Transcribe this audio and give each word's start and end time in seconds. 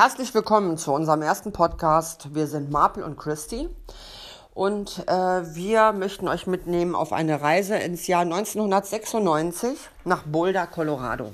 Herzlich 0.00 0.32
willkommen 0.32 0.78
zu 0.78 0.92
unserem 0.92 1.22
ersten 1.22 1.52
Podcast. 1.52 2.32
Wir 2.32 2.46
sind 2.46 2.70
Marple 2.70 3.04
und 3.04 3.18
Christy 3.18 3.68
und 4.54 5.02
äh, 5.08 5.12
wir 5.12 5.90
möchten 5.90 6.28
euch 6.28 6.46
mitnehmen 6.46 6.94
auf 6.94 7.12
eine 7.12 7.40
Reise 7.40 7.76
ins 7.78 8.06
Jahr 8.06 8.20
1996 8.20 9.76
nach 10.04 10.22
Boulder, 10.22 10.68
Colorado. 10.68 11.32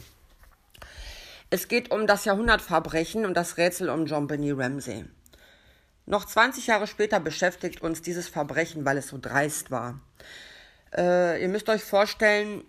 Es 1.51 1.69
geht 1.69 1.91
um 1.91 2.07
das 2.07 2.25
Jahrhundertverbrechen 2.25 3.27
und 3.27 3.35
das 3.35 3.59
Rätsel 3.59 3.91
um 3.91 4.07
John 4.07 4.29
Benny 4.29 4.53
Ramsey. 4.53 5.05
Noch 6.07 6.25
20 6.25 6.67
Jahre 6.67 6.87
später 6.87 7.21
beschäftigt 7.21 7.83
uns 7.83 8.01
dieses 8.01 8.29
Verbrechen, 8.29 8.87
weil 8.87 8.97
es 8.97 9.09
so 9.09 9.19
dreist 9.21 9.71
war. 9.71 10.01
Äh, 10.97 11.43
ihr 11.43 11.49
müsst 11.49 11.69
euch 11.69 11.85
vorstellen, 11.85 12.65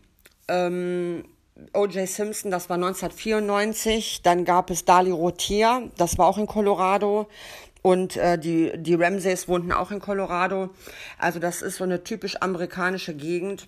ähm, 0.50 1.24
O.J. 1.72 2.06
Simpson, 2.06 2.52
das 2.52 2.70
war 2.70 2.76
1994. 2.76 4.22
Dann 4.24 4.44
gab 4.44 4.70
es 4.70 4.84
Dali 4.84 5.12
Rotier, 5.12 5.90
das 5.98 6.18
war 6.18 6.28
auch 6.28 6.38
in 6.38 6.48
Colorado. 6.48 7.30
Und 7.82 8.18
äh, 8.18 8.38
die, 8.38 8.74
die 8.76 8.96
Ramsays 8.96 9.48
wohnten 9.48 9.72
auch 9.72 9.92
in 9.92 10.00
Colorado. 10.00 10.72
Also 11.18 11.40
das 11.40 11.62
ist 11.62 11.78
so 11.78 11.84
eine 11.84 12.04
typisch 12.04 12.36
amerikanische 12.42 13.14
Gegend, 13.14 13.68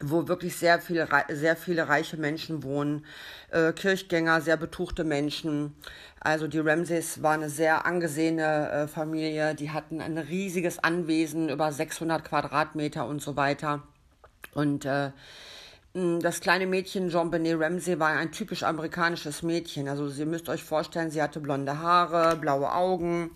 wo 0.00 0.26
wirklich 0.26 0.56
sehr 0.56 0.80
viele, 0.80 1.06
sehr 1.28 1.54
viele 1.56 1.86
reiche 1.86 2.16
Menschen 2.16 2.64
wohnen. 2.64 3.04
Äh, 3.50 3.72
Kirchgänger, 3.72 4.40
sehr 4.40 4.56
betuchte 4.56 5.04
Menschen. 5.04 5.76
Also 6.18 6.48
die 6.48 6.60
Ramsays 6.60 7.22
war 7.22 7.34
eine 7.34 7.50
sehr 7.50 7.86
angesehene 7.86 8.70
äh, 8.70 8.88
Familie. 8.88 9.54
Die 9.54 9.70
hatten 9.70 10.00
ein 10.00 10.18
riesiges 10.18 10.78
Anwesen, 10.80 11.50
über 11.50 11.70
600 11.70 12.24
Quadratmeter 12.24 13.06
und 13.06 13.22
so 13.22 13.36
weiter. 13.36 13.82
Und 14.54 14.86
äh, 14.86 15.10
das 15.94 16.40
kleine 16.40 16.66
Mädchen 16.66 17.10
Jean 17.10 17.30
Benet 17.30 17.60
Ramsey 17.60 17.98
war 17.98 18.08
ein 18.08 18.32
typisch 18.32 18.62
amerikanisches 18.62 19.42
Mädchen. 19.42 19.88
Also 19.88 20.08
Sie 20.08 20.24
müsst 20.24 20.48
euch 20.48 20.64
vorstellen, 20.64 21.10
sie 21.10 21.20
hatte 21.20 21.38
blonde 21.38 21.80
Haare, 21.80 22.36
blaue 22.36 22.72
Augen, 22.72 23.30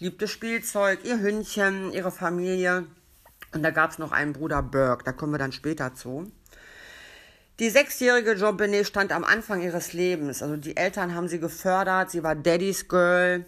liebte 0.00 0.26
Spielzeug, 0.26 1.04
ihr 1.04 1.20
Hündchen, 1.20 1.92
ihre 1.92 2.10
Familie. 2.10 2.86
Und 3.54 3.62
da 3.62 3.70
gab 3.70 3.90
es 3.92 3.98
noch 3.98 4.10
einen 4.10 4.32
Bruder 4.32 4.62
Burke, 4.62 5.04
da 5.04 5.12
kommen 5.12 5.32
wir 5.32 5.38
dann 5.38 5.52
später 5.52 5.94
zu. 5.94 6.32
Die 7.60 7.70
sechsjährige 7.70 8.36
Jean 8.36 8.56
Benet 8.56 8.86
stand 8.86 9.12
am 9.12 9.22
Anfang 9.22 9.60
ihres 9.60 9.92
Lebens. 9.92 10.42
Also 10.42 10.56
die 10.56 10.76
Eltern 10.76 11.14
haben 11.14 11.28
sie 11.28 11.38
gefördert, 11.38 12.10
sie 12.10 12.24
war 12.24 12.34
Daddy's 12.34 12.88
Girl. 12.88 13.44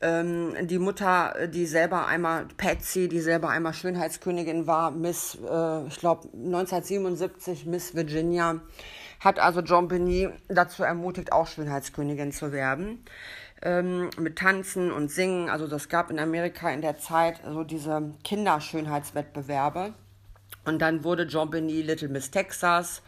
Ähm, 0.00 0.54
die 0.66 0.78
Mutter, 0.78 1.48
die 1.48 1.66
selber 1.66 2.06
einmal, 2.06 2.46
Patsy, 2.56 3.08
die 3.08 3.20
selber 3.20 3.48
einmal 3.48 3.72
Schönheitskönigin 3.72 4.66
war, 4.66 4.90
Miss, 4.90 5.36
äh, 5.36 5.86
ich 5.86 5.98
glaube 5.98 6.28
1977, 6.34 7.66
Miss 7.66 7.94
Virginia, 7.94 8.60
hat 9.20 9.38
also 9.38 9.60
John 9.60 9.88
Benny 9.88 10.28
dazu 10.48 10.82
ermutigt, 10.82 11.32
auch 11.32 11.46
Schönheitskönigin 11.46 12.32
zu 12.32 12.52
werden. 12.52 13.04
Ähm, 13.62 14.10
mit 14.18 14.36
Tanzen 14.36 14.92
und 14.92 15.10
Singen. 15.10 15.48
Also 15.48 15.66
das 15.66 15.88
gab 15.88 16.10
in 16.10 16.18
Amerika 16.18 16.70
in 16.70 16.82
der 16.82 16.98
Zeit 16.98 17.40
so 17.48 17.64
diese 17.64 18.12
Kinderschönheitswettbewerbe. 18.24 19.94
Und 20.66 20.80
dann 20.80 21.04
wurde 21.04 21.24
John 21.24 21.50
Benny 21.50 21.82
Little 21.82 22.08
Miss 22.08 22.30
Texas, 22.30 23.02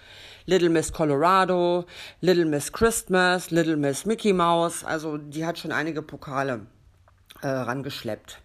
Little 0.46 0.70
Miss 0.70 0.92
Colorado, 0.92 1.84
Little 2.20 2.46
Miss 2.46 2.72
Christmas, 2.72 3.50
Little 3.50 3.76
Miss 3.76 4.06
Mickey 4.06 4.32
Mouse. 4.32 4.84
Also 4.84 5.18
die 5.18 5.44
hat 5.44 5.58
schon 5.58 5.72
einige 5.72 6.00
Pokale 6.00 6.66
äh, 7.42 7.48
rangeschleppt. 7.48 8.40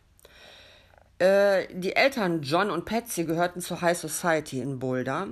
Äh, 1.19 1.67
die 1.73 1.95
Eltern 1.95 2.41
John 2.41 2.71
und 2.71 2.85
Patsy 2.85 3.25
gehörten 3.25 3.61
zur 3.61 3.81
High 3.81 3.97
Society 3.97 4.59
in 4.59 4.79
Boulder. 4.79 5.27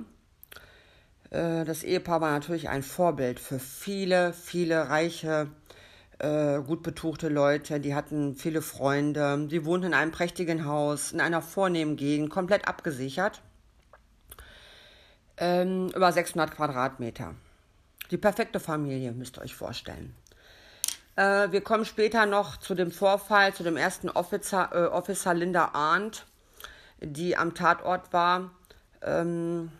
Äh, 1.30 1.64
das 1.64 1.82
Ehepaar 1.82 2.20
war 2.20 2.30
natürlich 2.30 2.68
ein 2.68 2.82
Vorbild 2.82 3.40
für 3.40 3.58
viele, 3.58 4.32
viele 4.32 4.88
reiche, 4.88 5.48
äh, 6.18 6.60
gut 6.60 6.82
betuchte 6.82 7.28
Leute. 7.28 7.80
Die 7.80 7.94
hatten 7.94 8.36
viele 8.36 8.62
Freunde. 8.62 9.48
Sie 9.50 9.64
wohnten 9.64 9.86
in 9.86 9.94
einem 9.94 10.12
prächtigen 10.12 10.64
Haus, 10.64 11.12
in 11.12 11.20
einer 11.20 11.42
vornehmen 11.42 11.96
Gegend, 11.96 12.30
komplett 12.30 12.68
abgesichert. 12.68 13.42
Ähm, 15.38 15.90
über 15.94 16.12
600 16.12 16.54
Quadratmeter. 16.54 17.34
Die 18.10 18.18
perfekte 18.18 18.60
Familie, 18.60 19.12
müsst 19.12 19.38
ihr 19.38 19.42
euch 19.42 19.54
vorstellen. 19.54 20.14
Äh, 21.20 21.52
wir 21.52 21.60
kommen 21.60 21.84
später 21.84 22.24
noch 22.24 22.56
zu 22.56 22.74
dem 22.74 22.90
Vorfall, 22.90 23.52
zu 23.52 23.62
dem 23.62 23.76
ersten 23.76 24.08
Officer, 24.08 24.70
äh, 24.72 24.86
Officer 24.86 25.34
Linda 25.34 25.72
Arndt, 25.74 26.24
die 26.98 27.36
am 27.36 27.54
Tatort 27.54 28.14
war. 28.14 28.52
Ähm, 29.02 29.70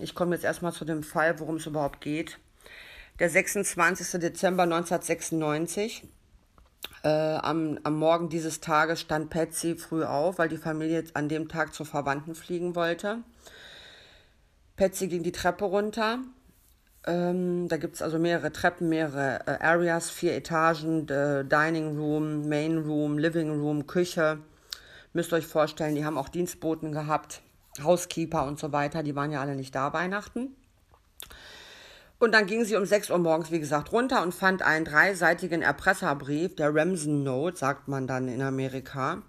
ich 0.00 0.14
komme 0.14 0.36
jetzt 0.36 0.44
erstmal 0.44 0.72
zu 0.72 0.84
dem 0.84 1.02
Fall, 1.02 1.40
worum 1.40 1.56
es 1.56 1.66
überhaupt 1.66 2.00
geht. 2.00 2.38
Der 3.18 3.28
26. 3.28 4.20
Dezember 4.20 4.62
1996. 4.62 6.06
Äh, 7.02 7.08
am, 7.08 7.80
am 7.82 7.98
Morgen 7.98 8.28
dieses 8.28 8.60
Tages 8.60 9.00
stand 9.00 9.30
Patsy 9.30 9.74
früh 9.74 10.04
auf, 10.04 10.38
weil 10.38 10.48
die 10.48 10.58
Familie 10.58 11.02
an 11.14 11.28
dem 11.28 11.48
Tag 11.48 11.74
zu 11.74 11.84
Verwandten 11.84 12.36
fliegen 12.36 12.76
wollte. 12.76 13.18
Patsy 14.76 15.08
ging 15.08 15.24
die 15.24 15.32
Treppe 15.32 15.64
runter 15.64 16.20
ähm, 17.06 17.68
da 17.68 17.76
gibt 17.76 17.96
es 17.96 18.02
also 18.02 18.18
mehrere 18.18 18.50
Treppen, 18.52 18.88
mehrere 18.88 19.40
äh, 19.46 19.62
Areas, 19.62 20.10
vier 20.10 20.34
Etagen, 20.34 21.08
äh, 21.08 21.44
Dining 21.44 21.98
Room, 21.98 22.48
Main 22.48 22.78
Room, 22.78 23.18
Living 23.18 23.60
Room, 23.60 23.86
Küche. 23.86 24.38
Müsst 25.12 25.32
ihr 25.32 25.36
euch 25.36 25.46
vorstellen, 25.46 25.94
die 25.94 26.04
haben 26.04 26.16
auch 26.16 26.28
Dienstboten 26.28 26.92
gehabt, 26.92 27.42
Housekeeper 27.82 28.46
und 28.46 28.58
so 28.58 28.72
weiter. 28.72 29.02
Die 29.02 29.14
waren 29.14 29.30
ja 29.30 29.40
alle 29.40 29.54
nicht 29.54 29.74
da 29.74 29.92
Weihnachten. 29.92 30.56
Und 32.18 32.32
dann 32.32 32.46
ging 32.46 32.64
sie 32.64 32.76
um 32.76 32.86
6 32.86 33.10
Uhr 33.10 33.18
morgens, 33.18 33.50
wie 33.50 33.60
gesagt, 33.60 33.92
runter 33.92 34.22
und 34.22 34.34
fand 34.34 34.62
einen 34.62 34.86
dreiseitigen 34.86 35.60
Erpresserbrief, 35.60 36.56
der 36.56 36.74
Ramson 36.74 37.22
Note, 37.22 37.56
sagt 37.56 37.86
man 37.86 38.06
dann 38.06 38.28
in 38.28 38.40
Amerika, 38.40 39.22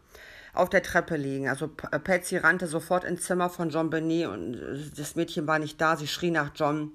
auf 0.53 0.69
der 0.69 0.81
Treppe 0.81 1.17
liegen. 1.17 1.49
Also 1.49 1.71
äh, 1.91 1.99
Patsy 1.99 2.37
rannte 2.37 2.67
sofort 2.67 3.03
ins 3.03 3.23
Zimmer 3.23 3.49
von 3.49 3.69
John 3.69 3.89
Benet 3.89 4.27
und 4.27 4.53
äh, 4.53 4.77
das 4.95 5.17
Mädchen 5.17 5.45
war 5.45 5.59
nicht 5.59 5.81
da. 5.81 5.97
Sie 5.97 6.07
schrie 6.07 6.31
nach 6.31 6.51
John 6.55 6.93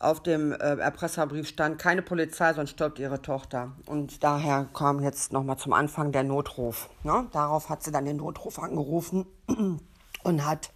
auf 0.00 0.22
dem 0.22 0.52
äh, 0.52 0.76
Erpresserbrief 0.76 1.48
stand, 1.48 1.78
keine 1.78 2.02
Polizei, 2.02 2.52
sonst 2.52 2.70
stirbt 2.70 2.98
ihre 2.98 3.20
Tochter. 3.20 3.72
Und 3.86 4.22
daher 4.22 4.68
kam 4.72 5.00
jetzt 5.00 5.32
nochmal 5.32 5.56
zum 5.56 5.72
Anfang 5.72 6.12
der 6.12 6.22
Notruf. 6.22 6.88
Ne? 7.02 7.26
Darauf 7.32 7.68
hat 7.68 7.82
sie 7.82 7.90
dann 7.90 8.04
den 8.04 8.18
Notruf 8.18 8.58
angerufen 8.58 9.26
und 10.22 10.46
hat 10.46 10.70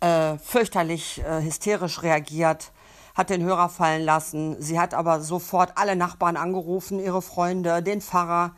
äh, 0.00 0.36
fürchterlich 0.38 1.22
äh, 1.22 1.42
hysterisch 1.42 2.02
reagiert, 2.02 2.72
hat 3.14 3.30
den 3.30 3.42
Hörer 3.42 3.70
fallen 3.70 4.04
lassen. 4.04 4.60
Sie 4.60 4.78
hat 4.78 4.92
aber 4.92 5.20
sofort 5.20 5.72
alle 5.76 5.96
Nachbarn 5.96 6.36
angerufen, 6.36 6.98
ihre 7.00 7.22
Freunde, 7.22 7.82
den 7.82 8.02
Pfarrer. 8.02 8.54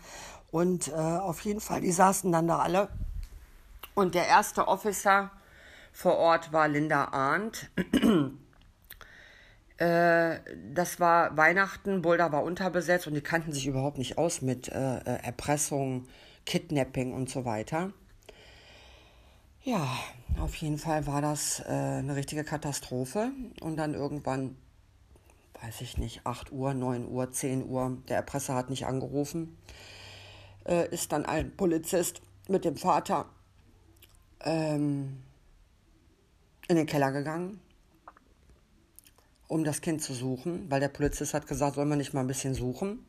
Und 0.50 0.88
äh, 0.88 0.92
auf 0.94 1.40
jeden 1.42 1.60
Fall, 1.60 1.80
die 1.80 1.92
saßen 1.92 2.32
dann 2.32 2.48
da 2.48 2.58
alle. 2.58 2.88
Und 3.94 4.14
der 4.14 4.26
erste 4.26 4.66
Officer 4.66 5.30
vor 5.92 6.16
Ort 6.16 6.52
war 6.52 6.66
Linda 6.66 7.04
Arndt. 7.12 7.70
Äh, 9.78 10.38
das 10.72 11.00
war 11.00 11.36
Weihnachten, 11.36 12.00
Boulder 12.00 12.32
war 12.32 12.42
unterbesetzt 12.42 13.06
und 13.06 13.14
die 13.14 13.20
kannten 13.20 13.52
sich 13.52 13.66
überhaupt 13.66 13.98
nicht 13.98 14.16
aus 14.16 14.40
mit 14.40 14.68
äh, 14.68 14.98
äh, 14.98 15.22
Erpressung, 15.22 16.06
Kidnapping 16.46 17.12
und 17.12 17.28
so 17.28 17.44
weiter. 17.44 17.92
Ja, 19.62 19.86
auf 20.40 20.54
jeden 20.56 20.78
Fall 20.78 21.06
war 21.06 21.20
das 21.20 21.60
äh, 21.60 21.72
eine 21.72 22.16
richtige 22.16 22.44
Katastrophe. 22.44 23.32
Und 23.60 23.76
dann 23.76 23.92
irgendwann, 23.92 24.56
weiß 25.60 25.82
ich 25.82 25.98
nicht, 25.98 26.24
8 26.24 26.52
Uhr, 26.52 26.72
9 26.72 27.06
Uhr, 27.08 27.30
10 27.30 27.68
Uhr, 27.68 27.98
der 28.08 28.16
Erpresser 28.16 28.54
hat 28.54 28.70
nicht 28.70 28.86
angerufen, 28.86 29.58
äh, 30.66 30.88
ist 30.88 31.12
dann 31.12 31.26
ein 31.26 31.54
Polizist 31.54 32.22
mit 32.48 32.64
dem 32.64 32.76
Vater 32.76 33.26
ähm, 34.40 35.22
in 36.68 36.76
den 36.76 36.86
Keller 36.86 37.12
gegangen 37.12 37.60
um 39.48 39.64
das 39.64 39.80
Kind 39.80 40.02
zu 40.02 40.12
suchen, 40.12 40.70
weil 40.70 40.80
der 40.80 40.88
Polizist 40.88 41.34
hat 41.34 41.46
gesagt, 41.46 41.76
soll 41.76 41.86
man 41.86 41.98
nicht 41.98 42.14
mal 42.14 42.20
ein 42.20 42.26
bisschen 42.26 42.54
suchen. 42.54 43.06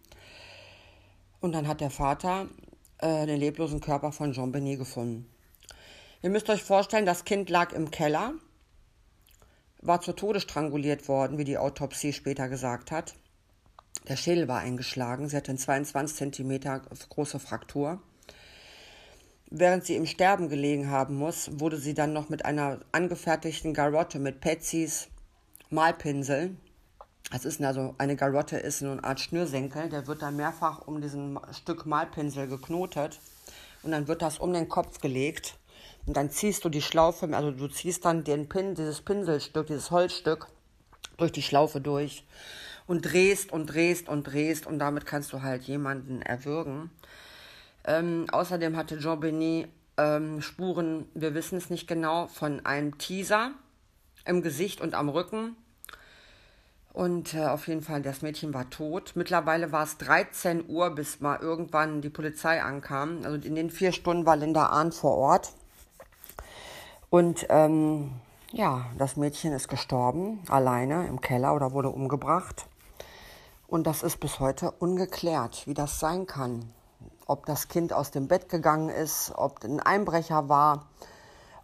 Und 1.39 1.54
dann 1.54 1.68
hat 1.68 1.81
der 1.81 1.89
Vater 1.89 2.48
äh, 3.00 3.25
den 3.25 3.39
leblosen 3.39 3.80
Körper 3.80 4.12
von 4.12 4.34
Jean 4.34 4.51
Benet 4.51 4.80
gefunden. 4.80 5.30
Ihr 6.22 6.30
müsst 6.30 6.50
euch 6.50 6.63
vorstellen, 6.63 7.06
das 7.06 7.25
Kind 7.25 7.50
lag 7.50 7.74
im 7.74 7.92
Keller, 7.92 8.34
war 9.81 10.01
zu 10.01 10.13
Tode 10.13 10.39
stranguliert 10.39 11.07
worden, 11.07 11.38
wie 11.38 11.44
die 11.44 11.57
Autopsie 11.57 12.13
später 12.13 12.50
gesagt 12.50 12.92
hat. 12.92 13.16
Der 14.07 14.16
Schädel 14.16 14.48
war 14.48 14.60
eingeschlagen, 14.60 15.30
sie 15.30 15.38
hatte 15.38 15.51
eine 15.51 15.60
22 15.60 16.33
cm 16.33 16.81
große 17.10 17.40
Fraktur. 17.40 18.01
Während 19.50 19.86
sie 19.86 19.95
im 19.95 20.06
Sterben 20.06 20.50
gelegen 20.50 20.90
haben 20.90 21.16
muss, 21.16 21.60
wurde 21.60 21.78
sie 21.78 21.94
dann 21.94 22.13
noch 22.13 22.30
mit 22.30 22.45
einer 22.45 22.80
angefertigten 22.92 23.74
Garotte 23.74 24.19
mit 24.19 24.42
Petsys 24.42 25.07
Malpinsel. 25.69 26.56
Das 27.31 27.44
ist 27.44 27.62
also 27.62 27.94
eine 27.98 28.16
Garotte 28.16 28.58
ist 28.58 28.81
eine 28.81 29.04
Art 29.04 29.19
Schnürsenkel, 29.19 29.90
der 29.90 30.08
wird 30.08 30.22
dann 30.22 30.38
mehrfach 30.38 30.88
um 30.88 31.02
diesen 31.02 31.38
Stück 31.52 31.86
Malpinsel 31.86 32.48
geknotet 32.48 33.19
und 33.84 33.92
dann 33.92 34.08
wird 34.08 34.22
das 34.22 34.38
um 34.40 34.54
den 34.54 34.69
Kopf 34.69 35.02
gelegt 35.02 35.58
und 36.06 36.16
dann 36.16 36.30
ziehst 36.30 36.64
du 36.64 36.69
die 36.69 36.81
Schlaufe, 36.81 37.28
also 37.36 37.52
du 37.52 37.68
ziehst 37.68 38.06
dann 38.06 38.24
den 38.24 38.48
Pin, 38.48 38.75
dieses 38.75 39.02
Pinselstück, 39.02 39.68
dieses 39.68 39.92
Holzstück 39.92 40.48
durch 41.18 41.34
die 41.34 41.42
Schlaufe 41.42 41.81
durch 41.81 42.24
und 42.86 43.02
drehst 43.02 43.52
und 43.52 43.66
drehst 43.68 44.08
und 44.08 44.24
drehst 44.24 44.66
und 44.66 44.80
damit 44.80 45.06
kannst 45.06 45.34
du 45.34 45.42
halt 45.42 45.64
jemanden 45.64 46.22
erwürgen. 46.22 46.92
Ähm, 47.84 48.28
außerdem 48.31 48.78
hatte 48.78 49.00
Jean 49.00 49.19
Benet 49.19 49.68
ähm, 49.98 50.42
Spuren, 50.42 51.10
wir 51.14 51.34
wissen 51.34 51.58
es 51.58 51.69
nicht 51.69 51.88
genau, 51.88 52.28
von 52.28 52.66
einem 52.66 52.98
Teaser 52.98 53.52
im 54.27 54.41
Gesicht 54.41 54.81
und 54.81 54.94
am 54.94 55.09
Rücken. 55.09 55.56
Und 56.94 57.33
äh, 57.35 57.45
auf 57.45 57.68
jeden 57.68 57.83
Fall, 57.83 58.01
das 58.01 58.21
Mädchen 58.21 58.53
war 58.53 58.69
tot. 58.69 59.13
Mittlerweile 59.15 59.71
war 59.71 59.83
es 59.83 59.97
13 59.97 60.68
Uhr, 60.68 60.89
bis 60.89 61.19
mal 61.19 61.39
irgendwann 61.39 62.01
die 62.01 62.09
Polizei 62.09 62.62
ankam. 62.62 63.19
Also 63.24 63.38
in 63.47 63.56
den 63.56 63.69
vier 63.69 63.91
Stunden 63.91 64.25
war 64.25 64.35
Linda 64.35 64.68
Ahn 64.68 64.91
vor 64.91 65.15
Ort. 65.15 65.53
Und 67.09 67.45
ähm, 67.50 68.12
ja, 68.51 68.88
das 68.97 69.15
Mädchen 69.15 69.53
ist 69.53 69.68
gestorben, 69.68 70.41
alleine 70.50 71.07
im 71.07 71.21
Keller 71.21 71.56
oder 71.56 71.71
wurde 71.71 71.89
umgebracht. 71.89 72.65
Und 73.68 73.85
das 73.85 74.01
ist 74.01 74.19
bis 74.19 74.39
heute 74.39 74.71
ungeklärt, 74.71 75.68
wie 75.68 75.73
das 75.73 76.00
sein 76.00 76.25
kann 76.25 76.73
ob 77.27 77.45
das 77.45 77.68
Kind 77.68 77.94
aus 77.94 78.09
dem 78.12 78.27
Bett 78.27 78.50
gegangen 78.50 78.89
ist, 78.89 79.33
ob 79.35 79.63
ein 79.63 79.80
Einbrecher 79.80 80.50
war, 80.50 80.88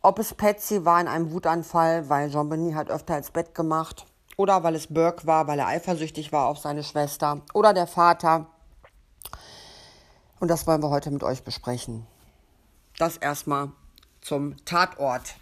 ob 0.03 0.19
es 0.19 0.33
Patsy 0.33 0.85
war 0.85 1.01
in 1.01 1.07
einem 1.07 1.31
Wutanfall, 1.31 2.09
weil 2.09 2.29
Jean 2.29 2.49
Benet 2.49 2.75
hat 2.75 2.91
öfter 2.91 3.17
ins 3.17 3.31
Bett 3.31 3.55
gemacht, 3.55 4.05
oder 4.35 4.61
weil 4.63 4.75
es 4.75 4.93
Burke 4.93 5.25
war, 5.25 5.47
weil 5.47 5.57
er 5.57 5.67
eifersüchtig 5.67 6.31
war 6.31 6.47
auf 6.47 6.59
seine 6.59 6.83
Schwester, 6.83 7.41
oder 7.53 7.73
der 7.73 7.87
Vater. 7.87 8.47
Und 10.39 10.49
das 10.49 10.67
wollen 10.67 10.83
wir 10.83 10.89
heute 10.89 11.09
mit 11.09 11.23
euch 11.23 11.43
besprechen. 11.43 12.05
Das 12.97 13.17
erstmal 13.17 13.71
zum 14.19 14.57
Tatort. 14.65 15.35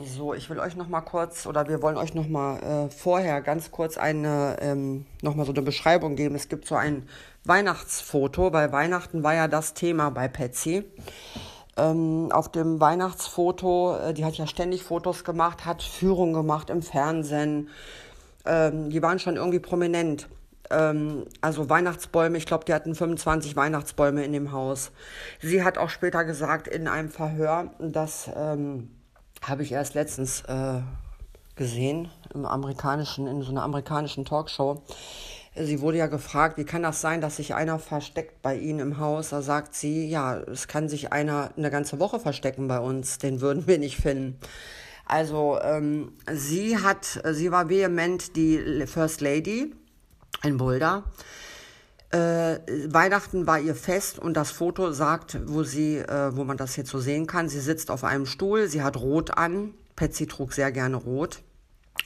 So, 0.00 0.32
ich 0.32 0.48
will 0.48 0.58
euch 0.58 0.74
noch 0.74 0.88
mal 0.88 1.02
kurz 1.02 1.44
oder 1.44 1.68
wir 1.68 1.82
wollen 1.82 1.98
euch 1.98 2.14
noch 2.14 2.26
mal 2.26 2.58
äh, 2.60 2.90
vorher 2.90 3.42
ganz 3.42 3.70
kurz 3.70 3.98
eine 3.98 4.56
ähm, 4.60 5.04
noch 5.20 5.36
so 5.44 5.52
eine 5.52 5.60
Beschreibung 5.60 6.16
geben. 6.16 6.34
Es 6.34 6.48
gibt 6.48 6.66
so 6.66 6.76
ein 6.76 7.06
Weihnachtsfoto, 7.44 8.54
weil 8.54 8.72
Weihnachten 8.72 9.22
war 9.22 9.34
ja 9.34 9.48
das 9.48 9.74
Thema 9.74 10.08
bei 10.08 10.28
Patsy. 10.28 10.84
Ähm, 11.76 12.28
auf 12.32 12.50
dem 12.50 12.80
Weihnachtsfoto, 12.80 13.96
äh, 13.96 14.14
die 14.14 14.24
hat 14.24 14.34
ja 14.34 14.46
ständig 14.46 14.82
Fotos 14.82 15.24
gemacht, 15.24 15.64
hat 15.64 15.82
Führung 15.82 16.32
gemacht 16.32 16.68
im 16.68 16.82
Fernsehen. 16.82 17.68
Ähm, 18.44 18.90
die 18.90 19.02
waren 19.02 19.18
schon 19.18 19.36
irgendwie 19.36 19.60
prominent. 19.60 20.28
Ähm, 20.70 21.24
also 21.40 21.70
Weihnachtsbäume, 21.70 22.36
ich 22.36 22.46
glaube, 22.46 22.64
die 22.64 22.74
hatten 22.74 22.94
25 22.94 23.56
Weihnachtsbäume 23.56 24.24
in 24.24 24.32
dem 24.32 24.52
Haus. 24.52 24.92
Sie 25.40 25.64
hat 25.64 25.78
auch 25.78 25.88
später 25.88 26.24
gesagt 26.24 26.68
in 26.68 26.88
einem 26.88 27.08
Verhör, 27.08 27.70
dass 27.78 28.30
ähm, 28.34 28.90
habe 29.42 29.62
ich 29.62 29.72
erst 29.72 29.94
letztens 29.94 30.42
äh, 30.42 30.80
gesehen 31.56 32.10
im 32.34 32.44
amerikanischen, 32.44 33.26
in 33.26 33.42
so 33.42 33.50
einer 33.50 33.62
amerikanischen 33.62 34.24
Talkshow. 34.24 34.82
Sie 35.54 35.80
wurde 35.82 35.98
ja 35.98 36.06
gefragt, 36.06 36.56
wie 36.56 36.64
kann 36.64 36.82
das 36.82 37.02
sein, 37.02 37.20
dass 37.20 37.36
sich 37.36 37.54
einer 37.54 37.78
versteckt 37.78 38.40
bei 38.40 38.56
Ihnen 38.56 38.78
im 38.78 38.98
Haus? 38.98 39.28
Da 39.28 39.42
sagt 39.42 39.74
sie, 39.74 40.08
ja, 40.08 40.38
es 40.38 40.66
kann 40.66 40.88
sich 40.88 41.12
einer 41.12 41.50
eine 41.58 41.70
ganze 41.70 41.98
Woche 41.98 42.18
verstecken 42.18 42.68
bei 42.68 42.78
uns, 42.78 43.18
den 43.18 43.42
würden 43.42 43.66
wir 43.66 43.78
nicht 43.78 43.98
finden. 43.98 44.38
Also 45.04 45.58
ähm, 45.62 46.12
sie 46.32 46.78
hat, 46.78 47.20
sie 47.32 47.50
war 47.50 47.68
vehement 47.68 48.34
die 48.34 48.86
First 48.86 49.20
Lady 49.20 49.74
in 50.42 50.56
Boulder. 50.56 51.04
Äh, 52.10 52.58
Weihnachten 52.88 53.46
war 53.46 53.60
ihr 53.60 53.74
Fest 53.74 54.18
und 54.18 54.34
das 54.34 54.50
Foto 54.50 54.92
sagt, 54.92 55.38
wo 55.46 55.64
sie, 55.64 55.98
äh, 55.98 56.34
wo 56.34 56.44
man 56.44 56.56
das 56.56 56.76
jetzt 56.76 56.90
so 56.90 56.98
sehen 56.98 57.26
kann, 57.26 57.50
sie 57.50 57.60
sitzt 57.60 57.90
auf 57.90 58.04
einem 58.04 58.24
Stuhl, 58.24 58.68
sie 58.68 58.82
hat 58.82 58.96
Rot 58.96 59.36
an. 59.36 59.74
Patsy 59.96 60.26
trug 60.26 60.54
sehr 60.54 60.72
gerne 60.72 60.96
Rot. 60.96 61.42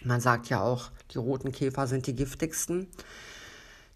Man 0.03 0.21
sagt 0.21 0.49
ja 0.49 0.61
auch, 0.61 0.91
die 1.13 1.19
roten 1.19 1.53
Käfer 1.53 1.87
sind 1.87 2.09
die 2.09 2.15
giftigsten. 2.17 2.89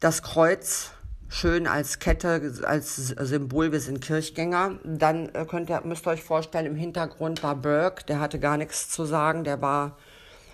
Das 0.01 0.23
Kreuz 0.23 0.93
schön 1.29 1.67
als 1.67 1.99
Kette, 1.99 2.63
als 2.65 3.09
Symbol, 3.09 3.71
wir 3.71 3.81
sind 3.81 4.01
Kirchgänger. 4.01 4.79
Dann 4.83 5.29
äh, 5.35 5.45
könnt 5.45 5.69
ihr, 5.69 5.83
müsst 5.85 6.07
ihr 6.07 6.13
euch 6.13 6.23
vorstellen, 6.23 6.65
im 6.65 6.75
Hintergrund 6.75 7.43
war 7.43 7.55
Burke, 7.55 8.05
der 8.07 8.19
hatte 8.19 8.41
gar 8.41 8.57
nichts 8.57 8.89
zu 8.89 9.05
sagen, 9.05 9.45
der 9.45 9.61
war 9.61 9.99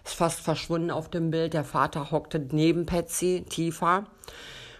fast 0.02 0.40
verschwunden 0.40 0.90
auf 0.90 1.08
dem 1.10 1.30
Bild. 1.30 1.54
Der 1.54 1.62
Vater 1.62 2.10
hockte 2.10 2.40
neben 2.40 2.86
Patsy, 2.86 3.46
tiefer 3.48 4.06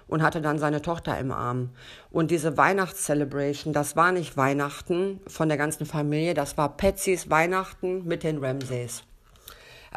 und 0.09 0.21
hatte 0.21 0.41
dann 0.41 0.59
seine 0.59 0.83
Tochter 0.83 1.17
im 1.17 1.31
Arm. 1.31 1.71
Und 2.11 2.33
diese 2.33 2.57
Weihnachtscelebration, 2.57 3.73
das 3.73 3.95
war 3.95 4.11
nicht 4.11 4.37
Weihnachten 4.37 5.21
von 5.29 5.49
der 5.49 5.59
ganzen 5.59 5.87
Familie, 5.87 6.35
das 6.35 6.59
war 6.59 6.77
Patsys 6.77 7.31
Weihnachten 7.31 8.05
mit 8.05 8.25
den 8.25 8.45
Ramsays. 8.45 9.05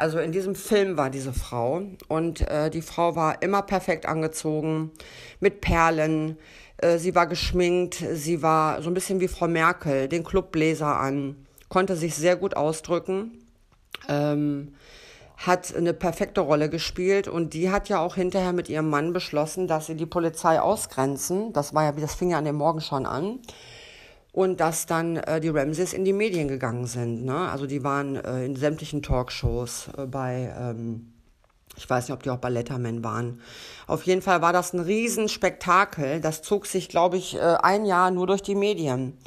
Also 0.00 0.18
in 0.18 0.32
diesem 0.32 0.54
Film 0.54 0.96
war 0.96 1.10
diese 1.10 1.34
Frau 1.34 1.82
und 2.08 2.40
äh, 2.48 2.70
die 2.70 2.80
Frau 2.80 3.16
war 3.16 3.42
immer 3.42 3.60
perfekt 3.60 4.06
angezogen, 4.06 4.92
mit 5.40 5.60
Perlen, 5.60 6.38
äh, 6.78 6.96
sie 6.96 7.14
war 7.14 7.26
geschminkt, 7.26 8.02
sie 8.14 8.40
war 8.40 8.80
so 8.80 8.88
ein 8.88 8.94
bisschen 8.94 9.20
wie 9.20 9.28
Frau 9.28 9.46
Merkel, 9.46 10.08
den 10.08 10.24
Clubbläser 10.24 10.98
an, 10.98 11.36
konnte 11.68 11.96
sich 11.96 12.14
sehr 12.14 12.36
gut 12.36 12.56
ausdrücken. 12.56 13.44
Ähm, 14.08 14.72
hat 15.36 15.74
eine 15.76 15.92
perfekte 15.92 16.40
Rolle 16.40 16.70
gespielt 16.70 17.28
und 17.28 17.52
die 17.52 17.70
hat 17.70 17.90
ja 17.90 18.00
auch 18.00 18.14
hinterher 18.14 18.54
mit 18.54 18.70
ihrem 18.70 18.88
Mann 18.88 19.12
beschlossen, 19.12 19.68
dass 19.68 19.86
sie 19.86 19.96
die 19.96 20.06
Polizei 20.06 20.60
ausgrenzen. 20.60 21.52
Das 21.52 21.74
war 21.74 21.84
ja, 21.84 21.92
das 21.92 22.14
fing 22.14 22.30
ja 22.30 22.38
an 22.38 22.44
dem 22.46 22.56
Morgen 22.56 22.80
schon 22.80 23.04
an. 23.04 23.38
Und 24.32 24.60
dass 24.60 24.86
dann 24.86 25.16
äh, 25.16 25.40
die 25.40 25.48
Ramses 25.48 25.92
in 25.92 26.04
die 26.04 26.12
Medien 26.12 26.46
gegangen 26.46 26.86
sind. 26.86 27.24
Ne? 27.24 27.36
Also 27.50 27.66
die 27.66 27.82
waren 27.82 28.16
äh, 28.16 28.44
in 28.44 28.54
sämtlichen 28.54 29.02
Talkshows 29.02 29.88
äh, 29.96 30.06
bei, 30.06 30.54
ähm, 30.56 31.12
ich 31.76 31.88
weiß 31.90 32.08
nicht, 32.08 32.14
ob 32.14 32.22
die 32.22 32.30
auch 32.30 32.38
bei 32.38 32.48
Letterman 32.48 33.02
waren. 33.02 33.40
Auf 33.88 34.04
jeden 34.04 34.22
Fall 34.22 34.40
war 34.40 34.52
das 34.52 34.72
ein 34.72 34.80
Riesenspektakel. 34.80 36.20
Das 36.20 36.42
zog 36.42 36.66
sich, 36.66 36.88
glaube 36.88 37.16
ich, 37.16 37.36
äh, 37.36 37.40
ein 37.40 37.84
Jahr 37.84 38.12
nur 38.12 38.28
durch 38.28 38.42
die 38.42 38.54
Medien. 38.54 39.18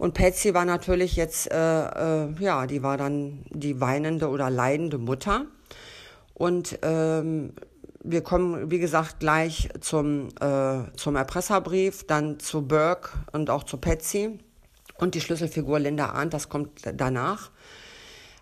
Und 0.00 0.14
Patsy 0.14 0.54
war 0.54 0.64
natürlich 0.64 1.14
jetzt, 1.16 1.50
äh, 1.50 2.24
äh, 2.24 2.28
ja, 2.38 2.66
die 2.66 2.82
war 2.82 2.96
dann 2.96 3.44
die 3.50 3.80
weinende 3.82 4.30
oder 4.30 4.48
leidende 4.48 4.96
Mutter. 4.96 5.44
Und 6.32 6.78
ähm, 6.80 7.52
wir 8.02 8.22
kommen, 8.22 8.70
wie 8.70 8.78
gesagt, 8.78 9.20
gleich 9.20 9.68
zum, 9.80 10.28
äh, 10.40 10.84
zum 10.96 11.16
Erpresserbrief, 11.16 12.06
dann 12.06 12.38
zu 12.40 12.66
Burke 12.66 13.10
und 13.32 13.50
auch 13.50 13.64
zu 13.64 13.76
Patsy. 13.76 14.38
Und 14.96 15.14
die 15.14 15.20
Schlüsselfigur 15.20 15.78
Linda 15.78 16.10
Arndt, 16.10 16.34
das 16.34 16.48
kommt 16.48 16.82
danach. 16.94 17.50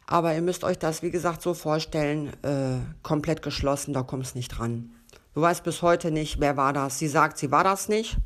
Aber 0.07 0.35
ihr 0.35 0.43
müsst 0.43 0.65
euch 0.65 0.79
das, 0.79 1.03
wie 1.03 1.11
gesagt, 1.11 1.43
so 1.43 1.55
vorstellen, 1.55 2.33
äh, 2.43 2.79
komplett 3.03 3.43
geschlossen, 3.43 3.93
da 3.93 4.03
kommt 4.03 4.27
es 4.27 4.35
nicht 4.35 4.49
dran. 4.49 4.93
Du 5.35 5.43
weißt 5.43 5.63
bis 5.63 5.83
heute 5.83 6.11
nicht, 6.11 6.41
wer 6.41 6.57
war 6.57 6.73
das. 6.73 6.99
Sie 6.99 7.09
sagt, 7.09 7.39
sie 7.39 7.51
war 7.51 7.63
das 7.63 7.89
nicht. 7.89 8.17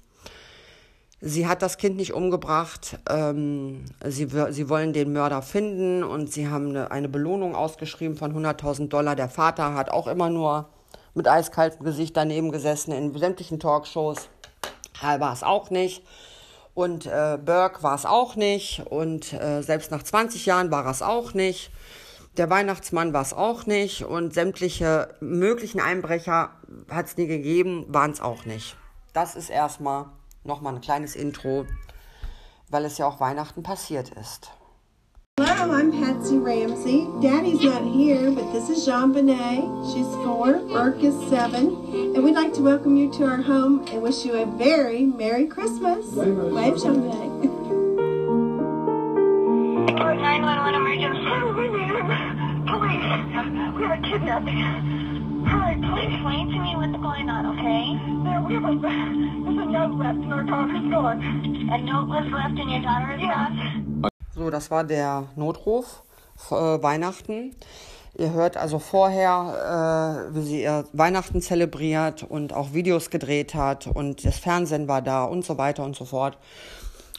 Sie 1.20 1.46
hat 1.46 1.62
das 1.62 1.76
Kind 1.76 1.96
nicht 1.96 2.14
umgebracht. 2.14 2.98
Ähm, 3.08 3.84
sie, 4.04 4.28
sie 4.50 4.68
wollen 4.68 4.92
den 4.92 5.12
Mörder 5.12 5.42
finden 5.42 6.04
und 6.04 6.32
sie 6.32 6.48
haben 6.48 6.70
eine, 6.70 6.90
eine 6.90 7.08
Belohnung 7.08 7.54
ausgeschrieben 7.54 8.16
von 8.16 8.34
100.000 8.34 8.88
Dollar. 8.88 9.14
Der 9.16 9.28
Vater 9.28 9.74
hat 9.74 9.90
auch 9.90 10.06
immer 10.06 10.30
nur 10.30 10.68
mit 11.14 11.28
eiskaltem 11.28 11.84
Gesicht 11.84 12.16
daneben 12.16 12.52
gesessen 12.52 12.92
in 12.92 13.16
sämtlichen 13.16 13.60
Talkshows. 13.60 14.28
Er 15.02 15.20
war 15.20 15.32
es 15.32 15.42
auch 15.42 15.70
nicht. 15.70 16.02
Und 16.74 17.06
äh, 17.06 17.38
Burke 17.44 17.82
war 17.82 17.94
es 17.94 18.06
auch 18.06 18.36
nicht. 18.36 18.82
Und 18.86 19.32
äh, 19.32 19.62
selbst 19.62 19.90
nach 19.90 20.02
20 20.02 20.46
Jahren 20.46 20.70
war 20.70 20.86
es 20.86 21.02
auch 21.02 21.34
nicht. 21.34 21.70
Der 22.38 22.48
Weihnachtsmann 22.48 23.12
war 23.12 23.22
es 23.22 23.34
auch 23.34 23.66
nicht. 23.66 24.04
Und 24.04 24.32
sämtliche 24.32 25.14
möglichen 25.20 25.80
Einbrecher 25.80 26.50
hat 26.88 27.06
es 27.06 27.16
nie 27.16 27.26
gegeben, 27.26 27.84
waren 27.88 28.12
es 28.12 28.20
auch 28.20 28.46
nicht. 28.46 28.76
Das 29.12 29.36
ist 29.36 29.50
erstmal 29.50 30.06
nochmal 30.44 30.74
ein 30.74 30.80
kleines 30.80 31.14
Intro, 31.14 31.66
weil 32.70 32.86
es 32.86 32.96
ja 32.96 33.06
auch 33.06 33.20
Weihnachten 33.20 33.62
passiert 33.62 34.08
ist. 34.10 34.50
Hello, 35.44 35.74
I'm 35.74 35.90
Patsy 35.90 36.38
Ramsey. 36.38 37.08
Daddy's 37.20 37.60
not 37.62 37.82
here, 37.82 38.30
but 38.30 38.52
this 38.52 38.70
is 38.70 38.86
Jean 38.86 39.10
Benet. 39.10 39.64
She's 39.92 40.06
four, 40.22 40.60
Burke 40.70 41.02
is 41.02 41.16
seven, 41.28 41.74
and 42.14 42.22
we'd 42.22 42.36
like 42.36 42.52
to 42.54 42.62
welcome 42.62 42.96
you 42.96 43.10
to 43.14 43.24
our 43.24 43.42
home 43.42 43.84
and 43.88 44.00
wish 44.00 44.24
you 44.24 44.34
a 44.34 44.46
very 44.46 45.04
Merry 45.04 45.48
Christmas. 45.48 46.06
Wave, 46.12 46.80
Jean 46.80 47.02
Benet. 47.02 47.26
911 49.98 50.74
emergency. 50.76 51.26
Oh, 51.26 51.50
Police. 52.78 53.02
We 53.74 53.82
are 53.82 53.98
kidnapping. 53.98 54.62
Hi, 55.44 55.74
please 55.74 56.14
explain 56.14 56.52
to 56.52 56.58
me 56.62 56.76
what's 56.76 57.02
going 57.02 57.28
on, 57.28 57.58
okay? 57.58 57.98
There, 58.22 58.40
we 58.46 58.54
have 58.54 58.62
a, 58.62 58.78
there's 58.78 59.58
a 59.58 59.66
note 59.66 59.98
left 59.98 60.18
in 60.18 60.32
our 60.32 60.44
daughter's 60.44 60.86
car. 60.92 61.14
A 61.14 61.78
note 61.82 62.06
was 62.06 62.30
left 62.30 62.56
in 62.60 62.68
your 62.68 62.82
daughter's 62.82 63.20
car? 63.22 63.82
So, 64.34 64.48
das 64.48 64.70
war 64.70 64.84
der 64.84 65.24
Notruf 65.36 66.02
äh, 66.50 66.54
Weihnachten. 66.54 67.54
Ihr 68.16 68.32
hört 68.32 68.56
also 68.56 68.78
vorher, 68.78 70.30
äh, 70.30 70.34
wie 70.34 70.42
sie 70.42 70.62
ihr 70.62 70.86
Weihnachten 70.94 71.42
zelebriert 71.42 72.22
und 72.22 72.54
auch 72.54 72.72
Videos 72.72 73.10
gedreht 73.10 73.54
hat 73.54 73.86
und 73.86 74.24
das 74.24 74.38
Fernsehen 74.38 74.88
war 74.88 75.02
da 75.02 75.24
und 75.24 75.44
so 75.44 75.58
weiter 75.58 75.84
und 75.84 75.96
so 75.96 76.06
fort. 76.06 76.38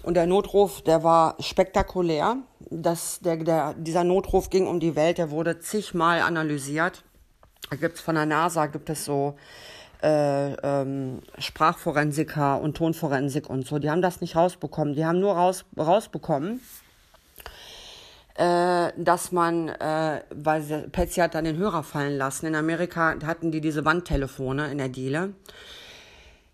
Und 0.01 0.15
der 0.15 0.25
Notruf, 0.25 0.81
der 0.81 1.03
war 1.03 1.35
spektakulär. 1.39 2.37
Das, 2.71 3.19
der, 3.19 3.37
der, 3.37 3.73
dieser 3.75 4.03
Notruf 4.03 4.49
ging 4.49 4.65
um 4.65 4.79
die 4.79 4.95
Welt, 4.95 5.19
der 5.19 5.29
wurde 5.29 5.59
zigmal 5.59 6.21
analysiert. 6.21 7.03
Da 7.69 7.75
gibt 7.75 7.95
es 7.95 8.01
von 8.01 8.15
der 8.15 8.25
NASA 8.25 8.65
gibt 8.65 8.89
es 8.89 9.05
so 9.05 9.35
äh, 10.01 10.53
ähm, 10.53 11.21
Sprachforensiker 11.37 12.59
und 12.59 12.75
Tonforensik 12.75 13.49
und 13.49 13.65
so. 13.67 13.79
Die 13.79 13.89
haben 13.89 14.01
das 14.01 14.19
nicht 14.19 14.35
rausbekommen. 14.35 14.95
Die 14.95 15.05
haben 15.05 15.19
nur 15.19 15.33
raus, 15.33 15.65
rausbekommen, 15.77 16.59
äh, 18.35 18.91
dass 18.97 19.31
man, 19.31 19.69
äh, 19.69 20.21
weil 20.33 20.89
Patsy 20.91 21.19
hat 21.19 21.35
dann 21.35 21.45
den 21.45 21.57
Hörer 21.57 21.83
fallen 21.83 22.17
lassen. 22.17 22.47
In 22.47 22.55
Amerika 22.55 23.15
hatten 23.25 23.51
die 23.51 23.61
diese 23.61 23.85
Wandtelefone 23.85 24.71
in 24.71 24.79
der 24.79 24.89
Diele. 24.89 25.33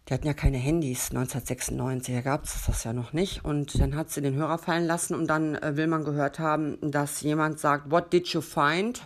Die 0.08 0.14
hatten 0.16 0.26
ja 0.26 0.34
keine 0.34 0.58
Handys 0.58 1.12
1996, 1.12 2.16
da 2.16 2.22
gab 2.22 2.44
es 2.44 2.66
das 2.66 2.84
ja 2.84 2.94
noch 2.94 3.14
nicht. 3.14 3.46
Und 3.46 3.80
dann 3.80 3.96
hat 3.96 4.10
sie 4.10 4.22
den 4.22 4.34
Hörer 4.34 4.58
fallen 4.58 4.88
lassen 4.88 5.14
und 5.14 5.28
dann 5.28 5.56
äh, 5.56 5.78
will 5.78 5.86
man 5.86 6.04
gehört 6.04 6.40
haben, 6.40 6.80
dass 6.82 7.22
jemand 7.22 7.60
sagt, 7.60 7.92
What 7.92 8.12
did 8.12 8.28
you 8.30 8.42
find? 8.42 9.04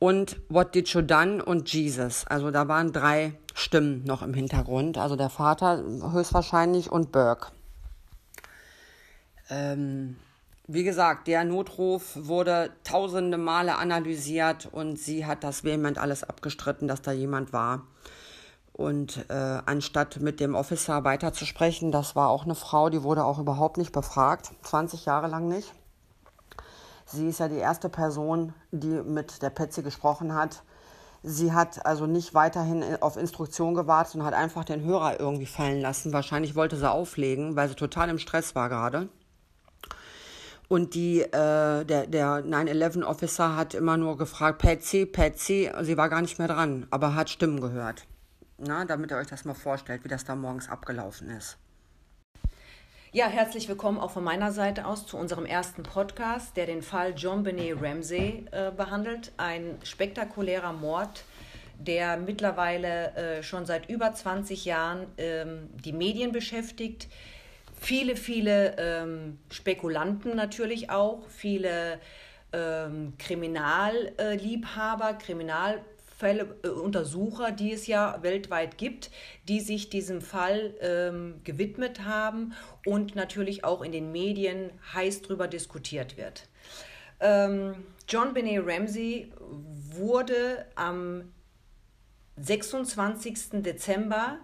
Und 0.00 0.40
What 0.48 0.74
did 0.74 0.88
you 0.88 1.02
done? 1.02 1.42
Und 1.44 1.72
Jesus. 1.72 2.26
Also 2.26 2.50
da 2.50 2.66
waren 2.66 2.92
drei 2.92 3.34
Stimmen 3.54 4.02
noch 4.04 4.22
im 4.22 4.34
Hintergrund. 4.34 4.98
Also 4.98 5.14
der 5.14 5.30
Vater 5.30 5.84
höchstwahrscheinlich 6.12 6.90
und 6.90 7.12
Burke. 7.12 7.52
Ähm, 9.48 10.16
wie 10.66 10.84
gesagt, 10.84 11.26
der 11.26 11.44
Notruf 11.44 12.12
wurde 12.14 12.70
tausende 12.84 13.36
Male 13.36 13.76
analysiert 13.76 14.68
und 14.70 14.98
sie 14.98 15.26
hat 15.26 15.42
das 15.44 15.64
vehement 15.64 15.98
alles 15.98 16.22
abgestritten, 16.24 16.88
dass 16.88 17.02
da 17.02 17.12
jemand 17.12 17.52
war. 17.52 17.82
Und 18.72 19.26
äh, 19.28 19.34
anstatt 19.66 20.20
mit 20.20 20.40
dem 20.40 20.54
Officer 20.54 21.04
weiterzusprechen, 21.04 21.92
das 21.92 22.16
war 22.16 22.28
auch 22.28 22.44
eine 22.44 22.54
Frau, 22.54 22.88
die 22.88 23.02
wurde 23.02 23.24
auch 23.24 23.38
überhaupt 23.38 23.76
nicht 23.76 23.92
befragt, 23.92 24.52
20 24.62 25.04
Jahre 25.04 25.26
lang 25.26 25.48
nicht. 25.48 25.72
Sie 27.04 27.28
ist 27.28 27.40
ja 27.40 27.48
die 27.48 27.56
erste 27.56 27.90
Person, 27.90 28.54
die 28.70 28.86
mit 28.86 29.42
der 29.42 29.50
Petze 29.50 29.82
gesprochen 29.82 30.34
hat. 30.34 30.62
Sie 31.22 31.52
hat 31.52 31.84
also 31.84 32.06
nicht 32.06 32.34
weiterhin 32.34 32.82
auf 33.00 33.16
Instruktion 33.16 33.74
gewartet 33.74 34.14
und 34.14 34.24
hat 34.24 34.34
einfach 34.34 34.64
den 34.64 34.82
Hörer 34.82 35.20
irgendwie 35.20 35.46
fallen 35.46 35.80
lassen. 35.80 36.12
Wahrscheinlich 36.12 36.56
wollte 36.56 36.76
sie 36.76 36.90
auflegen, 36.90 37.54
weil 37.54 37.68
sie 37.68 37.74
total 37.74 38.08
im 38.08 38.18
Stress 38.18 38.54
war 38.54 38.68
gerade. 38.68 39.08
Und 40.72 40.94
die, 40.94 41.20
äh, 41.20 41.84
der, 41.84 42.06
der 42.06 42.42
9-11-Officer 42.46 43.56
hat 43.56 43.74
immer 43.74 43.98
nur 43.98 44.16
gefragt, 44.16 44.56
Patsy, 44.62 45.04
Patsy. 45.04 45.70
Sie 45.82 45.98
war 45.98 46.08
gar 46.08 46.22
nicht 46.22 46.38
mehr 46.38 46.48
dran, 46.48 46.86
aber 46.90 47.14
hat 47.14 47.28
Stimmen 47.28 47.60
gehört. 47.60 48.06
Na, 48.56 48.86
damit 48.86 49.10
ihr 49.10 49.18
euch 49.18 49.26
das 49.26 49.44
mal 49.44 49.52
vorstellt, 49.52 50.02
wie 50.02 50.08
das 50.08 50.24
da 50.24 50.34
morgens 50.34 50.70
abgelaufen 50.70 51.28
ist. 51.28 51.58
Ja, 53.12 53.26
herzlich 53.26 53.68
willkommen 53.68 53.98
auch 53.98 54.12
von 54.12 54.24
meiner 54.24 54.50
Seite 54.50 54.86
aus 54.86 55.04
zu 55.04 55.18
unserem 55.18 55.44
ersten 55.44 55.82
Podcast, 55.82 56.56
der 56.56 56.64
den 56.64 56.80
Fall 56.80 57.12
John 57.18 57.42
Benet 57.42 57.76
Ramsey 57.82 58.46
äh, 58.50 58.70
behandelt. 58.70 59.32
Ein 59.36 59.76
spektakulärer 59.84 60.72
Mord, 60.72 61.24
der 61.78 62.16
mittlerweile 62.16 63.14
äh, 63.14 63.42
schon 63.42 63.66
seit 63.66 63.90
über 63.90 64.14
20 64.14 64.64
Jahren 64.64 65.06
ähm, 65.18 65.68
die 65.84 65.92
Medien 65.92 66.32
beschäftigt. 66.32 67.08
Viele, 67.82 68.14
viele 68.14 68.76
ähm, 68.78 69.38
Spekulanten 69.50 70.36
natürlich 70.36 70.90
auch, 70.90 71.28
viele 71.28 71.98
ähm, 72.52 73.14
Kriminalliebhaber, 73.18 75.14
Kriminal 75.14 75.80
Fälle, 76.16 76.54
äh, 76.62 76.68
Untersucher, 76.68 77.50
die 77.50 77.72
es 77.72 77.88
ja 77.88 78.22
weltweit 78.22 78.78
gibt, 78.78 79.10
die 79.48 79.58
sich 79.58 79.90
diesem 79.90 80.20
Fall 80.20 80.74
ähm, 80.80 81.40
gewidmet 81.42 82.04
haben 82.04 82.52
und 82.86 83.16
natürlich 83.16 83.64
auch 83.64 83.82
in 83.82 83.90
den 83.90 84.12
Medien 84.12 84.70
heiß 84.94 85.22
darüber 85.22 85.48
diskutiert 85.48 86.16
wird. 86.16 86.46
Ähm, 87.18 87.74
John 88.06 88.32
Benet 88.32 88.64
Ramsey 88.64 89.32
wurde 89.40 90.66
am 90.76 91.32
26. 92.36 93.60
Dezember 93.64 94.38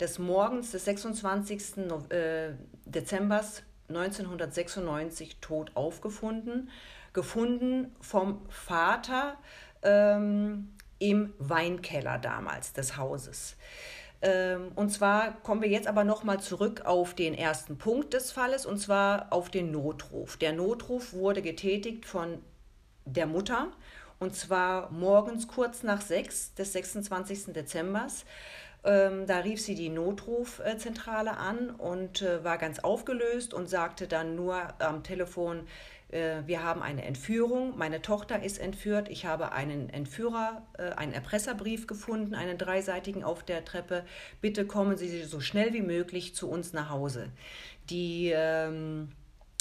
des 0.00 0.18
Morgens 0.18 0.72
des 0.72 0.84
26. 0.84 1.78
Äh, 2.10 2.54
Dezembers 2.84 3.62
1996 3.88 5.38
tot 5.40 5.70
aufgefunden, 5.74 6.70
gefunden 7.12 7.94
vom 8.00 8.40
Vater 8.48 9.36
ähm, 9.82 10.74
im 10.98 11.32
Weinkeller 11.38 12.18
damals 12.18 12.72
des 12.72 12.96
Hauses. 12.96 13.56
Ähm, 14.22 14.72
und 14.74 14.90
zwar 14.90 15.32
kommen 15.42 15.62
wir 15.62 15.68
jetzt 15.68 15.86
aber 15.86 16.04
nochmal 16.04 16.40
zurück 16.40 16.82
auf 16.84 17.14
den 17.14 17.34
ersten 17.34 17.78
Punkt 17.78 18.14
des 18.14 18.32
Falles, 18.32 18.66
und 18.66 18.78
zwar 18.78 19.32
auf 19.32 19.50
den 19.50 19.70
Notruf. 19.70 20.36
Der 20.36 20.52
Notruf 20.52 21.12
wurde 21.12 21.42
getätigt 21.42 22.06
von 22.06 22.38
der 23.04 23.26
Mutter, 23.26 23.68
und 24.18 24.34
zwar 24.34 24.90
morgens 24.90 25.46
kurz 25.46 25.82
nach 25.82 26.00
sechs 26.00 26.54
des 26.54 26.72
26. 26.72 27.52
Dezembers. 27.52 28.24
Ähm, 28.86 29.26
da 29.26 29.38
rief 29.38 29.60
sie 29.60 29.74
die 29.74 29.88
Notrufzentrale 29.88 31.36
an 31.36 31.70
und 31.70 32.22
äh, 32.22 32.44
war 32.44 32.56
ganz 32.56 32.78
aufgelöst 32.78 33.52
und 33.52 33.68
sagte 33.68 34.06
dann 34.06 34.36
nur 34.36 34.56
am 34.78 35.02
Telefon, 35.02 35.66
äh, 36.08 36.42
wir 36.46 36.62
haben 36.62 36.82
eine 36.82 37.04
Entführung, 37.04 37.76
meine 37.76 38.00
Tochter 38.00 38.42
ist 38.42 38.58
entführt, 38.58 39.08
ich 39.08 39.26
habe 39.26 39.50
einen 39.50 39.90
Entführer, 39.90 40.62
äh, 40.78 40.90
einen 40.90 41.12
Erpresserbrief 41.12 41.88
gefunden, 41.88 42.34
einen 42.34 42.58
dreiseitigen 42.58 43.24
auf 43.24 43.42
der 43.42 43.64
Treppe, 43.64 44.04
bitte 44.40 44.66
kommen 44.66 44.96
Sie 44.96 45.24
so 45.24 45.40
schnell 45.40 45.72
wie 45.72 45.82
möglich 45.82 46.36
zu 46.36 46.48
uns 46.48 46.72
nach 46.72 46.90
Hause. 46.90 47.30
Die 47.90 48.32
ähm, 48.32 49.08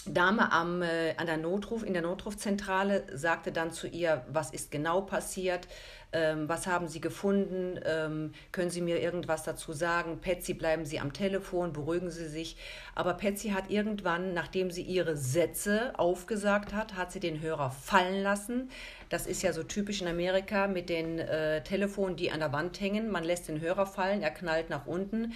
Dame 0.08 0.52
am, 0.52 0.84
äh, 0.84 1.16
an 1.18 1.26
der 1.26 1.38
Notruf, 1.38 1.84
in 1.84 1.94
der 1.94 2.04
Notrufzentrale 2.04 3.06
sagte 3.18 3.52
dann 3.52 3.72
zu 3.72 3.88
ihr, 3.88 4.24
was 4.32 4.52
ist 4.52 4.70
genau 4.70 5.02
passiert, 5.02 5.68
ähm, 6.16 6.48
was 6.48 6.66
haben 6.66 6.88
Sie 6.88 7.02
gefunden, 7.02 7.78
ähm, 7.86 8.32
können 8.54 8.70
Sie 8.70 8.80
mir 8.80 9.02
irgendwas 9.02 9.44
dazu 9.44 9.74
sagen, 9.74 10.20
Patsy, 10.22 10.54
bleiben 10.54 10.86
Sie 10.86 11.02
am 11.02 11.12
Telefon, 11.12 11.74
beruhigen 11.74 12.10
Sie 12.10 12.30
sich. 12.30 12.56
Aber 12.96 13.16
Patsy 13.16 13.50
hat 13.50 13.70
irgendwann, 13.70 14.34
nachdem 14.34 14.72
sie 14.72 14.82
ihre 14.82 15.18
Sätze 15.18 15.92
aufgesagt 16.00 16.74
hat, 16.74 16.96
hat 16.96 17.12
sie 17.12 17.20
den 17.20 17.42
Hörer 17.42 17.70
fallen 17.70 18.24
lassen. 18.24 18.70
Das 19.10 19.28
ist 19.28 19.44
ja 19.44 19.52
so 19.52 19.64
typisch 19.64 20.02
in 20.02 20.08
Amerika 20.08 20.68
mit 20.68 20.88
den 20.88 21.20
äh, 21.20 21.62
Telefonen, 21.64 22.16
die 22.16 22.32
an 22.32 22.40
der 22.40 22.54
Wand 22.54 22.80
hängen. 22.80 23.12
Man 23.12 23.26
lässt 23.26 23.50
den 23.50 23.60
Hörer 23.60 23.86
fallen, 23.86 24.22
er 24.22 24.32
knallt 24.32 24.70
nach 24.70 24.88
unten. 24.88 25.34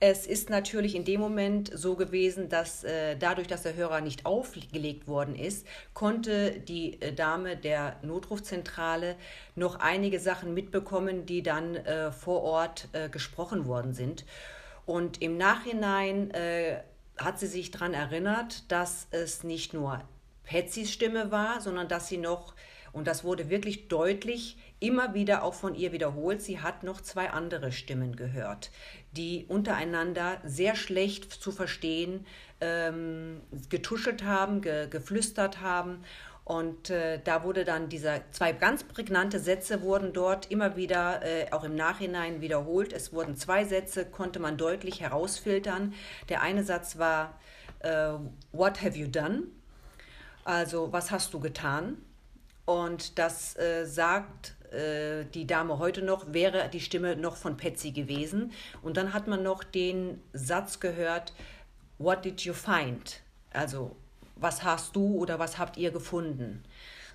Es 0.00 0.26
ist 0.26 0.48
natürlich 0.48 0.94
in 0.94 1.04
dem 1.04 1.20
Moment 1.20 1.72
so 1.74 1.96
gewesen, 1.96 2.48
dass 2.48 2.84
äh, 2.84 3.16
dadurch, 3.16 3.48
dass 3.48 3.64
der 3.64 3.74
Hörer 3.74 4.00
nicht 4.00 4.26
aufgelegt 4.26 5.08
worden 5.08 5.34
ist, 5.34 5.66
konnte 5.92 6.52
die 6.60 7.02
äh, 7.02 7.12
Dame 7.12 7.56
der 7.56 7.96
Notrufzentrale 8.02 9.16
noch 9.56 9.80
einige 9.80 10.20
Sachen 10.20 10.54
mitbekommen, 10.54 11.26
die 11.26 11.42
dann 11.42 11.74
äh, 11.74 12.12
vor 12.12 12.42
Ort 12.42 12.88
äh, 12.92 13.08
gesprochen 13.08 13.66
worden 13.66 13.92
sind. 13.92 14.24
Und 14.86 15.20
im 15.20 15.36
Nachhinein 15.36 16.30
äh, 16.30 16.78
hat 17.18 17.40
sie 17.40 17.48
sich 17.48 17.72
daran 17.72 17.92
erinnert, 17.92 18.70
dass 18.70 19.08
es 19.10 19.42
nicht 19.42 19.74
nur 19.74 20.00
Patsys 20.44 20.92
Stimme 20.92 21.32
war, 21.32 21.60
sondern 21.60 21.88
dass 21.88 22.06
sie 22.06 22.18
noch, 22.18 22.54
und 22.98 23.06
das 23.06 23.22
wurde 23.22 23.48
wirklich 23.48 23.86
deutlich, 23.86 24.56
immer 24.80 25.14
wieder 25.14 25.44
auch 25.44 25.54
von 25.54 25.76
ihr 25.76 25.92
wiederholt, 25.92 26.42
sie 26.42 26.60
hat 26.60 26.82
noch 26.82 27.00
zwei 27.00 27.30
andere 27.30 27.70
Stimmen 27.70 28.16
gehört, 28.16 28.70
die 29.12 29.46
untereinander 29.46 30.38
sehr 30.44 30.74
schlecht 30.74 31.32
zu 31.32 31.52
verstehen 31.52 32.26
ähm, 32.60 33.40
getuschelt 33.68 34.24
haben, 34.24 34.62
ge, 34.62 34.88
geflüstert 34.88 35.60
haben. 35.60 36.02
Und 36.44 36.90
äh, 36.90 37.20
da 37.22 37.44
wurde 37.44 37.64
dann 37.64 37.88
dieser 37.88 38.22
zwei 38.32 38.52
ganz 38.52 38.82
prägnante 38.82 39.38
Sätze 39.38 39.82
wurden 39.82 40.12
dort 40.12 40.50
immer 40.50 40.76
wieder 40.76 41.22
äh, 41.22 41.52
auch 41.52 41.62
im 41.62 41.76
Nachhinein 41.76 42.40
wiederholt. 42.40 42.92
Es 42.92 43.12
wurden 43.12 43.36
zwei 43.36 43.64
Sätze, 43.64 44.06
konnte 44.06 44.40
man 44.40 44.56
deutlich 44.56 45.00
herausfiltern. 45.00 45.94
Der 46.30 46.42
eine 46.42 46.64
Satz 46.64 46.98
war 46.98 47.38
äh, 47.78 48.14
What 48.50 48.82
have 48.82 48.98
you 48.98 49.06
done? 49.06 49.44
Also 50.44 50.92
was 50.92 51.10
hast 51.10 51.32
du 51.34 51.38
getan? 51.38 51.98
Und 52.68 53.18
das 53.18 53.56
äh, 53.56 53.86
sagt 53.86 54.54
äh, 54.74 55.24
die 55.32 55.46
Dame 55.46 55.78
heute 55.78 56.02
noch, 56.02 56.34
wäre 56.34 56.68
die 56.70 56.82
Stimme 56.82 57.16
noch 57.16 57.36
von 57.36 57.56
Patsy 57.56 57.92
gewesen. 57.92 58.52
Und 58.82 58.98
dann 58.98 59.14
hat 59.14 59.26
man 59.26 59.42
noch 59.42 59.64
den 59.64 60.20
Satz 60.34 60.78
gehört, 60.78 61.32
What 61.96 62.26
did 62.26 62.42
you 62.42 62.52
find? 62.52 63.22
Also, 63.54 63.96
was 64.36 64.64
hast 64.64 64.94
du 64.94 65.16
oder 65.16 65.38
was 65.38 65.56
habt 65.56 65.78
ihr 65.78 65.90
gefunden? 65.92 66.62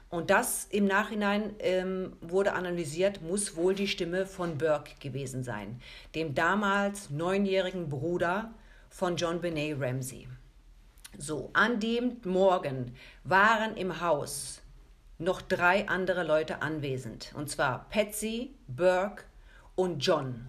Und 0.10 0.32
das 0.32 0.66
im 0.72 0.86
Nachhinein 0.86 1.54
ähm, 1.60 2.14
wurde 2.22 2.54
analysiert, 2.54 3.22
muss 3.22 3.56
wohl 3.56 3.76
die 3.76 3.88
Stimme 3.88 4.26
von 4.26 4.58
Burke 4.58 4.96
gewesen 5.00 5.44
sein, 5.44 5.80
dem 6.16 6.34
damals 6.34 7.12
neunjährigen 7.12 7.90
Bruder 7.90 8.52
von 8.90 9.18
John 9.18 9.40
Benet 9.40 9.80
Ramsey. 9.80 10.28
So, 11.16 11.52
an 11.54 11.80
dem 11.80 12.18
Morgen 12.24 12.96
waren 13.24 13.78
im 13.78 14.02
Haus 14.02 14.63
noch 15.18 15.42
drei 15.42 15.88
andere 15.88 16.24
Leute 16.24 16.62
anwesend. 16.62 17.34
Und 17.36 17.50
zwar 17.50 17.90
Patsy, 17.90 18.56
Burke 18.68 19.24
und 19.76 20.00
John. 20.00 20.48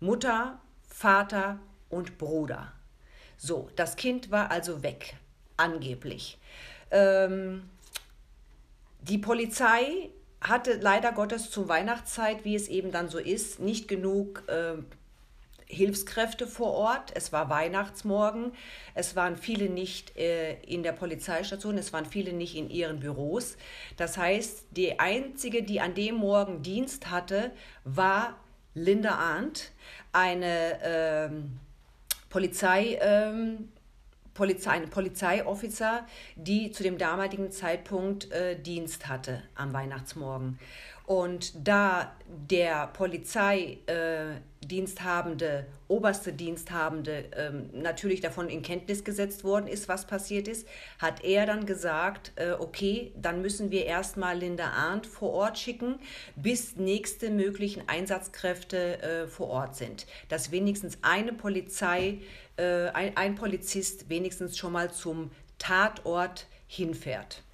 Mutter, 0.00 0.60
Vater 0.86 1.58
und 1.88 2.18
Bruder. 2.18 2.72
So, 3.36 3.70
das 3.76 3.96
Kind 3.96 4.30
war 4.30 4.50
also 4.50 4.82
weg, 4.82 5.16
angeblich. 5.56 6.38
Ähm, 6.90 7.68
die 9.00 9.18
Polizei 9.18 10.10
hatte 10.40 10.74
leider 10.74 11.12
Gottes 11.12 11.50
zur 11.50 11.68
Weihnachtszeit, 11.68 12.44
wie 12.44 12.54
es 12.54 12.68
eben 12.68 12.92
dann 12.92 13.08
so 13.08 13.18
ist, 13.18 13.60
nicht 13.60 13.88
genug 13.88 14.44
äh, 14.48 14.74
Hilfskräfte 15.68 16.46
vor 16.46 16.72
Ort. 16.72 17.12
Es 17.14 17.32
war 17.32 17.50
Weihnachtsmorgen. 17.50 18.52
Es 18.94 19.16
waren 19.16 19.36
viele 19.36 19.68
nicht 19.68 20.16
äh, 20.16 20.54
in 20.62 20.82
der 20.82 20.92
Polizeistation. 20.92 21.76
Es 21.76 21.92
waren 21.92 22.06
viele 22.06 22.32
nicht 22.32 22.56
in 22.56 22.70
ihren 22.70 23.00
Büros. 23.00 23.56
Das 23.96 24.16
heißt, 24.16 24.68
die 24.70 24.98
einzige, 24.98 25.62
die 25.62 25.80
an 25.80 25.94
dem 25.94 26.16
Morgen 26.16 26.62
Dienst 26.62 27.10
hatte, 27.10 27.52
war 27.84 28.36
Linda 28.74 29.16
Arndt, 29.16 29.72
eine 30.12 30.78
ähm, 30.82 31.60
Polizei. 32.30 32.98
Ähm, 33.00 33.68
Polizei, 34.38 34.70
eine 34.70 34.86
Polizeiofficer, 34.86 36.06
die 36.36 36.70
zu 36.70 36.84
dem 36.84 36.96
damaligen 36.96 37.50
Zeitpunkt 37.50 38.30
äh, 38.30 38.56
Dienst 38.56 39.08
hatte 39.08 39.42
am 39.56 39.72
Weihnachtsmorgen. 39.72 40.60
Und 41.08 41.66
da 41.66 42.14
der 42.26 42.86
Polizeidiensthabende, 42.88 45.46
äh, 45.46 45.64
oberste 45.90 46.34
Diensthabende 46.34 47.24
ähm, 47.34 47.70
natürlich 47.72 48.20
davon 48.20 48.50
in 48.50 48.60
Kenntnis 48.60 49.04
gesetzt 49.04 49.42
worden 49.42 49.68
ist, 49.68 49.88
was 49.88 50.06
passiert 50.06 50.48
ist, 50.48 50.68
hat 50.98 51.24
er 51.24 51.46
dann 51.46 51.64
gesagt, 51.64 52.32
äh, 52.36 52.50
okay, 52.50 53.14
dann 53.16 53.40
müssen 53.40 53.70
wir 53.70 53.86
erstmal 53.86 54.36
Linda 54.36 54.68
Arndt 54.68 55.06
vor 55.06 55.32
Ort 55.32 55.58
schicken, 55.58 55.98
bis 56.36 56.76
nächste 56.76 57.30
möglichen 57.30 57.88
Einsatzkräfte 57.88 59.00
äh, 59.00 59.26
vor 59.28 59.48
Ort 59.48 59.76
sind. 59.76 60.06
Dass 60.28 60.50
wenigstens 60.50 60.98
eine 61.00 61.32
Polizei, 61.32 62.18
äh, 62.58 62.88
ein, 62.88 63.16
ein 63.16 63.34
Polizist 63.34 64.10
wenigstens 64.10 64.58
schon 64.58 64.72
mal 64.72 64.92
zum 64.92 65.30
Tatort 65.56 66.48
hinfährt. 66.66 67.44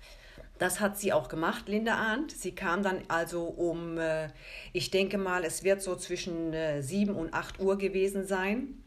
Das 0.65 0.81
hat 0.81 0.97
sie 0.97 1.13
auch 1.13 1.29
gemacht, 1.29 1.69
Linda 1.69 1.95
Arndt. 1.95 2.33
Sie 2.33 2.55
kam 2.55 2.83
dann 2.83 3.03
also 3.09 3.45
um, 3.45 3.99
äh, 3.99 4.31
ich 4.73 4.91
denke 4.91 5.19
mal, 5.19 5.45
es 5.45 5.63
wird 5.63 5.83
so 5.83 5.95
zwischen 5.95 6.55
äh, 6.55 6.81
7 6.81 7.15
und 7.15 7.35
8 7.35 7.61
Uhr 7.61 7.77
gewesen 7.77 8.25
sein, 8.25 8.83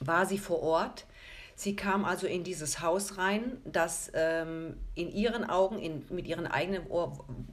war 0.00 0.26
sie 0.26 0.36
vor 0.36 0.60
Ort. 0.64 1.06
Sie 1.54 1.76
kam 1.76 2.04
also 2.04 2.26
in 2.26 2.42
dieses 2.42 2.80
Haus 2.80 3.18
rein, 3.18 3.58
das 3.64 4.10
ähm, 4.14 4.78
in 4.96 5.08
ihren 5.12 5.48
Augen, 5.48 5.78
in, 5.78 6.04
mit 6.10 6.26
ihren 6.26 6.48
eigenen, 6.48 6.88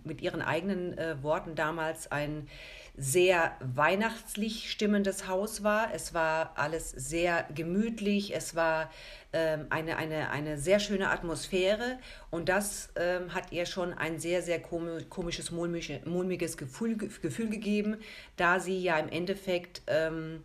mit 0.03 0.23
ihren 0.23 0.41
eigenen 0.41 0.97
äh, 0.97 1.21
Worten 1.21 1.53
damals 1.53 2.11
ein 2.11 2.47
sehr 2.95 3.57
weihnachtlich 3.59 4.69
stimmendes 4.69 5.27
Haus 5.27 5.63
war. 5.63 5.93
Es 5.93 6.13
war 6.13 6.53
alles 6.55 6.91
sehr 6.91 7.47
gemütlich, 7.55 8.35
es 8.35 8.55
war 8.55 8.91
ähm, 9.33 9.65
eine, 9.71 9.97
eine, 9.97 10.29
eine 10.29 10.59
sehr 10.59 10.79
schöne 10.79 11.09
Atmosphäre 11.09 11.97
und 12.29 12.49
das 12.49 12.89
ähm, 12.95 13.33
hat 13.33 13.51
ihr 13.51 13.65
schon 13.65 13.93
ein 13.93 14.19
sehr, 14.19 14.43
sehr 14.43 14.61
komisches, 14.61 15.49
mulmiges 15.51 16.57
Gefühl, 16.57 16.97
Gefühl 16.97 17.49
gegeben, 17.49 17.97
da 18.37 18.59
sie 18.59 18.79
ja 18.79 18.99
im 18.99 19.09
Endeffekt 19.09 19.81
ähm, 19.87 20.43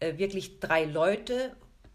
äh, 0.00 0.18
wirklich 0.18 0.58
drei 0.58 0.86
Leute 0.86 1.54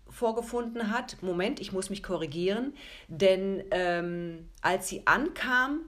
vorgefunden 0.10 0.90
hat. 0.90 1.22
Moment, 1.22 1.60
ich 1.60 1.74
muss 1.74 1.90
mich 1.90 2.02
korrigieren, 2.02 2.74
denn 3.10 3.62
ähm, 3.72 4.50
als 4.62 4.88
sie 4.88 5.06
ankam, 5.06 5.82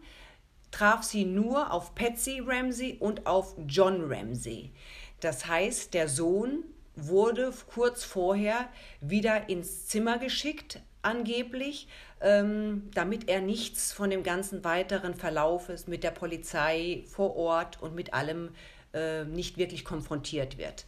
traf 0.73 1.03
sie 1.03 1.23
nur 1.23 1.71
auf 1.71 1.93
Patsy 1.93 2.41
Ramsey 2.43 2.97
und 2.99 3.27
auf 3.27 3.55
John 3.67 4.11
Ramsey. 4.11 4.71
Das 5.19 5.45
heißt, 5.45 5.93
der 5.93 6.09
Sohn 6.09 6.63
wurde 6.95 7.53
kurz 7.71 8.03
vorher 8.03 8.67
wieder 8.99 9.49
ins 9.49 9.87
Zimmer 9.87 10.17
geschickt, 10.17 10.81
angeblich, 11.03 11.87
ähm, 12.21 12.89
damit 12.93 13.29
er 13.29 13.41
nichts 13.41 13.93
von 13.93 14.09
dem 14.09 14.23
ganzen 14.23 14.63
weiteren 14.63 15.13
Verlaufes 15.13 15.87
mit 15.87 16.03
der 16.03 16.11
Polizei 16.11 17.03
vor 17.07 17.35
Ort 17.35 17.81
und 17.81 17.93
mit 17.93 18.13
allem 18.13 18.49
äh, 18.93 19.25
nicht 19.25 19.57
wirklich 19.57 19.85
konfrontiert 19.85 20.57
wird. 20.57 20.85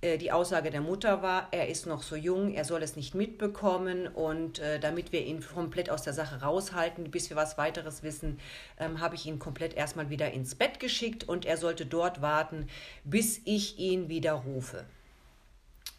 Äh, 0.00 0.18
die 0.18 0.32
Aussage 0.32 0.70
der 0.70 0.80
Mutter 0.80 1.22
war, 1.22 1.48
er 1.50 1.68
ist 1.68 1.86
noch 1.86 2.02
so 2.02 2.16
jung, 2.16 2.52
er 2.54 2.64
soll 2.64 2.82
es 2.82 2.96
nicht 2.96 3.14
mitbekommen 3.14 4.08
und 4.08 4.58
äh, 4.58 4.80
damit 4.80 5.12
wir 5.12 5.24
ihn 5.24 5.44
komplett 5.44 5.90
aus 5.90 6.02
der 6.02 6.12
Sache 6.12 6.40
raushalten, 6.40 7.10
bis 7.10 7.30
wir 7.30 7.36
was 7.36 7.58
weiteres 7.58 8.02
wissen, 8.02 8.38
ähm, 8.78 9.00
habe 9.00 9.14
ich 9.14 9.26
ihn 9.26 9.38
komplett 9.38 9.74
erstmal 9.74 10.10
wieder 10.10 10.30
ins 10.32 10.54
Bett 10.54 10.80
geschickt 10.80 11.28
und 11.28 11.44
er 11.44 11.56
sollte 11.56 11.86
dort 11.86 12.22
warten, 12.22 12.68
bis 13.04 13.40
ich 13.44 13.78
ihn 13.78 14.08
wieder 14.08 14.32
rufe. 14.32 14.84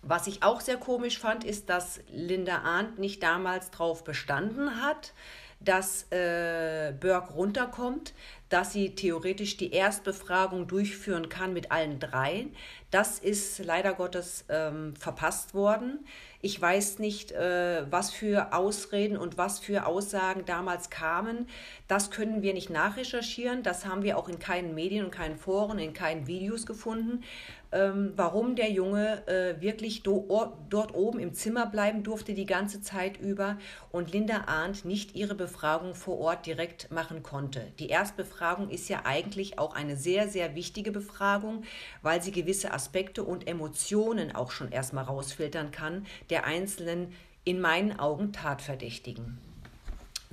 Was 0.04 0.26
ich 0.26 0.42
auch 0.42 0.62
sehr 0.62 0.78
komisch 0.78 1.20
fand, 1.20 1.44
ist, 1.44 1.70
dass 1.70 2.00
Linda 2.12 2.60
Arndt 2.64 2.98
nicht 2.98 3.22
damals 3.22 3.70
darauf 3.70 4.04
bestanden 4.04 4.82
hat, 4.82 5.14
dass 5.60 6.12
äh, 6.12 6.92
Burke 7.00 7.34
runterkommt, 7.34 8.16
dass 8.52 8.74
sie 8.74 8.96
theoretisch 8.96 9.56
die 9.56 9.72
Erstbefragung 9.72 10.68
durchführen 10.68 11.30
kann 11.30 11.54
mit 11.54 11.72
allen 11.72 12.00
dreien. 12.00 12.54
Das 12.92 13.18
ist 13.18 13.64
leider 13.64 13.94
Gottes 13.94 14.44
ähm, 14.50 14.94
verpasst 14.98 15.54
worden. 15.54 16.06
Ich 16.42 16.62
weiß 16.62 17.00
nicht, 17.00 17.32
äh, 17.32 17.90
was 17.90 18.12
für 18.12 18.54
Ausreden 18.54 19.16
und 19.16 19.38
was 19.38 19.60
für 19.60 19.86
Aussagen 19.86 20.44
damals 20.46 20.90
kamen. 20.90 21.48
Das 21.88 22.12
können 22.12 22.42
wir 22.42 22.54
nicht 22.54 22.70
nachrecherchieren. 22.70 23.64
Das 23.64 23.86
haben 23.86 24.04
wir 24.04 24.18
auch 24.18 24.28
in 24.28 24.40
keinen 24.40 24.76
Medien 24.76 25.06
und 25.06 25.12
keinen 25.12 25.38
Foren, 25.38 25.80
in 25.80 25.94
keinen 25.94 26.28
Videos 26.28 26.66
gefunden 26.66 27.24
ähm, 27.72 28.14
warum 28.16 28.56
der 28.56 28.72
Junge 28.72 29.26
äh, 29.28 29.62
wirklich 29.62 30.04
do, 30.04 30.54
dort 30.70 30.94
oben 30.94 31.20
im 31.20 31.34
Zimmer 31.34 31.66
bleiben 31.66 32.04
durfte 32.04 32.34
die 32.34 32.46
ganze 32.46 32.82
Zeit 32.82 33.20
über 33.20 33.58
und 33.92 34.12
Linda 34.12 34.44
Arndt 34.48 34.86
nicht 34.86 35.16
ihre 35.16 35.36
Befragung 35.36 35.96
vor 35.96 36.20
Ort 36.20 36.46
direkt 36.46 36.92
machen 36.92 37.24
konnte. 37.24 37.72
Die 37.80 37.88
Erstbefragung 37.88 38.70
ist 38.70 38.90
ja 38.90 39.02
eigentlich 39.06 39.58
auch 39.58 39.74
eine 39.74 39.96
sehr, 39.96 40.28
sehr 40.28 40.56
wichtige 40.56 40.92
Befragung, 40.92 41.64
weil 42.02 42.22
sie 42.22 42.32
gewisse 42.32 42.74
Aspekte 42.74 43.24
und 43.24 43.48
Emotionen 43.48 44.36
auch 44.36 44.52
schon 44.52 44.72
erstmal 44.72 45.06
rausfiltern 45.06 45.72
kann, 45.72 46.06
der 46.30 46.46
einzelnen, 46.46 47.14
in 47.44 47.60
meinen 47.60 47.98
Augen, 48.00 48.34
Tatverdächtigen. 48.34 49.40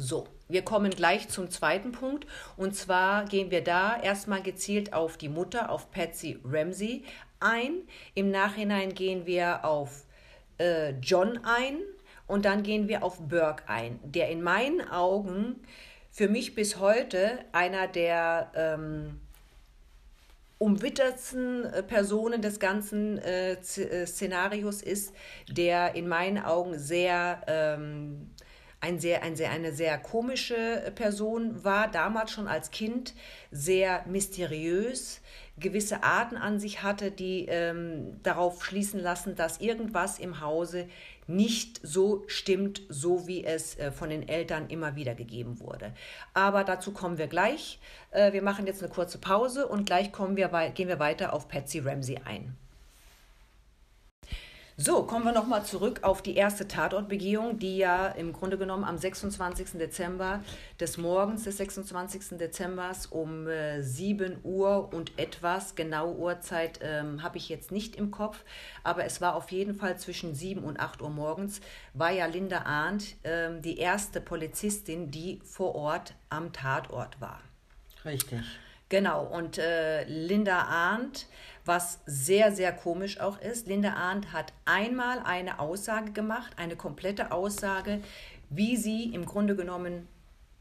So, 0.01 0.29
wir 0.49 0.63
kommen 0.63 0.91
gleich 0.91 1.29
zum 1.29 1.51
zweiten 1.51 1.91
Punkt. 1.91 2.25
Und 2.57 2.77
zwar 2.77 3.25
gehen 3.25 3.51
wir 3.51 3.65
da 3.65 4.01
erstmal 4.01 4.43
gezielt 4.43 4.93
auf 4.93 5.17
die 5.17 5.29
Mutter, 5.29 5.71
auf 5.71 5.91
Patsy 5.91 6.39
Ramsey 6.45 7.03
ein. 7.41 7.83
Im 8.15 8.31
Nachhinein 8.31 8.95
gehen 8.95 9.27
wir 9.27 9.65
auf 9.65 10.05
äh, 10.59 10.91
John 11.01 11.41
ein 11.45 11.79
und 12.27 12.45
dann 12.45 12.63
gehen 12.63 12.89
wir 12.89 13.03
auf 13.03 13.19
Burke 13.21 13.65
ein, 13.69 13.99
der 14.03 14.29
in 14.31 14.43
meinen 14.43 14.89
Augen 14.89 15.57
für 16.11 16.29
mich 16.29 16.55
bis 16.55 16.79
heute 16.79 17.39
einer 17.53 17.87
der 17.87 18.51
ähm, 18.55 19.21
umwittertsten 20.59 21.65
äh, 21.65 21.83
Personen 21.83 22.43
des 22.43 22.59
ganzen 22.59 23.19
äh, 23.19 23.53
äh, 23.53 24.07
Szenarios 24.07 24.83
ist, 24.83 25.15
der 25.49 25.95
in 25.95 26.09
meinen 26.09 26.39
Augen 26.39 26.79
sehr 26.79 27.41
ähm, 27.47 28.31
ein 28.81 29.01
sehr, 29.01 29.23
ein 29.23 29.35
sehr, 29.35 29.51
eine 29.51 29.73
sehr 29.73 29.99
komische 29.99 30.93
Person 30.95 31.65
war, 31.65 31.91
damals 31.91 32.31
schon 32.31 32.47
als 32.47 32.71
Kind, 32.71 33.15
sehr 33.51 34.05
mysteriös, 34.07 35.21
gewisse 35.61 36.03
Arten 36.03 36.37
an 36.37 36.59
sich 36.61 36.83
hatte, 36.83 37.11
die 37.11 37.47
ähm, 37.49 38.21
darauf 38.23 38.65
schließen 38.65 39.01
lassen, 39.01 39.35
dass 39.35 39.61
irgendwas 39.61 40.19
im 40.19 40.41
Hause 40.41 40.87
nicht 41.27 41.81
so 41.83 42.25
stimmt, 42.27 42.83
so 42.89 43.27
wie 43.27 43.45
es 43.45 43.79
äh, 43.79 43.93
von 43.93 44.11
den 44.11 44.27
Eltern 44.27 44.69
immer 44.69 44.97
wieder 44.97 45.15
gegeben 45.15 45.61
wurde. 45.61 45.93
Aber 46.33 46.65
dazu 46.65 46.93
kommen 46.93 47.19
wir 47.19 47.27
gleich. 47.27 47.79
Äh, 48.11 48.33
wir 48.33 48.43
machen 48.43 48.67
jetzt 48.67 48.83
eine 48.83 48.93
kurze 48.93 49.19
Pause 49.19 49.69
und 49.69 49.85
gleich 49.85 50.11
kommen 50.11 50.37
wir, 50.37 50.49
gehen 50.75 50.89
wir 50.89 50.99
weiter 50.99 51.33
auf 51.33 51.49
Patsy 51.49 51.81
Ramsey 51.81 52.19
ein. 52.25 52.57
So, 54.81 55.03
kommen 55.03 55.25
wir 55.25 55.33
nochmal 55.33 55.65
zurück 55.65 56.05
auf 56.05 56.23
die 56.23 56.37
erste 56.37 56.69
Tatortbegehung, 56.69 57.59
die 57.59 57.79
ja 57.79 58.07
im 58.07 58.33
Grunde 58.33 58.57
genommen 58.57 58.85
am 58.85 58.97
26. 58.97 59.73
Dezember 59.73 60.41
des 60.79 60.99
Morgens 60.99 61.43
des 61.43 61.57
26. 61.57 62.39
Dezembers 62.39 63.07
um 63.07 63.49
äh, 63.49 63.83
7 63.83 64.39
Uhr 64.45 64.95
und 64.95 65.19
etwas, 65.19 65.75
genaue 65.75 66.15
Uhrzeit 66.15 66.79
ähm, 66.81 67.25
habe 67.25 67.39
ich 67.39 67.49
jetzt 67.49 67.73
nicht 67.73 67.97
im 67.97 68.13
Kopf, 68.13 68.45
aber 68.85 69.05
es 69.05 69.21
war 69.21 69.35
auf 69.35 69.51
jeden 69.51 69.75
Fall 69.75 69.99
zwischen 69.99 70.37
7 70.37 70.63
und 70.63 70.79
8 70.79 71.03
Uhr 71.03 71.11
morgens, 71.11 71.61
war 71.93 72.13
ja 72.13 72.27
Linda 72.27 72.63
Arndt 72.63 73.17
ähm, 73.25 73.61
die 73.63 73.79
erste 73.79 74.21
Polizistin, 74.21 75.11
die 75.11 75.41
vor 75.43 75.75
Ort 75.75 76.15
am 76.29 76.53
Tatort 76.53 77.21
war. 77.21 77.41
Richtig. 78.05 78.45
Genau, 78.89 79.25
und 79.25 79.59
äh, 79.59 80.05
Linda 80.05 80.63
Arndt 80.63 81.27
was 81.69 82.01
sehr, 82.07 82.51
sehr 82.51 82.73
komisch 82.73 83.21
auch 83.21 83.39
ist. 83.41 83.69
Linda 83.69 83.93
Arndt 83.93 84.33
hat 84.33 84.55
einmal 84.65 85.21
eine 85.21 85.61
Aussage 85.61 86.13
gemacht, 86.13 86.53
eine 86.57 86.77
komplette 86.77 87.31
Aussage, 87.31 88.01
wie 88.49 88.77
sie 88.77 89.13
im 89.13 89.27
Grunde 89.27 89.55
genommen 89.55 90.09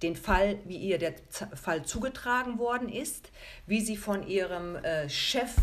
den 0.03 0.15
Fall, 0.15 0.59
wie 0.65 0.77
ihr 0.77 0.99
der 0.99 1.15
Fall 1.55 1.83
zugetragen 1.83 2.59
worden 2.59 2.89
ist, 2.89 3.31
wie 3.65 3.81
sie 3.81 3.97
von 3.97 4.27
ihrem 4.27 4.75
äh, 4.75 5.09
Chef 5.09 5.55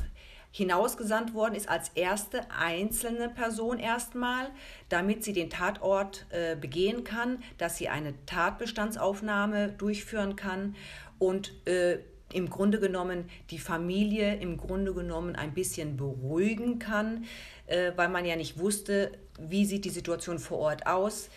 hinausgesandt 0.51 1.35
worden 1.35 1.55
ist 1.55 1.69
als 1.69 1.91
erste 1.91 2.51
einzelne 2.51 3.29
Person 3.29 3.79
erstmal, 3.79 4.51
damit 4.89 5.25
sie 5.25 5.33
den 5.33 5.51
Tatort 5.51 6.27
äh, 6.31 6.57
begehen 6.57 7.05
kann, 7.05 7.43
dass 7.59 7.77
sie 7.77 7.89
eine 7.89 8.15
Tatbestandsaufnahme 8.25 9.71
durchführen 9.71 10.37
kann 10.37 10.75
und 11.19 11.53
äh, 11.67 11.99
im 12.35 12.51
Grunde 12.51 12.81
genommen 12.81 13.31
die 13.51 13.59
Familie 13.59 14.37
im 14.37 14.57
Grunde 14.57 14.93
genommen 14.93 15.37
ein 15.37 15.55
bisschen 15.55 15.97
beruhigen 15.97 16.79
kann, 16.79 17.25
äh, 17.67 17.93
weil 17.97 18.09
man 18.09 18.25
ja 18.25 18.37
nicht 18.37 18.59
wusste, 18.59 19.13
wie 19.39 19.65
sieht 19.65 19.85
die 19.85 19.91
Situation 19.91 20.39
vor 20.39 20.59
Ort 20.59 20.87
aus, 20.87 21.29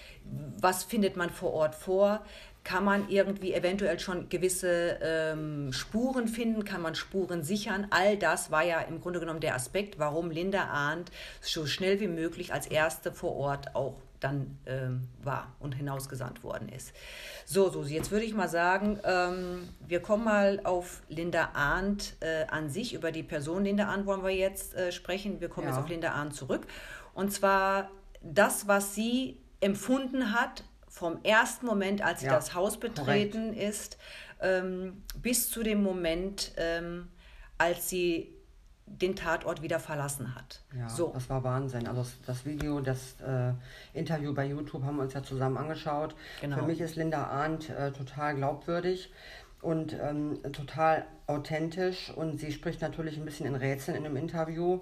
was 0.59 0.83
findet 0.83 1.15
man 1.15 1.29
vor 1.29 1.53
Ort 1.53 1.75
vor, 1.75 2.25
kann 2.63 2.83
man 2.83 3.07
irgendwie 3.07 3.53
eventuell 3.53 3.97
schon 3.97 4.27
gewisse 4.27 4.99
ähm, 5.01 5.71
Spuren 5.71 6.27
finden, 6.27 6.65
kann 6.65 6.81
man 6.81 6.95
Spuren 6.95 7.41
sichern. 7.41 7.87
All 7.91 8.17
das 8.17 8.51
war 8.51 8.61
ja 8.61 8.81
im 8.81 8.99
Grunde 8.99 9.21
genommen 9.21 9.39
der 9.39 9.55
Aspekt, 9.55 9.99
warum 9.99 10.31
Linda 10.31 10.65
Arndt 10.65 11.09
so 11.39 11.65
schnell 11.65 12.01
wie 12.01 12.09
möglich 12.09 12.51
als 12.51 12.67
erste 12.67 13.13
vor 13.13 13.37
Ort 13.37 13.73
auch 13.73 13.95
dann 14.19 14.57
ähm, 14.65 15.07
war 15.23 15.55
und 15.59 15.75
hinausgesandt 15.75 16.43
worden 16.43 16.69
ist. 16.69 16.93
So, 17.45 17.69
so, 17.69 17.83
jetzt 17.83 18.11
würde 18.11 18.25
ich 18.25 18.33
mal 18.33 18.49
sagen, 18.49 18.99
ähm, 19.03 19.69
wir 19.87 20.01
kommen 20.01 20.23
mal 20.25 20.59
auf 20.63 21.01
Linda 21.09 21.49
Arndt 21.53 22.15
äh, 22.21 22.45
an 22.47 22.69
sich. 22.69 22.93
Über 22.93 23.11
die 23.11 23.23
Person 23.23 23.63
Linda 23.63 23.87
Arndt 23.87 24.05
wollen 24.05 24.23
wir 24.23 24.31
jetzt 24.35 24.73
äh, 24.75 24.91
sprechen. 24.91 25.39
Wir 25.39 25.49
kommen 25.49 25.67
Ja. 25.67 25.73
jetzt 25.73 25.83
auf 25.83 25.89
Linda 25.89 26.11
Arndt 26.11 26.33
zurück. 26.35 26.67
Und 27.13 27.31
zwar 27.31 27.89
das, 28.21 28.67
was 28.67 28.95
sie 28.95 29.37
empfunden 29.59 30.33
hat 30.33 30.63
vom 30.87 31.19
ersten 31.23 31.65
Moment, 31.65 32.01
als 32.01 32.21
sie 32.21 32.25
Ja, 32.27 32.35
das 32.35 32.53
Haus 32.55 32.79
betreten 32.79 33.53
ist, 33.53 33.97
ähm, 34.41 35.03
bis 35.21 35.49
zu 35.49 35.63
dem 35.63 35.81
Moment, 35.83 36.51
ähm, 36.57 37.07
als 37.57 37.89
sie 37.89 38.33
den 38.87 39.15
Tatort 39.15 39.61
wieder 39.61 39.79
verlassen 39.79 40.33
hat. 40.33 40.61
Ja, 40.77 40.89
so. 40.89 41.11
das 41.13 41.29
war 41.29 41.43
Wahnsinn. 41.43 41.87
Also 41.87 42.05
das, 42.25 42.45
Video, 42.45 42.79
das 42.79 43.15
äh, 43.21 43.53
Interview 43.93 44.33
bei 44.33 44.45
YouTube 44.45 44.83
haben 44.83 44.95
wir 44.95 45.03
uns 45.03 45.13
ja 45.13 45.21
zusammen 45.21 45.57
angeschaut. 45.57 46.15
Genau. 46.41 46.57
Für 46.57 46.63
mich 46.63 46.81
ist 46.81 46.95
Linda 46.95 47.25
Arndt 47.25 47.69
äh, 47.69 47.91
total 47.91 48.35
glaubwürdig 48.35 49.11
und 49.61 49.97
ähm, 50.01 50.39
total 50.53 51.05
authentisch 51.25 52.11
und 52.15 52.39
sie 52.39 52.51
spricht 52.51 52.81
natürlich 52.81 53.17
ein 53.17 53.25
bisschen 53.25 53.47
in 53.47 53.55
Rätseln 53.55 53.97
in 53.97 54.03
dem 54.03 54.15
Interview. 54.15 54.79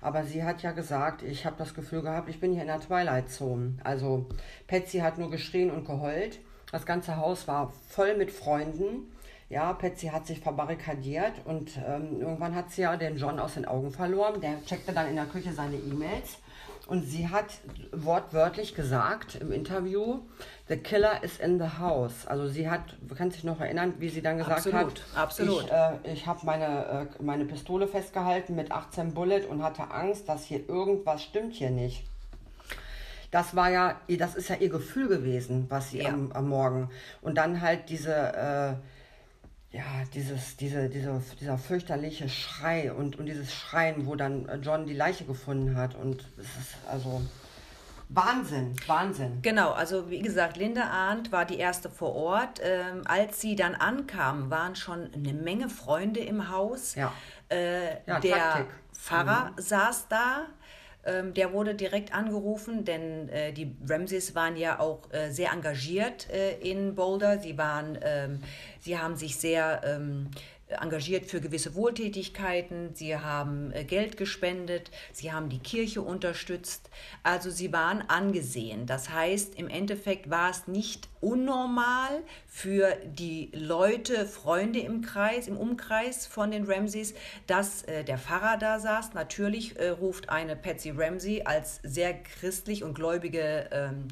Aber 0.00 0.24
sie 0.24 0.42
hat 0.42 0.62
ja 0.62 0.72
gesagt, 0.72 1.22
ich 1.22 1.44
habe 1.44 1.56
das 1.58 1.74
Gefühl 1.74 2.02
gehabt, 2.02 2.28
ich 2.28 2.40
bin 2.40 2.52
hier 2.52 2.62
in 2.62 2.68
der 2.68 2.80
Twilight 2.80 3.30
Zone. 3.30 3.76
Also 3.84 4.26
Patsy 4.66 4.98
hat 4.98 5.18
nur 5.18 5.30
geschrien 5.30 5.70
und 5.70 5.84
geheult. 5.84 6.38
Das 6.70 6.86
ganze 6.86 7.16
Haus 7.16 7.46
war 7.46 7.72
voll 7.88 8.16
mit 8.16 8.30
Freunden. 8.30 9.11
Ja, 9.52 9.74
Patsy 9.74 10.06
hat 10.06 10.26
sich 10.26 10.40
verbarrikadiert 10.40 11.32
und 11.44 11.72
ähm, 11.86 12.22
irgendwann 12.22 12.54
hat 12.54 12.70
sie 12.70 12.80
ja 12.82 12.96
den 12.96 13.18
John 13.18 13.38
aus 13.38 13.52
den 13.52 13.66
Augen 13.66 13.90
verloren. 13.90 14.40
Der 14.40 14.64
checkte 14.64 14.94
dann 14.94 15.08
in 15.08 15.16
der 15.16 15.26
Küche 15.26 15.52
seine 15.52 15.76
E-Mails 15.76 16.38
und 16.86 17.02
sie 17.02 17.28
hat 17.28 17.58
wortwörtlich 17.92 18.74
gesagt 18.74 19.34
im 19.34 19.52
Interview, 19.52 20.20
The 20.68 20.78
Killer 20.78 21.22
is 21.22 21.38
in 21.38 21.58
the 21.58 21.66
house. 21.78 22.26
Also 22.26 22.48
sie 22.48 22.70
hat, 22.70 22.80
du 23.02 23.14
kannst 23.14 23.36
dich 23.36 23.44
noch 23.44 23.60
erinnern, 23.60 23.92
wie 23.98 24.08
sie 24.08 24.22
dann 24.22 24.38
gesagt 24.38 24.56
Absolut, 24.56 25.02
hat, 25.14 25.18
absolut. 25.22 25.64
ich, 25.64 25.70
äh, 25.70 26.12
ich 26.14 26.26
habe 26.26 26.40
meine, 26.46 27.08
äh, 27.20 27.22
meine 27.22 27.44
Pistole 27.44 27.86
festgehalten 27.86 28.56
mit 28.56 28.72
18 28.72 29.12
Bullet 29.12 29.44
und 29.50 29.62
hatte 29.62 29.90
Angst, 29.90 30.30
dass 30.30 30.44
hier 30.44 30.66
irgendwas 30.66 31.22
stimmt 31.22 31.52
hier 31.52 31.70
nicht. 31.70 32.06
Das 33.30 33.54
war 33.54 33.70
ja, 33.70 34.00
das 34.08 34.34
ist 34.34 34.48
ja 34.48 34.56
ihr 34.56 34.70
Gefühl 34.70 35.08
gewesen, 35.08 35.66
was 35.68 35.90
sie 35.90 35.98
Ja. 35.98 36.08
am, 36.08 36.32
am 36.32 36.48
Morgen. 36.48 36.88
Und 37.20 37.36
dann 37.36 37.60
halt 37.60 37.90
diese, 37.90 38.14
äh, 38.14 38.74
ja, 39.72 40.04
dieses, 40.12 40.56
diese, 40.56 40.88
diese, 40.88 41.22
dieser 41.40 41.58
fürchterliche 41.58 42.28
Schrei 42.28 42.92
und, 42.92 43.18
und 43.18 43.26
dieses 43.26 43.54
Schreien, 43.54 44.06
wo 44.06 44.14
dann 44.16 44.46
äh, 44.48 44.56
John 44.56 44.86
die 44.86 44.94
Leiche 44.94 45.24
gefunden 45.24 45.76
hat. 45.76 45.94
Und 45.94 46.28
es 46.36 46.44
ist 46.44 46.74
also 46.90 47.22
Wahnsinn, 48.10 48.74
Wahnsinn. 48.86 49.40
Genau, 49.40 49.72
also 49.72 50.10
wie 50.10 50.20
gesagt, 50.20 50.58
Linda 50.58 50.82
Arndt 50.84 51.32
war 51.32 51.46
die 51.46 51.56
erste 51.56 51.88
vor 51.88 52.14
Ort. 52.14 52.60
Ähm, 52.62 53.02
als 53.06 53.40
sie 53.40 53.56
dann 53.56 53.74
ankam, 53.74 54.50
waren 54.50 54.76
schon 54.76 55.10
eine 55.14 55.32
Menge 55.32 55.70
Freunde 55.70 56.20
im 56.20 56.50
Haus. 56.50 56.94
Ja. 56.94 57.10
Äh, 57.50 57.94
Ja, 58.06 58.20
der 58.20 58.36
Taktik. 58.36 58.66
Pfarrer 58.92 59.52
saß 59.56 60.08
da. 60.08 60.46
Ähm, 61.04 61.34
der 61.34 61.52
wurde 61.52 61.74
direkt 61.74 62.14
angerufen, 62.14 62.84
denn 62.84 63.28
äh, 63.28 63.52
die 63.52 63.74
Ramses 63.88 64.34
waren 64.36 64.56
ja 64.56 64.78
auch 64.78 65.12
äh, 65.12 65.30
sehr 65.30 65.50
engagiert 65.52 66.30
äh, 66.30 66.54
in 66.58 66.94
Boulder. 66.94 67.38
Sie 67.38 67.58
waren, 67.58 67.98
ähm, 68.02 68.40
sie 68.78 68.98
haben 68.98 69.16
sich 69.16 69.36
sehr 69.36 69.80
ähm, 69.84 70.30
engagiert 70.80 71.26
für 71.26 71.40
gewisse 71.40 71.74
Wohltätigkeiten. 71.74 72.94
Sie 72.94 73.16
haben 73.16 73.72
äh, 73.72 73.84
Geld 73.84 74.16
gespendet. 74.16 74.90
Sie 75.12 75.32
haben 75.32 75.48
die 75.48 75.58
Kirche 75.58 76.02
unterstützt. 76.02 76.90
Also 77.22 77.50
sie 77.50 77.72
waren 77.72 78.02
angesehen. 78.08 78.86
Das 78.86 79.10
heißt, 79.10 79.54
im 79.56 79.68
Endeffekt 79.68 80.30
war 80.30 80.50
es 80.50 80.66
nicht 80.66 81.08
unnormal 81.20 82.22
für 82.46 82.96
die 83.04 83.50
Leute, 83.54 84.26
Freunde 84.26 84.80
im 84.80 85.02
Kreis, 85.02 85.46
im 85.46 85.56
Umkreis 85.56 86.26
von 86.26 86.50
den 86.50 86.64
Ramseys, 86.64 87.14
dass 87.46 87.82
äh, 87.84 88.04
der 88.04 88.18
Pfarrer 88.18 88.56
da 88.58 88.78
saß. 88.78 89.14
Natürlich 89.14 89.78
äh, 89.78 89.90
ruft 89.90 90.28
eine 90.28 90.56
Patsy 90.56 90.90
Ramsey 90.90 91.42
als 91.44 91.80
sehr 91.82 92.14
christlich 92.14 92.82
und 92.82 92.94
gläubige 92.94 93.68
ähm, 93.70 94.08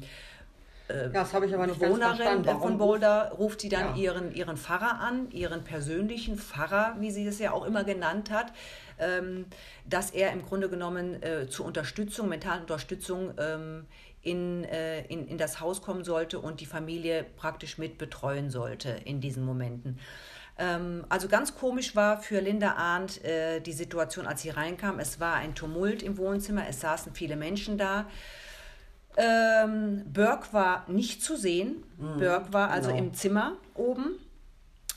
Ja, 0.93 1.07
das 1.09 1.33
habe 1.33 1.45
ich 1.45 1.53
aber 1.53 1.67
nicht 1.67 1.79
ganz 1.79 1.93
Bewohnerin 1.93 2.45
äh, 2.45 2.55
von 2.55 2.77
Boulder 2.77 3.31
ruft 3.37 3.61
sie 3.61 3.69
dann 3.69 3.95
Ja. 3.95 3.95
ihren, 3.95 4.33
ihren 4.33 4.57
Pfarrer 4.57 4.99
an, 4.99 5.29
ihren 5.31 5.63
persönlichen 5.63 6.37
Pfarrer, 6.37 6.95
wie 6.99 7.11
sie 7.11 7.25
es 7.25 7.39
ja 7.39 7.51
auch 7.51 7.65
immer 7.65 7.83
genannt 7.83 8.31
hat, 8.31 8.53
ähm, 8.99 9.45
dass 9.85 10.11
er 10.11 10.31
im 10.31 10.43
Grunde 10.43 10.69
genommen 10.69 11.21
äh, 11.23 11.47
zur 11.47 11.65
Unterstützung, 11.65 12.29
mentalen 12.29 12.61
Unterstützung 12.61 13.33
ähm, 13.37 13.85
in, 14.21 14.63
äh, 14.65 15.05
in, 15.05 15.27
in 15.27 15.37
das 15.37 15.59
Haus 15.59 15.81
kommen 15.81 16.03
sollte 16.03 16.39
und 16.39 16.61
die 16.61 16.65
Familie 16.65 17.25
praktisch 17.37 17.77
mit 17.77 17.97
betreuen 17.97 18.49
sollte 18.49 18.89
in 19.05 19.19
diesen 19.21 19.43
Momenten. 19.43 19.99
Ähm, 20.57 21.05
also 21.09 21.27
ganz 21.27 21.55
komisch 21.55 21.95
war 21.95 22.21
für 22.21 22.39
Linda 22.39 22.73
Arndt 22.73 23.23
äh, 23.23 23.59
die 23.61 23.73
Situation, 23.73 24.27
als 24.27 24.43
sie 24.43 24.49
reinkam. 24.49 24.99
Es 24.99 25.19
war 25.19 25.35
ein 25.35 25.55
Tumult 25.55 26.03
im 26.03 26.17
Wohnzimmer, 26.17 26.67
es 26.69 26.81
saßen 26.81 27.13
viele 27.15 27.35
Menschen 27.35 27.77
da. 27.77 28.05
Ähm, 29.17 30.03
Burke 30.11 30.53
war 30.53 30.85
nicht 30.89 31.23
zu 31.23 31.35
sehen. 31.35 31.83
Burke 31.97 32.53
war 32.53 32.69
also 32.69 32.89
genau. 32.89 32.99
im 33.03 33.13
Zimmer 33.13 33.53
oben. 33.75 34.15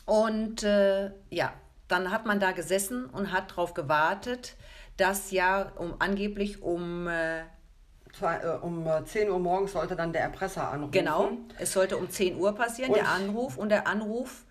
Und 0.07 0.63
äh, 0.63 1.11
ja, 1.31 1.53
dann 1.89 2.11
hat 2.11 2.27
man 2.27 2.41
da 2.41 2.53
gesessen 2.53 3.07
und 3.07 3.33
hat 3.33 3.51
darauf 3.53 3.75
gewartet, 3.75 4.57
dass 4.97 5.31
ja 5.31 5.73
um 5.77 5.95
angeblich 5.99 6.63
um 6.63 7.09
äh, 7.09 7.41
äh, 7.41 8.57
um 8.61 8.87
äh, 8.87 9.05
10 9.05 9.31
Uhr 9.31 9.39
morgens 9.39 9.73
sollte 9.73 9.97
dann 9.97 10.13
der 10.13 10.23
Erpresser 10.23 10.71
anrufen. 10.71 10.93
genau, 10.93 11.31
es 11.59 11.73
sollte 11.73 11.97
um 11.97 12.09
10 12.09 12.39
Uhr 12.39 12.55
passieren, 12.55 12.91
Und- 12.93 12.97
der 12.99 13.09
Anruf 13.09 13.59
und 13.59 13.71
der 13.71 13.87
Anruf 13.89 14.45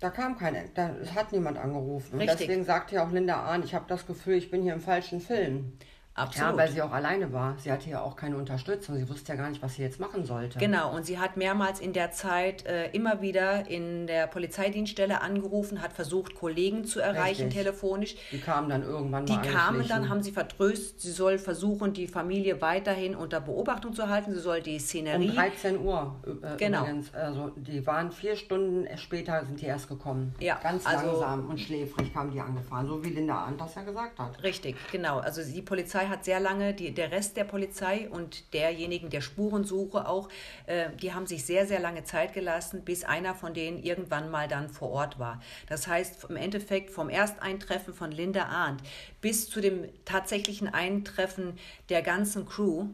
Da 0.00 0.10
kam 0.10 0.38
kein, 0.38 0.70
da 0.74 0.90
es 1.02 1.12
hat 1.14 1.30
niemand 1.32 1.58
angerufen. 1.58 2.14
Und 2.14 2.20
Richtig. 2.20 2.38
deswegen 2.46 2.64
sagte 2.64 2.94
ja 2.94 3.06
auch 3.06 3.10
Linda 3.10 3.44
Ahn, 3.44 3.62
ich 3.64 3.74
habe 3.74 3.84
das 3.88 4.06
Gefühl, 4.06 4.34
ich 4.36 4.50
bin 4.50 4.62
hier 4.62 4.72
im 4.72 4.80
falschen 4.80 5.20
Film. 5.20 5.76
Absolut. 6.14 6.50
Ja, 6.52 6.56
weil 6.56 6.70
sie 6.70 6.82
auch 6.82 6.92
alleine 6.92 7.32
war. 7.32 7.56
Sie 7.58 7.70
hatte 7.72 7.88
ja 7.90 8.00
auch 8.02 8.16
keine 8.16 8.36
Unterstützung. 8.36 8.96
Sie 8.96 9.08
wusste 9.08 9.32
ja 9.32 9.38
gar 9.40 9.48
nicht, 9.50 9.62
was 9.62 9.74
sie 9.74 9.82
jetzt 9.82 10.00
machen 10.00 10.24
sollte. 10.24 10.58
Genau, 10.58 10.94
und 10.94 11.04
sie 11.06 11.18
hat 11.18 11.36
mehrmals 11.36 11.80
in 11.80 11.92
der 11.92 12.10
Zeit 12.12 12.66
äh, 12.66 12.90
immer 12.90 13.20
wieder 13.22 13.68
in 13.68 14.06
der 14.06 14.26
Polizeidienststelle 14.26 15.20
angerufen, 15.22 15.82
hat 15.82 15.92
versucht, 15.92 16.34
Kollegen 16.34 16.84
zu 16.84 17.00
erreichen 17.00 17.44
Richtig. 17.46 17.62
telefonisch. 17.64 18.16
Die 18.30 18.40
kamen 18.40 18.68
dann 18.68 18.82
irgendwann 18.82 19.26
Die 19.26 19.32
mal 19.32 19.42
kamen 19.42 19.88
dann, 19.88 20.08
haben 20.08 20.22
sie 20.22 20.32
vertröstet, 20.32 21.00
sie 21.00 21.10
soll 21.10 21.38
versuchen, 21.38 21.92
die 21.92 22.06
Familie 22.06 22.60
weiterhin 22.60 23.14
unter 23.16 23.40
Beobachtung 23.40 23.94
zu 23.94 24.08
halten. 24.08 24.32
Sie 24.34 24.40
soll 24.40 24.60
die 24.60 24.74
um 24.74 24.78
Szenerie. 24.80 25.34
13 25.34 25.80
Uhr 25.80 26.16
äh, 26.42 26.56
Genau. 26.56 26.82
übrigens. 26.82 27.14
Also 27.14 27.50
die 27.56 27.86
waren 27.86 28.10
vier 28.12 28.36
Stunden 28.36 28.86
später 28.98 29.44
sind 29.44 29.60
die 29.60 29.66
erst 29.66 29.88
gekommen. 29.88 30.34
Ja, 30.40 30.58
Ganz 30.62 30.86
also- 30.86 31.06
langsam 31.06 31.48
und 31.48 31.58
schläfrig 31.60 32.12
kamen 32.12 32.30
die 32.30 32.40
angefahren, 32.40 32.86
so 32.86 33.02
wie 33.04 33.10
Linda 33.10 33.34
Arndt 33.36 33.60
das 33.60 33.74
ja 33.74 33.82
gesagt 33.82 34.18
hat. 34.18 34.42
Richtig, 34.42 34.76
genau. 34.90 35.18
Also 35.18 35.42
die 35.42 35.62
Polizei 35.62 36.01
hat 36.08 36.24
sehr 36.24 36.40
lange, 36.40 36.74
die, 36.74 36.92
der 36.92 37.10
Rest 37.10 37.36
der 37.36 37.44
Polizei 37.44 38.08
und 38.08 38.52
derjenigen 38.52 39.10
der 39.10 39.20
Spurensuche 39.20 40.08
auch, 40.08 40.28
äh, 40.66 40.90
die 41.00 41.12
haben 41.12 41.26
sich 41.26 41.44
sehr, 41.44 41.66
sehr 41.66 41.80
lange 41.80 42.04
Zeit 42.04 42.32
gelassen, 42.34 42.84
bis 42.84 43.04
einer 43.04 43.34
von 43.34 43.54
denen 43.54 43.82
irgendwann 43.82 44.30
mal 44.30 44.48
dann 44.48 44.68
vor 44.68 44.90
Ort 44.90 45.18
war. 45.18 45.40
Das 45.68 45.86
heißt, 45.86 46.26
im 46.28 46.36
Endeffekt 46.36 46.90
vom 46.90 47.08
Ersteintreffen 47.08 47.94
von 47.94 48.10
Linda 48.10 48.44
Arndt 48.44 48.82
bis 49.20 49.48
zu 49.48 49.60
dem 49.60 49.88
tatsächlichen 50.04 50.72
Eintreffen 50.72 51.58
der 51.88 52.02
ganzen 52.02 52.46
Crew, 52.46 52.88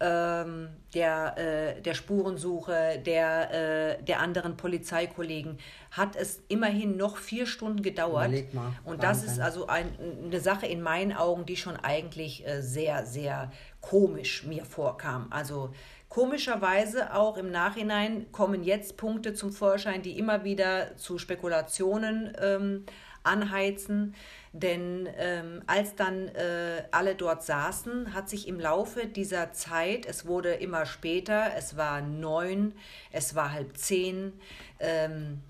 ähm, 0.00 0.68
der, 0.92 1.38
äh, 1.38 1.80
der 1.80 1.94
Spurensuche, 1.94 3.00
der, 3.04 3.98
äh, 3.98 4.02
der 4.02 4.20
anderen 4.20 4.56
Polizeikollegen, 4.56 5.58
hat 5.90 6.16
es 6.16 6.42
immerhin 6.48 6.96
noch 6.96 7.16
vier 7.16 7.46
Stunden 7.46 7.82
gedauert. 7.82 8.30
Mal, 8.52 8.72
Und 8.84 9.02
das 9.02 9.18
Wahnsinn. 9.18 9.30
ist 9.30 9.40
also 9.40 9.66
ein, 9.66 9.96
eine 10.24 10.40
Sache 10.40 10.66
in 10.66 10.82
meinen 10.82 11.12
Augen, 11.12 11.46
die 11.46 11.56
schon 11.56 11.76
eigentlich 11.76 12.46
äh, 12.46 12.60
sehr, 12.60 13.06
sehr 13.06 13.52
komisch 13.80 14.44
mir 14.44 14.64
vorkam. 14.64 15.28
Also 15.30 15.72
komischerweise 16.08 17.14
auch 17.14 17.36
im 17.36 17.50
Nachhinein 17.50 18.30
kommen 18.32 18.64
jetzt 18.64 18.96
Punkte 18.96 19.34
zum 19.34 19.52
Vorschein, 19.52 20.02
die 20.02 20.18
immer 20.18 20.44
wieder 20.44 20.96
zu 20.96 21.18
Spekulationen 21.18 22.32
ähm, 22.40 22.84
anheizen. 23.24 24.14
Denn 24.52 25.08
ähm, 25.18 25.62
als 25.66 25.96
dann 25.96 26.28
äh, 26.28 26.84
alle 26.92 27.16
dort 27.16 27.42
saßen, 27.42 28.14
hat 28.14 28.28
sich 28.28 28.46
im 28.46 28.60
Laufe 28.60 29.06
dieser 29.06 29.52
Zeit, 29.52 30.06
es 30.06 30.26
wurde 30.26 30.52
immer 30.54 30.86
später, 30.86 31.50
es 31.56 31.76
war 31.76 32.00
neun, 32.00 32.72
es 33.10 33.34
war 33.34 33.52
halb 33.52 33.76
zehn, 33.76 34.32
ähm, 34.78 35.40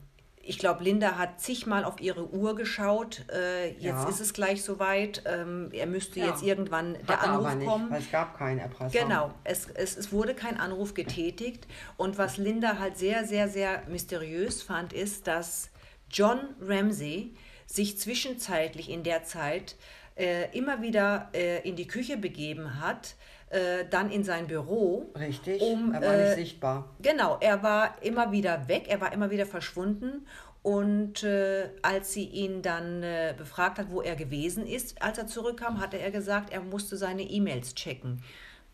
ich 0.46 0.58
glaube, 0.58 0.84
Linda 0.84 1.16
hat 1.16 1.40
zigmal 1.40 1.84
auf 1.84 2.02
ihre 2.02 2.28
Uhr 2.28 2.54
geschaut. 2.54 3.24
Äh, 3.32 3.68
jetzt 3.72 3.82
Ja. 3.82 4.08
ist 4.10 4.20
es 4.20 4.34
gleich 4.34 4.62
soweit. 4.62 5.22
Ähm, 5.24 5.70
er 5.72 5.86
müsste 5.86 6.20
Ja. 6.20 6.26
jetzt 6.26 6.42
irgendwann 6.42 6.98
der 7.08 7.16
Hat 7.16 7.22
er 7.26 7.30
Anruf 7.30 7.46
aber 7.46 7.54
nicht, 7.54 7.66
kommen. 7.66 7.90
weil 7.90 8.02
es 8.02 8.10
gab 8.10 8.36
keinen 8.36 8.58
Erpresser. 8.58 8.98
Genau, 8.98 9.32
es, 9.44 9.68
es, 9.72 9.96
es 9.96 10.12
wurde 10.12 10.34
kein 10.34 10.60
Anruf 10.60 10.92
getätigt. 10.92 11.66
Und 11.96 12.18
was 12.18 12.36
Linda 12.36 12.78
halt 12.78 12.98
sehr, 12.98 13.24
sehr, 13.24 13.48
sehr 13.48 13.84
mysteriös 13.88 14.62
fand, 14.62 14.92
ist, 14.92 15.26
dass 15.28 15.70
John 16.10 16.40
Ramsey 16.60 17.32
sich 17.66 17.98
zwischenzeitlich 17.98 18.90
in 18.90 19.02
der 19.02 19.24
Zeit 19.24 19.76
äh, 20.16 20.56
immer 20.56 20.82
wieder 20.82 21.30
äh, 21.34 21.66
in 21.68 21.76
die 21.76 21.86
Küche 21.86 22.16
begeben 22.16 22.80
hat, 22.80 23.16
äh, 23.50 23.84
dann 23.90 24.10
in 24.10 24.24
sein 24.24 24.46
Büro. 24.46 25.12
Richtig, 25.18 25.60
Um, 25.62 25.92
er 25.92 26.02
war 26.02 26.14
äh, 26.14 26.24
nicht 26.24 26.34
sichtbar. 26.34 26.94
Genau, 27.00 27.38
er 27.40 27.62
war 27.62 27.96
immer 28.02 28.32
wieder 28.32 28.68
weg, 28.68 28.84
er 28.88 29.00
war 29.00 29.12
immer 29.12 29.30
wieder 29.30 29.46
verschwunden. 29.46 30.26
Und 30.62 31.22
äh, 31.24 31.68
als 31.82 32.14
sie 32.14 32.24
ihn 32.24 32.62
dann 32.62 33.02
äh, 33.02 33.34
befragt 33.36 33.78
hat, 33.78 33.90
wo 33.90 34.00
er 34.00 34.16
gewesen 34.16 34.66
ist, 34.66 35.02
als 35.02 35.18
er 35.18 35.26
zurückkam, 35.26 35.78
hatte 35.78 35.98
er 35.98 36.10
gesagt, 36.10 36.52
er 36.52 36.62
musste 36.62 36.96
seine 36.96 37.22
E-Mails 37.22 37.74
checken. 37.74 38.22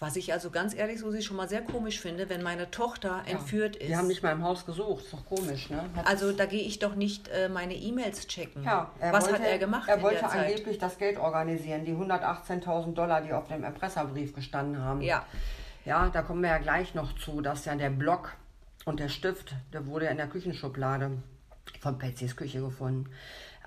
Was 0.01 0.17
ich 0.17 0.33
also 0.33 0.51
ganz 0.51 0.75
ehrlich 0.75 0.99
so 0.99 1.19
schon 1.21 1.37
mal 1.37 1.47
sehr 1.47 1.61
komisch 1.61 2.01
finde, 2.01 2.31
wenn 2.31 2.43
meine 2.43 2.71
Tochter 2.71 3.23
entführt 3.27 3.77
ist. 3.77 3.87
Die 3.91 3.97
haben 3.97 4.09
nicht 4.09 4.23
mal 4.23 4.33
im 4.33 4.43
Haus 4.43 4.65
gesucht, 4.65 5.05
ist 5.05 5.13
doch 5.13 5.27
komisch, 5.27 5.69
ne? 5.69 5.85
Hat- 5.95 6.07
also 6.07 6.33
da 6.33 6.47
gehe 6.47 6.63
ich 6.63 6.79
doch 6.79 6.95
nicht 6.95 7.29
äh, 7.29 7.51
meine 7.51 7.75
E-Mails 7.75 8.27
checken. 8.27 8.63
ja, 8.65 8.91
er 8.99 9.13
Was 9.13 9.27
wollte, 9.27 9.41
hat 9.41 9.47
er 9.49 9.59
gemacht 9.59 9.89
Er 9.91 9.97
in 9.97 10.03
wollte 10.03 10.21
der 10.21 10.29
Zeit? 10.31 10.47
angeblich 10.49 10.79
das 10.79 10.97
Geld 10.97 11.19
organisieren, 11.19 11.85
die 11.85 11.93
118.000 11.93 12.95
Dollar, 12.95 13.21
die 13.21 13.35
auf 13.35 13.49
dem 13.49 13.63
Erpresserbrief 13.63 14.35
gestanden 14.35 14.83
haben. 14.83 15.03
Ja. 15.03 15.27
Ja, 15.85 16.09
da 16.09 16.23
kommen 16.23 16.41
wir 16.43 16.49
ja 16.51 16.59
gleich 16.59 16.95
noch 16.95 17.15
zu, 17.19 17.43
dass 17.43 17.67
ja 17.67 17.75
der 17.75 17.91
Block 17.91 18.33
und 18.87 19.01
der 19.01 19.11
Stift, 19.11 19.55
der 19.75 19.87
wurde 19.87 20.07
ja 20.07 20.11
in 20.13 20.17
der 20.17 20.29
Küchenschublade 20.29 21.11
von 21.81 21.99
Patsys 21.99 22.37
Küche 22.37 22.61
gefunden. 22.61 23.11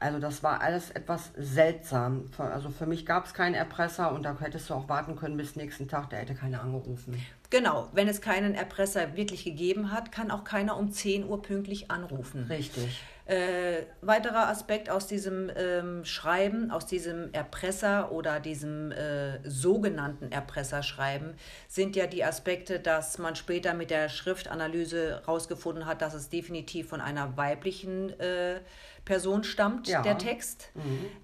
Also 0.04 0.20
das 0.20 0.44
war 0.44 0.62
alles 0.62 0.92
etwas 0.92 1.32
seltsam. 1.38 2.30
Also 2.38 2.70
für 2.70 2.86
mich 2.86 3.06
gab 3.06 3.26
es 3.26 3.34
keinen 3.34 3.56
Erpresser 3.56 4.12
und 4.12 4.24
da 4.24 4.38
hättest 4.38 4.70
du 4.70 4.74
auch 4.74 4.90
warten 4.90 5.16
können 5.16 5.38
bis 5.38 5.56
nächsten 5.56 5.88
Tag, 5.88 6.10
der 6.10 6.20
hätte 6.20 6.36
keiner 6.36 6.62
angerufen. 6.62 7.24
Genau, 7.50 7.88
wenn 7.94 8.10
es 8.10 8.20
keinen 8.20 8.54
Erpresser 8.54 9.16
wirklich 9.16 9.46
gegeben 9.46 9.92
hat, 9.92 10.12
kann 10.12 10.30
auch 10.30 10.44
keiner 10.44 10.76
um 10.76 10.92
10 10.92 11.26
Uhr 11.26 11.42
pünktlich 11.42 11.90
anrufen. 11.90 12.48
Richtig. 12.50 13.02
Äh, 13.26 13.84
weiterer 14.02 14.50
Aspekt 14.50 14.90
aus 14.90 15.08
diesem 15.08 15.50
ähm, 15.56 16.04
Schreiben, 16.04 16.72
aus 16.72 16.86
diesem 16.86 17.32
Erpresser 17.32 18.12
oder 18.12 18.42
diesem 18.42 18.92
äh, 18.92 19.40
sogenannten 19.50 20.30
Erpresserschreiben, 20.30 21.36
sind 21.70 21.96
ja 21.96 22.06
die 22.06 22.26
Aspekte, 22.26 22.82
dass 22.82 23.20
man 23.20 23.38
später 23.38 23.74
mit 23.74 23.92
der 23.92 24.10
Schriftanalyse 24.10 25.22
herausgefunden 25.22 25.86
hat, 25.86 26.02
dass 26.02 26.14
es 26.16 26.28
definitiv 26.28 26.90
von 26.90 27.00
einer 27.00 27.38
weiblichen 27.38 28.20
äh, 28.20 28.60
Person 29.06 29.44
stammt, 29.44 29.88
Ja. 29.88 30.02
der 30.02 30.18
Text, 30.18 30.72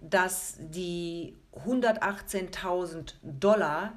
dass 0.01 0.55
die 0.59 1.35
118.000 1.65 3.15
Dollar 3.23 3.93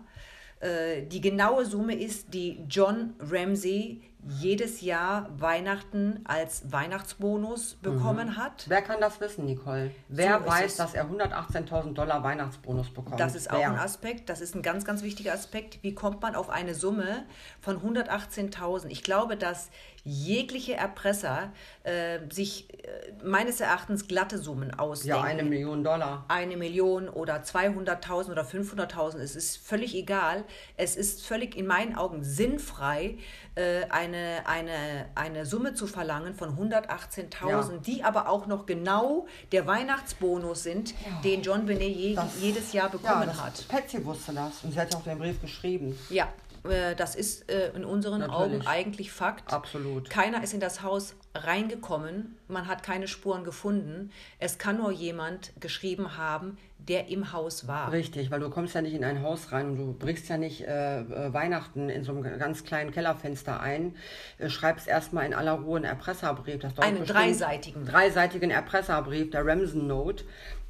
äh, 0.61 1.03
die 1.07 1.21
genaue 1.21 1.65
Summe 1.67 1.95
ist, 1.95 2.33
die 2.35 2.65
John 2.69 3.15
Ramsey 3.19 4.03
jedes 4.25 4.83
Jahr 4.83 5.29
Weihnachten 5.41 6.21
als 6.23 6.71
Weihnachtsbonus 6.71 7.75
bekommen 7.83 8.37
hat. 8.37 8.67
Wer 8.69 8.81
kann 8.83 9.01
das 9.01 9.21
wissen, 9.21 9.47
Nicole? 9.47 9.91
Wer 10.09 10.39
So 10.39 10.47
weiß, 10.47 10.77
dass 10.77 10.95
er 10.95 11.07
118.000 11.11 11.95
Dollar 11.95 12.23
Weihnachtsbonus 12.23 12.91
bekommt? 12.91 13.19
Das 13.19 13.35
ist 13.35 13.51
auch 13.51 13.59
Wer? 13.59 13.73
ein 13.73 13.79
Aspekt, 13.81 14.29
das 14.29 14.41
ist 14.41 14.55
ein 14.55 14.63
ganz, 14.63 14.85
ganz 14.85 15.03
wichtiger 15.03 15.33
Aspekt. 15.33 15.81
Wie 15.83 15.93
kommt 15.97 16.23
man 16.23 16.37
auf 16.37 16.51
eine 16.51 16.77
Summe 16.77 17.25
von 17.61 17.79
118.000? 17.83 18.87
Ich 18.91 19.03
glaube, 19.03 19.37
dass 19.37 19.71
jegliche 20.05 20.75
Erpresser 20.75 21.53
äh, 21.85 22.19
sich 22.31 22.69
äh, 22.85 23.13
meines 23.25 23.61
Erachtens 23.61 24.09
glatte 24.09 24.39
Summen 24.39 24.73
ausdenken. 24.77 25.17
Ja, 25.17 25.23
eine 25.23 25.43
Million 25.45 25.85
Dollar. 25.85 26.25
eine 26.29 26.57
Million 26.57 27.09
oder 27.09 27.37
200.000 27.43 28.31
oder 28.33 28.43
500.000, 28.43 29.19
es 29.19 29.37
ist 29.37 29.57
völlig 29.59 29.95
egal. 29.95 30.45
Es 30.77 30.97
ist 30.97 31.25
völlig 31.25 31.57
in 31.57 31.67
meinen 31.67 31.95
Augen 31.97 32.25
sinnfrei, 32.25 33.19
äh, 33.55 33.85
eine, 33.91 34.43
eine, 34.47 35.07
eine 35.15 35.47
Summe 35.47 35.75
zu 35.75 35.87
verlangen 35.87 36.35
von 36.35 36.57
118.000, 36.59 37.49
Ja. 37.49 37.63
die 37.87 38.03
aber 38.05 38.29
auch 38.29 38.47
noch 38.47 38.67
genau 38.67 39.27
der 39.53 39.67
Weihnachtsbonus 39.67 40.63
sind, 40.63 40.95
den 41.23 41.43
John 41.43 41.67
Benet 41.67 41.95
je, 41.97 42.15
Das- 42.17 42.41
jedes 42.41 42.73
Jahr 42.73 42.87
Ja, 42.87 42.97
bekommen 42.99 43.27
das, 43.27 43.41
hat. 43.41 43.69
Patsy 43.69 44.05
wusste 44.05 44.33
das 44.33 44.65
und 44.65 44.73
sie 44.73 44.81
hat 44.81 44.93
ja 44.93 44.99
auch 44.99 45.05
den 45.05 45.19
Brief 45.19 45.41
geschrieben. 45.41 45.97
Ja, 46.11 46.29
das 46.63 47.15
ist 47.15 47.51
äh, 47.51 47.71
in 47.75 47.85
unseren 47.85 48.21
Natürlich. 48.21 48.41
Augen 48.41 48.67
eigentlich 48.67 49.13
Fakt. 49.13 49.53
Absolut. 49.53 50.09
Keiner 50.11 50.43
ist 50.43 50.55
in 50.55 50.61
das 50.61 50.83
Haus 50.83 51.15
reingekommen, 51.35 52.37
man 52.49 52.69
hat 52.69 52.83
keine 52.83 53.09
Spuren 53.09 53.43
gefunden. 53.43 54.11
Es 54.39 54.59
kann 54.59 54.77
nur 54.77 54.93
jemand 54.93 55.53
geschrieben 55.61 56.17
haben, 56.17 56.59
der 56.79 57.09
im 57.09 57.33
Haus 57.33 57.67
war. 57.69 57.93
Richtig, 57.93 58.31
weil 58.31 58.41
du 58.41 58.51
kommst 58.51 58.75
ja 58.75 58.83
nicht 58.83 58.95
in 58.95 59.05
ein 59.05 59.23
Haus 59.23 59.53
rein 59.53 59.71
und 59.71 59.77
du 59.77 59.93
brichst 59.93 60.29
ja 60.29 60.37
nicht 60.37 60.63
äh, 60.63 61.01
äh, 61.01 61.33
Weihnachten 61.33 61.89
in 61.89 62.05
so 62.05 62.13
einem 62.13 62.39
ganz 62.39 62.65
kleinen 62.65 62.91
Kellerfenster 62.91 63.61
ein, 63.61 63.97
äh, 64.39 64.49
schreibst 64.49 64.89
erstmal 64.89 65.25
in 65.27 65.35
aller 65.35 65.53
Ruhe 65.53 65.77
einen 65.77 65.85
Erpresserbrief. 65.85 66.61
Das 66.61 66.79
Einen 66.79 67.05
dreiseitigen. 67.05 67.87
Dreiseitigen 67.87 68.51
Erpresserbrief, 68.51 69.31
der 69.31 69.47
Ramson 69.47 69.87
Note. 69.87 70.25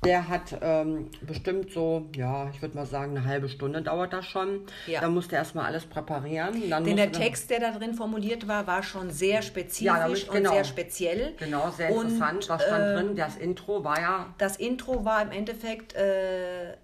Der 0.04 0.28
hat 0.28 0.56
ähm, 0.60 1.10
bestimmt 1.20 1.72
so, 1.72 2.08
ja, 2.16 2.50
ich 2.50 2.60
würde 2.60 2.74
mal 2.76 2.86
sagen, 2.86 3.16
eine 3.16 3.24
halbe 3.24 3.48
Stunde 3.48 3.82
dauert 3.82 4.12
das 4.12 4.26
schon. 4.26 4.66
Ja. 4.88 5.00
Da 5.00 5.08
musst 5.08 5.30
du 5.30 5.36
erstmal 5.36 5.66
alles 5.66 5.86
präparieren. 5.86 6.68
Dann 6.68 6.82
Denn 6.84 6.96
der 6.96 7.12
Text, 7.12 7.50
der 7.50 7.60
da 7.60 7.70
drin 7.70 7.94
formuliert 7.94 8.48
war, 8.48 8.66
war 8.66 8.82
schon 8.82 9.10
sehr 9.10 9.42
spezifisch 9.42 9.86
Ja, 9.86 10.00
damit- 10.00 10.28
und 10.28 10.34
genau. 10.34 10.52
sehr 10.52 10.64
speziell. 10.64 11.34
Genau, 11.38 11.70
sehr 11.70 11.94
Und, 11.94 12.06
interessant. 12.06 12.48
Was 12.48 12.62
stand 12.62 12.84
äh, 12.84 12.94
drin? 12.94 13.16
Das 13.16 13.36
Intro 13.36 13.84
war 13.84 14.00
ja 14.00 14.34
Das 14.38 14.56
Intro 14.56 15.04
war 15.04 15.22
im 15.22 15.30
Endeffekt 15.30 15.94
äh, 15.94 16.74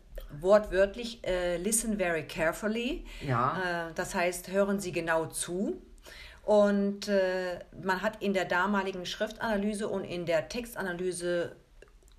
wortwörtlich 0.40 1.26
äh, 1.26 1.56
Listen 1.56 1.96
very 1.98 2.22
carefully. 2.22 3.04
Ja. 3.26 3.88
Äh, 3.88 3.94
das 3.96 4.14
heißt, 4.14 4.52
hören 4.52 4.78
Sie 4.78 4.92
genau 4.92 5.26
zu. 5.26 5.82
Und 6.44 7.08
äh, 7.08 7.58
man 7.82 8.00
hat 8.00 8.22
in 8.22 8.32
der 8.32 8.44
damaligen 8.44 9.04
Schriftanalyse 9.04 9.88
und 9.88 10.04
in 10.04 10.24
der 10.24 10.48
Textanalyse 10.48 11.56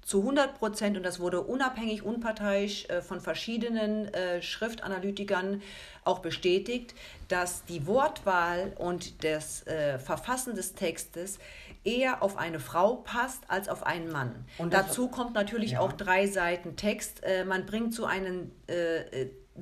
zu 0.10 0.22
100 0.22 0.58
Prozent, 0.58 0.98
und 0.98 1.04
das 1.04 1.20
wurde 1.20 1.42
unabhängig, 1.42 2.02
unparteiisch 2.02 2.86
äh, 2.90 3.04
von 3.04 3.22
verschiedenen 3.22 4.12
äh, 4.12 4.42
Schriftanalytikern 4.42 5.62
auch 6.04 6.18
bestätigt, 6.18 6.96
dass 7.28 7.64
die 7.66 7.86
Wortwahl 7.86 8.74
und 8.80 9.24
das 9.24 9.68
äh, 9.68 10.00
Verfassen 10.00 10.56
des 10.56 10.74
Textes 10.74 11.38
eher 11.84 12.24
auf 12.24 12.38
eine 12.38 12.60
Frau 12.60 12.96
passt 12.96 13.44
als 13.50 13.70
auf 13.70 13.84
einen 13.86 14.12
Mann. 14.12 14.46
Und 14.58 14.74
Dazu 14.74 15.10
kommt 15.10 15.36
natürlich 15.36 15.74
Ja. 15.74 15.82
auch 15.82 15.94
drei 15.94 16.26
Seiten 16.26 16.76
Text. 16.76 17.22
Man 17.46 17.66
bringt 17.68 17.94
so 17.94 18.06
einen, 18.06 18.52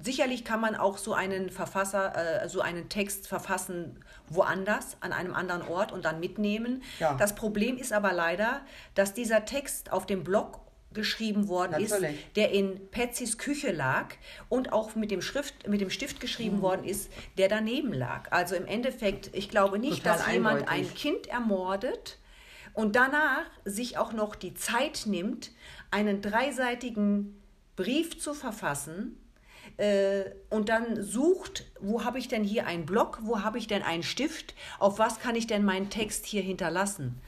sicherlich 0.02 0.44
kann 0.44 0.60
man 0.62 0.76
auch 0.76 0.98
so 0.98 1.14
einen 1.14 1.50
Verfasser, 1.50 2.44
äh, 2.44 2.50
so 2.50 2.62
einen 2.62 2.90
Text 2.90 3.28
verfassen 3.28 4.04
woanders, 4.30 4.98
an 5.02 5.14
einem 5.14 5.34
anderen 5.34 5.62
Ort 5.62 5.92
und 5.92 6.06
dann 6.06 6.20
mitnehmen. 6.20 6.84
Ja. 7.00 7.16
Das 7.16 7.36
Problem 7.36 7.78
ist 7.78 7.94
aber 7.94 8.14
leider, 8.14 8.62
dass 8.96 9.14
dieser 9.14 9.46
Text 9.46 9.92
auf 9.92 10.06
dem 10.06 10.24
Blog 10.24 10.60
geschrieben 10.94 11.48
worden 11.48 11.74
Natürlich. 11.74 12.16
ist, 12.16 12.36
der 12.38 12.52
in 12.52 12.90
Patsys 12.90 13.38
Küche 13.38 13.72
lag 13.72 14.16
und 14.50 14.72
auch 14.74 14.96
mit 14.96 15.12
dem, 15.12 15.22
Schrift, 15.22 15.68
mit 15.68 15.80
dem 15.82 15.90
Stift 15.90 16.16
Mhm. 16.18 16.20
geschrieben 16.22 16.62
worden 16.62 16.86
ist, 16.86 17.12
der 17.38 17.50
daneben 17.50 17.94
lag. 17.94 18.32
Also 18.32 18.56
im 18.56 18.66
Endeffekt, 18.66 19.30
ich 19.36 19.50
glaube 19.50 19.78
nicht, 19.80 20.04
Total 20.04 20.18
dass 20.18 20.32
jemand 20.32 20.68
eindeutig. 20.70 20.90
ein 20.92 20.96
Kind 20.96 21.28
ermordet 21.28 22.18
und 22.74 22.96
danach 22.96 23.46
sich 23.66 23.98
auch 23.98 24.14
noch 24.14 24.34
die 24.36 24.54
Zeit 24.56 25.04
nimmt, 25.06 25.52
einen 25.92 26.22
dreiseitigen 26.22 27.40
Brief 27.76 28.20
zu 28.20 28.34
verfassen 28.34 29.20
äh, 29.78 30.24
und 30.50 30.70
dann 30.70 31.04
sucht, 31.04 31.66
wo 31.80 32.04
habe 32.04 32.20
ich 32.20 32.28
denn 32.28 32.44
hier 32.44 32.68
einen 32.68 32.86
Block, 32.86 33.20
wo 33.22 33.42
habe 33.44 33.58
ich 33.58 33.68
denn 33.68 33.84
einen 33.84 34.04
Stift, 34.04 34.56
auf 34.80 35.00
was 35.00 35.20
kann 35.20 35.36
ich 35.36 35.48
denn 35.48 35.64
meinen 35.64 35.90
Text 35.90 36.26
hier 36.26 36.42
hinterlassen. 36.42 37.20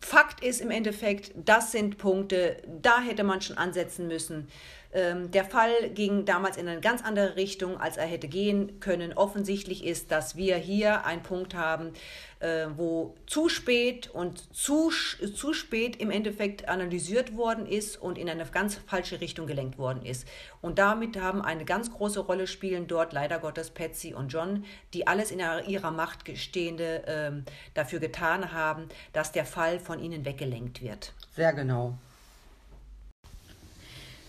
Fakt 0.00 0.42
ist 0.44 0.60
im 0.60 0.70
Endeffekt, 0.70 1.32
das 1.36 1.72
sind 1.72 1.98
Punkte, 1.98 2.56
da 2.82 3.00
hätte 3.00 3.24
man 3.24 3.40
schon 3.40 3.56
ansetzen 3.56 4.08
müssen. 4.08 4.48
Ähm, 4.94 5.30
der 5.30 5.44
Fall 5.44 5.90
ging 5.94 6.26
damals 6.26 6.58
in 6.58 6.68
eine 6.68 6.80
ganz 6.80 7.02
andere 7.02 7.36
Richtung, 7.36 7.78
als 7.78 7.96
er 7.96 8.04
hätte 8.04 8.28
gehen 8.28 8.78
können. 8.80 9.14
Offensichtlich 9.14 9.86
ist, 9.86 10.10
dass 10.10 10.36
wir 10.36 10.56
hier 10.56 11.06
einen 11.06 11.22
Punkt 11.22 11.54
haben, 11.54 11.92
äh, 12.40 12.66
wo 12.76 13.14
zu 13.26 13.48
spät 13.48 14.10
und 14.12 14.54
zu, 14.54 14.90
zu 14.90 15.54
spät 15.54 15.96
im 15.96 16.10
Endeffekt 16.10 16.68
analysiert 16.68 17.34
worden 17.36 17.64
ist 17.64 17.96
und 17.96 18.18
in 18.18 18.28
eine 18.28 18.44
ganz 18.44 18.74
falsche 18.86 19.22
Richtung 19.22 19.46
gelenkt 19.46 19.78
worden 19.78 20.04
ist. 20.04 20.28
Und 20.60 20.78
damit 20.78 21.18
haben 21.18 21.40
eine 21.40 21.64
ganz 21.64 21.90
große 21.90 22.20
Rolle 22.20 22.46
spielen 22.46 22.86
dort 22.86 23.14
leider 23.14 23.38
Gottes 23.38 23.70
Patsy 23.74 24.14
und 24.14 24.28
John, 24.32 24.64
die 24.94 25.06
alles 25.06 25.30
in 25.30 25.38
ihrer- 25.40 25.90
Macht 25.90 26.36
Stehende 26.38 27.02
ähm, 27.06 27.44
dafür 27.74 27.98
getan 28.00 28.52
haben, 28.52 28.88
dass 29.12 29.32
der 29.32 29.44
Fall 29.44 29.78
von 29.80 29.98
ihnen 30.00 30.24
weggelenkt 30.24 30.80
wird. 30.82 31.12
sehr 31.36 31.52
genau. 31.52 31.94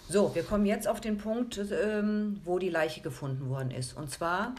So, 0.09 0.35
wir 0.35 0.43
kommen 0.43 0.65
jetzt 0.65 0.87
auf 0.87 0.99
den 1.01 1.17
Punkt, 1.17 1.57
ähm, 1.57 2.39
wo 2.43 2.59
die 2.59 2.69
Leiche 2.69 3.01
gefunden 3.01 3.49
worden 3.49 3.71
ist. 3.71 3.93
Und 3.95 4.11
zwar 4.11 4.53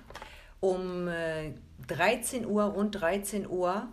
um 0.60 1.06
äh, 1.08 1.52
13 1.88 2.46
Uhr 2.46 2.74
und 2.74 2.92
13 2.92 3.48
Uhr 3.48 3.86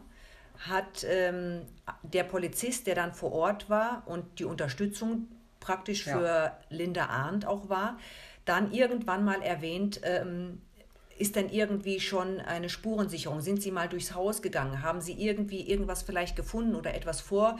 hat 0.67 1.03
ähm, 1.07 1.61
der 2.03 2.23
Polizist, 2.23 2.87
der 2.87 2.95
dann 2.95 3.13
vor 3.13 3.31
Ort 3.33 3.69
war 3.69 4.03
und 4.05 4.39
die 4.39 4.45
Unterstützung 4.45 5.27
praktisch 5.59 6.05
Ja. 6.07 6.17
für 6.17 6.51
Linda 6.69 7.07
Arndt 7.07 7.45
auch 7.45 7.67
war, 7.69 7.99
dann 8.45 8.71
irgendwann 8.71 9.23
mal 9.23 9.41
erwähnt, 9.41 9.99
ähm, 10.03 10.61
ist 11.21 11.35
denn 11.35 11.49
irgendwie 11.49 11.99
schon 11.99 12.39
eine 12.39 12.67
Spurensicherung? 12.67 13.41
Sind 13.41 13.61
Sie 13.61 13.71
mal 13.71 13.87
durchs 13.87 14.15
Haus 14.15 14.41
gegangen? 14.41 14.81
Haben 14.81 15.01
Sie 15.01 15.13
irgendwie 15.13 15.61
irgendwas 15.69 16.01
vielleicht 16.01 16.35
gefunden 16.35 16.75
oder 16.75 16.93
etwas 16.95 17.21
vor 17.21 17.57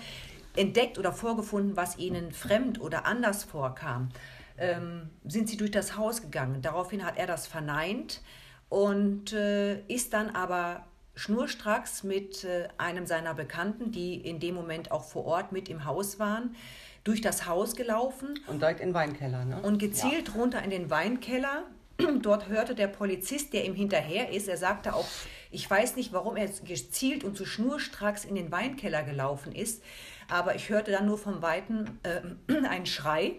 entdeckt 0.55 0.97
oder 0.97 1.13
vorgefunden, 1.13 1.77
was 1.77 1.97
Ihnen 1.97 2.31
fremd 2.31 2.81
oder 2.81 3.05
anders 3.05 3.43
vorkam? 3.43 4.09
Ähm, 4.57 5.09
sind 5.25 5.47
Sie 5.47 5.57
durch 5.57 5.71
das 5.71 5.95
Haus 5.95 6.21
gegangen? 6.21 6.61
Daraufhin 6.61 7.05
hat 7.05 7.17
er 7.17 7.27
das 7.27 7.47
verneint 7.47 8.21
und 8.67 9.31
äh, 9.31 9.79
ist 9.87 10.13
dann 10.13 10.31
aber 10.31 10.85
schnurstracks 11.15 12.03
mit 12.03 12.43
äh, 12.43 12.67
einem 12.77 13.05
seiner 13.05 13.33
Bekannten, 13.33 13.91
die 13.91 14.15
in 14.15 14.39
dem 14.39 14.55
Moment 14.55 14.91
auch 14.91 15.03
vor 15.03 15.25
Ort 15.25 15.51
mit 15.51 15.69
im 15.69 15.85
Haus 15.85 16.19
waren, 16.19 16.55
durch 17.03 17.21
das 17.21 17.45
Haus 17.45 17.75
gelaufen 17.75 18.39
Und 18.47 18.61
direkt 18.61 18.79
in 18.79 18.89
den 18.89 18.93
Weinkeller, 18.93 19.45
ne? 19.45 19.61
und 19.61 19.77
gezielt 19.77 20.35
runter 20.35 20.63
in 20.63 20.69
den 20.69 20.89
Weinkeller. 20.89 21.63
Dort 22.21 22.47
hörte 22.47 22.75
der 22.75 22.87
Polizist, 22.87 23.53
der 23.53 23.65
ihm 23.65 23.75
hinterher 23.75 24.31
ist, 24.31 24.47
er 24.47 24.57
sagte 24.57 24.93
auch, 24.93 25.07
ich 25.51 25.69
weiß 25.69 25.95
nicht, 25.95 26.13
warum 26.13 26.37
er 26.37 26.47
gezielt 26.47 27.23
und 27.23 27.37
so 27.37 27.45
schnurstracks 27.45 28.25
in 28.25 28.35
den 28.35 28.51
Weinkeller 28.51 29.03
gelaufen 29.03 29.53
ist, 29.53 29.83
aber 30.29 30.55
ich 30.55 30.69
hörte 30.69 30.91
dann 30.91 31.05
nur 31.05 31.17
vom 31.17 31.41
Weiten 31.41 31.99
äh, 32.03 32.21
einen 32.67 32.85
Schrei 32.85 33.33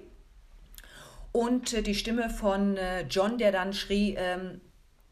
und 1.32 1.72
äh, 1.72 1.82
die 1.82 1.94
Stimme 1.94 2.30
von 2.30 2.76
äh, 2.76 3.02
John, 3.02 3.38
der 3.38 3.52
dann 3.52 3.72
schrie, 3.72 4.14
ähm, 4.18 4.60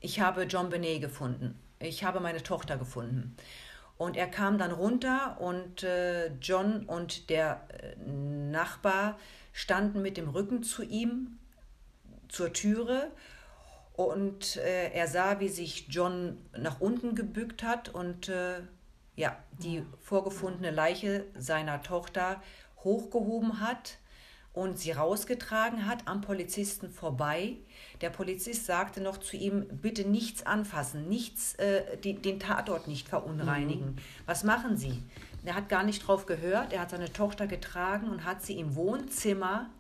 ich 0.01 0.21
habe 0.21 0.45
John 0.45 0.69
Benet 0.69 1.01
gefunden, 1.01 1.59
ich 1.79 2.05
habe 2.05 2.21
meine 2.21 2.43
Tochter 2.43 2.77
gefunden. 2.77 3.37
Und 3.97 4.17
er 4.17 4.29
kam 4.29 4.57
dann 4.57 4.71
runter 4.71 5.37
und 5.41 5.83
äh, 5.83 6.29
John 6.41 6.87
und 6.87 7.29
der 7.29 7.67
äh, 7.69 8.11
Nachbar 8.11 9.19
standen 9.53 10.01
mit 10.01 10.17
dem 10.17 10.31
Rücken 10.31 10.63
zu 10.63 10.83
ihm 10.83 11.39
zur 12.29 12.53
Türe 12.55 13.11
und 14.05 14.57
äh, 14.57 14.91
er 14.93 15.09
sah, 15.09 15.41
wie 15.41 15.49
sich 15.49 15.87
John 15.89 16.39
nach 16.57 16.81
unten 16.81 17.15
gebückt 17.15 17.63
hat 17.63 17.89
und 17.89 18.29
äh, 18.29 18.61
ja, 19.17 19.37
die 19.63 19.85
vorgefundene 20.01 20.71
Leiche 20.71 21.27
seiner 21.37 21.83
Tochter 21.83 22.43
hochgehoben 22.83 23.61
hat 23.61 23.99
und 24.53 24.79
sie 24.79 24.91
rausgetragen 24.93 25.87
hat 25.87 26.09
am 26.09 26.23
Polizisten 26.23 26.91
vorbei. 26.91 27.57
Der 28.01 28.11
Polizist 28.11 28.67
sagte 28.67 29.01
noch 29.01 29.19
zu 29.19 29.37
ihm, 29.37 29.67
bitte 29.69 30.09
nichts 30.09 30.45
anfassen, 30.45 31.09
nichts, 31.09 31.55
äh, 31.55 31.99
die, 31.99 32.15
den 32.15 32.41
Tatort 32.41 32.89
nicht 32.89 33.09
verunreinigen. 33.09 33.97
Was 34.27 34.43
machen 34.43 34.77
Sie? 34.77 35.03
Er 35.45 35.55
hat 35.55 35.69
gar 35.69 35.85
nicht 35.85 36.07
drauf 36.07 36.27
gehört. 36.27 36.73
Er 36.73 36.81
hat 36.81 36.91
seine 36.91 37.13
Tochter 37.13 37.47
getragen 37.47 38.09
und 38.09 38.25
hat 38.25 38.43
sie 38.43 38.59
im 38.59 38.75
Wohnzimmer 38.75 39.71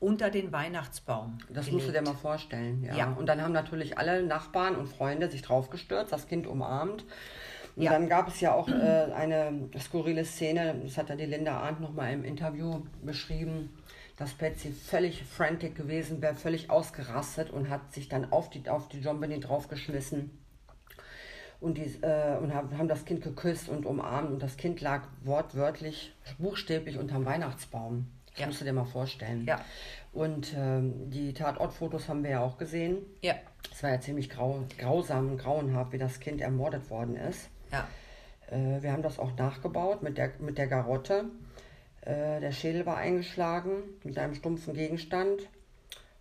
unter 0.00 0.30
den 0.30 0.52
Weihnachtsbaum. 0.52 1.38
Das 1.48 1.70
musst 1.70 1.86
du 1.88 1.92
dir 1.92 1.98
gelegt. 1.98 2.06
mal 2.06 2.14
vorstellen, 2.20 2.84
ja. 2.84 2.96
Ja. 2.96 3.12
Und 3.12 3.26
dann 3.26 3.42
haben 3.42 3.52
natürlich 3.52 3.98
alle 3.98 4.22
Nachbarn 4.22 4.76
und 4.76 4.86
Freunde 4.88 5.28
sich 5.30 5.42
draufgestürzt, 5.42 6.12
das 6.12 6.28
Kind 6.28 6.46
umarmt. 6.46 7.04
Und 7.74 7.82
Ja. 7.82 7.92
dann 7.92 8.08
gab 8.08 8.28
es 8.28 8.40
ja 8.40 8.54
auch 8.54 8.68
äh, 8.68 8.72
eine 9.14 9.68
skurrile 9.78 10.24
Szene, 10.24 10.80
das 10.84 10.98
hat 10.98 11.08
ja 11.10 11.16
die 11.16 11.26
Linda 11.26 11.58
Arndt 11.60 11.80
nochmal 11.80 12.12
im 12.12 12.24
Interview 12.24 12.82
beschrieben, 13.02 13.70
dass 14.16 14.34
Patsy 14.34 14.72
völlig 14.72 15.22
frantic 15.24 15.76
gewesen 15.76 16.20
wäre, 16.20 16.34
völlig 16.34 16.70
ausgerastet 16.70 17.50
und 17.50 17.68
hat 17.70 17.92
sich 17.92 18.08
dann 18.08 18.32
auf 18.32 18.50
die, 18.50 18.68
auf 18.68 18.88
die 18.88 18.98
John 18.98 19.20
Benny 19.20 19.38
draufgeschmissen 19.38 20.30
und, 21.60 21.78
die, 21.78 21.84
äh, 22.02 22.36
und 22.38 22.52
haben, 22.54 22.76
haben 22.76 22.88
das 22.88 23.04
Kind 23.04 23.22
geküsst 23.22 23.68
und 23.68 23.86
umarmt 23.86 24.30
und 24.30 24.42
das 24.42 24.56
Kind 24.56 24.80
lag 24.80 25.02
wortwörtlich, 25.22 26.14
buchstäblich 26.38 26.98
unterm 26.98 27.24
Weihnachtsbaum. 27.26 28.06
Das 28.38 28.40
Ja. 28.40 28.46
musst 28.48 28.60
du 28.60 28.64
dir 28.64 28.72
mal 28.72 28.84
vorstellen. 28.84 29.44
Ja. 29.46 29.60
Und 30.12 30.54
ähm, 30.56 31.10
die 31.10 31.32
Tatortfotos 31.34 32.08
haben 32.08 32.22
wir 32.24 32.30
ja 32.30 32.40
auch 32.40 32.56
gesehen. 32.58 32.98
Ja, 33.22 33.34
Es 33.72 33.82
war 33.82 33.90
ja 33.90 34.00
ziemlich 34.00 34.30
grau, 34.30 34.64
grausam 34.78 35.30
und 35.32 35.38
grauenhaft, 35.38 35.92
wie 35.92 35.98
das 35.98 36.18
Kind 36.20 36.40
ermordet 36.40 36.88
worden 36.90 37.16
ist. 37.16 37.48
ja. 37.72 37.86
Äh, 38.50 38.82
wir 38.82 38.92
haben 38.92 39.02
das 39.02 39.18
auch 39.18 39.36
nachgebaut 39.36 40.02
mit 40.02 40.16
der, 40.16 40.30
mit 40.38 40.56
der 40.56 40.66
Garotte. 40.68 41.24
Äh, 42.00 42.40
der 42.40 42.52
Schädel 42.52 42.86
war 42.86 42.96
eingeschlagen 42.96 43.82
mit 44.04 44.18
einem 44.18 44.34
stumpfen 44.34 44.72
Gegenstand. 44.72 45.42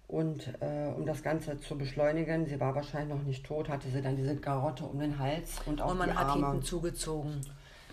Und 0.10 0.53
äh, 0.62 0.88
um 0.95 1.06
das 1.06 1.21
Ganze 1.23 1.60
zu 1.60 1.77
beschleunigen, 1.77 2.45
sie 2.45 2.60
war 2.60 2.75
wahrscheinlich 2.75 3.13
noch 3.17 3.23
nicht 3.23 3.45
tot, 3.45 3.67
hatte 3.69 3.89
sie 3.89 4.01
dann 4.01 4.15
diese 4.17 4.36
Garotte 4.38 4.84
um 4.86 4.99
den 4.99 5.19
Hals 5.19 5.56
und 5.65 5.82
auch 5.82 5.91
Und 5.91 5.97
man 5.99 6.10
die 6.10 6.15
hat 6.17 6.27
Arme 6.27 6.47
hinten 6.47 6.63
zugezogen. 6.63 7.41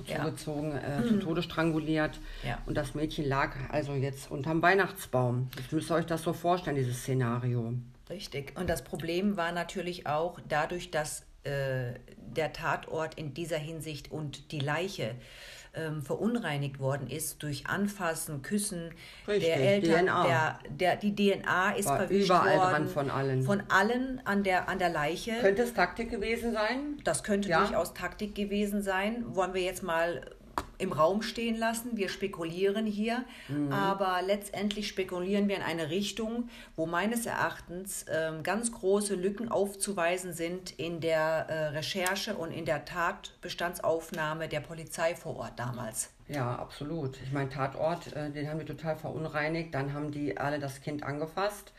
Ja. 0.07 0.25
zugezogen, 0.25 0.77
äh, 0.77 1.05
zu 1.07 1.19
Tode 1.19 1.43
stranguliert. 1.43 2.19
Ja. 2.47 2.59
Und 2.67 2.77
das 2.77 2.95
Mädchen 2.95 3.27
lag 3.27 3.55
also 3.71 3.95
jetzt 3.95 4.31
unterm 4.31 4.61
Weihnachtsbaum. 4.63 5.49
Jetzt 5.57 5.73
müsst 5.73 5.91
ihr 5.91 5.95
euch 5.95 6.07
das 6.07 6.23
so 6.23 6.33
vorstellen, 6.33 6.77
dieses 6.77 6.99
Szenario. 6.99 7.75
Richtig. 8.11 8.59
Und 8.59 8.69
das 8.69 8.83
Problem 8.83 9.37
war 9.37 9.53
natürlich 9.53 10.07
auch 10.07 10.39
dadurch, 10.49 10.91
dass 10.91 11.23
äh, 11.45 11.95
der 12.17 12.53
Tatort 12.53 13.15
in 13.15 13.35
dieser 13.35 13.59
Hinsicht 13.59 14.11
und 14.11 14.51
die 14.51 14.61
Leiche 14.61 15.15
ähm, 15.77 16.03
verunreinigt 16.03 16.79
worden 16.79 17.09
ist 17.09 17.43
durch 17.43 17.67
Anfassen, 17.67 18.43
Küssen 18.43 18.91
Richtig, 19.27 19.47
der 19.47 19.57
Eltern. 19.57 20.07
DNA. 20.07 20.25
Der, 20.27 20.59
der, 20.71 20.97
die 20.97 21.15
DNA 21.15 21.73
ist 21.73 21.87
War 21.89 21.97
verwischt 21.99 22.27
überall 22.27 22.57
worden. 22.57 22.71
dran 22.71 22.89
von 22.89 23.11
allen. 23.11 23.43
Von 23.43 23.63
allen 23.69 24.21
an 24.25 24.43
der, 24.43 24.69
an 24.69 24.79
der 24.79 24.91
Leiche. 24.91 25.33
Könnte 25.41 25.63
es 25.63 25.75
Taktik 25.75 26.11
gewesen 26.11 26.53
sein? 26.53 26.99
Das 27.05 27.23
könnte 27.25 27.49
Ja. 27.49 27.61
durchaus 27.61 27.95
Taktik 27.95 28.35
gewesen 28.35 28.83
sein. 28.83 29.25
Wollen 29.29 29.55
wir 29.55 29.63
jetzt 29.63 29.83
mal 29.83 30.21
im 30.79 30.93
Raum 30.93 31.23
stehen 31.23 31.57
lassen. 31.57 31.97
Wir 31.97 32.09
spekulieren 32.09 32.87
hier, 32.87 33.25
Mhm. 33.49 33.73
aber 33.73 34.21
letztendlich 34.27 34.89
spekulieren 34.89 35.49
wir 35.49 35.57
in 35.57 35.63
eine 35.63 35.91
Richtung, 35.91 36.49
wo 36.77 36.87
meines 36.87 37.27
Erachtens 37.27 38.07
ähm, 38.11 38.43
ganz 38.43 38.73
große 38.73 39.15
Lücken 39.15 39.49
aufzuweisen 39.51 40.33
sind 40.33 40.73
in 40.79 41.01
der 41.01 41.47
äh, 41.49 41.67
Recherche 41.69 42.35
und 42.37 42.51
in 42.53 42.65
der 42.65 42.85
Tatbestandsaufnahme 42.85 44.49
der 44.49 44.61
Polizei 44.61 45.15
vor 45.15 45.37
Ort 45.37 45.59
damals. 45.59 46.11
Ja, 46.29 46.57
absolut. 46.57 47.19
Ich 47.23 47.33
meine, 47.33 47.51
Tatort, 47.51 48.13
äh, 48.15 48.31
den 48.31 48.49
haben 48.49 48.59
wir 48.59 48.67
total 48.67 48.97
verunreinigt. 48.97 49.75
Dann 49.75 49.93
haben 49.93 50.11
die 50.11 50.39
alle 50.39 50.59
das 50.59 50.81
Kind 50.81 51.03
angefasst. 51.03 51.73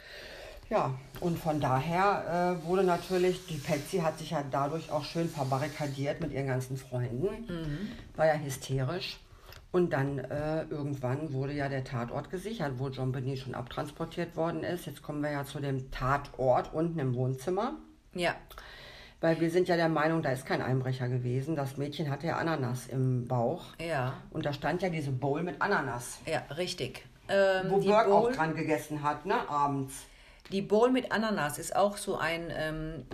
Ja, 0.70 0.94
und 1.20 1.38
von 1.38 1.60
daher 1.62 2.58
äh, 2.64 2.66
wurde 2.68 2.84
natürlich, 2.84 3.46
die 3.46 3.58
Patsy 3.58 4.00
hat 4.00 4.18
sich 4.18 4.32
ja 4.32 4.44
dadurch 4.50 4.92
auch 4.92 5.04
schön 5.04 5.30
verbarrikadiert 5.30 6.22
mit 6.22 6.32
ihren 6.32 6.48
ganzen 6.48 6.76
Freunden. 6.78 7.28
War 8.16 8.26
ja 8.26 8.34
hysterisch. 8.34 9.20
Und 9.72 9.92
dann 9.94 10.20
äh, 10.20 10.64
irgendwann 10.64 11.34
wurde 11.34 11.54
ja 11.54 11.68
der 11.70 11.84
Tatort 11.84 12.32
gesichert, 12.32 12.74
wo 12.78 12.88
John 12.88 13.12
Benet 13.12 13.40
schon 13.40 13.54
abtransportiert 13.56 14.36
worden 14.38 14.64
ist. 14.64 14.86
Jetzt 14.86 15.04
kommen 15.04 15.22
wir 15.22 15.32
ja 15.32 15.44
zu 15.44 15.60
dem 15.60 15.92
Tatort 15.92 16.74
unten 16.74 16.98
im 16.98 17.14
Wohnzimmer. 17.14 17.74
Ja, 18.14 18.36
Weil 19.20 19.40
wir 19.42 19.52
sind 19.52 19.68
ja 19.68 19.76
der 19.76 19.90
Meinung, 19.90 20.22
da 20.24 20.32
ist 20.32 20.46
kein 20.46 20.62
Einbrecher 20.62 21.10
gewesen. 21.10 21.56
Das 21.58 21.76
Mädchen 21.78 22.10
hatte 22.10 22.28
ja 22.28 22.38
Ananas 22.38 22.88
im 22.88 23.28
Bauch. 23.28 23.66
ja, 23.80 24.14
Und 24.32 24.46
da 24.46 24.54
stand 24.54 24.82
ja 24.82 24.90
diese 24.90 25.12
Bowl 25.12 25.44
mit 25.44 25.62
Ananas. 25.62 26.20
ja, 26.26 26.40
richtig. 26.56 27.04
Ähm, 27.28 27.66
Wo 27.70 27.78
Burke 27.80 28.14
auch 28.14 28.32
dran 28.32 28.56
gegessen 28.56 29.04
hat, 29.04 29.26
ne, 29.26 29.48
abends. 29.50 30.06
Die 30.52 30.62
Bowl 30.62 30.92
mit 30.92 31.12
Ananas 31.12 31.58
ist 31.58 31.76
auch 31.76 31.98
so 31.98 32.18
ein 32.18 32.52
ähm, 32.56 33.06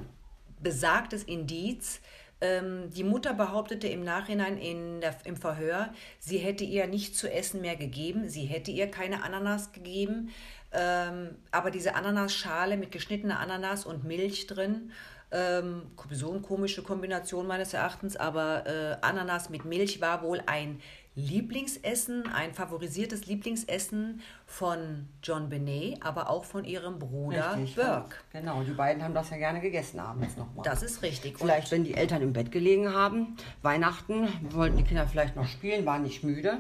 besagtes 0.59 1.23
Indiz. 1.23 2.01
Ähm, 2.41 2.89
die 2.89 3.03
Mutter 3.03 3.33
behauptete 3.33 3.87
im 3.87 4.03
Nachhinein 4.03 4.57
in 4.57 4.99
der, 4.99 5.15
im 5.25 5.37
Verhör, 5.37 5.93
sie 6.19 6.39
hätte 6.39 6.63
ihr 6.63 6.87
nicht 6.87 7.15
zu 7.15 7.31
essen 7.31 7.61
mehr 7.61 7.75
gegeben, 7.75 8.27
sie 8.27 8.45
hätte 8.45 8.71
ihr 8.71 8.89
keine 8.89 9.23
Ananas 9.23 9.71
gegeben, 9.71 10.31
ähm, 10.71 11.35
aber 11.51 11.69
diese 11.69 11.93
Ananasschale 11.93 12.77
mit 12.77 12.91
geschnittener 12.91 13.39
Ananas 13.39 13.85
und 13.85 14.05
Milch 14.05 14.47
drin, 14.47 14.91
ähm, 15.31 15.83
so 16.09 16.31
eine 16.31 16.41
komische 16.41 16.81
Kombination 16.81 17.45
meines 17.45 17.73
Erachtens, 17.73 18.17
aber 18.17 18.65
äh, 18.65 18.97
Ananas 19.01 19.49
mit 19.49 19.63
Milch 19.63 20.01
war 20.01 20.23
wohl 20.23 20.41
ein 20.47 20.81
Lieblingsessen, 21.13 22.27
ein 22.33 22.53
favorisiertes 22.53 23.25
Lieblingsessen 23.25 24.21
von 24.45 25.09
John 25.21 25.49
Benet, 25.49 26.01
aber 26.01 26.29
auch 26.29 26.45
von 26.45 26.63
ihrem 26.63 26.99
Bruder 26.99 27.57
Richtig, 27.57 27.75
Burke. 27.75 28.15
Genau, 28.31 28.63
die 28.63 28.71
beiden 28.71 29.03
haben 29.03 29.13
das 29.13 29.29
ja 29.29 29.35
gerne 29.35 29.59
gegessen 29.59 29.99
abends 29.99 30.37
nochmal. 30.37 30.63
Das 30.63 30.83
ist 30.83 31.01
richtig. 31.01 31.37
Vielleicht, 31.37 31.69
wenn 31.71 31.83
die 31.83 31.95
Eltern 31.95 32.21
im 32.21 32.31
Bett 32.31 32.49
gelegen 32.49 32.93
haben, 32.93 33.35
Weihnachten, 33.61 34.29
wollten 34.51 34.77
die 34.77 34.83
Kinder 34.83 35.05
vielleicht 35.05 35.35
noch 35.35 35.47
spielen, 35.47 35.85
waren 35.85 36.03
nicht 36.03 36.23
müde. 36.23 36.59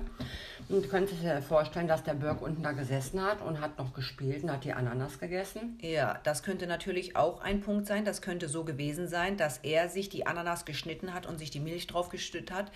Und 0.67 0.85
du 0.85 0.89
könntest 0.89 1.21
dir 1.21 1.41
vorstellen, 1.41 1.87
dass 1.87 2.03
der 2.03 2.13
Burke 2.13 2.43
unten 2.43 2.61
da 2.61 2.73
gesessen 2.73 3.21
hat 3.21 3.41
und 3.41 3.61
hat 3.61 3.77
noch 3.77 3.93
gespielt 3.93 4.43
und 4.43 4.51
hat 4.51 4.65
die 4.65 4.73
Ananas 4.73 5.19
gegessen. 5.19 5.77
Ja, 5.81 6.19
das 6.23 6.43
könnte 6.43 6.67
natürlich 6.67 7.15
auch 7.15 7.41
ein 7.41 7.61
Punkt 7.61 7.87
sein. 7.87 8.03
Das 8.03 8.21
könnte 8.21 8.49
so 8.49 8.65
gewesen 8.65 9.07
sein, 9.07 9.37
dass 9.37 9.59
er 9.59 9.87
sich 9.87 10.09
die 10.09 10.27
Ananas 10.27 10.65
geschnitten 10.65 11.13
hat 11.13 11.25
und 11.25 11.39
sich 11.39 11.51
die 11.51 11.59
Milch 11.59 11.87
drauf 11.87 12.09
geschüttet 12.09 12.51
hat. 12.51 12.71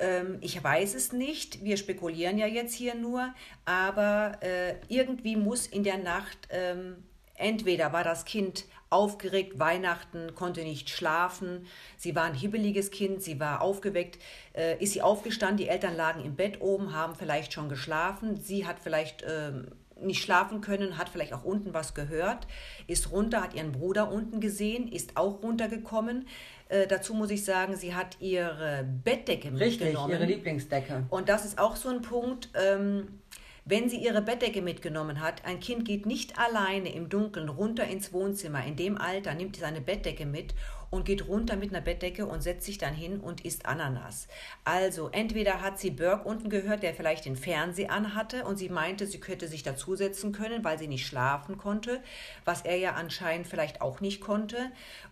Ähm, 0.00 0.38
ich 0.40 0.62
weiß 0.62 0.94
es 0.94 1.12
nicht. 1.12 1.62
Wir 1.62 1.76
spekulieren 1.76 2.38
ja 2.38 2.46
jetzt 2.46 2.74
hier 2.74 2.94
nur. 2.94 3.32
Aber 3.64 4.38
äh, 4.40 4.74
irgendwie 4.88 5.36
muss 5.36 5.66
in 5.66 5.84
der 5.84 5.98
Nacht 5.98 6.48
ähm, 6.50 7.04
entweder 7.34 7.92
war 7.92 8.04
das 8.04 8.24
Kind 8.24 8.64
aufgeregt, 8.90 9.58
Weihnachten, 9.58 10.34
konnte 10.34 10.62
nicht 10.62 10.90
schlafen. 10.90 11.66
Sie 11.96 12.16
war 12.16 12.24
ein 12.24 12.34
hibbeliges 12.34 12.90
Kind, 12.90 13.22
sie 13.22 13.38
war 13.38 13.62
aufgeweckt. 13.62 14.18
Äh, 14.52 14.82
ist 14.82 14.92
sie 14.92 15.02
aufgestanden, 15.02 15.58
die 15.58 15.68
Eltern 15.68 15.96
lagen 15.96 16.24
im 16.24 16.34
Bett 16.34 16.60
oben, 16.60 16.92
haben 16.92 17.14
vielleicht 17.14 17.52
schon 17.52 17.68
geschlafen. 17.68 18.36
Sie 18.36 18.66
hat 18.66 18.80
vielleicht 18.80 19.24
ähm, 19.28 19.68
nicht 20.02 20.22
schlafen 20.22 20.60
können, 20.60 20.98
hat 20.98 21.08
vielleicht 21.08 21.32
auch 21.32 21.44
unten 21.44 21.74
was 21.74 21.94
gehört, 21.94 22.46
ist 22.86 23.12
runter, 23.12 23.42
hat 23.42 23.54
ihren 23.54 23.72
Bruder 23.72 24.10
unten 24.10 24.40
gesehen, 24.40 24.88
ist 24.90 25.16
auch 25.16 25.42
runtergekommen. 25.42 26.26
Äh, 26.70 26.86
dazu 26.86 27.14
muss 27.14 27.30
ich 27.30 27.44
sagen, 27.44 27.74
sie 27.74 27.94
hat 27.96 28.16
ihre 28.20 28.86
Bettdecke 29.04 29.52
Richtig, 29.52 29.80
mitgenommen. 29.80 30.12
ihre 30.12 30.24
Lieblingsdecke. 30.24 31.04
Und 31.10 31.28
das 31.28 31.44
ist 31.44 31.58
auch 31.58 31.74
so 31.74 31.88
ein 31.88 32.00
Punkt, 32.00 32.48
ähm, 32.54 33.18
wenn 33.64 33.90
sie 33.90 33.96
ihre 33.96 34.22
Bettdecke 34.22 34.62
mitgenommen 34.62 35.20
hat, 35.20 35.44
ein 35.44 35.58
Kind 35.58 35.84
geht 35.84 36.06
nicht 36.06 36.38
alleine 36.38 36.94
im 36.94 37.08
Dunkeln 37.08 37.48
runter 37.48 37.84
ins 37.84 38.12
Wohnzimmer. 38.12 38.64
In 38.64 38.76
dem 38.76 38.98
Alter 38.98 39.34
nimmt 39.34 39.56
seine 39.56 39.80
Bettdecke 39.80 40.26
mit 40.26 40.54
und 40.90 41.04
geht 41.04 41.28
runter 41.28 41.56
mit 41.56 41.70
einer 41.70 41.80
Bettdecke 41.80 42.26
und 42.26 42.42
setzt 42.42 42.66
sich 42.66 42.78
dann 42.78 42.94
hin 42.94 43.20
und 43.20 43.44
isst 43.44 43.66
Ananas. 43.66 44.26
Also 44.64 45.08
entweder 45.12 45.60
hat 45.62 45.78
sie 45.78 45.90
Burke 45.90 46.28
unten 46.28 46.50
gehört, 46.50 46.82
der 46.82 46.94
vielleicht 46.94 47.24
den 47.24 47.36
Fernseher 47.36 47.92
anhatte 47.92 48.44
und 48.44 48.56
sie 48.56 48.68
meinte, 48.68 49.06
sie 49.06 49.20
könnte 49.20 49.48
sich 49.48 49.62
dazusetzen 49.62 50.32
können, 50.32 50.64
weil 50.64 50.78
sie 50.78 50.88
nicht 50.88 51.06
schlafen 51.06 51.58
konnte, 51.58 52.02
was 52.44 52.62
er 52.62 52.76
ja 52.76 52.94
anscheinend 52.94 53.46
vielleicht 53.46 53.80
auch 53.80 54.00
nicht 54.00 54.20
konnte. 54.20 54.56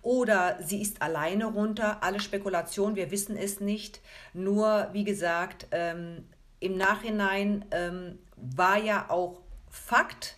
Oder 0.03 0.59
sie 0.61 0.83
ist 0.83 1.01
alleine 1.01 1.47
runter. 1.47 2.03
Alle 2.03 2.20
Spekulationen, 2.20 2.97
wir 2.97 3.11
wissen 3.11 3.37
es 3.37 3.61
nicht. 3.61 4.01
Nur, 4.33 4.89
wie 4.93 5.05
gesagt, 5.05 5.68
ähm, 5.70 6.24
im 6.61 6.76
Nachhinein 6.76 7.64
ähm, 7.70 8.18
war 8.37 8.79
ja 8.79 9.11
auch 9.11 9.41
Fakt, 9.70 10.37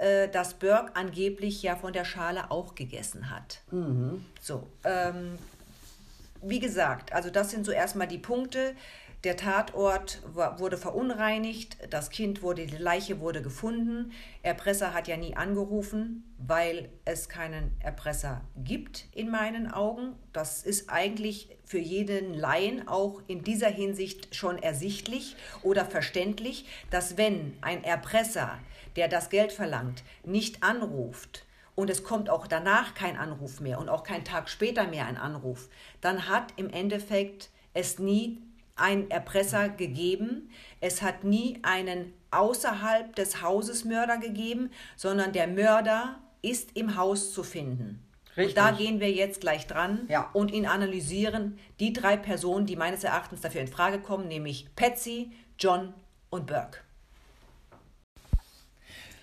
äh, 0.00 0.28
dass 0.28 0.54
Burke 0.54 0.96
angeblich 0.96 1.62
ja 1.62 1.76
von 1.76 1.92
der 1.92 2.04
Schale 2.04 2.50
auch 2.50 2.74
gegessen 2.74 3.30
hat. 3.30 3.60
So, 4.40 4.66
ähm, 4.84 5.38
wie 6.42 6.58
gesagt, 6.58 7.12
also 7.12 7.28
das 7.28 7.50
sind 7.50 7.66
so 7.66 7.72
erstmal 7.72 8.08
die 8.08 8.18
Punkte. 8.18 8.74
Der 9.24 9.36
Tatort 9.36 10.22
wurde 10.32 10.78
verunreinigt, 10.78 11.76
das 11.90 12.08
Kind 12.08 12.40
wurde, 12.40 12.64
die 12.64 12.78
Leiche 12.78 13.20
wurde 13.20 13.42
gefunden. 13.42 14.12
Erpresser 14.42 14.94
hat 14.94 15.08
ja 15.08 15.18
nie 15.18 15.36
angerufen, 15.36 16.24
weil 16.38 16.88
es 17.04 17.28
keinen 17.28 17.76
Erpresser 17.80 18.40
gibt 18.56 19.04
in 19.12 19.30
meinen 19.30 19.70
Augen. 19.70 20.14
Das 20.32 20.62
ist 20.62 20.88
eigentlich 20.88 21.50
für 21.66 21.78
jeden 21.78 22.32
Laien 22.32 22.88
auch 22.88 23.20
in 23.26 23.44
dieser 23.44 23.68
Hinsicht 23.68 24.34
schon 24.34 24.56
ersichtlich 24.56 25.36
oder 25.62 25.84
verständlich, 25.84 26.64
dass 26.88 27.18
wenn 27.18 27.58
ein 27.60 27.84
Erpresser, 27.84 28.58
der 28.96 29.08
das 29.08 29.30
Geld 29.30 29.52
verlangt, 29.52 30.02
nicht 30.24 30.62
anruft, 30.62 31.44
und 31.76 31.88
es 31.88 32.04
kommt 32.04 32.28
auch 32.28 32.46
danach 32.46 32.94
kein 32.94 33.16
Anruf 33.16 33.60
mehr 33.60 33.78
und 33.78 33.88
auch 33.88 34.02
kein 34.02 34.24
Tag 34.24 34.50
später 34.50 34.86
mehr 34.86 35.06
ein 35.06 35.16
Anruf, 35.16 35.68
dann 36.00 36.28
hat 36.28 36.52
im 36.56 36.68
Endeffekt 36.68 37.48
es 37.72 37.98
nie 37.98 38.42
einen 38.76 39.10
Erpresser 39.10 39.68
gegeben, 39.68 40.50
es 40.80 41.00
hat 41.00 41.24
nie 41.24 41.58
einen 41.62 42.12
außerhalb 42.30 43.14
des 43.16 43.42
Hauses 43.42 43.84
Mörder 43.84 44.18
gegeben, 44.18 44.70
sondern 44.96 45.32
der 45.32 45.46
Mörder 45.46 46.18
ist 46.42 46.76
im 46.76 46.96
Haus 46.96 47.32
zu 47.32 47.42
finden. 47.42 48.02
Richtig. 48.36 48.48
Und 48.48 48.56
da 48.58 48.70
gehen 48.72 49.00
wir 49.00 49.10
jetzt 49.10 49.40
gleich 49.40 49.66
dran 49.66 50.06
Ja. 50.08 50.30
und 50.32 50.50
ihn 50.52 50.66
analysieren, 50.66 51.58
die 51.78 51.92
drei 51.92 52.16
Personen, 52.16 52.66
die 52.66 52.76
meines 52.76 53.04
Erachtens 53.04 53.40
dafür 53.40 53.60
in 53.60 53.68
Frage 53.68 54.00
kommen, 54.00 54.28
nämlich 54.28 54.66
Patsy, 54.76 55.32
John 55.58 55.92
und 56.30 56.46
Burke. 56.46 56.78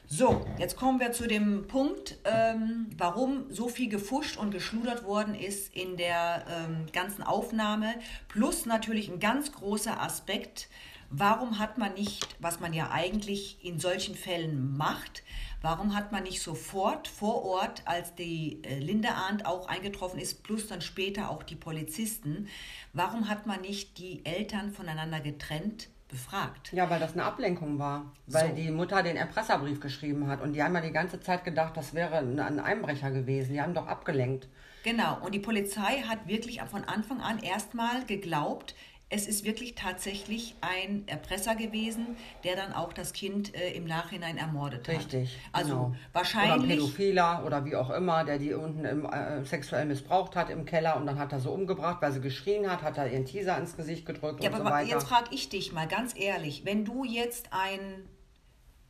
So, 0.09 0.45
jetzt 0.57 0.77
kommen 0.77 1.01
wir 1.01 1.11
zu 1.11 1.27
dem 1.27 1.67
Punkt, 1.67 2.17
ähm, 2.23 2.87
warum 2.97 3.51
so 3.51 3.67
viel 3.67 3.89
gefuscht 3.89 4.37
und 4.37 4.51
geschludert 4.51 5.03
worden 5.03 5.35
ist 5.35 5.75
in 5.75 5.97
der 5.97 6.45
ähm, 6.49 6.85
ganzen 6.93 7.23
Aufnahme. 7.23 7.93
Plus 8.29 8.65
natürlich 8.65 9.09
ein 9.09 9.19
ganz 9.19 9.51
großer 9.51 10.01
Aspekt, 10.01 10.69
warum 11.09 11.59
hat 11.59 11.77
man 11.77 11.93
nicht, 11.93 12.25
was 12.39 12.61
man 12.61 12.71
ja 12.71 12.89
eigentlich 12.89 13.57
in 13.65 13.81
solchen 13.81 14.15
Fällen 14.15 14.77
macht, 14.77 15.23
warum 15.61 15.93
hat 15.93 16.13
man 16.13 16.23
nicht 16.23 16.41
sofort 16.41 17.09
vor 17.09 17.43
Ort, 17.43 17.81
als 17.83 18.15
die 18.15 18.63
äh, 18.63 18.79
Linde 18.79 19.09
Arndt 19.09 19.45
auch 19.45 19.67
eingetroffen 19.67 20.21
ist, 20.21 20.41
plus 20.41 20.67
dann 20.67 20.79
später 20.79 21.29
auch 21.29 21.43
die 21.43 21.57
Polizisten, 21.57 22.47
warum 22.93 23.27
hat 23.27 23.45
man 23.45 23.59
nicht 23.59 23.97
die 23.97 24.25
Eltern 24.25 24.71
voneinander 24.71 25.19
getrennt 25.19 25.89
befragt? 26.07 26.71
Ja, 26.73 26.89
weil 26.89 26.99
das 26.99 27.13
eine 27.13 27.23
Ablenkung 27.23 27.79
war. 27.79 28.11
Weil 28.27 28.49
So. 28.49 28.55
die 28.55 28.71
Mutter 28.71 29.03
den 29.03 29.17
Erpresserbrief 29.17 29.79
geschrieben 29.79 30.27
hat. 30.27 30.41
Und 30.41 30.53
die 30.53 30.63
haben 30.63 30.73
ja 30.75 30.81
die 30.81 30.91
ganze 30.91 31.19
Zeit 31.19 31.43
gedacht, 31.43 31.75
das 31.75 31.93
wäre 31.93 32.17
ein 32.17 32.39
ein 32.39 32.59
Einbrecher 32.59 33.11
gewesen. 33.11 33.53
Die 33.53 33.61
haben 33.61 33.73
doch 33.73 33.87
abgelenkt. 33.87 34.47
Genau, 34.83 35.17
und 35.21 35.35
die 35.35 35.39
Polizei 35.39 36.03
hat 36.07 36.27
wirklich 36.27 36.61
von 36.61 36.85
Anfang 36.85 37.19
an 37.19 37.39
erstmal 37.39 38.05
geglaubt, 38.05 38.73
es 39.09 39.25
ist 39.25 39.45
wirklich 39.45 39.75
tatsächlich 39.75 40.55
ein 40.59 41.07
Erpresser 41.07 41.55
gewesen, 41.55 42.17
der 42.43 42.57
dann 42.57 42.73
auch 42.73 42.91
das 42.91 43.13
Kind 43.13 43.55
äh, 43.55 43.71
im 43.71 43.85
Nachhinein 43.85 44.37
ermordet 44.37 44.85
hat. 44.87 44.97
Richtig. 44.97 45.37
Also 45.53 45.69
genau. 45.69 45.81
Oder 45.85 45.93
ein 45.93 45.99
wahrscheinlich. 46.13 46.69
Pädophiler 46.71 47.43
oder 47.45 47.63
wie 47.63 47.75
auch 47.77 47.89
immer, 47.89 48.25
der 48.25 48.37
die 48.37 48.53
unten 48.53 48.83
im, 48.83 49.05
äh, 49.05 49.45
sexuell 49.45 49.85
missbraucht 49.85 50.35
hat 50.35 50.49
im 50.49 50.65
Keller 50.65 50.97
und 50.97 51.05
dann 51.05 51.17
hat 51.19 51.31
er 51.31 51.39
sie 51.39 51.49
umgebracht, 51.49 52.01
weil 52.01 52.11
sie 52.11 52.19
geschrien 52.19 52.69
hat, 52.69 52.81
hat 52.81 52.97
er 52.97 53.09
ihren 53.09 53.25
Teaser 53.25 53.57
ins 53.57 53.77
Gesicht 53.77 54.05
gedrückt 54.05 54.43
Ja, 54.43 54.49
und 54.49 54.55
aber 54.55 54.65
so 54.65 54.71
weiter. 54.71 54.89
jetzt 54.89 55.07
frage 55.07 55.29
ich 55.33 55.47
dich 55.47 55.71
mal 55.71 55.87
ganz 55.87 56.13
ehrlich, 56.17 56.65
wenn 56.65 56.83
du 56.83 57.05
jetzt 57.05 57.47
ein 57.51 58.09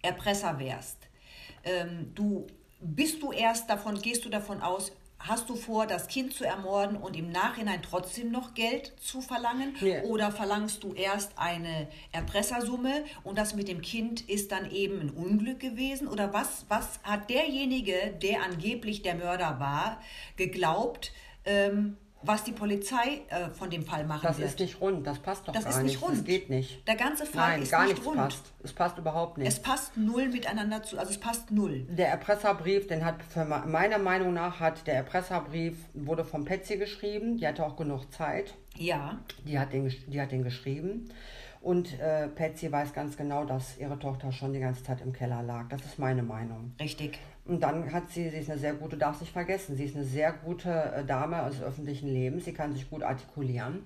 Erpresser 0.01 0.57
wärst, 0.57 0.97
ähm, 1.63 2.11
du 2.15 2.47
bist 2.79 3.21
du 3.21 3.31
erst 3.31 3.69
davon, 3.69 4.01
gehst 4.01 4.25
du 4.25 4.29
davon 4.29 4.61
aus, 4.61 4.91
hast 5.19 5.49
du 5.49 5.55
vor, 5.55 5.87
das 5.87 6.07
Kind 6.07 6.33
zu 6.33 6.45
ermorden 6.45 6.97
und 6.97 7.15
im 7.15 7.31
Nachhinein 7.31 7.81
trotzdem 7.81 8.31
noch 8.31 8.53
Geld 8.53 8.93
zu 8.99 9.21
verlangen? 9.21 9.75
Nee. 9.81 10.01
Oder 10.01 10.31
verlangst 10.31 10.83
du 10.83 10.93
erst 10.93 11.37
eine 11.37 11.87
Erpressersumme 12.11 13.05
und 13.23 13.37
das 13.37 13.55
mit 13.55 13.67
dem 13.67 13.81
Kind 13.81 14.21
ist 14.21 14.51
dann 14.51 14.71
eben 14.71 15.01
ein 15.01 15.09
Unglück 15.09 15.59
gewesen? 15.59 16.07
Oder 16.07 16.33
was, 16.33 16.65
was 16.69 16.99
hat 17.03 17.29
derjenige, 17.29 18.15
der 18.21 18.43
angeblich 18.43 19.01
der 19.01 19.15
Mörder 19.15 19.59
war, 19.59 20.01
geglaubt, 20.35 21.11
ähm, 21.45 21.97
was 22.27 22.43
die 22.43 22.51
Polizei 22.51 23.21
äh, 23.29 23.49
von 23.49 23.69
dem 23.69 23.83
Fall 23.83 24.05
machen 24.05 24.21
das 24.23 24.37
wird? 24.37 24.49
ist 24.49 24.59
nicht 24.59 24.81
rund, 24.81 25.07
das 25.07 25.19
passt 25.19 25.47
doch 25.47 25.53
Das 25.53 25.63
gar 25.63 25.71
ist 25.73 25.83
nicht 25.83 26.01
Das 26.01 26.09
rund. 26.09 26.25
geht 26.25 26.49
nicht. 26.49 26.87
Der 26.87 26.95
ganze 26.95 27.25
Fall 27.25 27.51
Nein, 27.53 27.61
ist 27.63 27.71
gar 27.71 27.83
nicht 27.83 27.91
nichts 27.93 28.05
rund. 28.05 28.17
passt. 28.17 28.53
Es 28.63 28.73
passt 28.73 28.97
überhaupt 28.97 29.37
nicht. 29.37 29.47
Es 29.47 29.59
passt 29.61 29.97
null 29.97 30.27
miteinander 30.29 30.83
zu, 30.83 30.97
also 30.97 31.11
es 31.11 31.17
passt 31.19 31.51
null. 31.51 31.85
Der 31.89 32.09
Erpresserbrief, 32.09 32.87
den 32.87 33.03
hat 33.05 33.23
für 33.23 33.45
me- 33.45 33.63
meiner 33.65 33.97
Meinung 33.97 34.33
nach 34.33 34.59
hat 34.59 34.85
der 34.87 34.95
Erpresserbrief 34.95 35.77
wurde 35.93 36.23
von 36.25 36.45
Patsy 36.45 36.77
geschrieben. 36.77 37.37
Die 37.37 37.47
hatte 37.47 37.65
auch 37.65 37.75
genug 37.75 38.11
Zeit. 38.11 38.53
Ja, 38.75 39.17
Die 39.45 39.57
hat 39.57 39.73
den, 39.73 39.91
die 40.07 40.21
hat 40.21 40.31
den 40.31 40.43
geschrieben. 40.43 41.09
Und 41.61 41.99
äh, 41.99 42.27
Patsy 42.27 42.71
weiß 42.71 42.93
ganz 42.93 43.17
genau, 43.17 43.43
dass 43.43 43.77
ihre 43.77 43.97
Tochter 43.99 44.31
schon 44.31 44.53
die 44.53 44.59
ganze 44.59 44.83
Zeit 44.83 45.01
im 45.01 45.11
Keller 45.11 45.41
lag. 45.41 45.67
Das 45.69 45.81
ist 45.83 45.97
meine 45.99 46.23
Meinung. 46.23 46.73
richtig. 46.79 47.19
Und 47.47 47.61
dann 47.61 47.93
hat 47.93 48.09
sie, 48.09 48.29
sie 48.29 48.37
ist 48.37 48.49
eine 48.49 48.59
sehr 48.59 48.73
gute, 48.73 48.97
darf 48.97 49.21
nicht 49.21 49.31
vergessen, 49.31 49.77
sie 49.77 49.85
ist 49.85 49.95
eine 49.95 50.03
sehr 50.03 50.33
gute 50.33 50.69
äh, 50.69 51.05
Dame 51.05 51.49
des 51.49 51.61
öffentlichen 51.61 52.09
Lebens. 52.09 52.43
Sie 52.43 52.53
kann 52.53 52.73
sich 52.73 52.89
gut 52.89 53.03
artikulieren. 53.03 53.83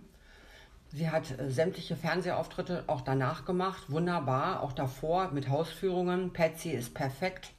Sie 0.94 1.10
hat 1.10 1.40
äh, 1.40 1.52
sämtliche 1.52 1.96
Fernsehauftritte 1.96 2.84
auch 2.88 3.02
danach 3.02 3.46
gemacht, 3.46 3.84
wunderbar, 3.90 4.64
auch 4.64 4.74
davor 4.74 5.32
mit 5.32 5.48
Hausführungen. 5.48 6.34
Patsy 6.34 6.72
ist 6.72 6.96
perfekt, 6.96 7.52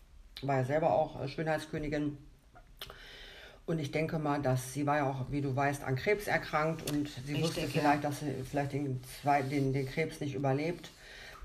war 0.43 0.57
ja 0.57 0.65
selber 0.65 0.93
auch 0.93 1.23
äh, 1.23 1.29
Schönheitskönigin. 1.29 2.19
Und 3.65 3.79
ich 3.79 3.93
denke 3.93 4.19
mal, 4.19 4.43
dass 4.43 4.75
sie 4.75 4.87
war 4.87 4.97
ja 4.97 5.09
auch, 5.09 5.31
wie 5.31 5.41
du 5.41 5.55
weißt, 5.55 5.85
an 5.85 5.95
Krebs 5.95 6.27
erkrankt 6.27 6.91
und 6.91 7.09
sie 7.09 7.35
Richtig, 7.35 7.43
wusste 7.43 7.61
ja. 7.61 7.67
vielleicht, 7.69 8.03
dass 8.03 8.19
sie 8.19 8.35
vielleicht 8.51 8.73
den, 8.73 9.01
den, 9.51 9.73
den 9.73 9.87
Krebs 9.87 10.21
nicht 10.21 10.35
überlebt. 10.35 10.91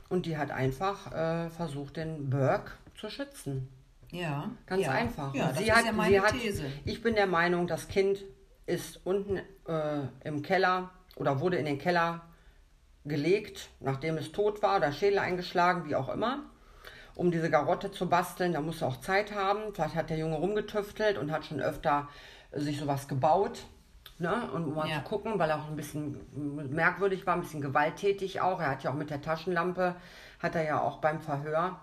Und 0.10 0.26
die 0.26 0.36
hat 0.36 0.50
einfach 0.50 1.12
äh, 1.12 1.50
versucht, 1.52 1.98
den 1.98 2.32
Burke 2.32 2.72
zu 2.96 3.12
schützen. 3.12 3.70
Ja. 4.12 4.52
Ganz 4.66 4.84
ja. 4.84 4.92
einfach. 4.92 5.34
Ja, 5.34 5.54
sie 5.54 5.66
ist 5.66 5.76
hat, 5.76 5.86
ja 5.86 5.92
meine 5.92 6.14
sie 6.14 6.22
hat, 6.22 6.32
These. 6.32 6.66
Ich 6.86 7.02
bin 7.02 7.16
der 7.16 7.28
Meinung, 7.28 7.68
das 7.68 7.88
Kind 7.88 8.24
ist 8.66 9.06
unten 9.06 9.38
äh, 9.38 10.02
im 10.24 10.42
Keller 10.42 10.92
oder 11.16 11.40
wurde 11.40 11.58
in 11.58 11.66
den 11.66 11.80
Keller 11.80 12.22
gelegt, 13.06 13.70
nachdem 13.80 14.18
es 14.18 14.32
tot 14.32 14.62
war 14.62 14.78
oder 14.78 14.92
Schädel 14.92 15.20
eingeschlagen, 15.20 15.86
wie 15.86 15.96
auch 15.96 16.10
immer, 16.10 16.44
um 17.16 17.32
diese 17.32 17.50
Garotte 17.50 17.92
zu 17.92 18.10
basteln. 18.10 18.54
Da 18.54 18.62
musste 18.62 18.86
auch 18.86 19.00
Zeit 19.00 19.34
haben. 19.34 19.74
Vielleicht 19.74 19.96
hat 19.96 20.10
der 20.10 20.18
Junge 20.18 20.36
rumgetüftelt 20.36 21.18
und 21.18 21.32
hat 21.32 21.46
schon 21.46 21.62
öfter 21.62 22.10
sich 22.52 22.80
sowas 22.80 23.08
gebaut. 23.08 23.66
Ne? 24.20 24.50
Und 24.52 24.66
um 24.66 24.76
mal 24.76 24.90
Ja. 24.90 24.98
zu 24.98 25.02
gucken, 25.04 25.38
weil 25.38 25.50
er 25.50 25.60
auch 25.60 25.68
ein 25.68 25.76
bisschen 25.76 26.18
merkwürdig 26.74 27.26
war, 27.28 27.36
ein 27.36 27.42
bisschen 27.42 27.62
gewalttätig 27.62 28.42
auch. 28.42 28.60
Er 28.60 28.72
hat 28.72 28.84
ja 28.84 28.92
auch 28.92 28.96
mit 28.96 29.10
der 29.10 29.22
Taschenlampe, 29.22 29.96
hat 30.40 30.56
er 30.56 30.64
ja 30.64 30.82
auch 30.82 30.98
beim 31.00 31.22
Verhör 31.22 31.80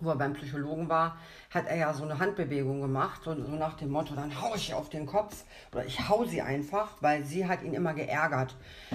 wo 0.00 0.10
er 0.10 0.16
beim 0.16 0.34
Psychologen 0.34 0.88
war, 0.88 1.18
hat 1.56 1.66
er 1.66 1.76
ja 1.76 1.94
so 1.94 2.04
eine 2.04 2.20
Handbewegung 2.20 2.80
gemacht, 2.80 3.22
so, 3.24 3.34
so 3.34 3.50
nach 3.52 3.74
dem 3.74 3.90
Motto, 3.90 4.14
dann 4.14 4.40
hau 4.40 4.54
ich 4.54 4.74
auf 4.74 4.90
den 4.90 5.06
Kopf 5.06 5.44
oder 5.72 5.84
ich 5.84 6.08
hau 6.08 6.24
sie 6.24 6.42
einfach, 6.42 6.92
weil 7.00 7.24
sie 7.24 7.46
hat 7.46 7.62
ihn 7.64 7.74
immer 7.74 7.94
geärgert. 7.94 8.54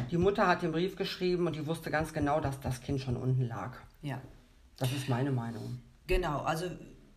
Die 0.10 0.18
Mutter 0.18 0.48
hat 0.48 0.62
den 0.62 0.72
Brief 0.72 0.96
geschrieben 0.96 1.48
und 1.48 1.56
die 1.56 1.68
wusste 1.68 1.92
ganz 1.92 2.14
genau, 2.14 2.40
dass 2.40 2.60
das 2.62 2.82
Kind 2.82 3.02
schon 3.02 3.18
unten 3.18 3.48
lag. 3.48 3.74
Ja. 4.02 4.22
Das 4.78 4.92
ist 4.94 5.10
meine 5.10 5.32
Meinung. 5.32 5.80
Genau, 6.08 6.40
also 6.42 6.66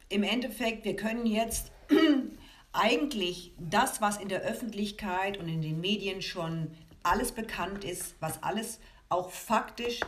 im 0.08 0.22
Endeffekt, 0.22 0.84
wir 0.84 0.96
können 0.96 1.26
jetzt 1.26 1.72
eigentlich 2.72 3.54
das, 3.58 4.00
was 4.00 4.16
in 4.18 4.28
der 4.28 4.42
Öffentlichkeit 4.42 5.38
und 5.38 5.48
in 5.48 5.62
den 5.62 5.80
Medien 5.80 6.22
schon 6.22 6.70
alles 7.02 7.32
bekannt 7.32 7.84
ist, 7.84 8.16
was 8.20 8.42
alles 8.42 8.80
auch 9.08 9.30
faktisch 9.30 10.00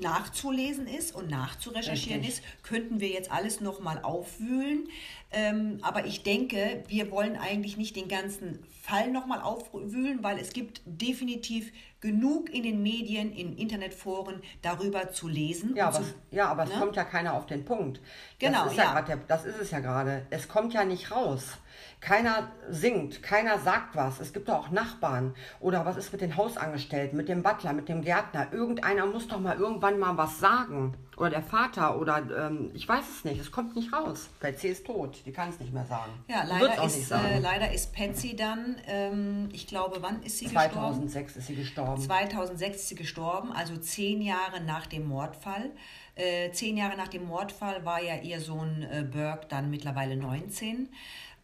nachzulesen 0.00 0.86
ist 0.86 1.14
und 1.14 1.30
nachzurecherchieren 1.30 2.22
Richtig. 2.22 2.44
ist, 2.44 2.62
könnten 2.62 3.00
wir 3.00 3.08
jetzt 3.08 3.30
alles 3.30 3.60
nochmal 3.60 4.00
aufwühlen. 4.02 4.88
Ähm, 5.32 5.78
aber 5.82 6.06
ich 6.06 6.22
denke, 6.22 6.82
wir 6.88 7.10
wollen 7.10 7.36
eigentlich 7.36 7.76
nicht 7.76 7.94
den 7.96 8.08
ganzen 8.08 8.64
Fall 8.82 9.10
nochmal 9.10 9.40
aufwühlen, 9.40 10.22
weil 10.22 10.38
es 10.38 10.52
gibt 10.52 10.80
definitiv 10.84 11.72
genug 12.00 12.52
in 12.52 12.62
den 12.62 12.82
Medien, 12.82 13.32
in 13.32 13.56
Internetforen 13.56 14.42
darüber 14.62 15.12
zu 15.12 15.28
lesen. 15.28 15.76
Ja, 15.76 15.88
aber, 15.88 15.98
zu, 15.98 16.04
ja, 16.30 16.48
aber 16.48 16.64
es 16.64 16.70
ne? 16.70 16.76
kommt 16.76 16.96
ja 16.96 17.04
keiner 17.04 17.34
auf 17.34 17.46
den 17.46 17.64
Punkt. 17.64 18.00
Genau, 18.38 18.64
das 18.64 18.72
ist 18.72 18.78
ja. 18.78 18.94
ja. 18.94 19.02
Der, 19.02 19.16
das 19.16 19.44
ist 19.44 19.60
es 19.60 19.70
ja 19.70 19.80
gerade. 19.80 20.26
Es 20.30 20.48
kommt 20.48 20.72
ja 20.72 20.84
nicht 20.84 21.10
raus. 21.10 21.58
Keiner 22.00 22.50
singt, 22.68 23.22
keiner 23.22 23.58
sagt 23.58 23.94
was. 23.94 24.20
Es 24.20 24.32
gibt 24.32 24.48
doch 24.48 24.54
auch 24.54 24.70
Nachbarn. 24.70 25.34
Oder 25.60 25.84
was 25.84 25.98
ist 25.98 26.12
mit 26.12 26.22
den 26.22 26.36
Hausangestellten, 26.36 27.16
mit 27.16 27.28
dem 27.28 27.42
Butler, 27.42 27.74
mit 27.74 27.88
dem 27.90 28.02
Gärtner? 28.02 28.52
Irgendeiner 28.52 29.04
muss 29.04 29.28
doch 29.28 29.38
mal 29.38 29.56
irgendwann 29.56 29.98
mal 29.98 30.16
was 30.16 30.40
sagen. 30.40 30.96
Oder 31.18 31.30
der 31.30 31.42
Vater 31.42 32.00
oder 32.00 32.22
ähm, 32.46 32.70
ich 32.72 32.88
weiß 32.88 33.04
es 33.16 33.24
nicht. 33.24 33.38
Es 33.38 33.52
kommt 33.52 33.76
nicht 33.76 33.92
raus. 33.92 34.30
Betsy 34.40 34.68
ist 34.68 34.86
tot. 34.86 35.20
Die 35.26 35.32
kann 35.32 35.50
es 35.50 35.60
nicht 35.60 35.74
mehr 35.74 35.84
sagen. 35.84 36.12
Ja, 36.28 36.44
leider 36.44 36.82
ist, 36.82 37.10
äh, 37.10 37.38
leider 37.38 37.70
ist 37.70 37.94
Patsy 37.94 38.34
dann, 38.34 38.76
ähm, 38.86 39.50
ich 39.52 39.66
glaube, 39.66 39.98
wann 40.00 40.22
ist 40.22 40.38
sie 40.38 40.46
gestorben? 40.46 40.72
2006 40.72 41.36
ist 41.36 41.46
sie 41.48 41.56
gestorben. 41.56 42.00
2006 42.00 42.76
ist 42.76 42.88
sie 42.88 42.94
gestorben, 42.94 43.52
also 43.52 43.76
zehn 43.76 44.22
Jahre 44.22 44.62
nach 44.64 44.86
dem 44.86 45.06
Mordfall. 45.06 45.70
Äh, 46.14 46.50
zehn 46.52 46.76
Jahre 46.76 46.96
nach 46.96 47.08
dem 47.08 47.26
Mordfall 47.26 47.84
war 47.84 48.02
ja 48.02 48.16
ihr 48.16 48.40
Sohn 48.40 48.82
äh, 48.82 49.02
Burke 49.02 49.46
dann 49.48 49.70
mittlerweile 49.70 50.16
19. 50.16 50.88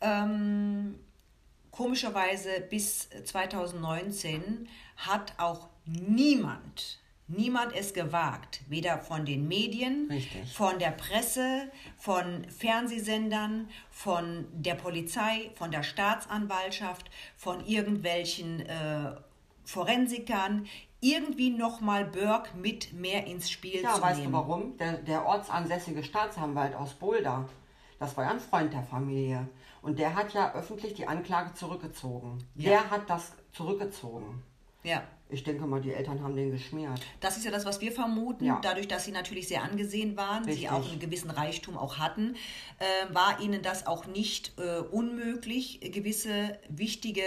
Ähm, 0.00 0.98
komischerweise 1.70 2.60
bis 2.70 3.08
2019 3.24 4.68
hat 4.96 5.34
auch 5.38 5.68
niemand, 5.84 6.98
niemand 7.28 7.74
es 7.74 7.92
gewagt, 7.92 8.60
weder 8.68 8.98
von 8.98 9.24
den 9.24 9.46
Medien, 9.48 10.08
Richtig. 10.10 10.52
von 10.52 10.78
der 10.78 10.90
Presse, 10.92 11.70
von 11.96 12.48
Fernsehsendern, 12.50 13.68
von 13.90 14.46
der 14.52 14.74
Polizei, 14.74 15.50
von 15.54 15.70
der 15.70 15.82
Staatsanwaltschaft, 15.82 17.10
von 17.36 17.64
irgendwelchen 17.66 18.60
äh, 18.60 19.12
Forensikern, 19.64 20.66
irgendwie 21.00 21.50
nochmal 21.50 22.04
Burke 22.06 22.56
mit 22.56 22.92
mehr 22.94 23.26
ins 23.26 23.50
Spiel 23.50 23.82
Ja, 23.82 23.94
zu 23.94 24.02
weißt 24.02 24.20
nehmen. 24.20 24.32
du 24.32 24.38
warum? 24.38 24.76
Der, 24.78 24.94
der 24.94 25.26
ortsansässige 25.26 26.02
Staatsanwalt 26.02 26.74
aus 26.74 26.94
Boulder, 26.94 27.48
das 27.98 28.16
war 28.16 28.24
ja 28.24 28.30
ein 28.30 28.40
Freund 28.40 28.72
der 28.72 28.82
Familie. 28.82 29.46
Und 29.86 30.00
der 30.00 30.16
hat 30.16 30.34
ja 30.34 30.52
öffentlich 30.52 30.94
die 30.94 31.06
Anklage 31.06 31.54
zurückgezogen. 31.54 32.38
Ja. 32.56 32.70
Der 32.70 32.90
hat 32.90 33.08
das 33.08 33.32
zurückgezogen. 33.52 34.42
Ja. 34.82 35.04
Ich 35.28 35.44
denke 35.44 35.64
mal, 35.64 35.80
die 35.80 35.92
Eltern 35.92 36.22
haben 36.24 36.34
den 36.34 36.50
geschmiert. 36.50 37.00
Das 37.20 37.36
ist 37.36 37.44
ja 37.44 37.52
das, 37.52 37.64
was 37.64 37.80
wir 37.80 37.92
vermuten. 37.92 38.44
Ja. 38.44 38.60
Dadurch, 38.62 38.88
dass 38.88 39.04
sie 39.04 39.12
natürlich 39.12 39.46
sehr 39.46 39.62
angesehen 39.62 40.16
waren, 40.16 40.42
sie 40.42 40.50
Richtig. 40.50 40.70
auch 40.70 40.90
einen 40.90 40.98
gewissen 40.98 41.30
Reichtum 41.30 41.76
auch 41.76 41.98
hatten, 41.98 42.34
äh, 42.78 43.14
war 43.14 43.40
ihnen 43.40 43.62
das 43.62 43.86
auch 43.86 44.06
nicht 44.06 44.58
äh, 44.58 44.78
unmöglich, 44.78 45.80
gewisse 45.92 46.58
wichtige 46.68 47.22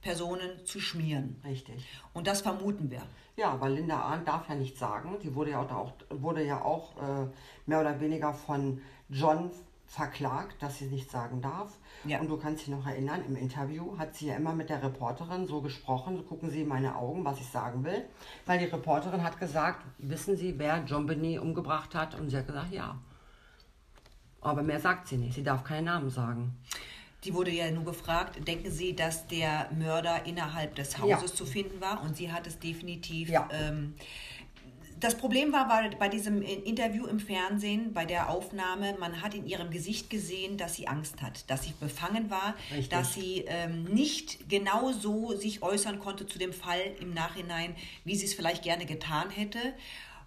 Personen 0.00 0.64
zu 0.64 0.78
schmieren. 0.78 1.40
Richtig. 1.44 1.84
Und 2.12 2.28
das 2.28 2.42
vermuten 2.42 2.92
wir. 2.92 3.02
Ja, 3.36 3.60
weil 3.60 3.72
Linda 3.74 4.00
Arndt 4.00 4.28
darf 4.28 4.48
ja 4.48 4.54
nichts 4.54 4.78
sagen. 4.78 5.16
Die 5.22 5.34
wurde 5.34 5.50
ja 5.50 5.60
auch, 5.60 5.92
wurde 6.10 6.44
ja 6.44 6.62
auch 6.62 6.96
äh, 6.96 7.28
mehr 7.66 7.80
oder 7.80 8.00
weniger 8.00 8.32
von 8.32 8.82
John 9.08 9.50
verklagt, 9.88 10.62
dass 10.62 10.78
sie 10.78 10.86
nichts 10.86 11.12
sagen 11.12 11.40
darf. 11.40 11.78
Ja. 12.04 12.20
Und 12.20 12.28
du 12.28 12.36
kannst 12.36 12.62
dich 12.62 12.68
noch 12.68 12.86
erinnern, 12.86 13.22
im 13.26 13.36
Interview 13.36 13.98
hat 13.98 14.14
sie 14.14 14.26
ja 14.28 14.36
immer 14.36 14.54
mit 14.54 14.70
der 14.70 14.82
Reporterin 14.82 15.46
so 15.46 15.60
gesprochen, 15.60 16.16
so 16.16 16.22
gucken 16.22 16.50
Sie 16.50 16.62
in 16.62 16.68
meine 16.68 16.96
Augen, 16.96 17.24
was 17.24 17.40
ich 17.40 17.46
sagen 17.46 17.84
will. 17.84 18.04
Weil 18.46 18.58
die 18.58 18.66
Reporterin 18.66 19.22
hat 19.22 19.38
gesagt, 19.38 19.84
wissen 19.98 20.36
Sie, 20.36 20.58
wer 20.58 20.84
John 20.84 21.06
Benet 21.06 21.40
umgebracht 21.40 21.94
hat? 21.94 22.14
Und 22.14 22.30
sie 22.30 22.36
hat 22.36 22.46
gesagt, 22.46 22.72
ja. 22.72 22.98
Aber 24.40 24.62
mehr 24.62 24.80
sagt 24.80 25.08
sie 25.08 25.16
nicht. 25.16 25.34
Sie 25.34 25.42
darf 25.42 25.64
keine 25.64 25.86
Namen 25.86 26.10
sagen. 26.10 26.56
Die 27.24 27.34
wurde 27.34 27.50
ja 27.50 27.68
nur 27.72 27.84
gefragt, 27.84 28.46
denken 28.46 28.70
Sie, 28.70 28.94
dass 28.94 29.26
der 29.26 29.68
Mörder 29.76 30.24
innerhalb 30.24 30.76
des 30.76 30.96
Ja. 30.96 31.16
Hauses 31.16 31.34
zu 31.34 31.44
finden 31.44 31.80
war? 31.80 32.02
Und 32.02 32.16
sie 32.16 32.30
hat 32.30 32.46
es 32.46 32.60
definitiv. 32.60 33.28
Ja. 33.28 33.48
Ähm, 33.50 33.94
das 35.00 35.16
Problem 35.16 35.52
war 35.52 35.68
bei, 35.68 35.90
bei 35.96 36.08
diesem 36.08 36.42
Interview 36.42 37.06
im 37.06 37.20
Fernsehen, 37.20 37.92
bei 37.92 38.04
der 38.04 38.30
Aufnahme, 38.30 38.96
man 38.98 39.22
hat 39.22 39.34
in 39.34 39.46
ihrem 39.46 39.70
Gesicht 39.70 40.10
gesehen, 40.10 40.56
dass 40.56 40.74
sie 40.74 40.88
Angst 40.88 41.22
hat, 41.22 41.48
dass 41.50 41.64
sie 41.64 41.74
befangen 41.78 42.30
war, 42.30 42.54
Richtig. 42.70 42.88
dass 42.88 43.14
sie 43.14 43.44
ähm, 43.46 43.84
nicht 43.84 44.48
genau 44.48 44.92
so 44.92 45.34
sich 45.36 45.62
äußern 45.62 45.98
konnte 45.98 46.26
zu 46.26 46.38
dem 46.38 46.52
Fall 46.52 46.80
im 47.00 47.14
Nachhinein, 47.14 47.76
wie 48.04 48.16
sie 48.16 48.26
es 48.26 48.34
vielleicht 48.34 48.62
gerne 48.62 48.86
getan 48.86 49.30
hätte, 49.30 49.58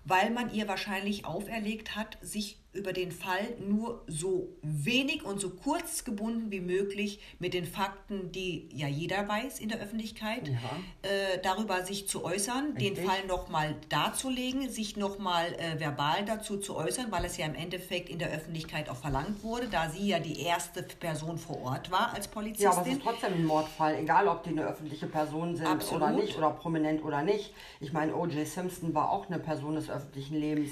weil 0.05 0.32
man 0.32 0.53
ihr 0.53 0.67
wahrscheinlich 0.67 1.26
auferlegt 1.26 1.95
hat, 1.95 2.17
sich 2.22 2.57
über 2.74 2.93
den 2.93 3.11
Fall 3.11 3.47
nur 3.59 4.01
so 4.07 4.47
wenig 4.61 5.26
und 5.26 5.41
so 5.41 5.49
kurz 5.49 6.05
gebunden 6.05 6.51
wie 6.51 6.61
möglich 6.61 7.19
mit 7.38 7.53
den 7.53 7.65
Fakten, 7.65 8.32
die 8.32 8.69
ja 8.74 8.88
jeder 8.88 9.28
weiß 9.28 9.59
in 9.59 9.67
der 9.67 9.80
Öffentlichkeit, 9.82 10.47
Ja. 10.47 10.55
äh, 11.01 11.39
darüber 11.43 11.84
sich 11.86 12.07
zu 12.07 12.24
äußern, 12.24 12.76
den 12.76 12.93
Richtig. 12.93 13.05
Fall 13.05 13.26
nochmal 13.28 13.76
darzulegen, 13.89 14.69
sich 14.69 14.95
nochmal 14.95 15.53
äh, 15.55 15.80
verbal 15.82 16.24
dazu 16.26 16.57
zu 16.57 16.76
äußern, 16.78 17.07
weil 17.11 17.26
es 17.26 17.36
ja 17.38 17.45
im 17.45 17.55
Endeffekt 17.55 18.09
in 18.09 18.19
der 18.19 18.32
Öffentlichkeit 18.32 18.89
auch 18.89 18.95
verlangt 18.95 19.43
wurde, 19.43 19.67
da 19.67 19.89
sie 19.89 20.07
ja 20.07 20.19
die 20.19 20.39
erste 20.41 20.82
Person 20.84 21.38
vor 21.38 21.61
Ort 21.63 21.91
war 21.91 22.13
als 22.13 22.30
Polizistin. 22.30 22.72
Ja, 22.72 22.78
aber 22.78 22.88
es 22.88 22.93
ist 22.93 23.01
trotzdem 23.03 23.34
ein 23.34 23.45
Mordfall, 23.45 23.95
egal 23.99 24.28
ob 24.30 24.43
die 24.43 24.51
eine 24.51 24.65
öffentliche 24.65 25.07
Person 25.07 25.57
sind 25.57 25.67
Absolut. 25.67 26.03
oder 26.03 26.11
nicht 26.11 26.38
oder 26.38 26.51
prominent 26.51 27.03
oder 27.03 27.22
nicht. 27.22 27.53
Ich 27.82 27.91
meine, 27.91 28.15
O.J. 28.15 28.47
Simpson 28.47 28.93
war 28.93 29.09
auch 29.11 29.28
eine 29.28 29.39
Person 29.39 29.76
des 29.76 29.89
öffentlichen 29.89 30.36
Lebens. 30.36 30.72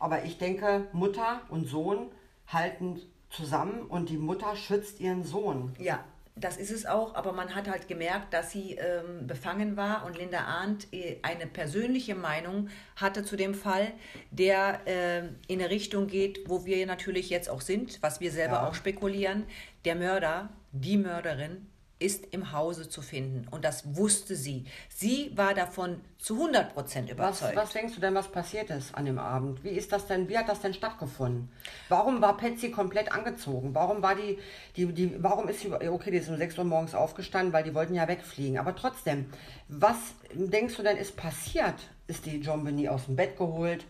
Aber 0.00 0.24
ich 0.24 0.38
denke, 0.38 0.88
Mutter 0.92 1.42
und 1.50 1.68
Sohn 1.68 2.10
halten 2.48 3.00
zusammen 3.30 3.82
und 3.82 4.08
die 4.08 4.16
Mutter 4.16 4.56
schützt 4.56 4.98
ihren 4.98 5.22
Sohn. 5.22 5.72
Ja, 5.78 6.02
das 6.34 6.56
ist 6.56 6.70
es 6.70 6.86
auch, 6.86 7.14
aber 7.14 7.32
man 7.32 7.54
hat 7.54 7.68
halt 7.68 7.86
gemerkt, 7.86 8.32
dass 8.32 8.50
sie 8.50 8.72
ähm, 8.76 9.26
befangen 9.26 9.76
war 9.76 10.04
und 10.06 10.16
Linda 10.18 10.40
Arndt 10.40 10.92
äh, 10.92 11.18
eine 11.22 11.46
persönliche 11.46 12.14
Meinung 12.14 12.68
hatte 12.96 13.22
zu 13.24 13.36
dem 13.36 13.54
Fall, 13.54 13.92
der 14.30 14.80
ähm, 14.86 15.36
in 15.48 15.60
eine 15.60 15.70
Richtung 15.70 16.06
geht, 16.06 16.48
wo 16.48 16.64
wir 16.64 16.84
natürlich 16.86 17.30
jetzt 17.30 17.48
auch 17.50 17.60
sind, 17.60 18.02
was 18.02 18.20
wir 18.20 18.32
selber 18.32 18.54
Ja. 18.54 18.68
auch 18.68 18.74
spekulieren. 18.74 19.44
Der 19.84 19.94
Mörder, 19.96 20.48
die 20.72 20.96
Mörderin 20.96 21.66
ist 22.00 22.26
im 22.32 22.52
Hause 22.52 22.88
zu 22.88 23.02
finden 23.02 23.46
und 23.50 23.64
das 23.64 23.94
wusste 23.94 24.34
sie. 24.34 24.64
Sie 24.88 25.30
war 25.36 25.52
davon 25.54 26.00
zu 26.18 26.34
100 26.34 26.72
Prozent 26.74 27.08
Was, 27.10 27.14
überzeugt. 27.40 27.56
was 27.56 27.72
denkst 27.72 27.94
du 27.94 28.00
denn, 28.00 28.14
was 28.14 28.28
passiert 28.28 28.70
ist 28.70 28.94
an 28.94 29.04
dem 29.04 29.18
Abend? 29.18 29.62
Wie 29.62 29.68
ist 29.68 29.92
das 29.92 30.06
denn, 30.06 30.28
wie 30.28 30.36
hat 30.36 30.48
das 30.48 30.60
denn 30.60 30.72
stattgefunden? 30.74 31.50
Warum 31.90 32.22
war 32.22 32.36
Patsy 32.38 32.70
komplett 32.70 33.12
angezogen? 33.12 33.74
Warum 33.74 34.02
war 34.02 34.14
die, 34.14 34.38
die, 34.76 34.86
die, 34.92 35.22
warum 35.22 35.46
ist 35.48 35.60
sie, 35.60 35.70
okay, 35.72 36.10
die 36.10 36.16
ist 36.16 36.28
um 36.30 36.36
6 36.38 36.56
Uhr 36.58 36.64
morgens 36.64 36.94
aufgestanden, 36.94 37.52
weil 37.52 37.64
die 37.64 37.74
wollten 37.74 37.94
ja 37.94 38.08
wegfliegen. 38.08 38.58
Aber 38.58 38.74
trotzdem, 38.74 39.26
was 39.68 39.96
denkst 40.34 40.76
du 40.76 40.82
denn 40.82 40.96
ist 40.96 41.16
passiert? 41.16 41.76
Ist 42.06 42.24
die 42.24 42.38
John 42.38 42.64
Benet 42.64 42.88
aus 42.88 43.04
dem 43.04 43.16
Bett 43.16 43.36
geholt? 43.36 43.84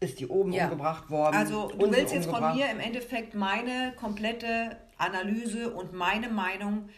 Ist 0.00 0.18
die 0.18 0.26
oben 0.26 0.52
Ja. 0.52 0.64
umgebracht 0.64 1.10
worden? 1.10 1.36
Also 1.36 1.68
du 1.68 1.92
willst 1.92 2.12
jetzt 2.12 2.28
von 2.28 2.56
mir 2.56 2.70
im 2.70 2.80
Endeffekt 2.80 3.34
meine 3.34 3.92
komplette 3.94 4.76
Analyse 4.98 5.70
und 5.72 5.92
meine 5.92 6.28
Meinung 6.28 6.88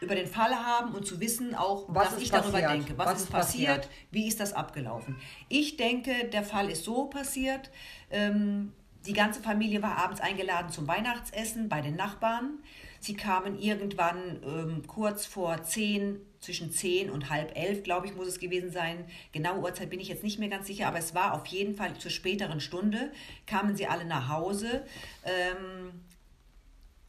über 0.00 0.14
den 0.14 0.26
Fall 0.26 0.54
haben 0.54 0.94
und 0.94 1.06
zu 1.06 1.20
wissen 1.20 1.54
auch, 1.54 1.84
Was 1.88 2.12
was, 2.12 2.22
ich 2.22 2.30
darüber 2.30 2.52
passiert? 2.60 2.70
denke. 2.72 2.98
Was, 2.98 3.06
Was 3.06 3.16
ist 3.16 3.22
ist 3.24 3.30
passiert? 3.30 3.76
passiert? 3.76 3.94
Wie 4.10 4.28
ist 4.28 4.40
das 4.40 4.52
abgelaufen? 4.52 5.16
Ich 5.48 5.76
denke, 5.76 6.28
der 6.32 6.42
Fall 6.42 6.70
ist 6.70 6.84
so 6.84 7.06
passiert. 7.06 7.70
Ähm, 8.10 8.72
die 9.06 9.12
ganze 9.12 9.40
Familie 9.40 9.82
war 9.82 9.96
abends 9.96 10.20
eingeladen 10.20 10.70
zum 10.70 10.86
Weihnachtsessen 10.86 11.68
bei 11.68 11.80
den 11.80 11.96
Nachbarn. 11.96 12.58
Sie 13.00 13.14
kamen 13.14 13.58
irgendwann 13.58 14.42
ähm, 14.44 14.82
kurz 14.86 15.24
vor 15.24 15.62
zehn, 15.62 16.18
zwischen 16.40 16.72
zehn 16.72 17.10
und 17.10 17.30
halb 17.30 17.56
elf, 17.56 17.84
glaube 17.84 18.06
ich, 18.06 18.14
muss 18.16 18.26
es 18.26 18.40
gewesen 18.40 18.72
sein. 18.72 19.04
Genaue 19.32 19.60
Uhrzeit 19.60 19.88
bin 19.90 20.00
ich 20.00 20.08
jetzt 20.08 20.24
nicht 20.24 20.38
mehr 20.40 20.48
ganz 20.48 20.66
sicher, 20.66 20.88
aber 20.88 20.98
es 20.98 21.14
war 21.14 21.34
auf 21.34 21.46
jeden 21.46 21.76
Fall 21.76 21.94
zur 21.96 22.10
späteren 22.10 22.60
Stunde. 22.60 23.12
Kamen 23.46 23.76
sie 23.76 23.86
alle 23.86 24.04
nach 24.04 24.28
Hause. 24.28 24.84
Ähm, 25.24 25.92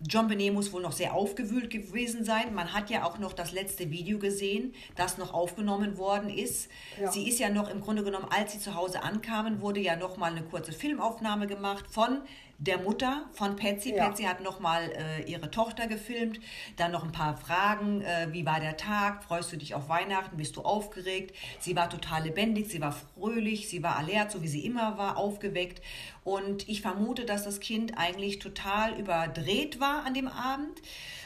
John 0.01 0.29
Benet 0.29 0.53
muss 0.53 0.71
wohl 0.71 0.81
noch 0.81 0.93
sehr 0.93 1.13
aufgewühlt 1.13 1.69
gewesen 1.69 2.23
sein. 2.23 2.53
Man 2.53 2.73
hat 2.73 2.89
ja 2.89 3.03
auch 3.03 3.17
noch 3.17 3.33
das 3.33 3.51
letzte 3.51 3.91
Video 3.91 4.17
gesehen, 4.17 4.73
das 4.95 5.17
noch 5.17 5.33
aufgenommen 5.33 5.97
worden 5.97 6.29
ist. 6.29 6.69
Ja. 6.99 7.11
Sie 7.11 7.27
ist 7.27 7.37
ja 7.37 7.49
noch 7.49 7.69
im 7.69 7.81
Grunde 7.81 8.03
genommen, 8.03 8.27
als 8.29 8.53
sie 8.53 8.59
zu 8.59 8.75
Hause 8.75 9.03
ankamen, 9.03 9.59
wurde 9.59 9.81
ja 9.81 9.97
noch 9.97 10.15
mal 10.15 10.31
eine 10.31 10.43
kurze 10.43 10.71
Filmaufnahme 10.71 11.47
gemacht 11.47 11.85
von 11.89 12.21
der 12.59 12.77
Mutter 12.77 13.25
von 13.31 13.55
Patsy. 13.55 13.95
Ja. 13.95 14.05
Patsy 14.05 14.23
hat 14.23 14.41
nochmal 14.41 14.91
äh, 14.91 15.29
ihre 15.29 15.49
Tochter 15.49 15.87
gefilmt, 15.87 16.39
dann 16.75 16.91
noch 16.91 17.03
ein 17.03 17.11
paar 17.11 17.37
Fragen, 17.37 18.01
äh, 18.01 18.27
wie 18.31 18.45
war 18.45 18.59
der 18.59 18.77
Tag, 18.77 19.23
freust 19.23 19.51
du 19.51 19.57
dich 19.57 19.73
auf 19.75 19.87
Weihnachten, 19.87 20.35
bist 20.37 20.57
du 20.57 20.61
aufgeregt? 20.61 21.35
Sie 21.59 21.75
war 21.75 21.89
total 21.89 22.23
lebendig, 22.23 22.69
sie 22.69 22.81
war 22.81 22.91
fröhlich, 22.91 23.69
sie 23.69 23.81
war 23.81 23.95
alert, 23.95 24.31
so 24.31 24.41
wie 24.41 24.47
sie 24.49 24.65
immer 24.65 24.97
war, 24.97 25.17
aufgeweckt. 25.17 25.81
Und 26.29 26.69
ich 26.69 26.83
vermute, 26.83 27.25
dass 27.25 27.43
das 27.43 27.59
Kind 27.59 27.97
eigentlich 27.97 28.37
total 28.37 28.99
überdreht 28.99 29.79
war 29.79 30.05
an 30.05 30.13
dem 30.13 30.27
Abend. 30.27 30.79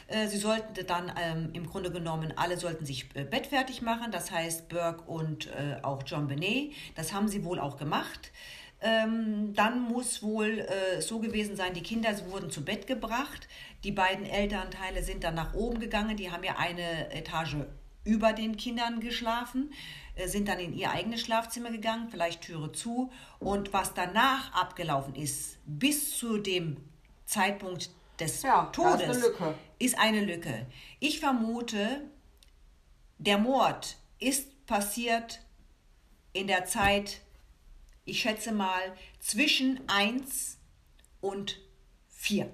Äh, 0.06 0.28
Sie 0.28 0.38
sollten 0.38 0.72
dann 0.86 1.12
ähm, 1.20 1.50
im 1.52 1.66
Grunde 1.66 1.90
genommen, 1.90 2.32
alle 2.36 2.56
sollten 2.56 2.86
sich 2.86 3.10
äh, 3.12 3.24
bettfertig 3.24 3.82
machen, 3.82 4.12
das 4.12 4.30
heißt 4.30 4.70
Burke 4.70 5.02
und 5.02 5.48
äh, 5.48 5.76
auch 5.82 6.04
John 6.06 6.26
Benet. 6.26 6.72
Das 6.94 7.12
haben 7.12 7.28
sie 7.28 7.44
wohl 7.44 7.60
auch 7.60 7.76
gemacht. 7.76 8.32
Ähm, 8.80 9.52
dann 9.52 9.82
muss 9.82 10.22
wohl 10.22 10.60
äh, 10.60 11.02
so 11.02 11.18
gewesen 11.18 11.54
sein, 11.54 11.74
die 11.74 11.82
Kinder 11.82 12.10
wurden 12.30 12.50
zu 12.50 12.64
Bett 12.64 12.86
gebracht. 12.86 13.46
Die 13.84 13.92
beiden 13.92 14.24
Elternteile 14.24 15.02
sind 15.02 15.22
dann 15.22 15.34
nach 15.34 15.52
oben 15.52 15.80
gegangen. 15.80 16.16
Die 16.16 16.32
haben 16.32 16.44
ja 16.44 16.56
eine 16.56 17.12
Etage 17.12 17.56
über 18.04 18.32
den 18.32 18.56
Kindern 18.56 19.00
geschlafen, 19.00 19.70
sind 20.26 20.48
dann 20.48 20.60
in 20.60 20.72
ihr 20.72 20.90
eigenes 20.90 21.20
Schlafzimmer 21.20 21.70
gegangen, 21.70 22.08
vielleicht 22.10 22.42
Türe 22.42 22.72
zu. 22.72 23.10
Und 23.38 23.72
was 23.72 23.94
danach 23.94 24.52
abgelaufen 24.52 25.14
ist, 25.14 25.58
bis 25.66 26.16
zu 26.16 26.38
dem 26.38 26.76
Zeitpunkt 27.24 27.90
des 28.20 28.42
Ja, 28.42 28.70
da 28.72 28.94
ist 28.94 29.00
Todes, 29.00 29.02
eine 29.02 29.18
Lücke. 29.18 29.54
ist 29.78 29.98
eine 29.98 30.24
Lücke. 30.24 30.66
Ich 31.00 31.20
vermute, 31.20 32.02
der 33.18 33.38
Mord 33.38 33.96
ist 34.18 34.66
passiert 34.66 35.40
in 36.32 36.46
der 36.46 36.64
Zeit, 36.64 37.20
ich 38.04 38.20
schätze 38.20 38.52
mal, 38.52 38.80
zwischen 39.20 39.80
1 39.88 40.58
und 41.20 41.58
4. 42.08 42.52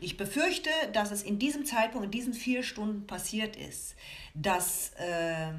Ich 0.00 0.16
befürchte, 0.16 0.70
dass 0.92 1.10
es 1.10 1.22
in 1.22 1.38
diesem 1.38 1.64
Zeitpunkt, 1.64 2.06
in 2.06 2.10
diesen 2.10 2.34
vier 2.34 2.62
Stunden 2.62 3.06
passiert 3.06 3.56
ist, 3.56 3.96
dass 4.34 4.92
äh, 4.98 5.52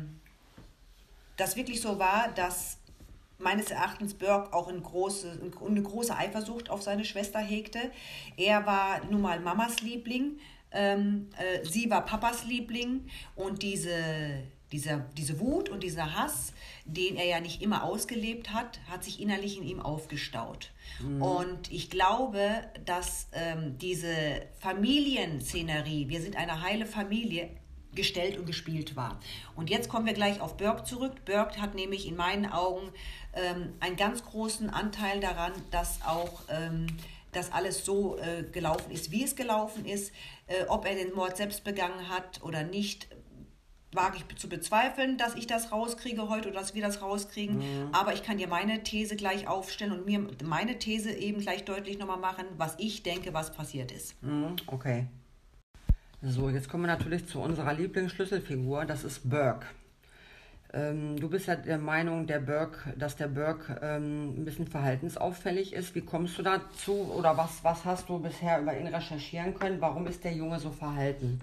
das 1.37 1.55
wirklich 1.55 1.81
so 1.81 1.99
war, 1.99 2.29
dass 2.29 2.77
meines 3.37 3.69
Erachtens 3.69 4.13
Burke 4.13 4.53
auch 4.53 4.67
eine 4.67 4.79
große, 4.79 5.39
eine 5.65 5.81
große 5.81 6.15
Eifersucht 6.15 6.69
auf 6.69 6.81
seine 6.81 7.05
Schwester 7.05 7.39
hegte. 7.39 7.91
Er 8.37 8.65
war 8.65 9.03
nun 9.09 9.21
mal 9.21 9.39
Mamas 9.39 9.81
Liebling, 9.81 10.39
ähm, 10.71 11.29
äh, 11.37 11.65
sie 11.65 11.89
war 11.89 12.05
Papas 12.05 12.45
Liebling 12.45 13.07
und 13.35 13.61
diese, 13.61 14.43
dieser, 14.71 14.99
diese 15.17 15.39
Wut 15.39 15.69
und 15.69 15.83
dieser 15.83 16.15
Hass, 16.15 16.53
den 16.85 17.15
er 17.15 17.25
ja 17.25 17.39
nicht 17.39 17.61
immer 17.61 17.83
ausgelebt 17.83 18.53
hat, 18.53 18.79
hat 18.89 19.03
sich 19.03 19.21
innerlich 19.21 19.57
in 19.57 19.63
ihm 19.63 19.81
aufgestaut. 19.81 20.71
Und 21.21 21.71
ich 21.71 21.89
glaube, 21.89 22.39
dass 22.85 23.27
ähm, 23.33 23.77
diese 23.77 24.13
Familienszenerie, 24.59 26.09
wir 26.09 26.21
sind 26.21 26.35
eine 26.35 26.61
heile 26.61 26.85
Familie, 26.85 27.49
gestellt 27.95 28.37
und 28.37 28.45
gespielt 28.45 28.95
war. 28.95 29.19
Und 29.55 29.69
jetzt 29.69 29.89
kommen 29.89 30.05
wir 30.05 30.13
gleich 30.13 30.41
auf 30.41 30.57
Burke 30.57 30.83
zurück. 30.83 31.25
Burke 31.25 31.61
hat 31.61 31.75
nämlich 31.75 32.07
in 32.07 32.15
meinen 32.15 32.45
Augen 32.45 32.89
ähm, 33.33 33.73
einen 33.79 33.95
ganz 33.95 34.23
großen 34.23 34.69
Anteil 34.69 35.19
daran, 35.19 35.53
dass 35.71 35.99
auch 36.05 36.41
ähm, 36.49 36.87
das 37.31 37.51
alles 37.51 37.83
so 37.85 38.17
äh, 38.17 38.43
gelaufen 38.43 38.91
ist, 38.91 39.11
wie 39.11 39.23
es 39.23 39.35
gelaufen 39.35 39.85
ist. 39.85 40.13
Äh, 40.47 40.65
ob 40.67 40.85
er 40.85 40.95
den 40.95 41.13
Mord 41.13 41.37
selbst 41.37 41.63
begangen 41.63 42.09
hat 42.09 42.41
oder 42.43 42.63
nicht, 42.63 43.07
wage 43.91 44.17
ich 44.17 44.37
zu 44.37 44.49
bezweifeln, 44.49 45.17
dass 45.17 45.35
ich 45.35 45.47
das 45.47 45.71
rauskriege 45.71 46.27
heute 46.29 46.49
oder 46.49 46.59
dass 46.59 46.75
wir 46.75 46.81
das 46.81 47.01
rauskriegen. 47.01 47.63
Aber 47.93 48.13
ich 48.13 48.23
kann 48.23 48.37
dir 48.37 48.47
meine 48.47 48.83
These 48.83 49.15
gleich 49.15 49.47
aufstellen 49.47 49.93
und 49.93 50.05
mir 50.05 50.27
meine 50.43 50.77
These 50.79 51.11
eben 51.11 51.39
gleich 51.41 51.63
deutlich 51.63 51.97
nochmal 51.97 52.19
machen, 52.19 52.45
was 52.57 52.75
ich 52.77 53.03
denke, 53.03 53.33
was 53.33 53.53
passiert 53.53 53.91
ist. 53.91 54.21
Mhm, 54.21 54.57
Okay. 54.67 55.07
So, 56.27 56.49
jetzt 56.49 56.69
kommen 56.69 56.85
wir 56.85 56.87
natürlich 56.87 57.27
zu 57.27 57.39
unserer 57.39 57.73
Lieblingsschlüsselfigur, 57.73 58.85
das 58.85 59.03
ist 59.03 59.29
Burke. 59.29 59.67
Ähm, 60.73 61.19
du 61.19 61.29
bist 61.29 61.45
ja 61.45 61.55
der 61.55 61.77
Meinung, 61.77 62.25
der 62.25 62.39
Burke, 62.39 62.93
dass 62.97 63.15
der 63.15 63.27
Burke 63.27 63.79
ähm, 63.83 64.39
ein 64.39 64.43
bisschen 64.43 64.65
verhaltensauffällig 64.65 65.73
ist. 65.73 65.93
Wie 65.93 66.01
kommst 66.01 66.39
du 66.39 66.41
dazu 66.41 67.13
oder 67.15 67.37
was, 67.37 67.63
was 67.63 67.85
hast 67.85 68.09
du 68.09 68.17
bisher 68.17 68.59
über 68.59 68.75
ihn 68.75 68.87
recherchieren 68.87 69.53
können? 69.53 69.79
Warum 69.79 70.07
ist 70.07 70.23
der 70.23 70.33
Junge 70.33 70.59
so 70.59 70.71
verhalten? 70.71 71.41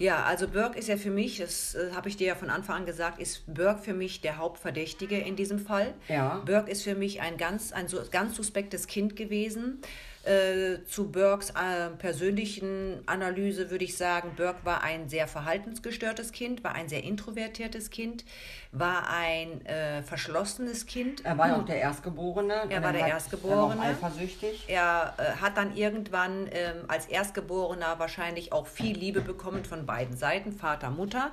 Ja, 0.00 0.24
also 0.24 0.48
Burke 0.48 0.78
ist 0.78 0.88
ja 0.88 0.96
für 0.96 1.10
mich, 1.10 1.38
das 1.38 1.76
äh, 1.76 1.92
habe 1.94 2.08
ich 2.08 2.16
dir 2.16 2.28
ja 2.28 2.34
von 2.34 2.50
Anfang 2.50 2.78
an 2.78 2.86
gesagt, 2.86 3.20
ist 3.20 3.54
Burke 3.54 3.82
für 3.82 3.94
mich 3.94 4.22
der 4.22 4.38
Hauptverdächtige 4.38 5.18
in 5.18 5.36
diesem 5.36 5.60
Fall. 5.60 5.94
Ja. 6.08 6.42
Burke 6.44 6.72
ist 6.72 6.82
für 6.82 6.96
mich 6.96 7.20
ein 7.20 7.36
ganz, 7.36 7.70
ein 7.70 7.86
so, 7.86 8.00
ganz 8.10 8.34
suspektes 8.34 8.88
Kind 8.88 9.14
gewesen. 9.14 9.80
Äh, 10.24 10.84
zu 10.86 11.10
Burkes 11.10 11.50
äh, 11.50 11.88
persönlichen 11.98 13.00
Analyse 13.06 13.70
würde 13.70 13.84
ich 13.84 13.96
sagen, 13.96 14.32
Burke 14.36 14.58
war 14.64 14.82
ein 14.82 15.08
sehr 15.08 15.26
verhaltensgestörtes 15.26 16.32
Kind, 16.32 16.62
war 16.62 16.74
ein 16.74 16.90
sehr 16.90 17.02
introvertiertes 17.04 17.88
Kind, 17.88 18.26
war 18.70 19.08
ein 19.08 19.64
äh, 19.64 20.02
verschlossenes 20.02 20.84
Kind. 20.84 21.24
Er 21.24 21.38
war 21.38 21.48
ja 21.48 21.56
auch 21.56 21.64
der 21.64 21.76
Erstgeborene. 21.80 22.52
Er 22.68 22.82
war 22.82 22.92
der 22.92 23.02
hat- 23.04 23.08
Erstgeborene. 23.10 23.76
Er 23.76 23.78
war 23.78 24.10
eifersüchtig. 24.10 24.64
Er 24.68 25.14
äh, 25.16 25.40
hat 25.40 25.56
dann 25.56 25.74
irgendwann 25.74 26.48
ähm, 26.52 26.84
als 26.88 27.06
Erstgeborener 27.06 27.98
wahrscheinlich 27.98 28.52
auch 28.52 28.66
viel 28.66 28.96
Liebe 28.98 29.22
bekommen 29.22 29.64
von 29.64 29.86
beiden 29.86 30.18
Seiten, 30.18 30.52
Vater, 30.52 30.90
Mutter. 30.90 31.30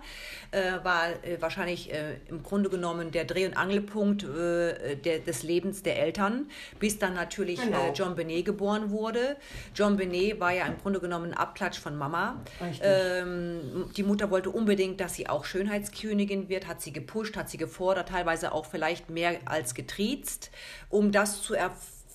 Äh, 0.51 0.83
war 0.83 1.07
wahrscheinlich 1.39 1.91
im 2.29 2.41
Grunde 2.43 2.69
genommen 2.69 3.11
der 3.11 3.25
Dreh- 3.25 3.45
und 3.45 3.55
Angelpunkt 3.57 4.23
der, 4.23 5.19
des 5.19 5.43
Lebens 5.43 5.83
der 5.83 5.99
Eltern, 5.99 6.49
bis 6.79 6.99
dann 6.99 7.13
natürlich 7.15 7.61
Genau. 7.61 7.91
John 7.93 8.15
Benet 8.15 8.45
geboren 8.45 8.76
wurde. 8.89 9.37
John 9.75 9.97
Benet 9.97 10.39
war 10.39 10.51
ja 10.51 10.65
im 10.65 10.77
Grunde 10.77 10.99
genommen 10.99 11.31
ein 11.31 11.37
Abklatsch 11.37 11.79
von 11.79 11.97
Mama. 11.97 12.41
Ähm, 12.81 13.89
die 13.95 14.03
Mutter 14.03 14.29
wollte 14.31 14.49
unbedingt, 14.49 14.99
dass 14.99 15.15
sie 15.15 15.27
auch 15.27 15.45
Schönheitskönigin 15.45 16.49
wird, 16.49 16.67
hat 16.67 16.81
sie 16.81 16.93
gepusht, 16.93 17.37
hat 17.37 17.49
sie 17.49 17.57
gefordert, 17.57 18.09
teilweise 18.09 18.51
auch 18.51 18.65
vielleicht 18.65 19.09
mehr 19.09 19.39
als 19.45 19.73
getriezt, 19.73 20.51
um 20.89 21.11
das 21.11 21.41
zu 21.41 21.53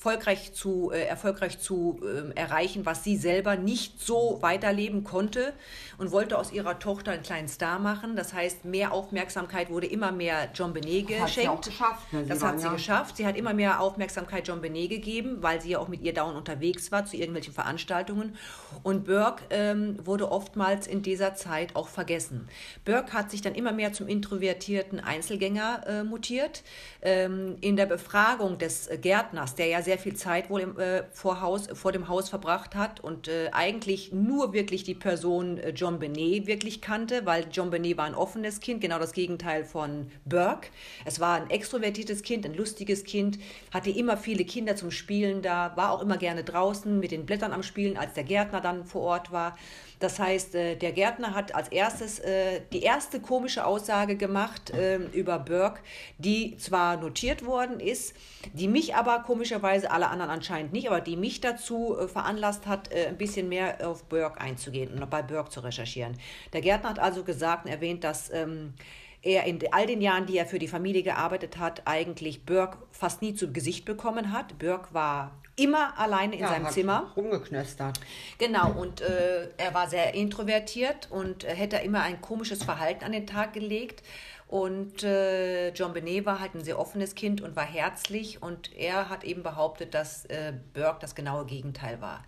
erfolgreich 0.06 0.52
zu, 0.52 0.90
äh, 0.92 1.04
erfolgreich 1.04 1.60
zu 1.60 2.00
ähm, 2.02 2.32
erreichen, 2.34 2.84
was 2.84 3.04
sie 3.04 3.16
selber 3.16 3.54
nicht 3.54 4.00
so 4.04 4.38
weiterleben 4.40 5.04
konnte 5.04 5.52
und 5.96 6.10
wollte 6.10 6.36
aus 6.38 6.50
ihrer 6.52 6.80
Tochter 6.80 7.12
einen 7.12 7.22
kleinen 7.22 7.46
Star 7.46 7.78
machen. 7.78 8.16
Das 8.16 8.34
heißt, 8.34 8.64
mehr 8.64 8.90
Aufmerksamkeit 8.92 9.70
wurde 9.70 9.86
immer 9.86 10.10
mehr 10.10 10.48
John 10.54 10.72
Benet 10.72 11.08
Das 11.10 11.20
hat 11.20 11.28
sie 11.30 11.48
auch 11.48 11.60
geschenkt. 11.60 11.64
geschafft, 11.66 12.12
ne? 12.12 12.22
Sie 12.24 12.28
Das 12.30 12.42
hat 12.42 12.58
sie 12.58 12.66
ja- 12.66 12.72
geschafft. 12.72 13.16
Sie 13.16 13.26
hat 13.26 13.36
immer 13.36 13.54
mehr 13.54 13.80
Aufmerksamkeit 13.80 14.48
John 14.48 14.60
Benet 14.60 14.90
gegeben, 14.90 15.36
weil 15.40 15.60
sie 15.60 15.70
ja 15.70 15.78
auch 15.78 15.86
mit 15.86 16.02
ihr 16.02 16.12
dauernd 16.12 16.36
unterwegs 16.36 16.90
war 16.90 17.04
zu 17.04 17.16
irgendwelchen 17.16 17.54
Veranstaltungen. 17.54 18.36
Und 18.82 19.04
Burke 19.04 19.44
ähm, 19.50 20.04
wurde 20.04 20.32
oftmals 20.32 20.88
in 20.88 21.02
dieser 21.02 21.36
Zeit 21.36 21.76
auch 21.76 21.86
vergessen. 21.86 22.48
Burke 22.84 23.12
hat 23.12 23.30
sich 23.30 23.40
dann 23.40 23.54
immer 23.54 23.70
mehr 23.70 23.92
zum 23.92 24.08
introvertierten 24.08 24.98
Einzelgänger 24.98 25.84
äh, 25.86 26.02
mutiert. 26.02 26.64
Ähm, 27.02 27.56
in 27.60 27.76
der 27.76 27.86
Befragung 27.86 28.58
des 28.58 28.88
äh, 28.88 28.98
Gärtners, 28.98 29.54
der 29.54 29.66
ja 29.68 29.80
sehr 29.82 29.91
viel 29.98 30.14
Zeit 30.14 30.50
wohl 30.50 30.60
im, 30.60 30.78
äh, 30.78 31.04
vor, 31.12 31.40
Haus, 31.40 31.68
vor 31.72 31.92
dem 31.92 32.08
Haus 32.08 32.28
verbracht 32.28 32.74
hat 32.74 33.00
und 33.00 33.28
äh, 33.28 33.50
eigentlich 33.52 34.12
nur 34.12 34.52
wirklich 34.52 34.84
die 34.84 34.94
Person 34.94 35.58
äh, 35.58 35.70
John 35.70 35.98
Benet 35.98 36.46
wirklich 36.46 36.80
kannte, 36.80 37.24
weil 37.24 37.46
John 37.50 37.70
Benet 37.70 37.96
war 37.96 38.04
ein 38.04 38.14
offenes 38.14 38.60
Kind, 38.60 38.80
genau 38.80 38.98
das 38.98 39.12
Gegenteil 39.12 39.64
von 39.64 40.10
Burke. 40.24 40.68
Es 41.04 41.20
war 41.20 41.34
ein 41.36 41.50
extrovertiertes 41.50 42.22
Kind, 42.22 42.44
ein 42.44 42.54
lustiges 42.54 43.04
Kind, 43.04 43.38
hatte 43.72 43.90
immer 43.90 44.16
viele 44.16 44.44
Kinder 44.44 44.76
zum 44.76 44.90
Spielen 44.90 45.42
da, 45.42 45.72
war 45.76 45.92
auch 45.92 46.02
immer 46.02 46.16
gerne 46.16 46.44
draußen 46.44 46.98
mit 46.98 47.10
den 47.10 47.26
Blättern 47.26 47.52
am 47.52 47.62
Spielen, 47.62 47.96
als 47.96 48.14
der 48.14 48.24
Gärtner 48.24 48.60
dann 48.60 48.84
vor 48.84 49.02
Ort 49.02 49.32
war. 49.32 49.56
Das 50.02 50.18
heißt, 50.18 50.56
äh, 50.56 50.74
der 50.74 50.90
Gärtner 50.90 51.32
hat 51.32 51.54
als 51.54 51.68
erstes 51.68 52.18
äh, 52.18 52.60
die 52.72 52.82
erste 52.82 53.20
komische 53.20 53.64
Aussage 53.64 54.16
gemacht 54.16 54.70
äh, 54.70 54.96
über 54.96 55.38
Burke, 55.38 55.80
die 56.18 56.56
zwar 56.56 56.96
notiert 56.96 57.46
worden 57.46 57.78
ist, 57.78 58.12
die 58.52 58.66
mich 58.66 58.96
aber 58.96 59.20
komischerweise, 59.20 59.92
alle 59.92 60.08
anderen 60.08 60.32
anscheinend 60.32 60.72
nicht, 60.72 60.88
aber 60.88 61.00
die 61.00 61.16
mich 61.16 61.40
dazu 61.40 61.96
äh, 61.96 62.08
veranlasst 62.08 62.66
hat, 62.66 62.92
ein 62.92 63.16
bisschen 63.16 63.48
mehr 63.48 63.88
auf 63.88 64.04
Burke 64.04 64.40
einzugehen 64.40 64.92
und 64.92 65.08
bei 65.08 65.22
Burke 65.22 65.50
zu 65.50 65.60
recherchieren. 65.60 66.18
Der 66.52 66.62
Gärtner 66.62 66.90
hat 66.90 66.98
also 66.98 67.22
gesagt 67.22 67.66
und 67.66 67.70
erwähnt, 67.70 68.02
dass 68.02 68.28
ähm, 68.32 68.74
er 69.22 69.44
in 69.44 69.60
all 69.70 69.86
den 69.86 70.00
Jahren, 70.00 70.26
die 70.26 70.36
er 70.36 70.46
für 70.46 70.58
die 70.58 70.66
Familie 70.66 71.04
gearbeitet 71.04 71.58
hat, 71.58 71.82
eigentlich 71.84 72.44
Burke 72.44 72.78
fast 72.90 73.22
nie 73.22 73.34
zu 73.34 73.52
Gesicht 73.52 73.84
bekommen 73.84 74.32
hat. 74.32 74.58
Burke 74.58 74.92
war 74.92 75.41
immer 75.56 75.98
alleine 75.98 76.34
in 76.34 76.40
Ja, 76.40 76.48
seinem 76.48 76.68
Zimmer. 76.70 77.12
Rumgeknöstert. 77.16 78.00
Genau, 78.38 78.70
und 78.72 79.00
äh, 79.00 79.48
er 79.58 79.74
war 79.74 79.88
sehr 79.88 80.14
introvertiert 80.14 81.08
und 81.10 81.44
äh, 81.44 81.54
hätte 81.54 81.76
immer 81.76 82.02
ein 82.02 82.20
komisches 82.20 82.62
Verhalten 82.64 83.04
an 83.04 83.12
den 83.12 83.26
Tag 83.26 83.52
gelegt. 83.52 84.02
Und 84.48 85.02
äh, 85.02 85.70
John 85.70 85.94
Benet 85.94 86.26
war 86.26 86.38
halt 86.40 86.54
ein 86.54 86.62
sehr 86.62 86.78
offenes 86.78 87.14
Kind 87.14 87.40
und 87.40 87.56
war 87.56 87.64
herzlich. 87.64 88.42
Und 88.42 88.74
er 88.76 89.08
hat 89.08 89.24
eben 89.24 89.42
behauptet, 89.42 89.94
dass 89.94 90.26
äh, 90.26 90.52
Burke 90.74 90.98
das 91.00 91.14
genaue 91.14 91.46
Gegenteil 91.46 92.00
war. 92.02 92.22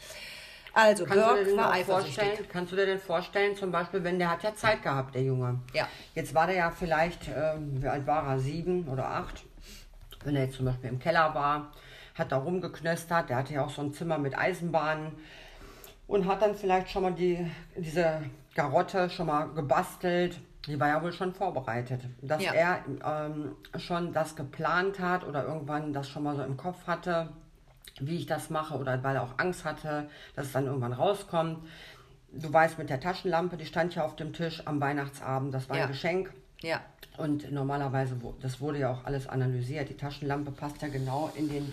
Also, 0.72 1.05
Kannst 1.05 1.22
Burke 1.25 1.57
war 1.57 1.72
eifersüchtig. 1.72 2.49
kannst 2.49 2.72
du 2.72 2.77
dir 2.77 2.87
denn 2.87 2.99
vorstellen, 2.99 3.55
zum 3.57 3.70
Beispiel, 3.70 4.03
wenn 4.05 4.18
der 4.18 4.31
hat 4.31 4.43
ja 4.43 4.55
Zeit 4.55 4.83
gehabt, 4.83 5.14
der 5.14 5.22
Junge. 5.22 5.61
Ja. 5.72 5.87
Jetzt 6.14 6.35
war 6.35 6.47
der 6.47 6.57
ja 6.57 6.70
vielleicht, 6.70 7.29
ähm, 7.29 7.81
wie 7.83 7.87
alt 7.87 8.07
war 8.07 8.27
er, 8.27 8.39
sieben 8.41 8.89
oder 8.89 9.07
acht? 9.07 9.45
Wenn 10.25 10.35
er 10.35 10.45
jetzt 10.47 10.57
zum 10.57 10.64
Beispiel 10.66 10.91
im 10.91 10.99
Keller 10.99 11.33
war, 11.35 11.72
hat 12.14 12.32
da 12.32 12.36
rumgeknöstert. 12.36 13.28
Der 13.30 13.36
hatte 13.38 13.54
ja 13.54 13.64
auch 13.64 13.70
so 13.70 13.82
ein 13.82 13.92
Zimmer 13.92 14.18
mit 14.18 14.36
Eisenbahnen 14.38 15.12
und 16.06 16.26
hat 16.26 16.42
dann 16.42 16.54
vielleicht 16.54 16.90
schon 16.90 17.02
mal 17.02 17.12
die, 17.12 17.50
diese 17.76 18.22
Garotte 18.54 19.10
schon 19.10 19.26
mal 19.26 19.46
gebastelt. 19.48 20.38
Die 20.66 20.78
war 20.80 20.88
ja 20.88 21.02
wohl 21.02 21.12
schon 21.12 21.34
vorbereitet. 21.34 22.00
Dass 22.22 22.42
Ja. 22.42 22.52
er 22.52 22.78
ähm, 23.04 23.56
schon 23.76 24.12
das 24.12 24.34
geplant 24.36 24.98
hat 24.98 25.24
oder 25.24 25.44
irgendwann 25.44 25.92
das 25.92 26.08
schon 26.08 26.22
mal 26.22 26.36
so 26.36 26.42
im 26.42 26.56
Kopf 26.56 26.86
hatte, 26.86 27.30
wie 28.00 28.16
ich 28.16 28.26
das 28.26 28.48
mache 28.50 28.76
oder 28.78 29.02
weil 29.02 29.16
er 29.16 29.22
auch 29.22 29.38
Angst 29.38 29.64
hatte, 29.64 30.08
dass 30.34 30.46
es 30.46 30.52
dann 30.52 30.66
irgendwann 30.66 30.92
rauskommt. 30.94 31.66
Du 32.32 32.52
weißt, 32.52 32.78
mit 32.78 32.90
der 32.90 32.98
Taschenlampe, 32.98 33.56
die 33.56 33.66
stand 33.66 33.94
ja 33.94 34.04
auf 34.04 34.16
dem 34.16 34.32
Tisch 34.32 34.66
am 34.66 34.80
Weihnachtsabend, 34.80 35.54
das 35.54 35.68
war 35.68 35.76
Ja. 35.76 35.82
ein 35.84 35.88
Geschenk. 35.88 36.32
Ja. 36.62 36.80
Und 37.16 37.52
normalerweise, 37.52 38.16
das 38.40 38.60
wurde 38.60 38.80
ja 38.80 38.92
auch 38.92 39.04
alles 39.04 39.28
analysiert. 39.28 39.88
Die 39.88 39.96
Taschenlampe 39.96 40.50
passt 40.50 40.82
ja 40.82 40.88
genau 40.88 41.30
in 41.36 41.48
den, 41.48 41.72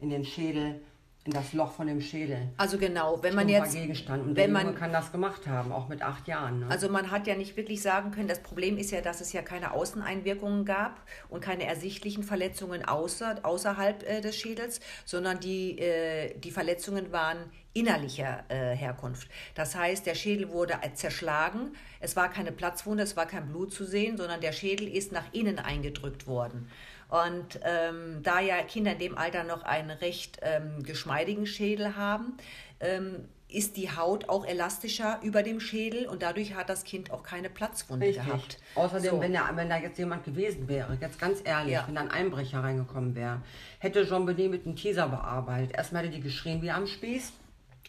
in 0.00 0.10
den 0.10 0.24
Schädel, 0.24 0.80
in 1.24 1.32
das 1.32 1.52
Loch 1.52 1.72
von 1.72 1.86
dem 1.86 2.00
Schädel. 2.00 2.48
Also 2.56 2.78
genau, 2.78 3.22
wenn 3.22 3.36
man 3.36 3.48
jetzt, 3.48 3.74
Gegenstand. 3.74 4.26
Und 4.26 4.36
wenn 4.36 4.50
man, 4.50 4.74
kann 4.74 4.92
das 4.92 5.12
gemacht 5.12 5.46
haben, 5.46 5.70
auch 5.70 5.88
mit 5.88 6.02
acht 6.02 6.26
Jahren. 6.26 6.60
Ne? 6.60 6.66
also 6.68 6.88
man 6.88 7.12
hat 7.12 7.28
ja 7.28 7.36
nicht 7.36 7.56
wirklich 7.56 7.80
sagen 7.80 8.10
können, 8.10 8.26
das 8.26 8.40
Problem 8.40 8.76
ist 8.76 8.90
ja, 8.90 9.00
dass 9.00 9.20
es 9.20 9.32
ja 9.32 9.40
keine 9.40 9.72
Außeneinwirkungen 9.72 10.64
gab 10.64 11.00
und 11.28 11.40
keine 11.40 11.64
ersichtlichen 11.64 12.24
Verletzungen 12.24 12.84
außer, 12.84 13.36
außerhalb 13.44 14.02
äh, 14.02 14.20
des 14.20 14.36
Schädels, 14.36 14.80
sondern 15.04 15.38
die, 15.38 15.78
äh, 15.78 16.36
die 16.38 16.50
Verletzungen 16.50 17.12
waren 17.12 17.38
innerlicher 17.72 18.44
äh, 18.48 18.74
Herkunft. 18.74 19.28
Das 19.54 19.76
heißt, 19.76 20.04
der 20.04 20.16
Schädel 20.16 20.50
wurde 20.50 20.74
äh, 20.82 20.92
zerschlagen, 20.92 21.72
es 22.00 22.16
war 22.16 22.30
keine 22.30 22.50
Platzwunde, 22.50 23.04
es 23.04 23.16
war 23.16 23.26
kein 23.26 23.46
Blut 23.48 23.72
zu 23.72 23.84
sehen, 23.84 24.16
sondern 24.16 24.40
der 24.40 24.52
Schädel 24.52 24.88
ist 24.88 25.12
nach 25.12 25.32
innen 25.32 25.60
eingedrückt 25.60 26.26
worden. 26.26 26.68
Und 27.12 27.60
ähm, 27.62 28.22
da 28.22 28.40
ja 28.40 28.62
Kinder 28.62 28.92
in 28.92 28.98
dem 28.98 29.18
Alter 29.18 29.44
noch 29.44 29.64
einen 29.64 29.90
recht 29.90 30.38
ähm, 30.40 30.82
geschmeidigen 30.82 31.46
Schädel 31.46 31.94
haben, 31.94 32.38
ähm, 32.80 33.28
ist 33.48 33.76
die 33.76 33.94
Haut 33.94 34.30
auch 34.30 34.46
elastischer 34.46 35.18
über 35.22 35.42
dem 35.42 35.60
Schädel 35.60 36.06
und 36.06 36.22
dadurch 36.22 36.54
hat 36.54 36.70
das 36.70 36.84
Kind 36.84 37.10
auch 37.10 37.22
keine 37.22 37.50
Platzwunde 37.50 38.06
Richtig. 38.06 38.24
gehabt. 38.24 38.58
Außerdem, 38.76 39.10
So. 39.10 39.20
wenn, 39.20 39.34
da, 39.34 39.50
wenn 39.54 39.68
da 39.68 39.76
jetzt 39.76 39.98
jemand 39.98 40.24
gewesen 40.24 40.68
wäre, 40.68 40.96
jetzt 41.02 41.20
ganz 41.20 41.40
ehrlich, 41.44 41.74
Ja. 41.74 41.84
wenn 41.86 41.96
da 41.96 42.00
ein 42.00 42.10
Einbrecher 42.10 42.60
reingekommen 42.64 43.14
wäre, 43.14 43.42
hätte 43.78 44.06
Jean 44.06 44.24
Benet 44.24 44.50
mit 44.50 44.64
einem 44.64 44.74
Teaser 44.74 45.06
bearbeitet. 45.08 45.76
Erstmal 45.76 46.04
hätte 46.04 46.14
die 46.14 46.22
geschrien 46.22 46.62
wie 46.62 46.70
am 46.70 46.86
Spieß, 46.86 47.30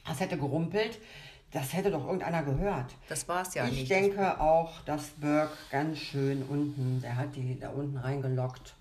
das 0.06 0.20
hätte 0.20 0.38
gerumpelt, 0.38 1.00
das 1.54 1.72
hätte 1.72 1.92
doch 1.92 2.04
irgendeiner 2.04 2.44
gehört. 2.44 2.94
Das 3.08 3.26
war 3.30 3.44
es 3.44 3.54
ja 3.54 3.64
ich 3.68 3.72
nicht. 3.72 3.90
denke 3.90 4.42
auch, 4.42 4.82
dass 4.82 5.12
Burke 5.12 5.54
ganz 5.72 6.00
schön 6.00 6.44
unten, 6.44 7.00
der 7.02 7.16
hat 7.16 7.38
die 7.38 7.58
da 7.58 7.70
unten 7.70 7.96
reingelockt. 7.96 8.74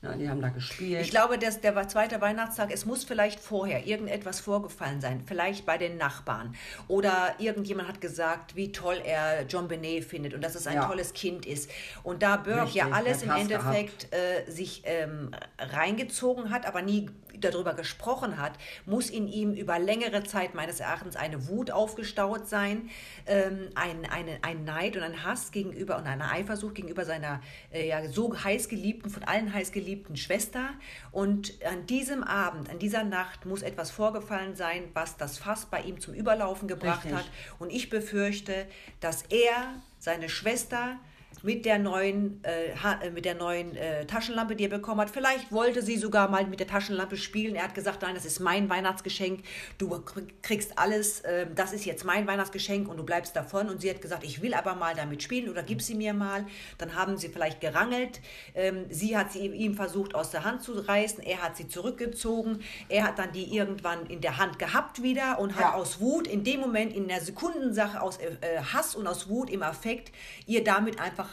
Na, 0.00 0.14
die 0.14 0.28
haben 0.28 0.40
da 0.40 0.48
gespielt. 0.50 1.00
Ich 1.00 1.10
glaube, 1.10 1.38
dass 1.38 1.60
der 1.60 1.88
zweite 1.88 2.20
Weihnachtstag, 2.20 2.70
es 2.72 2.86
muss 2.86 3.02
vielleicht 3.02 3.40
vorher 3.40 3.84
irgendetwas 3.84 4.38
vorgefallen 4.38 5.00
sein, 5.00 5.22
vielleicht 5.26 5.66
bei 5.66 5.76
den 5.76 5.96
Nachbarn. 5.96 6.54
Oder 6.86 7.34
irgendjemand 7.38 7.88
hat 7.88 8.00
gesagt, 8.00 8.54
wie 8.54 8.70
toll 8.70 9.02
er 9.04 9.42
John 9.46 9.66
Benet 9.66 10.04
findet 10.04 10.34
und 10.34 10.44
dass 10.44 10.54
es 10.54 10.68
ein 10.68 10.76
Ja. 10.76 10.86
tolles 10.86 11.14
Kind 11.14 11.46
ist. 11.46 11.68
Und 12.04 12.22
da 12.22 12.36
Burke 12.36 12.62
Richtig, 12.62 12.74
ja 12.76 12.90
alles 12.92 13.22
im 13.22 13.30
Endeffekt 13.30 14.14
äh, 14.14 14.48
sich 14.48 14.82
ähm, 14.84 15.32
reingezogen 15.58 16.50
hat, 16.50 16.64
aber 16.64 16.80
nie 16.80 17.10
darüber 17.40 17.74
gesprochen 17.74 18.38
hat, 18.38 18.52
muss 18.86 19.10
in 19.10 19.28
ihm 19.28 19.54
über 19.54 19.78
längere 19.78 20.24
Zeit 20.24 20.54
meines 20.54 20.80
Erachtens 20.80 21.16
eine 21.16 21.48
Wut 21.48 21.70
aufgestaut 21.70 22.48
sein, 22.48 22.90
ähm, 23.26 23.70
ein, 23.74 24.04
eine, 24.06 24.38
ein 24.42 24.64
Neid 24.64 24.96
und 24.96 25.02
ein 25.02 25.24
Hass 25.24 25.50
gegenüber 25.50 25.96
und 25.96 26.06
eine 26.06 26.30
Eifersucht 26.30 26.74
gegenüber 26.74 27.04
seiner 27.04 27.40
äh, 27.72 27.88
ja, 27.88 28.08
so 28.08 28.36
heiß 28.36 28.68
geliebten, 28.68 29.10
von 29.10 29.24
allen 29.24 29.52
heiß 29.52 29.72
geliebten 29.72 30.16
Schwester. 30.16 30.70
Und 31.12 31.54
an 31.64 31.86
diesem 31.86 32.22
Abend, 32.22 32.70
an 32.70 32.78
dieser 32.78 33.04
Nacht 33.04 33.46
muss 33.46 33.62
etwas 33.62 33.90
vorgefallen 33.90 34.54
sein, 34.56 34.84
was 34.94 35.16
das 35.16 35.38
Fass 35.38 35.66
bei 35.66 35.80
ihm 35.82 36.00
zum 36.00 36.14
Überlaufen 36.14 36.68
gebracht 36.68 37.04
Richtig. 37.04 37.18
hat. 37.18 37.30
Und 37.58 37.70
ich 37.70 37.90
befürchte, 37.90 38.66
dass 39.00 39.22
er 39.22 39.74
seine 39.98 40.28
Schwester 40.28 40.98
mit 41.42 41.64
der 41.64 41.78
neuen, 41.78 42.42
äh, 42.44 42.70
äh, 43.06 43.10
mit 43.10 43.24
der 43.24 43.34
neuen 43.34 43.76
äh, 43.76 44.06
Taschenlampe, 44.06 44.56
die 44.56 44.64
er 44.64 44.70
bekommen 44.70 45.00
hat. 45.00 45.10
Vielleicht 45.10 45.52
wollte 45.52 45.82
sie 45.82 45.96
sogar 45.96 46.28
mal 46.28 46.46
mit 46.46 46.60
der 46.60 46.66
Taschenlampe 46.66 47.16
spielen. 47.16 47.54
Er 47.54 47.64
hat 47.64 47.74
gesagt, 47.74 48.02
nein, 48.02 48.14
das 48.14 48.24
ist 48.24 48.40
mein 48.40 48.68
Weihnachtsgeschenk. 48.68 49.40
Du 49.78 49.88
kr- 49.94 50.26
kriegst 50.42 50.78
alles, 50.78 51.20
äh, 51.20 51.46
das 51.54 51.72
ist 51.72 51.84
jetzt 51.84 52.04
mein 52.04 52.26
Weihnachtsgeschenk 52.26 52.88
und 52.88 52.96
du 52.96 53.04
bleibst 53.04 53.36
davon. 53.36 53.68
Und 53.68 53.80
sie 53.80 53.90
hat 53.90 54.00
gesagt, 54.00 54.24
ich 54.24 54.42
will 54.42 54.54
aber 54.54 54.74
mal 54.74 54.94
damit 54.94 55.22
spielen 55.22 55.48
oder 55.48 55.62
gib 55.62 55.82
sie 55.82 55.94
mir 55.94 56.14
mal. 56.14 56.44
Dann 56.78 56.94
haben 56.94 57.16
sie 57.16 57.28
vielleicht 57.28 57.60
gerangelt. 57.60 58.20
Ähm, 58.54 58.86
sie 58.90 59.16
hat 59.16 59.32
sie 59.32 59.46
ihm 59.46 59.74
versucht 59.74 60.14
aus 60.14 60.30
der 60.30 60.44
Hand 60.44 60.62
zu 60.62 60.72
reißen. 60.72 61.22
Er 61.22 61.42
hat 61.42 61.56
sie 61.56 61.68
zurückgezogen. 61.68 62.60
Er 62.88 63.04
hat 63.04 63.18
dann 63.18 63.32
die 63.32 63.54
irgendwann 63.54 64.06
in 64.06 64.20
der 64.20 64.38
Hand 64.38 64.58
gehabt 64.58 65.02
wieder 65.02 65.38
und 65.38 65.54
hat 65.54 65.60
Ja. 65.62 65.74
aus 65.74 66.00
Wut 66.00 66.26
in 66.26 66.44
dem 66.44 66.60
Moment, 66.60 66.92
in 66.94 67.08
der 67.08 67.20
Sekundensache, 67.20 68.00
aus 68.00 68.18
äh, 68.18 68.36
Hass 68.72 68.94
und 68.94 69.06
aus 69.06 69.28
Wut 69.28 69.50
im 69.50 69.62
Affekt, 69.62 70.12
ihr 70.46 70.64
damit 70.64 71.00
einfach 71.00 71.27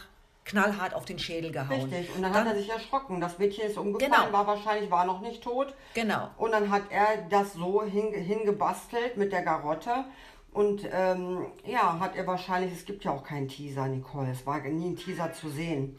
knallhart 0.46 0.94
auf 0.94 1.04
den 1.04 1.18
Schädel 1.18 1.52
gehauen. 1.52 1.68
Richtig. 1.90 2.14
Und 2.16 2.22
dann, 2.22 2.32
hat 2.32 2.46
er 2.46 2.54
sich 2.54 2.70
erschrocken. 2.70 3.20
Das 3.20 3.38
Mädchen 3.38 3.66
ist 3.68 3.76
umgefallen, 3.76 4.12
Genau. 4.12 4.32
war 4.32 4.46
wahrscheinlich, 4.46 4.90
war 4.90 5.04
noch 5.04 5.20
nicht 5.20 5.42
tot. 5.42 5.74
Genau. 5.94 6.30
Und 6.38 6.52
dann 6.52 6.70
hat 6.70 6.84
er 6.90 7.18
das 7.28 7.52
so 7.52 7.82
hinge- 7.82 8.16
hingebastelt 8.16 9.16
mit 9.18 9.32
der 9.32 9.42
Garotte. 9.42 10.04
Und 10.52 10.88
ähm, 10.90 11.46
ja, 11.66 11.98
hat 12.00 12.16
er 12.16 12.26
wahrscheinlich, 12.26 12.72
es 12.72 12.86
gibt 12.86 13.04
ja 13.04 13.10
auch 13.10 13.24
keinen 13.24 13.48
Teaser, 13.48 13.86
Nicole, 13.88 14.30
es 14.30 14.46
war 14.46 14.58
nie 14.60 14.90
ein 14.90 14.96
Teaser 14.96 15.32
zu 15.34 15.50
sehen. 15.50 15.98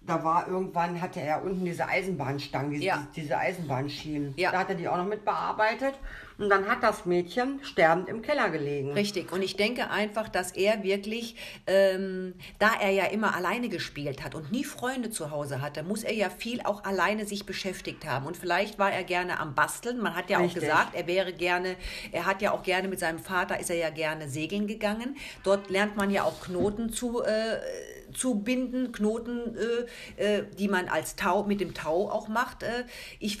Da 0.00 0.24
war 0.24 0.48
irgendwann, 0.48 1.00
hatte 1.00 1.20
er 1.20 1.42
unten 1.44 1.64
diese 1.64 1.86
Eisenbahnstangen, 1.86 2.72
diese, 2.72 2.84
Ja. 2.84 3.06
diese 3.14 3.38
Eisenbahnschienen. 3.38 4.34
Ja. 4.36 4.50
Da 4.50 4.58
hat 4.60 4.68
er 4.70 4.74
die 4.74 4.88
auch 4.88 4.96
noch 4.96 5.06
mit 5.06 5.24
bearbeitet. 5.24 5.94
Und 6.36 6.48
dann 6.50 6.66
hat 6.66 6.82
das 6.82 7.06
Mädchen 7.06 7.60
sterbend 7.62 8.08
im 8.08 8.20
Keller 8.20 8.50
gelegen. 8.50 8.92
Richtig. 8.92 9.30
Und 9.32 9.42
ich 9.42 9.56
denke 9.56 9.90
einfach, 9.90 10.28
dass 10.28 10.52
er 10.52 10.82
wirklich, 10.82 11.36
ähm, 11.66 12.34
da 12.58 12.72
er 12.80 12.90
ja 12.90 13.04
immer 13.04 13.36
alleine 13.36 13.68
gespielt 13.68 14.24
hat 14.24 14.34
und 14.34 14.50
nie 14.50 14.64
Freunde 14.64 15.10
zu 15.10 15.30
Hause 15.30 15.60
hatte, 15.60 15.84
muss 15.84 16.02
er 16.02 16.12
ja 16.12 16.30
viel 16.30 16.60
auch 16.62 16.82
alleine 16.84 17.24
sich 17.24 17.46
beschäftigt 17.46 18.04
haben. 18.04 18.26
Und 18.26 18.36
vielleicht 18.36 18.78
war 18.78 18.90
er 18.90 19.04
gerne 19.04 19.38
am 19.38 19.54
Basteln. 19.54 20.00
Man 20.00 20.16
hat 20.16 20.28
ja 20.28 20.38
Richtig. 20.38 20.62
auch 20.62 20.66
gesagt, 20.66 20.94
er 20.94 21.06
wäre 21.06 21.32
gerne, 21.32 21.76
er 22.10 22.26
hat 22.26 22.42
ja 22.42 22.50
auch 22.50 22.64
gerne 22.64 22.88
mit 22.88 22.98
seinem 22.98 23.20
Vater, 23.20 23.60
ist 23.60 23.70
er 23.70 23.76
ja 23.76 23.90
gerne 23.90 24.28
segeln 24.28 24.66
gegangen. 24.66 25.16
Dort 25.44 25.70
lernt 25.70 25.96
man 25.96 26.10
ja 26.10 26.24
auch 26.24 26.40
Knoten 26.40 26.92
zu, 26.92 27.22
äh, 27.22 27.58
zu 28.14 28.36
binden, 28.36 28.92
Knoten, 28.92 29.56
äh, 30.18 30.38
äh, 30.38 30.44
die 30.58 30.68
man 30.68 30.88
als 30.88 31.16
Tau, 31.16 31.44
mit 31.44 31.60
dem 31.60 31.74
Tau 31.74 32.10
auch 32.10 32.28
macht. 32.28 32.62
Äh, 32.62 32.84
ich, 33.18 33.38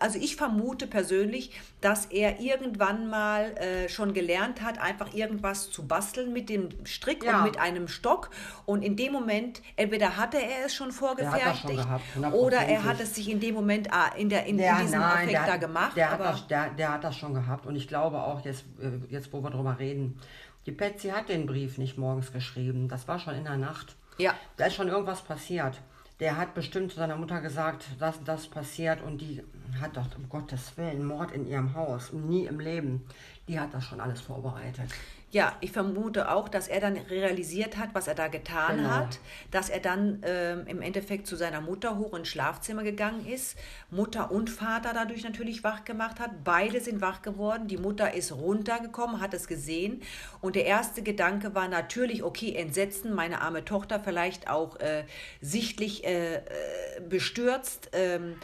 also 0.00 0.18
ich 0.18 0.36
vermute 0.36 0.86
persönlich, 0.86 1.52
dass 1.80 2.06
er 2.06 2.40
irgendwann 2.40 3.08
mal 3.08 3.56
äh, 3.56 3.88
schon 3.88 4.14
gelernt 4.14 4.62
hat, 4.62 4.80
einfach 4.80 5.14
irgendwas 5.14 5.70
zu 5.70 5.86
basteln 5.86 6.32
mit 6.32 6.48
dem 6.48 6.68
Strick 6.84 7.24
Ja. 7.24 7.38
und 7.38 7.44
mit 7.44 7.58
einem 7.58 7.88
Stock. 7.88 8.30
Und 8.66 8.82
in 8.82 8.96
dem 8.96 9.12
Moment, 9.12 9.62
entweder 9.76 10.16
hatte 10.16 10.38
er 10.38 10.66
es 10.66 10.74
schon 10.74 10.92
vorgefertigt 10.92 11.62
schon 11.62 11.76
gehabt, 11.76 12.04
oder 12.32 12.58
er 12.58 12.84
hat 12.84 13.00
es 13.00 13.14
sich 13.14 13.28
in 13.28 13.40
dem 13.40 13.54
Moment 13.54 13.92
ah, 13.92 14.10
in, 14.16 14.28
der, 14.28 14.46
in, 14.46 14.56
Der, 14.56 14.76
in 14.76 14.82
diesem 14.86 15.00
nein, 15.00 15.12
Affekt 15.12 15.32
der, 15.32 15.46
da 15.46 15.56
gemacht. 15.56 15.96
Der 15.96 16.10
hat, 16.10 16.20
das, 16.20 16.46
der, 16.46 16.70
der 16.70 16.92
hat 16.92 17.04
das 17.04 17.16
schon 17.16 17.34
gehabt. 17.34 17.66
Und 17.66 17.76
ich 17.76 17.88
glaube 17.88 18.22
auch, 18.22 18.44
jetzt, 18.44 18.64
äh, 18.80 19.12
jetzt 19.12 19.32
wo 19.32 19.42
wir 19.42 19.50
drüber 19.50 19.78
reden, 19.78 20.18
die 20.66 20.72
Patsy 20.72 21.08
hat 21.08 21.28
den 21.28 21.46
Brief 21.46 21.78
nicht 21.78 21.98
morgens 21.98 22.32
geschrieben. 22.32 22.88
Das 22.88 23.08
war 23.08 23.18
schon 23.18 23.34
in 23.34 23.44
der 23.44 23.56
Nacht. 23.56 23.96
Ja. 24.18 24.34
Da 24.56 24.66
ist 24.66 24.74
schon 24.74 24.88
irgendwas 24.88 25.22
passiert. 25.22 25.80
Der 26.20 26.36
hat 26.36 26.54
bestimmt 26.54 26.92
zu 26.92 26.98
seiner 26.98 27.16
Mutter 27.16 27.40
gesagt, 27.40 27.84
dass 27.98 28.22
das 28.22 28.46
passiert 28.46 29.02
und 29.02 29.18
die 29.18 29.42
hat 29.80 29.96
doch 29.96 30.06
um 30.16 30.28
Gottes 30.28 30.76
Willen 30.76 31.04
Mord 31.04 31.32
in 31.32 31.48
ihrem 31.48 31.74
Haus, 31.74 32.12
nie 32.12 32.46
im 32.46 32.60
Leben. 32.60 33.04
Die 33.48 33.58
hat 33.58 33.74
das 33.74 33.84
schon 33.84 34.00
alles 34.00 34.20
vorbereitet. 34.20 34.90
Ja, 35.32 35.56
ich 35.60 35.72
vermute 35.72 36.30
auch, 36.30 36.46
dass 36.50 36.68
er 36.68 36.78
dann 36.78 36.98
realisiert 37.08 37.78
hat, 37.78 37.94
was 37.94 38.06
er 38.06 38.14
da 38.14 38.28
getan 38.28 38.76
Genau. 38.76 38.90
hat, 38.90 39.18
dass 39.50 39.70
er 39.70 39.80
dann 39.80 40.22
ähm, 40.26 40.66
im 40.66 40.82
Endeffekt 40.82 41.26
zu 41.26 41.36
seiner 41.36 41.62
Mutter 41.62 41.96
hoch 41.96 42.12
ins 42.12 42.28
Schlafzimmer 42.28 42.82
gegangen 42.82 43.26
ist, 43.26 43.56
Mutter 43.90 44.30
und 44.30 44.50
Vater 44.50 44.92
dadurch 44.92 45.24
natürlich 45.24 45.64
wach 45.64 45.84
gemacht 45.86 46.20
hat. 46.20 46.44
Beide 46.44 46.82
sind 46.82 47.00
wach 47.00 47.22
geworden. 47.22 47.66
Die 47.66 47.78
Mutter 47.78 48.12
ist 48.12 48.32
runtergekommen, 48.32 49.22
hat 49.22 49.32
es 49.32 49.46
gesehen 49.46 50.02
und 50.42 50.54
der 50.54 50.66
erste 50.66 51.02
Gedanke 51.02 51.54
war 51.54 51.66
natürlich, 51.66 52.22
okay, 52.22 52.54
Entsetzen, 52.54 53.14
meine 53.14 53.40
arme 53.40 53.64
Tochter 53.64 54.00
vielleicht 54.00 54.50
auch 54.50 54.78
äh, 54.80 55.04
sichtlich 55.40 56.04
äh, 56.04 56.36
äh, 56.36 56.40
bestürzt. 57.08 57.88
Ähm, 57.94 58.34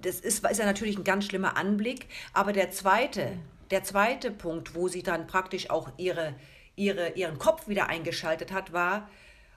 das 0.00 0.20
ist, 0.20 0.46
ist 0.48 0.58
ja 0.58 0.64
natürlich 0.64 0.96
ein 0.96 1.04
ganz 1.04 1.26
schlimmer 1.26 1.58
Anblick, 1.58 2.06
aber 2.32 2.54
der 2.54 2.70
zweite 2.70 3.32
der 3.70 3.82
zweite 3.84 4.30
Punkt, 4.30 4.74
wo 4.74 4.88
sie 4.88 5.02
dann 5.02 5.26
praktisch 5.26 5.70
auch 5.70 5.90
ihre, 5.96 6.34
ihre, 6.76 7.10
ihren 7.10 7.38
Kopf 7.38 7.68
wieder 7.68 7.88
eingeschaltet 7.88 8.52
hat, 8.52 8.72
war, 8.72 9.08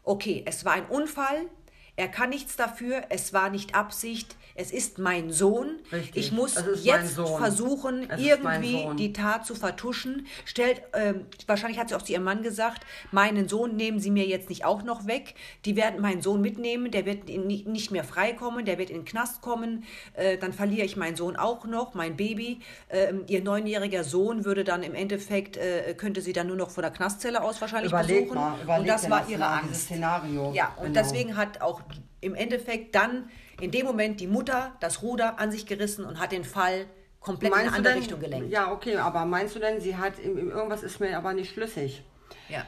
okay, 0.03 0.43
es 0.45 0.65
war 0.65 0.73
ein 0.73 0.85
Unfall, 0.85 1.49
Er 1.95 2.07
kann 2.07 2.29
nichts 2.29 2.55
dafür, 2.55 3.03
es 3.09 3.33
war 3.33 3.49
nicht 3.51 3.75
Absicht, 3.75 4.35
es 4.55 4.71
ist 4.71 4.97
mein 4.97 5.31
Sohn. 5.31 5.79
Richtig, 5.91 6.15
Ich 6.27 6.31
muss 6.31 6.55
jetzt 6.81 7.13
versuchen, 7.15 8.09
Es 8.09 8.19
irgendwie 8.19 8.87
die 8.97 9.13
Tat 9.13 9.45
zu 9.45 9.53
vertuschen. 9.55 10.25
Stellt, 10.45 10.81
ähm, 10.93 11.25
wahrscheinlich 11.47 11.79
hat 11.79 11.89
sie 11.89 11.95
auch 11.95 12.01
zu 12.01 12.11
ihrem 12.13 12.23
Mann 12.23 12.41
gesagt, 12.43 12.83
meinen 13.11 13.47
Sohn 13.47 13.75
nehmen 13.75 13.99
Sie 13.99 14.09
mir 14.11 14.25
jetzt 14.25 14.49
nicht 14.49 14.65
auch 14.65 14.83
noch 14.83 15.05
weg. 15.07 15.35
Die 15.65 15.75
werden 15.75 16.01
meinen 16.01 16.21
Sohn 16.21 16.41
mitnehmen, 16.41 16.89
der 16.91 17.05
wird 17.05 17.27
nicht 17.29 17.91
mehr 17.91 18.03
freikommen, 18.03 18.65
der 18.65 18.77
wird 18.79 18.89
in 18.89 18.97
den 19.01 19.05
Knast 19.05 19.41
kommen. 19.41 19.83
Äh, 20.13 20.37
dann 20.37 20.53
verliere 20.53 20.85
ich 20.85 20.97
meinen 20.97 21.15
Sohn 21.15 21.35
auch 21.35 21.65
noch, 21.65 21.93
mein 21.93 22.15
Baby. 22.15 22.59
Ähm, 22.89 23.23
ihr 23.27 23.43
neunjähriger 23.43 24.03
Sohn 24.03 24.45
würde 24.45 24.63
dann 24.63 24.81
im 24.83 24.93
Endeffekt, 24.95 25.57
äh, 25.57 25.93
könnte 25.95 26.21
sie 26.21 26.33
dann 26.33 26.47
nur 26.47 26.57
noch 26.57 26.69
von 26.71 26.81
der 26.83 26.91
Knastzelle 26.91 27.43
aus 27.43 27.59
wahrscheinlich 27.61 27.91
Überleg 27.91 28.29
besuchen. 28.29 28.35
mal, 28.65 28.79
und 28.79 28.87
das 28.87 29.09
war 29.09 29.27
ihre 29.29 29.45
Angst. 29.45 29.81
Szenario. 29.85 30.51
Ja, 30.53 30.73
und 30.77 30.93
Genau. 30.93 30.99
deswegen 31.01 31.35
hat 31.37 31.61
auch 31.61 31.81
im 32.21 32.35
Endeffekt 32.35 32.95
dann 32.95 33.29
in 33.59 33.71
dem 33.71 33.85
Moment 33.85 34.19
die 34.19 34.27
Mutter 34.27 34.73
das 34.79 35.01
Ruder 35.01 35.39
an 35.39 35.51
sich 35.51 35.65
gerissen 35.65 36.05
und 36.05 36.19
hat 36.19 36.31
den 36.31 36.43
Fall 36.43 36.85
komplett 37.19 37.51
in 37.51 37.59
eine 37.59 37.69
andere 37.69 37.93
denn, 37.93 38.01
Richtung 38.01 38.19
gelenkt. 38.19 38.51
Ja, 38.51 38.71
okay, 38.71 38.97
aber 38.97 39.25
meinst 39.25 39.55
du 39.55 39.59
denn, 39.59 39.79
sie 39.79 39.95
hat, 39.97 40.19
irgendwas 40.19 40.83
ist 40.83 40.99
mir 40.99 41.17
aber 41.17 41.33
nicht 41.33 41.53
schlüssig. 41.53 42.03
ja. 42.49 42.65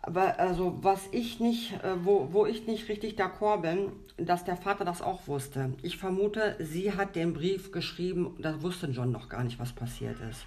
Aber 0.00 0.38
also, 0.38 0.78
was 0.80 1.02
ich 1.10 1.38
nicht, 1.38 1.72
äh, 1.82 2.02
wo, 2.02 2.28
wo 2.32 2.46
ich 2.46 2.66
nicht 2.66 2.88
richtig 2.88 3.18
d'accord 3.18 3.60
bin, 3.60 3.92
dass 4.16 4.44
der 4.44 4.56
Vater 4.56 4.86
das 4.86 5.02
auch 5.02 5.26
wusste. 5.26 5.74
Ich 5.82 5.98
vermute, 5.98 6.56
sie 6.60 6.92
hat 6.92 7.14
den 7.14 7.34
Brief 7.34 7.72
geschrieben, 7.72 8.36
da 8.38 8.62
wusste 8.62 8.86
John 8.86 9.12
noch 9.12 9.28
gar 9.28 9.44
nicht, 9.44 9.58
was 9.58 9.72
passiert 9.72 10.18
ist. 10.30 10.46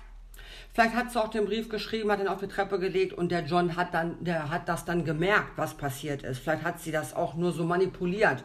Vielleicht 0.74 0.96
hat 0.96 1.12
sie 1.12 1.22
auch 1.22 1.28
den 1.28 1.46
Brief 1.46 1.68
geschrieben, 1.68 2.12
hat 2.12 2.22
ihn 2.22 2.30
auf 2.30 2.40
die 2.40 2.48
Treppe 2.48 2.80
gelegt 2.80 3.14
und 3.14 3.30
der 3.30 3.44
John 3.44 3.76
hat 3.76 3.94
dann, 3.94 4.24
der 4.24 4.50
hat 4.50 4.70
das 4.70 4.86
dann 4.86 5.04
gemerkt, 5.04 5.58
was 5.58 5.74
passiert 5.74 6.24
ist. 6.24 6.40
Vielleicht 6.40 6.64
hat 6.64 6.80
sie 6.80 6.92
das 6.92 7.14
auch 7.14 7.34
nur 7.34 7.52
so 7.52 7.66
manipuliert, 7.66 8.44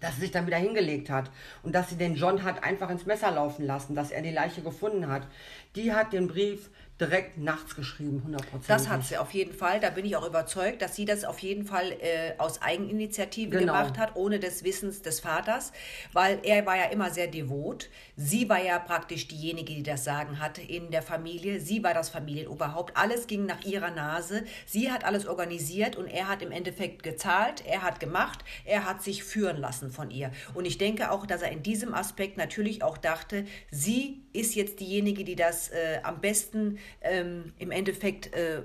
dass 0.00 0.14
sie 0.14 0.22
sich 0.22 0.30
dann 0.30 0.46
wieder 0.46 0.56
hingelegt 0.56 1.10
hat 1.10 1.32
und 1.64 1.74
dass 1.74 1.90
sie 1.90 1.96
den 1.96 2.14
John 2.14 2.44
hat 2.44 2.62
einfach 2.62 2.90
ins 2.90 3.06
Messer 3.06 3.32
laufen 3.32 3.66
lassen, 3.66 3.96
dass 3.96 4.12
er 4.12 4.22
die 4.22 4.30
Leiche 4.30 4.62
gefunden 4.62 5.08
hat. 5.08 5.26
Die 5.74 5.92
hat 5.92 6.12
den 6.12 6.28
Brief 6.28 6.70
direkt 7.00 7.38
nachts 7.38 7.76
geschrieben, 7.76 8.22
100%. 8.26 8.66
Das 8.66 8.88
hat 8.88 9.04
sie 9.04 9.16
auf 9.18 9.30
jeden 9.32 9.52
Fall. 9.52 9.78
Da 9.80 9.90
bin 9.90 10.04
ich 10.04 10.16
auch 10.16 10.26
überzeugt, 10.26 10.82
dass 10.82 10.96
sie 10.96 11.04
das 11.04 11.24
auf 11.24 11.38
jeden 11.38 11.64
Fall 11.64 11.92
äh, 11.92 12.32
aus 12.38 12.60
Eigeninitiative 12.60 13.50
Genau. 13.50 13.72
gemacht 13.72 13.98
hat, 13.98 14.16
ohne 14.16 14.40
des 14.40 14.64
Wissens 14.64 15.02
des 15.02 15.20
Vaters, 15.20 15.72
weil 16.12 16.40
er 16.42 16.66
war 16.66 16.76
ja 16.76 16.84
immer 16.86 17.10
sehr 17.10 17.28
devot. 17.28 17.88
Sie 18.16 18.48
war 18.48 18.60
ja 18.62 18.78
praktisch 18.80 19.28
diejenige, 19.28 19.74
die 19.74 19.82
das 19.84 20.04
Sagen 20.04 20.40
hatte 20.40 20.60
in 20.60 20.90
der 20.90 21.02
Familie. 21.02 21.60
Sie 21.60 21.84
war 21.84 21.94
das 21.94 22.08
Familienoberhaupt. 22.10 22.96
Alles 22.96 23.26
ging 23.28 23.46
nach 23.46 23.64
ihrer 23.64 23.90
Nase. 23.90 24.44
Sie 24.66 24.90
hat 24.90 25.04
alles 25.04 25.26
organisiert 25.26 25.94
und 25.96 26.08
er 26.08 26.26
hat 26.28 26.42
im 26.42 26.50
Endeffekt 26.50 27.02
gezahlt, 27.04 27.64
er 27.64 27.82
hat 27.82 28.00
gemacht, 28.00 28.44
er 28.64 28.84
hat 28.86 29.02
sich 29.02 29.22
führen 29.22 29.56
lassen 29.58 29.92
von 29.92 30.10
ihr. 30.10 30.32
Und 30.54 30.64
ich 30.64 30.78
denke 30.78 31.10
auch, 31.12 31.26
dass 31.26 31.42
er 31.42 31.52
in 31.52 31.62
diesem 31.62 31.94
Aspekt 31.94 32.36
natürlich 32.36 32.82
auch 32.82 32.98
dachte, 32.98 33.44
sie 33.70 34.22
ist 34.32 34.54
jetzt 34.54 34.80
diejenige, 34.80 35.24
die 35.24 35.36
das 35.36 35.68
äh, 35.70 36.00
am 36.02 36.20
besten 36.20 36.78
ähm, 37.02 37.52
im 37.58 37.70
Endeffekt 37.70 38.32
äh, 38.34 38.62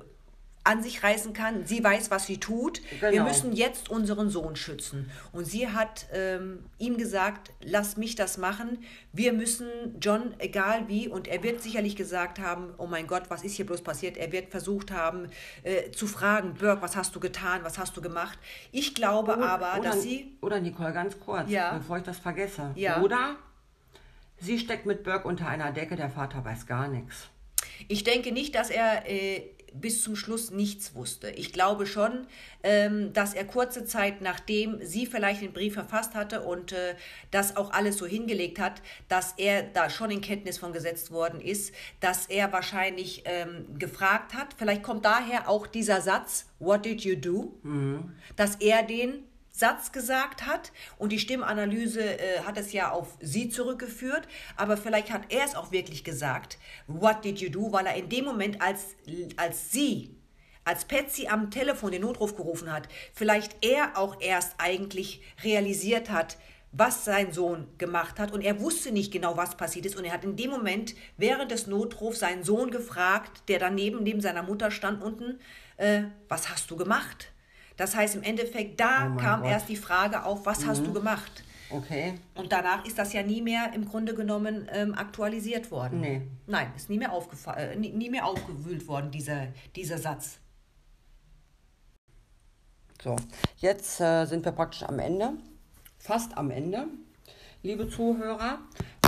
an 0.65 0.82
sich 0.82 1.03
reißen 1.03 1.34
kann. 1.34 1.65
Sie 1.65 1.84
weiß, 1.84 2.09
was 2.09 2.26
sie 2.26 2.39
tut. 2.39 2.80
Wir 3.01 3.11
Genau. 3.11 3.26
müssen 3.26 3.51
jetzt 3.51 3.89
unseren 3.89 4.30
Sohn 4.30 4.55
schützen. 4.55 5.11
Und 5.34 5.43
sie 5.43 5.67
hat 5.67 6.05
ähm, 6.13 6.59
ihm 6.78 6.95
gesagt, 6.97 7.51
lass 7.61 7.97
mich 7.97 8.15
das 8.15 8.38
machen. 8.38 8.78
Wir 9.11 9.34
müssen 9.34 9.67
John, 9.99 10.34
egal 10.39 10.88
wie, 10.88 11.09
und 11.09 11.28
er 11.28 11.43
wird 11.43 11.61
sicherlich 11.61 11.97
gesagt 11.97 12.39
haben, 12.39 12.74
oh 12.78 12.86
mein 12.88 13.07
Gott, 13.07 13.24
was 13.28 13.43
ist 13.43 13.55
hier 13.55 13.65
bloß 13.65 13.82
passiert? 13.82 14.15
Er 14.15 14.32
wird 14.32 14.51
versucht 14.51 14.91
haben 14.91 15.28
äh, 15.63 15.91
zu 15.91 16.07
fragen, 16.07 16.53
Burke, 16.53 16.82
was 16.82 16.95
hast 16.95 17.13
du 17.13 17.19
getan, 17.19 17.59
was 17.63 17.78
hast 17.78 17.97
du 17.97 18.01
gemacht? 18.01 18.39
Ich 18.71 18.95
glaube 18.95 19.34
aber, 19.45 19.80
oder, 19.82 19.89
dass 19.89 20.01
sie... 20.01 20.38
Oder 20.39 20.61
Nicole, 20.61 20.93
ganz 20.93 21.19
kurz, 21.19 21.49
Ja. 21.51 21.74
bevor 21.78 21.97
ich 21.97 22.03
das 22.03 22.19
vergesse. 22.19 22.71
Ja. 22.76 23.01
Oder 23.01 23.36
sie 24.39 24.57
steckt 24.59 24.86
mit 24.86 25.03
Burke 25.03 25.28
unter 25.28 25.45
einer 25.45 25.74
Decke, 25.74 25.97
der 25.97 26.09
Vater 26.09 26.45
weiß 26.45 26.67
gar 26.67 26.88
nichts. 26.88 27.28
Ich 27.88 28.03
denke 28.03 28.32
nicht, 28.32 28.55
dass 28.55 28.69
er 28.69 29.09
äh, 29.09 29.41
bis 29.74 30.03
zum 30.03 30.15
Schluss 30.15 30.51
nichts 30.51 30.95
wusste. 30.95 31.30
Ich 31.32 31.51
glaube 31.51 31.86
schon, 31.86 32.28
ähm, 32.61 33.11
dass 33.13 33.34
er 33.34 33.45
kurze 33.45 33.86
Zeit 33.86 34.21
nachdem 34.21 34.86
sie 34.86 35.05
vielleicht 35.05 35.41
den 35.41 35.51
Brief 35.51 35.74
verfasst 35.74 36.13
hatte 36.13 36.41
und 36.41 36.71
äh, 36.71 36.95
das 37.32 37.57
auch 37.57 37.71
alles 37.71 37.97
so 37.97 38.05
hingelegt 38.05 38.59
hat, 38.59 38.82
dass 39.07 39.34
er 39.38 39.63
da 39.63 39.89
schon 39.89 40.11
in 40.11 40.21
Kenntnis 40.21 40.57
von 40.57 40.74
gesetzt 40.74 41.11
worden 41.11 41.41
ist, 41.41 41.74
dass 41.99 42.28
er 42.28 42.51
wahrscheinlich 42.53 43.24
ähm, 43.26 43.65
gefragt 43.80 44.34
hat. 44.34 44.55
Vielleicht 44.57 44.84
kommt 44.84 45.05
daher 45.05 45.49
auch 45.49 45.67
dieser 45.67 46.01
Satz, 46.01 46.45
What 46.59 46.86
did 46.86 47.01
you 47.01 47.15
do? 47.15 47.59
Dass 48.36 48.55
er 48.55 48.84
den 48.84 49.26
Satz 49.56 49.91
gesagt 49.91 50.47
hat 50.47 50.72
und 50.97 51.12
die 51.12 51.20
Stimmanalyse 51.20 52.01
äh, 52.01 52.39
hat 52.39 52.58
es 52.58 52.74
ja 52.74 52.89
auf 52.89 53.16
sie 53.22 53.49
zurückgeführt, 53.49 54.28
aber 54.56 54.78
vielleicht 54.78 55.12
hat 55.12 55.32
er 55.32 55.45
es 55.45 55.54
auch 55.54 55.72
wirklich 55.72 56.04
gesagt. 56.04 56.58
What 56.88 57.24
did 57.24 57.39
you 57.39 57.49
do? 57.49 57.72
Weil 57.72 57.86
er 57.86 57.95
in 57.95 58.10
dem 58.10 58.26
Moment, 58.26 58.64
als, 58.64 58.95
als 59.38 59.72
sie, 59.72 60.16
als 60.66 60.86
Patsy 60.86 61.28
am 61.28 61.51
Telefon 61.51 61.91
den 61.91 62.01
Notruf 62.01 62.36
gerufen 62.36 62.74
hat, 62.74 62.88
vielleicht 63.14 63.64
er 63.64 63.95
auch 63.95 64.20
erst 64.22 64.56
eigentlich 64.58 65.22
realisiert 65.43 66.10
hat, 66.10 66.38
was 66.72 67.06
sein 67.06 67.32
Sohn 67.32 67.68
gemacht 67.78 68.20
hat 68.20 68.32
und 68.32 68.41
er 68.41 68.60
wusste 68.60 68.91
nicht 68.91 69.12
genau, 69.14 69.38
was 69.38 69.56
passiert 69.56 69.86
ist 69.86 69.95
und 69.95 70.06
er 70.06 70.14
hat 70.14 70.24
in 70.24 70.36
dem 70.36 70.49
Moment 70.49 70.95
während 71.18 71.51
des 71.51 71.68
Notrufs 71.68 72.22
seinen 72.22 72.43
Sohn 72.43 72.72
gefragt, 72.72 73.43
der 73.47 73.60
daneben 73.60 74.01
neben 74.01 74.20
seiner 74.20 74.41
Mutter 74.41 74.72
stand 74.72 75.04
unten, 75.04 75.39
äh, 75.78 76.06
was 76.28 76.49
hast 76.49 76.72
du 76.72 76.76
gemacht? 76.76 77.32
Das 77.78 77.95
heißt 77.95 78.15
im 78.15 78.24
Endeffekt, 78.24 78.80
da 78.80 79.11
Oh 79.13 79.17
kam 79.19 79.41
Gott. 79.41 79.51
erst 79.51 79.69
die 79.69 79.76
Frage 79.76 80.24
auf, 80.24 80.45
was 80.45 80.65
hast 80.65 80.86
du 80.86 80.93
gemacht? 80.93 81.43
Okay. 81.69 82.13
Und 82.36 82.51
danach 82.51 82.86
ist 82.86 82.99
das 82.99 83.13
ja 83.13 83.24
nie 83.24 83.41
mehr 83.41 83.71
im 83.74 83.86
Grunde 83.89 84.13
genommen 84.13 84.69
ähm, 84.71 84.93
aktualisiert 84.93 85.71
worden. 85.71 86.01
Nee. 86.01 86.21
Nein, 86.45 86.71
ist 86.76 86.89
nie 86.89 86.99
mehr, 86.99 87.11
äh, 87.57 87.76
nie, 87.76 87.89
nie 87.89 88.09
mehr 88.11 88.26
aufgewühlt 88.26 88.88
worden, 88.88 89.09
dieser, 89.09 89.47
dieser 89.76 89.97
Satz. 89.97 90.38
So, 93.01 93.15
jetzt 93.57 93.99
äh, 93.99 94.26
sind 94.26 94.45
wir 94.45 94.51
praktisch 94.51 94.84
am 94.84 94.99
Ende, 94.99 95.34
fast 95.97 96.38
am 96.38 96.51
Ende, 96.51 96.88
liebe 97.63 97.89
Zuhörer. 97.89 98.59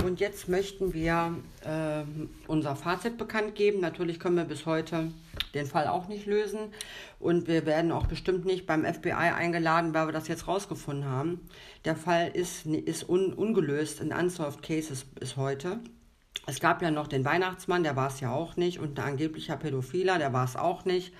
Und 0.04 0.20
jetzt 0.20 0.48
möchten 0.48 0.92
wir 0.94 1.36
äh, 1.64 2.04
unser 2.46 2.76
Fazit 2.76 3.18
bekannt 3.18 3.54
geben. 3.54 3.80
Natürlich 3.80 4.20
können 4.20 4.36
wir 4.36 4.44
bis 4.44 4.66
heute 4.66 5.10
den 5.54 5.66
Fall 5.66 5.88
auch 5.88 6.06
nicht 6.08 6.26
lösen. 6.26 6.72
Und 7.18 7.48
wir 7.48 7.66
werden 7.66 7.90
auch 7.92 8.06
bestimmt 8.06 8.44
nicht 8.44 8.66
beim 8.66 8.84
FBI 8.84 9.10
eingeladen, 9.12 9.94
weil 9.94 10.06
wir 10.06 10.12
das 10.12 10.28
jetzt 10.28 10.46
rausgefunden 10.46 11.06
haben. 11.06 11.48
Der 11.84 11.96
Fall 11.96 12.30
ist, 12.32 12.66
ist 12.66 13.08
un, 13.08 13.32
ungelöst, 13.32 14.00
ein 14.00 14.12
unsolved 14.12 14.62
case 14.62 14.92
ist, 14.92 15.06
ist 15.18 15.36
heute. 15.36 15.80
Es 16.46 16.60
gab 16.60 16.82
ja 16.82 16.90
noch 16.90 17.08
den 17.08 17.24
Weihnachtsmann, 17.24 17.82
der 17.82 17.96
war 17.96 18.08
es 18.08 18.20
ja 18.20 18.32
auch 18.32 18.56
nicht. 18.56 18.78
Und 18.78 18.98
ein 18.98 19.04
angeblicher 19.04 19.56
Pädophiler, 19.56 20.18
der 20.18 20.32
war 20.32 20.44
es 20.44 20.56
auch 20.56 20.84
nicht. 20.84 21.12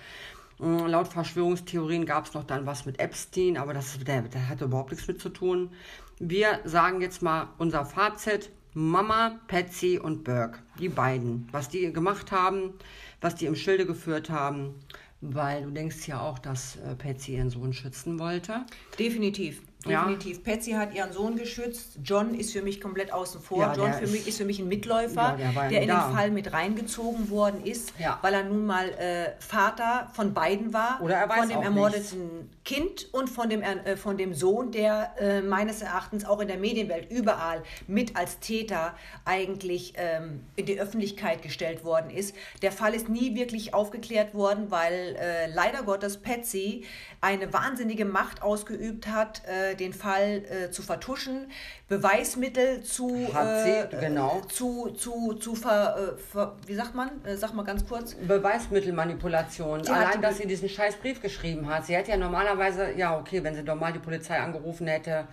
Mm, 0.59 0.85
Laut 0.85 1.07
Verschwörungstheorien 1.07 2.05
gab 2.05 2.25
es 2.25 2.33
noch 2.33 2.43
dann 2.43 2.65
was 2.65 2.85
mit 2.85 2.99
Epstein, 2.99 3.57
aber 3.57 3.73
das, 3.73 3.97
der, 3.99 4.21
der 4.21 4.49
hatte 4.49 4.65
überhaupt 4.65 4.91
nichts 4.91 5.07
mit 5.07 5.19
zu 5.19 5.29
tun. 5.29 5.71
Wir 6.19 6.59
sagen 6.63 7.01
jetzt 7.01 7.21
mal 7.21 7.49
unser 7.57 7.85
Fazit. 7.85 8.51
Mama, 8.73 9.39
Patsy 9.47 9.99
und 9.99 10.23
Burke, 10.23 10.59
die 10.79 10.89
beiden, 10.89 11.47
was 11.51 11.69
die 11.69 11.91
gemacht 11.91 12.31
haben, 12.31 12.73
was 13.21 13.35
die 13.35 13.45
im 13.45 13.55
Schilde 13.55 13.85
geführt 13.85 14.29
haben, 14.29 14.75
weil 15.21 15.63
du 15.63 15.71
denkst 15.71 16.07
ja 16.07 16.21
auch, 16.21 16.39
dass 16.39 16.75
äh, 16.77 16.95
Patsy 16.95 17.33
ihren 17.35 17.49
Sohn 17.49 17.73
schützen 17.73 18.19
wollte. 18.19 18.65
Definitiv. 18.99 19.61
Ja. 19.85 20.01
Definitiv. 20.01 20.43
Patsy 20.43 20.71
hat 20.71 20.93
ihren 20.93 21.13
Sohn 21.13 21.37
geschützt. 21.37 21.99
John 22.03 22.33
ist 22.33 22.51
für 22.51 22.61
mich 22.61 22.81
komplett 22.81 23.13
außen 23.13 23.39
vor. 23.39 23.59
Ja, 23.59 23.73
John 23.73 23.93
für 23.93 24.03
ist- 24.05 24.11
mich 24.11 24.27
ist 24.27 24.37
für 24.37 24.43
mich 24.43 24.59
ein 24.59 24.67
Mitläufer, 24.67 25.37
Ja, 25.39 25.51
der 25.51 25.51
ja 25.51 25.69
der 25.69 25.81
in 25.83 25.87
da. 25.87 26.07
den 26.07 26.15
Fall 26.15 26.31
mit 26.31 26.51
reingezogen 26.51 27.29
worden 27.29 27.63
ist, 27.63 27.93
Ja. 27.99 28.17
weil 28.21 28.33
er 28.33 28.43
nun 28.43 28.65
mal 28.65 28.89
äh, 28.89 29.31
Vater 29.39 30.09
von 30.13 30.33
beiden 30.33 30.73
war. 30.73 30.99
Oder 31.01 31.15
er 31.15 31.29
weiß 31.29 31.39
von 31.41 31.49
dem 31.49 31.61
ermordeten 31.61 32.49
Kind 32.65 33.07
und 33.13 33.29
von 33.29 33.49
dem, 33.49 33.61
äh, 33.61 33.95
von 33.95 34.17
dem 34.17 34.33
Sohn, 34.33 34.71
der 34.71 35.13
äh, 35.19 35.41
meines 35.41 35.81
Erachtens 35.81 36.25
auch 36.25 36.39
in 36.41 36.47
der 36.49 36.57
Medienwelt 36.57 37.09
überall 37.09 37.63
mit 37.87 38.17
als 38.17 38.39
Täter 38.39 38.93
eigentlich 39.25 39.93
ähm, 39.95 40.41
in 40.55 40.65
die 40.65 40.79
Öffentlichkeit 40.79 41.43
gestellt 41.43 41.85
worden 41.85 42.09
ist. 42.09 42.35
Der 42.61 42.71
Fall 42.71 42.93
ist 42.93 43.07
nie 43.09 43.35
wirklich 43.35 43.73
aufgeklärt 43.73 44.33
worden, 44.33 44.69
weil 44.69 45.15
äh, 45.19 45.47
leider 45.53 45.83
Gottes 45.83 46.17
Patsy 46.17 46.83
eine 47.21 47.53
wahnsinnige 47.53 48.05
Macht 48.05 48.41
ausgeübt 48.41 49.07
hat, 49.07 49.43
äh, 49.45 49.75
den 49.79 49.93
Fall 49.93 50.43
äh, 50.49 50.71
zu 50.71 50.81
vertuschen, 50.81 51.49
Beweismittel 51.87 52.83
zu, 52.83 53.33
Hat 53.33 53.63
sie, 53.63 53.69
äh, 53.95 53.99
genau. 53.99 54.41
zu, 54.49 54.89
zu, 54.91 55.33
zu 55.33 55.55
ver, 55.55 56.15
äh, 56.15 56.17
ver, 56.17 56.55
wie 56.65 56.75
sagt 56.75 56.95
man, 56.95 57.09
äh, 57.25 57.35
sag 57.37 57.53
mal 57.53 57.63
ganz 57.63 57.87
kurz, 57.87 58.15
Beweismittelmanipulation. 58.15 59.83
Sie 59.83 59.91
Allein, 59.91 60.21
dass 60.21 60.37
sie 60.37 60.47
diesen 60.47 60.69
scheiß 60.69 60.95
Brief 60.97 61.21
geschrieben 61.21 61.67
hat. 61.69 61.85
Sie 61.85 61.95
hätte 61.95 62.11
ja 62.11 62.17
normalerweise, 62.17 62.91
ja 62.97 63.17
okay, 63.17 63.43
wenn 63.43 63.55
sie 63.55 63.63
normal 63.63 63.93
die 63.93 63.99
Polizei 63.99 64.37
angerufen 64.39 64.87
hätte, 64.87 65.27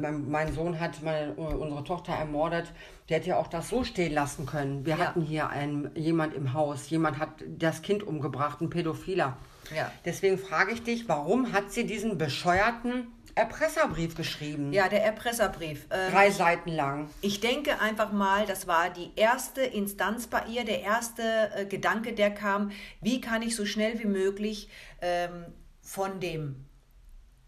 mein, 0.00 0.30
mein 0.30 0.50
Sohn 0.54 0.80
hat 0.80 1.02
meine, 1.02 1.32
unsere 1.34 1.84
Tochter 1.84 2.14
ermordet, 2.14 2.72
der 3.10 3.18
hätte 3.18 3.28
ja 3.28 3.36
auch 3.36 3.48
das 3.48 3.68
so 3.68 3.84
stehen 3.84 4.14
lassen 4.14 4.46
können. 4.46 4.86
Wir 4.86 4.96
Ja. 4.96 5.08
hatten 5.08 5.20
hier 5.20 5.50
einen, 5.50 5.90
jemand 5.94 6.34
im 6.34 6.54
Haus, 6.54 6.88
jemand 6.88 7.18
hat 7.18 7.28
das 7.58 7.82
Kind 7.82 8.02
umgebracht, 8.02 8.62
ein 8.62 8.70
Pädophiler. 8.70 9.36
Ja. 9.76 9.90
Deswegen 10.06 10.38
frage 10.38 10.72
ich 10.72 10.82
dich, 10.82 11.06
warum 11.06 11.52
hat 11.52 11.70
sie 11.70 11.84
diesen 11.84 12.16
bescheuerten 12.16 13.08
Erpresserbrief 13.34 14.14
geschrieben. 14.14 14.72
Ja, 14.72 14.88
der 14.88 15.04
Erpresserbrief. 15.04 15.86
Ähm, 15.90 16.12
Drei 16.12 16.30
Seiten 16.30 16.70
lang. 16.70 17.10
Ich 17.20 17.40
denke 17.40 17.80
einfach 17.80 18.12
mal, 18.12 18.46
das 18.46 18.66
war 18.66 18.90
die 18.90 19.10
erste 19.16 19.62
Instanz 19.62 20.26
bei 20.28 20.44
ihr, 20.46 20.64
der 20.64 20.82
erste 20.82 21.50
äh, 21.54 21.66
Gedanke, 21.66 22.12
der 22.12 22.32
kam, 22.32 22.70
wie 23.00 23.20
kann 23.20 23.42
ich 23.42 23.56
so 23.56 23.66
schnell 23.66 23.98
wie 23.98 24.06
möglich 24.06 24.68
ähm, 25.00 25.46
von 25.82 26.20
dem 26.20 26.64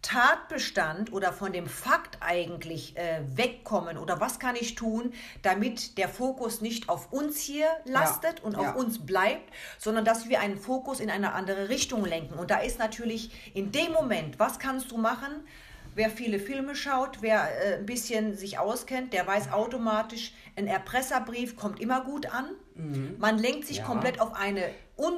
Tatbestand 0.07 1.13
oder 1.13 1.33
von 1.33 1.53
dem 1.53 1.67
Fakt 1.67 2.19
eigentlich 2.21 2.97
äh, 2.97 3.23
wegkommen 3.29 3.99
oder 3.99 4.21
was 4.21 4.39
kann 4.39 4.55
ich 4.55 4.77
tun, 4.77 5.13
damit 5.43 5.99
der 5.99 6.09
Fokus 6.09 6.61
nicht 6.61 6.89
auf 6.89 7.13
uns 7.13 7.41
hier 7.41 7.67
lastet 7.85 8.41
und 8.45 8.53
ja. 8.53 8.61
auf 8.61 8.77
uns 8.77 9.05
bleibt, 9.05 9.53
sondern 9.79 10.05
dass 10.05 10.29
wir 10.29 10.39
einen 10.39 10.59
Fokus 10.59 11.01
in 11.01 11.11
eine 11.11 11.33
andere 11.33 11.71
Richtung 11.71 12.05
lenken. 12.05 12.39
Und 12.39 12.53
da 12.53 12.59
ist 12.59 12.79
natürlich 12.79 13.53
in 13.53 13.73
dem 13.73 13.93
Moment, 13.93 14.39
was 14.39 14.61
kannst 14.61 14.93
du 14.93 14.97
machen? 14.97 15.45
Wer 15.97 16.11
viele 16.11 16.39
Filme 16.39 16.77
schaut, 16.77 17.23
wer 17.23 17.49
äh, 17.65 17.79
ein 17.79 17.87
bisschen 17.87 18.37
sich 18.37 18.59
auskennt, 18.59 19.13
der 19.15 19.27
weiß 19.27 19.51
automatisch, 19.51 20.33
ein 20.55 20.67
Erpresserbrief 20.67 21.57
kommt 21.57 21.81
immer 21.81 22.05
gut 22.05 22.27
an. 22.33 22.51
Man 23.19 23.39
lenkt 23.39 23.67
sich 23.67 23.79
Mhm. 23.79 23.83
Ja. 23.83 23.87
komplett 23.89 24.21
auf 24.21 24.35
eine 24.35 24.61
un 24.99 25.15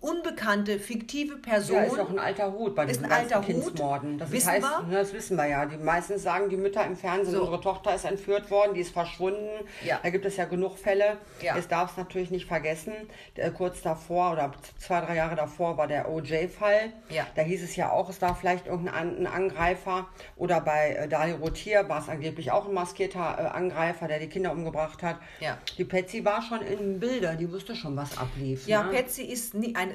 unbekannte, 0.00 0.78
fiktive 0.78 1.36
Person. 1.36 1.76
Ja, 1.76 1.82
ist 1.82 1.98
auch 1.98 2.08
ein 2.10 2.18
alter 2.20 2.52
Hut 2.52 2.74
bei 2.76 2.86
diesen 2.86 3.04
ein 3.04 3.10
ganzen 3.10 3.32
alter. 3.34 3.46
Kindsmorden. 3.46 4.16
Das 4.18 4.30
Wissen 4.30 4.48
heißt, 4.52 4.62
wir? 4.62 4.82
ne, 4.86 4.94
das 4.96 5.12
wissen 5.12 5.36
wir 5.36 5.46
ja. 5.46 5.66
Die 5.66 5.76
meisten 5.76 6.18
sagen 6.18 6.48
die 6.48 6.56
Mütter 6.56 6.84
im 6.86 6.96
Fernsehen, 6.96 7.34
So. 7.34 7.40
unsere 7.40 7.60
Tochter 7.60 7.94
ist 7.94 8.04
entführt 8.04 8.48
worden, 8.50 8.74
die 8.74 8.80
ist 8.82 8.92
verschwunden. 8.92 9.48
Ja. 9.84 9.98
Da 10.02 10.10
gibt 10.10 10.24
es 10.24 10.36
ja 10.36 10.44
genug 10.44 10.78
Fälle. 10.78 11.16
Ja. 11.42 11.56
Es 11.56 11.66
darf 11.66 11.90
es 11.92 11.96
natürlich 11.96 12.30
nicht 12.30 12.46
vergessen. 12.46 12.92
Äh, 13.34 13.50
kurz 13.50 13.82
davor 13.82 14.32
oder 14.32 14.52
zwei, 14.78 15.00
drei 15.00 15.16
Jahre 15.16 15.34
davor 15.34 15.76
war 15.76 15.88
der 15.88 16.08
OJ-Fall. 16.08 16.92
Ja. 17.10 17.26
Da 17.34 17.42
hieß 17.42 17.64
es 17.64 17.74
ja 17.74 17.90
auch, 17.90 18.08
es 18.08 18.22
war 18.22 18.36
vielleicht 18.36 18.66
irgendein 18.66 18.94
An- 18.94 19.16
ein 19.18 19.26
Angreifer. 19.26 20.06
Oder 20.36 20.60
bei 20.60 20.90
äh, 20.94 21.08
Dali 21.08 21.32
Rotier 21.32 21.88
war 21.88 22.00
es 22.00 22.08
angeblich 22.08 22.52
auch 22.52 22.68
ein 22.68 22.74
maskierter 22.74 23.36
äh, 23.38 23.42
Angreifer, 23.56 24.06
der 24.06 24.20
die 24.20 24.28
Kinder 24.28 24.52
umgebracht 24.52 25.02
hat. 25.02 25.16
Ja. 25.40 25.58
Die 25.76 25.84
Patsy 25.84 26.24
war 26.24 26.40
schon 26.42 26.60
in 26.62 27.00
Bilder, 27.00 27.34
die 27.34 27.50
wusste 27.52 27.74
schon, 27.74 27.96
was 27.96 28.16
ablief. 28.16 28.66
Ja, 28.68 28.84
ne? 28.84 28.92
Patsy 28.92 29.22
ist 29.24 29.54
nie 29.54 29.74
eine. 29.74 29.88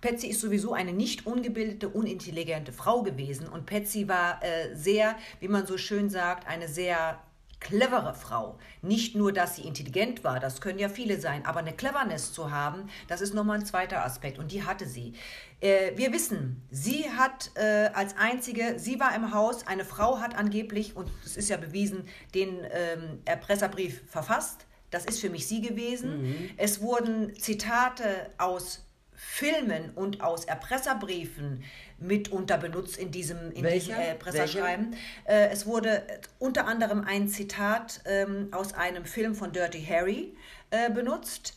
Patsy 0.00 0.28
ist 0.28 0.40
sowieso 0.40 0.72
eine 0.72 0.92
nicht 0.92 1.26
ungebildete, 1.26 1.88
unintelligente 1.88 2.72
Frau 2.72 3.02
gewesen. 3.02 3.48
Und 3.48 3.66
Patsy 3.66 4.08
war 4.08 4.42
äh, 4.42 4.74
sehr, 4.74 5.16
wie 5.40 5.48
man 5.48 5.66
so 5.66 5.78
schön 5.78 6.10
sagt, 6.10 6.46
eine 6.46 6.68
sehr 6.68 7.20
clevere 7.60 8.14
Frau. 8.14 8.58
Nicht 8.82 9.14
nur, 9.14 9.32
dass 9.32 9.56
sie 9.56 9.62
intelligent 9.62 10.24
war, 10.24 10.40
das 10.40 10.60
können 10.60 10.78
ja 10.78 10.88
viele 10.88 11.20
sein, 11.20 11.44
aber 11.46 11.60
eine 11.60 11.72
Cleverness 11.72 12.32
zu 12.32 12.50
haben, 12.50 12.88
das 13.08 13.20
ist 13.20 13.34
nochmal 13.34 13.58
ein 13.58 13.66
zweiter 13.66 14.04
Aspekt 14.04 14.38
und 14.38 14.52
die 14.52 14.64
hatte 14.64 14.86
sie. 14.86 15.14
Äh, 15.60 15.96
wir 15.96 16.12
wissen, 16.12 16.62
sie 16.70 17.10
hat 17.10 17.50
äh, 17.54 17.90
als 17.94 18.16
einzige, 18.16 18.78
sie 18.78 19.00
war 19.00 19.14
im 19.14 19.32
Haus, 19.32 19.66
eine 19.66 19.84
Frau 19.84 20.20
hat 20.20 20.36
angeblich, 20.36 20.96
und 20.96 21.10
es 21.24 21.36
ist 21.36 21.48
ja 21.48 21.56
bewiesen, 21.56 22.06
den 22.34 22.58
ähm, 22.70 23.20
Erpresserbrief 23.24 24.02
verfasst. 24.08 24.66
Das 24.90 25.04
ist 25.04 25.20
für 25.20 25.30
mich 25.30 25.48
sie 25.48 25.60
gewesen. 25.60 26.54
Es 26.56 26.80
wurden 26.80 27.34
Zitate 27.34 28.30
aus 28.38 28.85
Filmen 29.16 29.90
und 29.94 30.20
aus 30.20 30.44
Erpresserbriefen 30.44 31.64
mitunter 31.98 32.58
benutzt 32.58 32.98
in 32.98 33.10
diesem, 33.10 33.50
in 33.52 33.64
Welche? 33.64 33.88
diesem 33.88 34.00
Erpresserschreiben. 34.00 34.94
Äh, 35.24 35.48
es 35.48 35.66
wurde 35.66 36.02
unter 36.38 36.66
anderem 36.66 37.02
ein 37.04 37.28
Zitat 37.28 38.00
ähm, 38.04 38.48
aus 38.52 38.74
einem 38.74 39.06
Film 39.06 39.34
von 39.34 39.52
Dirty 39.52 39.82
Harry 39.82 40.34
äh, 40.70 40.90
benutzt. 40.90 41.54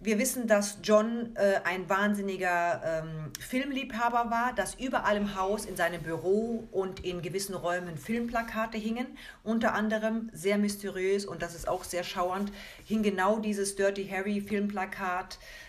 Wir 0.00 0.18
wissen, 0.18 0.46
dass 0.46 0.78
John 0.82 1.34
äh, 1.34 1.60
ein 1.64 1.88
wahnsinniger 1.88 2.82
ähm, 2.84 3.32
Filmliebhaber 3.40 4.30
war, 4.30 4.52
dass 4.54 4.74
überall 4.74 5.16
im 5.16 5.34
Haus, 5.34 5.64
in 5.64 5.76
seinem 5.76 6.02
Büro 6.02 6.68
und 6.70 7.04
in 7.04 7.22
gewissen 7.22 7.54
Räumen 7.54 7.96
Filmplakate 7.96 8.76
hingen. 8.76 9.06
Unter 9.44 9.72
anderem 9.72 10.28
sehr 10.34 10.58
mysteriös 10.58 11.24
und 11.24 11.42
das 11.42 11.54
ist 11.54 11.66
auch 11.66 11.84
sehr 11.84 12.04
schauernd, 12.04 12.52
hing 12.84 13.02
genau 13.02 13.38
dieses 13.38 13.76
Dirty 13.76 14.06
Harry 14.06 14.42
Filmplakat 14.42 15.34
äh, 15.34 15.63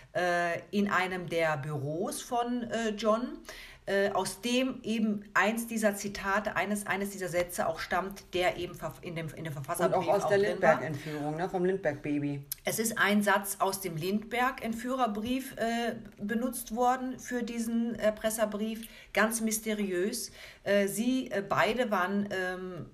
in 0.70 0.90
einem 0.90 1.28
der 1.28 1.56
Büros 1.58 2.22
von 2.22 2.62
äh, 2.70 2.90
John, 2.96 3.38
äh, 3.86 4.10
aus 4.10 4.40
dem 4.40 4.80
eben 4.82 5.24
eins 5.32 5.68
dieser 5.68 5.94
Zitate, 5.94 6.56
eines, 6.56 6.88
eines 6.88 7.10
dieser 7.10 7.28
Sätze 7.28 7.68
auch 7.68 7.78
stammt, 7.78 8.34
der 8.34 8.56
eben 8.56 8.76
in 9.00 9.14
dem, 9.14 9.28
in 9.28 9.44
dem 9.44 9.56
Und 9.56 9.64
Verfasserbrief 9.64 10.08
auch 10.08 10.14
aus 10.14 10.28
der. 10.28 10.38
Lindbergh-Entführung, 10.38 11.36
ne? 11.36 11.48
vom 11.48 11.64
Lindbergh-Baby. 11.64 12.42
Es 12.64 12.80
ist 12.80 12.98
ein 12.98 13.22
Satz 13.22 13.58
aus 13.60 13.80
dem 13.80 13.96
Lindbergh-Entführerbrief 13.96 15.54
äh, 15.56 15.94
benutzt 16.20 16.74
worden 16.74 17.20
für 17.20 17.44
diesen 17.44 17.94
Erpresserbrief, 17.94 18.88
ganz 19.12 19.40
mysteriös. 19.40 20.32
Äh, 20.64 20.88
sie 20.88 21.30
äh, 21.30 21.42
beide 21.48 21.90
waren, 21.92 22.28
ähm, 22.32 22.86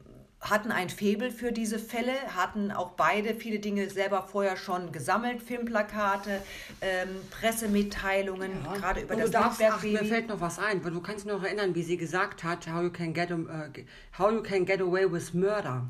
hatten 0.42 0.72
ein 0.72 0.90
Faible 0.90 1.30
für 1.30 1.52
diese 1.52 1.78
Fälle, 1.78 2.12
hatten 2.34 2.72
auch 2.72 2.90
beide 2.90 3.34
viele 3.34 3.60
Dinge 3.60 3.88
selber 3.88 4.22
vorher 4.30 4.56
schon 4.56 4.90
gesammelt, 4.90 5.40
Filmplakate, 5.40 6.42
ähm, 6.80 7.08
Pressemitteilungen, 7.30 8.50
gerade 8.74 9.02
über 9.02 9.14
Und 9.14 9.20
das 9.20 9.30
du 9.30 9.38
darfst, 9.38 9.62
ach, 9.62 9.82
mir 9.84 10.04
fällt 10.04 10.28
noch 10.28 10.40
was 10.40 10.58
ein, 10.58 10.84
weil 10.84 10.90
du 10.90 11.00
kannst 11.00 11.24
dich 11.24 11.32
noch 11.32 11.42
erinnern, 11.44 11.74
wie 11.74 11.82
sie 11.82 11.96
gesagt 11.96 12.42
hat, 12.44 12.66
how 12.66 12.82
you 12.82 12.90
can 12.90 13.14
get, 13.14 13.30
um, 13.30 13.46
ge- 13.72 13.86
how 14.18 14.30
you 14.32 14.42
can 14.42 14.66
get 14.66 14.80
away 14.80 15.10
with 15.10 15.32
murder, 15.32 15.86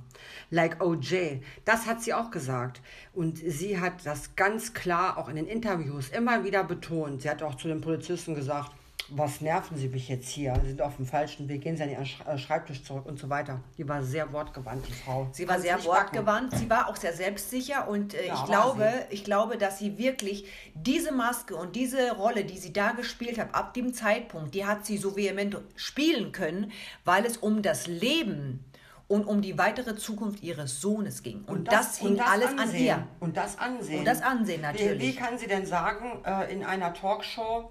like 0.50 0.80
OJ. 0.84 1.40
Das 1.64 1.86
hat 1.86 2.02
sie 2.02 2.12
auch 2.12 2.30
gesagt. 2.30 2.80
Und 3.14 3.38
sie 3.38 3.80
hat 3.80 4.04
das 4.04 4.36
ganz 4.36 4.74
klar 4.74 5.16
auch 5.16 5.28
in 5.28 5.36
den 5.36 5.46
Interviews 5.46 6.10
immer 6.10 6.44
wieder 6.44 6.62
betont. 6.64 7.22
Sie 7.22 7.30
hat 7.30 7.42
auch 7.42 7.54
zu 7.56 7.68
den 7.68 7.80
Polizisten 7.80 8.34
gesagt, 8.34 8.70
was 9.14 9.40
nerven 9.40 9.76
Sie 9.76 9.88
mich 9.88 10.08
jetzt 10.08 10.28
hier? 10.28 10.54
Sie 10.62 10.68
sind 10.70 10.82
auf 10.82 10.96
dem 10.96 11.06
falschen 11.06 11.48
Weg, 11.48 11.62
gehen 11.62 11.76
Sie 11.76 11.82
an 11.82 11.90
Ihren 11.90 12.04
Sch- 12.04 12.26
äh, 12.26 12.38
Schreibtisch 12.38 12.82
zurück 12.84 13.06
und 13.06 13.18
so 13.18 13.28
weiter. 13.28 13.60
Die 13.78 13.88
war 13.88 14.02
sehr 14.02 14.32
wortgewandt, 14.32 14.86
die 14.88 14.92
Frau. 14.92 15.28
Sie 15.32 15.48
war 15.48 15.60
sehr 15.60 15.76
nicht 15.76 15.86
backen. 15.88 16.16
wortgewandt, 16.16 16.56
sie 16.56 16.68
war 16.70 16.88
auch 16.88 16.96
sehr 16.96 17.12
selbstsicher 17.12 17.88
und 17.88 18.14
äh, 18.14 18.26
Ja, 18.28 18.34
ich, 18.34 18.44
glaube, 18.44 18.92
ich 19.10 19.24
glaube, 19.24 19.56
dass 19.58 19.78
sie 19.78 19.98
wirklich 19.98 20.46
diese 20.74 21.12
Maske 21.12 21.54
und 21.56 21.76
diese 21.76 22.12
Rolle, 22.16 22.44
die 22.44 22.58
sie 22.58 22.72
da 22.72 22.92
gespielt 22.92 23.38
hat, 23.38 23.54
ab 23.54 23.74
dem 23.74 23.92
Zeitpunkt, 23.94 24.54
die 24.54 24.64
hat 24.66 24.86
sie 24.86 24.96
so 24.98 25.16
vehement 25.16 25.58
spielen 25.76 26.32
können, 26.32 26.72
weil 27.04 27.24
es 27.24 27.36
um 27.36 27.62
das 27.62 27.86
Leben 27.86 28.64
und 29.08 29.24
um 29.26 29.42
die 29.42 29.58
weitere 29.58 29.94
Zukunft 29.96 30.42
ihres 30.42 30.80
Sohnes 30.80 31.22
ging. 31.22 31.44
Und, 31.46 31.70
das, 31.70 31.98
hing 31.98 32.08
und 32.12 32.16
das 32.18 32.28
alles 32.28 32.46
an 32.48 32.58
Ansehen. 32.60 32.84
ihr. 32.86 33.06
Und 33.20 33.36
das 33.36 33.58
Ansehen. 33.58 33.98
Und 33.98 34.04
das 34.06 34.22
Ansehen 34.22 34.60
Wie, 34.60 34.64
natürlich. 34.64 35.02
wie 35.02 35.14
kann 35.14 35.36
sie 35.38 35.46
denn 35.48 35.66
sagen 35.66 36.22
äh, 36.24 36.50
in 36.50 36.64
einer 36.64 36.94
Talkshow, 36.94 37.70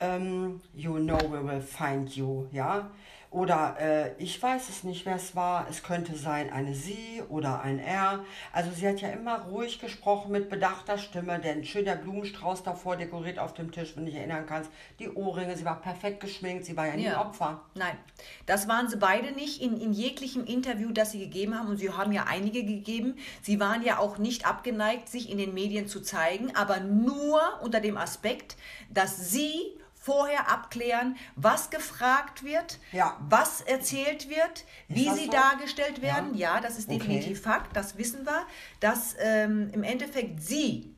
ähm, 0.00 0.60
you 0.74 0.94
know 0.94 1.18
we 1.30 1.42
will 1.42 1.60
find 1.60 2.14
you, 2.16 2.46
ja? 2.52 2.90
Oder 3.30 3.76
äh, 3.78 4.22
ich 4.22 4.40
weiß 4.40 4.68
es 4.68 4.84
nicht, 4.84 5.04
wer 5.04 5.16
es 5.16 5.34
war. 5.34 5.66
Es 5.68 5.82
könnte 5.82 6.16
sein 6.16 6.50
eine 6.50 6.74
Sie 6.74 7.22
oder 7.28 7.60
ein 7.60 7.78
Er. 7.78 8.24
Also 8.50 8.70
sie 8.70 8.88
hat 8.88 9.00
ja 9.00 9.08
immer 9.08 9.40
ruhig 9.40 9.78
gesprochen 9.78 10.32
mit 10.32 10.48
bedachter 10.48 10.96
Stimme. 10.96 11.38
Denn 11.38 11.64
schön 11.64 11.84
der 11.84 11.96
Blumenstrauß 11.96 12.62
davor 12.62 12.96
dekoriert 12.96 13.38
auf 13.38 13.52
dem 13.52 13.72
Tisch, 13.72 13.94
wenn 13.94 14.06
du 14.06 14.10
dich 14.10 14.18
erinnern 14.18 14.46
kannst. 14.46 14.70
Die 15.00 15.10
Ohrringe, 15.10 15.54
sie 15.54 15.64
war 15.64 15.80
perfekt 15.80 16.20
geschminkt. 16.20 16.64
Sie 16.64 16.76
war 16.76 16.86
ja 16.86 16.96
nie 16.96 17.08
ein 17.08 17.16
Opfer. 17.16 17.60
Nein, 17.74 17.98
das 18.46 18.68
waren 18.68 18.88
sie 18.88 18.96
beide 18.96 19.32
nicht 19.32 19.60
in, 19.60 19.78
in 19.78 19.92
jeglichem 19.92 20.44
Interview, 20.44 20.92
das 20.92 21.12
sie 21.12 21.18
gegeben 21.18 21.58
haben. 21.58 21.68
Und 21.68 21.76
sie 21.78 21.90
haben 21.90 22.12
ja 22.12 22.24
einige 22.28 22.64
gegeben. 22.64 23.16
Sie 23.42 23.58
waren 23.60 23.82
ja 23.82 23.98
auch 23.98 24.18
nicht 24.18 24.46
abgeneigt, 24.46 25.08
sich 25.08 25.30
in 25.30 25.36
den 25.36 25.52
Medien 25.52 25.88
zu 25.88 26.00
zeigen, 26.00 26.54
aber 26.54 26.80
nur 26.80 27.40
unter 27.60 27.80
dem 27.80 27.98
Aspekt, 27.98 28.56
dass 28.88 29.30
sie 29.30 29.76
vorher 30.10 30.48
abklären, 30.52 31.16
was 31.34 31.68
gefragt 31.70 32.44
wird, 32.44 32.78
Ja. 32.92 33.16
was 33.28 33.60
erzählt 33.60 34.30
wird, 34.30 34.64
wie 34.86 35.10
sie 35.10 35.24
so? 35.26 35.32
dargestellt 35.32 36.00
werden. 36.00 36.36
Ja, 36.36 36.60
das 36.60 36.78
ist 36.78 36.88
Okay. 36.88 36.98
definitiv 36.98 37.42
Fakt, 37.42 37.76
das 37.76 37.98
wissen 37.98 38.24
wir, 38.24 38.46
dass 38.78 39.16
ähm, 39.18 39.68
im 39.72 39.82
Endeffekt 39.82 40.40
sie 40.40 40.94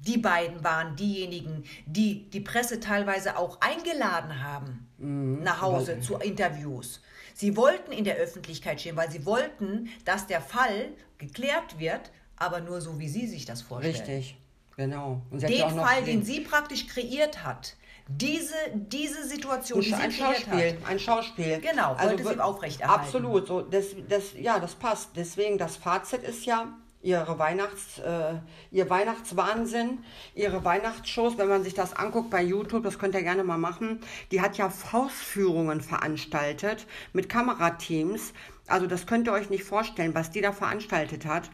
die 0.00 0.18
beiden 0.18 0.62
waren 0.64 0.96
diejenigen, 0.96 1.62
die 1.86 2.28
die 2.30 2.40
Presse 2.40 2.80
teilweise 2.80 3.36
auch 3.36 3.60
eingeladen 3.60 4.42
haben 4.42 4.86
nach 4.98 5.60
Hause 5.60 6.00
zu 6.00 6.16
Interviews. 6.16 7.00
Sie 7.34 7.56
wollten 7.56 7.92
in 7.92 8.02
der 8.04 8.16
Öffentlichkeit 8.16 8.80
stehen, 8.80 8.96
weil 8.96 9.10
sie 9.10 9.24
wollten, 9.24 9.88
dass 10.04 10.26
der 10.26 10.40
Fall 10.40 10.88
geklärt 11.18 11.78
wird, 11.78 12.10
aber 12.36 12.60
nur 12.60 12.80
so, 12.80 12.98
wie 12.98 13.08
sie 13.08 13.28
sich 13.28 13.44
das 13.44 13.62
vorstellen. 13.62 13.94
Richtig, 13.96 14.36
genau. 14.76 15.22
Und 15.30 15.42
Den 15.42 15.52
ja 15.52 15.68
Fall, 15.68 16.02
den 16.02 16.20
den- 16.20 16.24
sie 16.24 16.40
praktisch 16.40 16.86
kreiert 16.88 17.44
hat, 17.44 17.76
diese, 18.08 18.54
diese 18.72 19.26
Situation, 19.28 19.82
sie 19.82 19.94
ein 19.94 20.10
Schauspiel, 20.10 20.78
hat. 20.80 20.88
ein 20.88 20.98
Schauspiel. 20.98 21.60
Genau, 21.60 21.96
wollte 22.00 22.24
sie 22.24 22.36
wir- 22.36 22.44
aufrechterhalten. 22.44 23.02
Absolut, 23.04 23.46
so 23.46 23.60
das, 23.60 23.86
das, 24.08 24.32
ja, 24.34 24.58
das 24.58 24.74
passt. 24.74 25.10
Deswegen 25.14 25.58
das 25.58 25.76
Fazit 25.76 26.22
ist 26.22 26.46
ja 26.46 26.68
ihre 27.02 27.38
Weihnachts, 27.38 27.98
äh, 27.98 28.34
ihr 28.70 28.88
Weihnachtswahnsinn, 28.90 29.98
ihre 30.34 30.64
Weihnachtsshows. 30.64 31.38
Wenn 31.38 31.48
man 31.48 31.62
sich 31.62 31.74
das 31.74 31.92
anguckt 31.94 32.30
bei 32.30 32.42
YouTube, 32.42 32.82
das 32.82 32.98
könnt 32.98 33.14
ihr 33.14 33.22
gerne 33.22 33.44
mal 33.44 33.58
machen. 33.58 34.00
Die 34.32 34.40
hat 34.40 34.56
ja 34.56 34.72
Hausführungen 34.92 35.80
veranstaltet 35.80 36.86
mit 37.12 37.28
Kamerateams. 37.28 38.32
Also 38.66 38.86
das 38.86 39.06
könnt 39.06 39.28
ihr 39.28 39.32
euch 39.32 39.50
nicht 39.50 39.64
vorstellen, 39.64 40.14
was 40.14 40.30
die 40.30 40.40
da 40.40 40.52
veranstaltet 40.52 41.26
hat. 41.26 41.50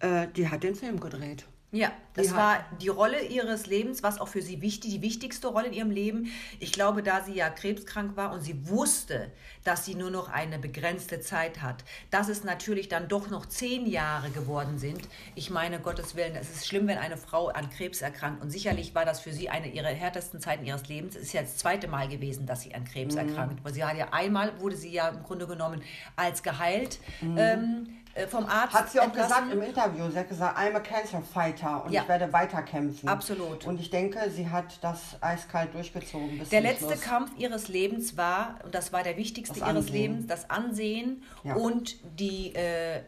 Äh, 0.00 0.26
die 0.36 0.48
hat 0.48 0.64
den 0.64 0.74
Film 0.74 0.98
gedreht. 1.00 1.46
Ja, 1.74 1.90
das 2.14 2.28
Die 2.28 2.32
war 2.34 2.64
die 2.80 2.88
Rolle 2.88 3.20
ihres 3.24 3.66
Lebens, 3.66 4.04
was 4.04 4.20
auch 4.20 4.28
für 4.28 4.42
sie 4.42 4.60
wichtig, 4.60 4.92
die 4.92 5.02
wichtigste 5.02 5.48
Rolle 5.48 5.66
in 5.66 5.72
ihrem 5.72 5.90
Leben. 5.90 6.32
Ich 6.60 6.70
glaube, 6.70 7.02
da 7.02 7.24
sie 7.24 7.34
ja 7.34 7.50
krebskrank 7.50 8.16
war 8.16 8.32
und 8.32 8.42
sie 8.42 8.68
wusste, 8.68 9.32
dass 9.64 9.84
sie 9.84 9.96
nur 9.96 10.12
noch 10.12 10.28
eine 10.28 10.60
begrenzte 10.60 11.18
Zeit 11.18 11.62
hat, 11.62 11.82
dass 12.12 12.28
es 12.28 12.44
natürlich 12.44 12.88
dann 12.88 13.08
doch 13.08 13.28
noch 13.28 13.46
zehn 13.46 13.86
Jahre 13.86 14.30
geworden 14.30 14.78
sind. 14.78 15.00
Ich 15.34 15.50
meine, 15.50 15.80
Gottes 15.80 16.14
Willen, 16.14 16.36
es 16.36 16.48
ist 16.48 16.68
schlimm, 16.68 16.86
wenn 16.86 16.98
eine 16.98 17.16
Frau 17.16 17.48
an 17.48 17.68
Krebs 17.70 18.02
erkrankt. 18.02 18.40
Und 18.40 18.50
sicherlich 18.50 18.94
war 18.94 19.04
das 19.04 19.18
für 19.18 19.32
sie 19.32 19.48
eine 19.48 19.66
ihrer 19.66 19.88
härtesten 19.88 20.40
Zeiten 20.40 20.64
ihres 20.64 20.86
Lebens. 20.86 21.16
Es 21.16 21.22
ist 21.22 21.32
ja 21.32 21.42
das 21.42 21.56
zweite 21.56 21.88
Mal 21.88 22.06
gewesen, 22.06 22.46
dass 22.46 22.60
sie 22.60 22.72
an 22.72 22.84
Krebs 22.84 23.16
erkrankt. 23.16 23.64
Weil 23.64 23.74
sie 23.74 23.82
hat 23.82 23.96
ja 23.96 24.12
einmal, 24.12 24.60
wurde 24.60 24.76
sie 24.76 24.92
ja 24.92 25.08
im 25.08 25.24
Grunde 25.24 25.48
genommen 25.48 25.82
als 26.14 26.44
geheilt 26.44 27.00
ähm, 27.20 27.36
äh, 27.36 28.03
vom 28.28 28.46
Arzt. 28.46 28.74
Hat 28.74 28.90
sie 28.90 29.00
auch 29.00 29.04
entlassen. 29.04 29.28
gesagt 29.50 29.52
im 29.52 29.62
Interview. 29.62 30.10
Sie 30.10 30.18
hat 30.18 30.28
gesagt, 30.28 30.56
I'm 30.58 30.74
a 30.76 30.80
cancer 30.80 31.20
fighter 31.22 31.84
und 31.84 31.92
Ja. 31.92 32.02
ich 32.02 32.08
werde 32.08 32.32
weiterkämpfen. 32.32 33.08
Absolut. 33.08 33.66
Und 33.66 33.80
ich 33.80 33.90
denke, 33.90 34.30
sie 34.30 34.48
hat 34.48 34.82
das 34.82 35.16
eiskalt 35.20 35.74
durchgezogen 35.74 36.40
Der 36.50 36.60
letzte 36.60 36.86
Schluss. 36.86 37.00
Kampf 37.00 37.30
ihres 37.38 37.68
Lebens 37.68 38.16
war, 38.16 38.56
und 38.64 38.74
das 38.74 38.92
war 38.92 39.02
der 39.02 39.16
wichtigste 39.16 39.58
ihres. 39.60 39.90
Lebens, 39.90 40.26
das 40.26 40.48
Ansehen 40.50 41.22
Ja. 41.42 41.54
und 41.54 41.96
die, 42.18 42.54
äh, 42.54 43.00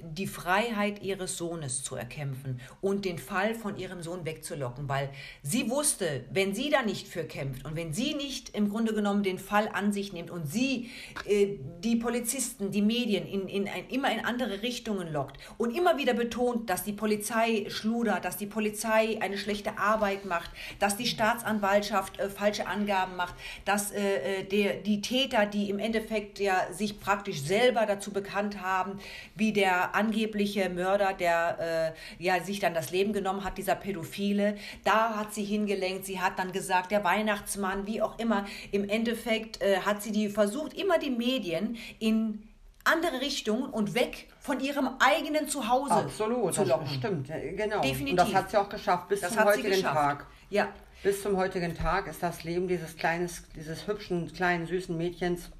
die 0.00 0.26
Freiheit 0.26 1.02
ihres 1.02 1.36
Sohnes 1.36 1.82
zu 1.82 1.94
erkämpfen 1.94 2.60
und 2.80 3.04
den 3.04 3.18
Fall 3.18 3.54
von 3.54 3.76
ihrem 3.76 4.02
Sohn 4.02 4.24
wegzulocken, 4.24 4.88
weil 4.88 5.10
sie 5.42 5.70
wusste, 5.70 6.24
wenn 6.32 6.54
sie 6.54 6.68
da 6.68 6.82
nicht 6.82 7.06
für 7.06 7.24
kämpft 7.24 7.64
und 7.64 7.76
wenn 7.76 7.92
sie 7.92 8.14
nicht 8.14 8.54
im 8.56 8.70
Grunde 8.70 8.92
genommen 8.92 9.22
den 9.22 9.38
Fall 9.38 9.68
an 9.72 9.92
sich 9.92 10.12
nimmt 10.12 10.30
und 10.30 10.46
sie 10.46 10.90
äh, 11.26 11.58
die 11.80 11.96
Polizisten, 11.96 12.70
die 12.70 12.82
Medien 12.82 13.26
in, 13.26 13.48
in 13.48 13.68
ein, 13.68 13.88
immer 13.88 14.12
in 14.12 14.24
andere 14.24 14.62
Richtungen 14.62 15.12
lockt 15.12 15.38
und 15.58 15.76
immer 15.76 15.96
wieder 15.96 16.14
betont, 16.14 16.68
dass 16.70 16.82
die 16.82 16.92
Polizei 16.92 17.66
schludert, 17.68 18.24
dass 18.24 18.36
die 18.36 18.46
Polizei 18.46 19.18
eine 19.20 19.38
schlechte 19.38 19.78
Arbeit 19.78 20.24
macht, 20.24 20.50
dass 20.80 20.96
die 20.96 21.06
Staatsanwaltschaft 21.06 22.18
äh, 22.18 22.28
falsche 22.28 22.66
Angaben 22.66 23.16
macht, 23.16 23.34
dass 23.64 23.92
äh, 23.92 24.40
äh, 24.40 24.44
der, 24.44 24.74
die 24.74 25.00
Täter, 25.00 25.46
die 25.46 25.70
im 25.70 25.78
Endeffekt 25.78 26.40
ja 26.40 26.72
sich 26.72 26.98
praktisch 26.98 27.40
selber 27.40 27.86
dazu 27.86 28.12
bekannt 28.12 28.60
haben, 28.60 28.98
wie 29.36 29.52
der 29.52 29.83
angebliche 29.92 30.68
Mörder, 30.70 31.12
der 31.12 31.94
äh, 32.18 32.22
ja 32.22 32.42
sich 32.42 32.60
dann 32.60 32.74
das 32.74 32.90
Leben 32.90 33.12
genommen 33.12 33.44
hat, 33.44 33.58
dieser 33.58 33.74
Pädophile, 33.74 34.56
da 34.84 35.16
hat 35.16 35.34
sie 35.34 35.44
hingelenkt, 35.44 36.06
sie 36.06 36.20
hat 36.20 36.38
dann 36.38 36.52
gesagt, 36.52 36.90
der 36.90 37.04
Weihnachtsmann, 37.04 37.86
wie 37.86 38.00
auch 38.02 38.18
immer, 38.18 38.46
im 38.72 38.88
Endeffekt 38.88 39.60
äh, 39.62 39.78
hat 39.80 40.02
sie 40.02 40.12
die 40.12 40.28
versucht, 40.28 40.74
immer 40.74 40.98
die 40.98 41.10
Medien 41.10 41.76
in 41.98 42.48
andere 42.84 43.20
Richtungen 43.20 43.64
und 43.70 43.94
weg 43.94 44.28
von 44.40 44.60
ihrem 44.60 44.90
eigenen 44.98 45.48
Zuhause 45.48 45.94
Absolut, 45.94 46.54
zu 46.54 46.60
das 46.60 46.68
locken. 46.68 46.86
stimmt. 46.88 47.28
ja, 47.28 47.36
Genau. 47.38 47.80
Definitiv. 47.80 48.10
Und 48.10 48.16
das 48.16 48.34
hat 48.34 48.50
sie 48.50 48.56
auch 48.58 48.68
geschafft 48.68 49.08
bis 49.08 49.20
Das 49.22 49.32
zum 49.32 49.44
heutigen. 49.44 49.82
Tag. 49.82 50.26
Ja, 50.50 50.68
Bis 51.02 51.22
zum 51.22 51.36
heutigen 51.38 51.74
Tag 51.74 52.06
ist 52.06 52.22
das 52.22 52.44
Leben 52.44 52.68
dieses 52.68 52.96
kleines, 52.96 53.44
dieses 53.56 53.86
hübschen, 53.86 54.30
kleinen, 54.32 54.66
süßen 54.66 54.96
Mädchens, 54.96 55.50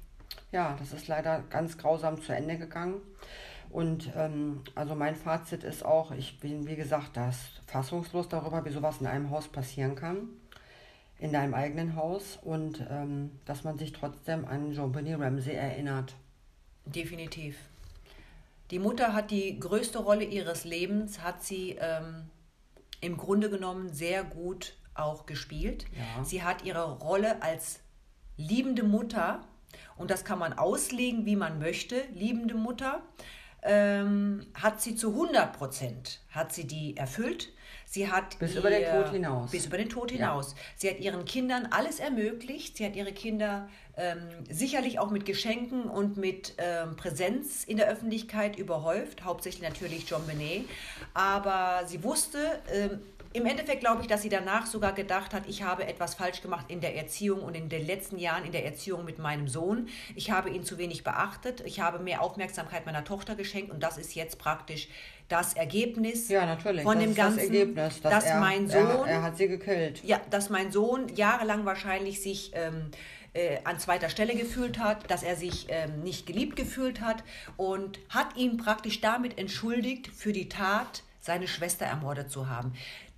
ja, 0.51 0.75
das 0.79 0.93
ist 0.93 1.07
leider 1.07 1.43
ganz 1.49 1.77
grausam 1.77 2.21
zu 2.21 2.31
Ende 2.33 2.57
gegangen. 2.57 3.01
Und 3.75 4.09
ähm, 4.15 4.61
also 4.73 4.95
mein 4.95 5.17
Fazit 5.17 5.65
ist 5.65 5.83
auch, 5.83 6.11
ich 6.11 6.39
bin 6.39 6.65
wie 6.65 6.77
gesagt 6.77 7.17
das 7.17 7.49
fassungslos 7.67 8.29
darüber, 8.29 8.63
wie 8.63 8.69
sowas 8.69 9.01
in 9.01 9.05
einem 9.05 9.31
Haus 9.31 9.49
passieren 9.49 9.95
kann, 9.95 10.29
in 11.19 11.33
deinem 11.33 11.53
eigenen 11.53 11.97
Haus 11.97 12.39
und 12.41 12.87
ähm, 12.89 13.31
dass 13.43 13.65
man 13.65 13.77
sich 13.77 13.91
trotzdem 13.91 14.45
an 14.45 14.71
JonBenny 14.71 15.15
Ramsey 15.15 15.55
erinnert. 15.55 16.13
definitiv. 16.85 17.57
Die 18.71 18.79
Mutter 18.79 19.11
hat 19.11 19.29
die 19.29 19.59
größte 19.59 19.99
Rolle 19.99 20.23
ihres 20.23 20.63
Lebens, 20.63 21.21
hat 21.21 21.43
sie 21.43 21.75
ähm, 21.77 22.29
im 23.01 23.17
Grunde 23.17 23.49
genommen 23.49 23.91
sehr 23.91 24.23
gut 24.23 24.77
auch 24.93 25.25
gespielt. 25.25 25.85
Ja. 25.91 26.23
Sie 26.23 26.43
hat 26.43 26.63
ihre 26.63 26.99
Rolle 26.99 27.41
als 27.41 27.81
liebende 28.37 28.83
Mutter, 28.83 29.41
und 29.97 30.11
das 30.11 30.23
kann 30.23 30.39
man 30.39 30.53
auslegen, 30.53 31.25
wie 31.25 31.35
man 31.35 31.59
möchte, 31.59 32.05
liebende 32.13 32.55
Mutter, 32.55 33.01
ähm, 33.65 34.45
hat 34.53 34.81
sie 34.81 34.95
zu 34.95 35.09
100 35.09 35.53
Prozent, 35.57 36.21
hat 36.31 36.53
sie 36.53 36.65
die 36.65 36.95
erfüllt. 36.97 37.49
Sie 37.87 38.11
hat 38.11 38.39
Bis 38.39 38.55
über 38.55 38.69
den 38.69 38.81
ihr- 38.81 38.91
Tod 39.03 39.11
hinaus. 39.13 39.51
Bis 39.51 39.65
über 39.67 39.77
den 39.77 39.89
Tod 39.89 40.11
Ja. 40.11 40.17
hinaus. 40.17 40.55
Sie 40.75 40.89
hat 40.89 40.99
ihren 40.99 41.23
Kindern 41.25 41.67
alles 41.69 41.99
ermöglicht. 41.99 42.77
Sie 42.77 42.85
hat 42.85 42.95
ihre 42.95 43.13
Kinder 43.13 43.69
ähm, 43.97 44.17
sicherlich 44.49 44.99
auch 44.99 45.11
mit 45.11 45.25
Geschenken 45.25 45.83
und 45.85 46.17
mit 46.17 46.53
ähm, 46.57 46.95
Präsenz 46.97 47.63
in 47.63 47.77
der 47.77 47.87
Öffentlichkeit 47.87 48.57
überhäuft. 48.57 49.23
Hauptsächlich 49.23 49.61
natürlich 49.67 50.09
John 50.09 50.25
Benet. 50.27 50.65
Aber 51.13 51.83
sie 51.87 52.03
wusste, 52.03 52.39
ähm, 52.73 52.99
im 53.35 53.45
Endeffekt 53.45 53.81
glaube 53.81 54.01
ich, 54.01 54.07
dass 54.07 54.21
sie 54.21 54.29
danach 54.29 54.65
sogar 54.65 54.93
gedacht 54.93 55.33
hat, 55.33 55.43
ich 55.47 55.63
habe 55.63 55.85
etwas 55.85 56.15
falsch 56.15 56.41
gemacht 56.41 56.65
in 56.69 56.79
der 56.79 56.95
Erziehung 56.95 57.41
und 57.41 57.55
in 57.55 57.67
den 57.69 57.85
letzten 57.85 58.17
Jahren 58.17 58.45
in 58.45 58.51
der 58.51 58.65
Erziehung 58.65 59.03
mit 59.03 59.19
meinem 59.19 59.47
Sohn. 59.47 59.89
Ich 60.15 60.31
habe 60.31 60.49
ihn 60.49 60.63
zu 60.63 60.77
wenig 60.77 61.03
beachtet. 61.03 61.61
Ich 61.65 61.81
habe 61.81 61.99
mehr 61.99 62.21
Aufmerksamkeit 62.21 62.85
meiner 62.85 63.03
Tochter 63.03 63.35
geschenkt 63.35 63.71
und 63.71 63.83
das 63.83 63.97
ist 63.97 64.15
jetzt 64.15 64.39
praktisch 64.39 64.87
das 65.27 65.53
Ergebnis 65.53 66.29
Ja, 66.29 66.45
natürlich. 66.45 66.83
von 66.83 66.95
das 66.95 67.03
dem 67.03 67.15
ganzen, 67.15 67.37
das 67.37 67.45
Ergebnis, 67.45 68.01
dass, 68.01 68.13
dass 68.13 68.25
er, 68.25 68.39
mein 68.39 68.69
er, 68.69 68.87
Sohn 68.95 69.07
er 69.07 69.21
hat 69.23 69.37
sie 69.37 69.47
gekillt. 69.47 70.03
ja, 70.03 70.21
dass 70.29 70.49
mein 70.49 70.71
Sohn 70.71 71.09
jahrelang 71.15 71.65
wahrscheinlich 71.65 72.21
sich 72.21 72.51
ähm, 72.53 72.91
äh, 73.33 73.57
an 73.65 73.79
zweiter 73.79 74.09
Stelle 74.09 74.35
gefühlt 74.35 74.79
hat, 74.79 75.09
dass 75.11 75.23
er 75.23 75.35
sich 75.35 75.65
ähm, 75.69 76.03
nicht 76.03 76.25
geliebt 76.25 76.55
gefühlt 76.55 77.01
hat 77.01 77.23
und 77.57 77.99
hat 78.09 78.37
ihn 78.37 78.57
praktisch 78.57 79.01
damit 79.01 79.37
entschuldigt 79.37 80.07
für 80.07 80.31
die 80.31 80.47
Tat, 80.47 81.03
seine 81.25 81.47
Schwester 81.47 81.85
ermordet 81.85 82.29
zu 82.29 82.49
haben. 82.49 82.73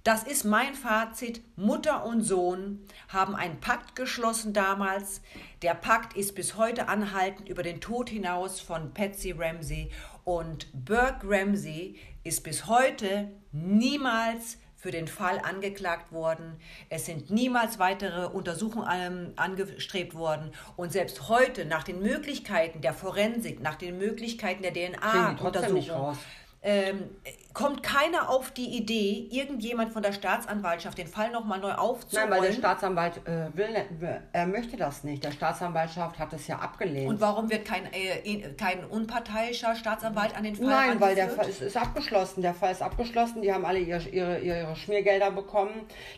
Das 0.07 0.23
ist 0.23 0.45
mein 0.45 0.73
Fazit. 0.73 1.41
Mutter 1.57 2.05
und 2.05 2.21
Sohn 2.21 2.79
haben 3.09 3.35
einen 3.35 3.59
Pakt 3.59 3.97
geschlossen 3.97 4.53
damals. 4.53 5.19
Der 5.61 5.73
Pakt 5.73 6.15
ist 6.15 6.33
bis 6.33 6.55
heute 6.55 6.87
anhaltend 6.87 7.49
über 7.49 7.61
den 7.61 7.81
Tod 7.81 8.09
hinaus 8.09 8.61
von 8.61 8.93
Patsy 8.93 9.35
Ramsey. 9.37 9.91
Und 10.23 10.67
Burke 10.71 11.27
Ramsey 11.27 11.97
ist 12.23 12.45
bis 12.45 12.67
heute 12.67 13.29
niemals 13.51 14.59
für 14.77 14.91
den 14.91 15.09
Fall 15.09 15.39
angeklagt 15.39 16.13
worden. 16.13 16.55
Es 16.87 17.05
sind 17.05 17.29
niemals 17.29 17.77
weitere 17.77 18.27
Untersuchungen 18.27 18.87
ähm, 18.89 19.33
angestrebt 19.35 20.15
worden. 20.15 20.53
Und 20.77 20.93
selbst 20.93 21.27
heute, 21.27 21.65
nach 21.65 21.83
den 21.83 22.01
Möglichkeiten 22.01 22.79
der 22.79 22.93
Forensik, 22.93 23.59
nach 23.59 23.75
den 23.75 23.97
Möglichkeiten 23.97 24.63
der 24.63 24.71
DNA-Untersuchung, 24.71 26.17
ähm, 26.61 27.09
kommt 27.57 27.81
keiner 27.81 28.29
auf 28.29 28.51
die 28.51 28.77
Idee, 28.77 29.27
irgendjemand 29.31 29.91
von 29.91 30.03
der 30.03 30.13
Staatsanwaltschaft 30.13 30.95
den 30.99 31.07
Fall 31.07 31.31
nochmal 31.31 31.59
neu 31.59 31.69
Nein, 31.69 31.79
aufzurollen. 31.79 32.29
weil 32.29 32.41
der 32.41 32.53
Staatsanwalt 32.53 33.17
äh, 33.25 33.47
will, 33.57 33.69
nicht- 33.71 33.87
er 34.31 34.45
möchte 34.45 34.77
das 34.77 35.03
nicht. 35.03 35.23
Der 35.23 35.31
Staatsanwaltschaft 35.31 36.19
hat 36.19 36.31
es 36.33 36.45
ja 36.45 36.59
abgelehnt. 36.59 37.09
und 37.09 37.19
warum 37.19 37.49
wird 37.49 37.65
kein, 37.65 37.91
äh, 37.91 38.19
in- 38.23 38.55
kein 38.57 38.85
unparteiischer 38.85 39.75
Staatsanwalt 39.75 40.37
an 40.37 40.43
den 40.43 40.55
Fall 40.55 40.67
Nein, 40.67 40.99
weil 41.01 41.15
der 41.15 41.23
angeführt? 41.23 41.45
Fall 41.45 41.49
ist, 41.49 41.61
ist 41.63 41.77
abgeschlossen. 41.77 42.41
Der 42.43 42.53
Fall 42.53 42.71
ist 42.73 42.83
abgeschlossen. 42.83 43.41
Die 43.41 43.51
haben 43.51 43.65
alle 43.65 43.79
ihre, 43.79 44.07
ihre, 44.07 44.37
ihre 44.39 44.75
Schmiergelder 44.75 45.31
bekommen. 45.31 45.71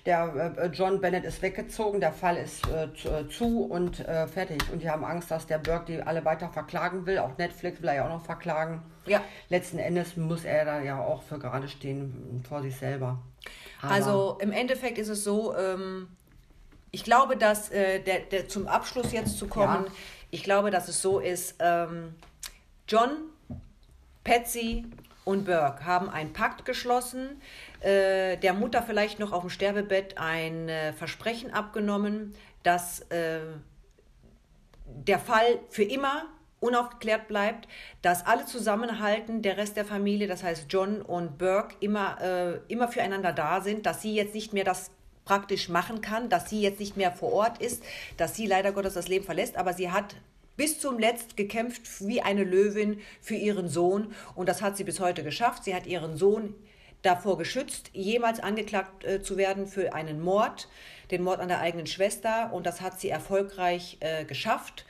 Der 0.06 0.54
äh, 0.58 0.66
John 0.74 1.00
Bennett 1.00 1.24
ist 1.24 1.42
weggezogen. 1.42 2.02
Der 2.02 2.12
Fall 2.12 2.36
ist 2.36 2.68
äh, 2.68 2.94
zu, 2.96 3.08
äh, 3.10 3.30
zu 3.30 3.64
und 3.64 4.02
äh, 4.02 4.28
fertig. 4.28 4.62
Und 4.74 4.82
die 4.82 4.90
haben 4.90 5.06
Angst, 5.06 5.32
dass 5.32 5.48
der 5.48 5.60
Burke 5.60 5.86
die 5.94 6.02
alle 6.02 6.26
weiter 6.26 6.50
verklagen 6.50 7.06
will. 7.06 7.18
Auch 7.20 7.38
Netflix 7.38 7.82
will 7.82 7.88
er 7.88 7.96
ja 7.96 8.06
auch 8.08 8.10
noch 8.10 8.26
verklagen. 8.26 8.82
Ja. 9.06 9.22
Letzten 9.48 9.80
Endes 9.80 10.18
muss 10.18 10.44
er 10.44 10.66
da 10.66 10.82
ja 10.82 11.00
auch 11.00 11.24
für 11.30 11.40
gerade 11.40 11.68
stehen 11.70 12.44
vor 12.48 12.62
sich 12.62 12.76
selber. 12.76 13.20
Aber- 13.82 13.92
Also 13.94 14.38
im 14.42 14.52
Endeffekt 14.52 14.98
ist 14.98 15.08
es 15.10 15.24
so, 15.24 15.56
ähm, 15.56 16.08
ich 16.92 17.04
glaube, 17.04 17.38
dass 17.38 17.70
äh, 17.72 18.00
der, 18.02 18.20
der, 18.22 18.50
zum 18.50 18.68
Abschluss 18.68 19.12
jetzt 19.14 19.38
zu 19.38 19.48
kommen, 19.48 19.86
Ja. 19.86 19.92
ich 20.32 20.44
glaube, 20.44 20.72
dass 20.72 20.90
es 20.90 21.02
so 21.02 21.20
ist, 21.20 21.56
ähm, 21.60 22.16
John, 22.88 23.12
Patsy 24.24 24.86
und 25.24 25.46
Burke 25.46 25.86
haben 25.86 26.10
einen 26.10 26.34
Pakt 26.34 26.66
geschlossen, 26.66 27.40
äh, 27.82 28.36
der 28.38 28.54
Mutter 28.54 28.82
vielleicht 28.84 29.20
noch 29.20 29.32
auf 29.32 29.42
dem 29.42 29.50
Sterbebett 29.52 30.18
ein 30.18 30.68
äh, 30.68 30.92
Versprechen 30.94 31.54
abgenommen, 31.54 32.34
dass 32.64 33.02
äh, 33.12 33.40
der 34.86 35.20
Fall 35.20 35.60
für 35.70 35.84
immer 35.84 36.26
unaufgeklärt 36.60 37.28
bleibt, 37.28 37.68
dass 38.02 38.26
alle 38.26 38.46
zusammenhalten, 38.46 39.42
der 39.42 39.58
Rest 39.58 39.78
der 39.78 39.86
Familie, 39.86 40.28
das 40.28 40.44
heißt 40.44 40.66
John 40.70 41.02
und 41.02 41.38
Burke, 41.38 41.76
immer, 41.80 42.22
äh, 42.22 42.60
immer 42.72 42.88
füreinander 42.88 43.32
da 43.34 43.62
sind, 43.62 43.86
dass 43.86 44.02
sie 44.02 44.14
jetzt 44.14 44.34
nicht 44.34 44.54
mehr 44.54 44.64
das 44.64 44.92
praktisch 45.26 45.70
machen 45.70 46.02
kann, 46.02 46.30
dass 46.30 46.50
sie 46.50 46.62
jetzt 46.62 46.80
nicht 46.80 46.98
mehr 46.98 47.12
vor 47.12 47.32
Ort 47.34 47.62
ist, 47.62 47.84
dass 48.18 48.36
sie 48.36 48.48
leider 48.48 48.72
Gottes 48.72 48.96
das 48.96 49.08
Leben 49.08 49.26
verlässt, 49.26 49.58
aber 49.58 49.74
sie 49.74 49.92
hat 49.92 50.16
bis 50.58 50.80
zum 50.80 51.00
Letzt 51.00 51.38
gekämpft 51.38 51.84
wie 52.06 52.22
eine 52.22 52.44
Löwin 52.44 53.00
für 53.22 53.36
ihren 53.36 53.70
Sohn 53.70 54.14
und 54.36 54.50
das 54.50 54.62
hat 54.62 54.76
sie 54.76 54.84
bis 54.84 55.00
heute 55.00 55.24
geschafft. 55.24 55.64
Sie 55.64 55.74
hat 55.74 55.86
ihren 55.86 56.18
Sohn 56.18 56.56
davor 57.02 57.38
geschützt, 57.38 57.92
jemals 57.94 58.40
angeklagt 58.40 59.06
äh, 59.06 59.22
zu 59.22 59.38
werden 59.38 59.68
für 59.68 59.94
einen 59.94 60.20
Mord, 60.20 60.68
den 61.12 61.24
Mord 61.24 61.40
an 61.40 61.48
der 61.48 61.62
eigenen 61.62 61.88
Schwester 61.88 62.52
und 62.52 62.66
das 62.66 62.82
hat 62.82 63.00
sie 63.00 63.10
erfolgreich 63.10 63.98
äh, 64.02 64.26
geschafft. 64.26 64.86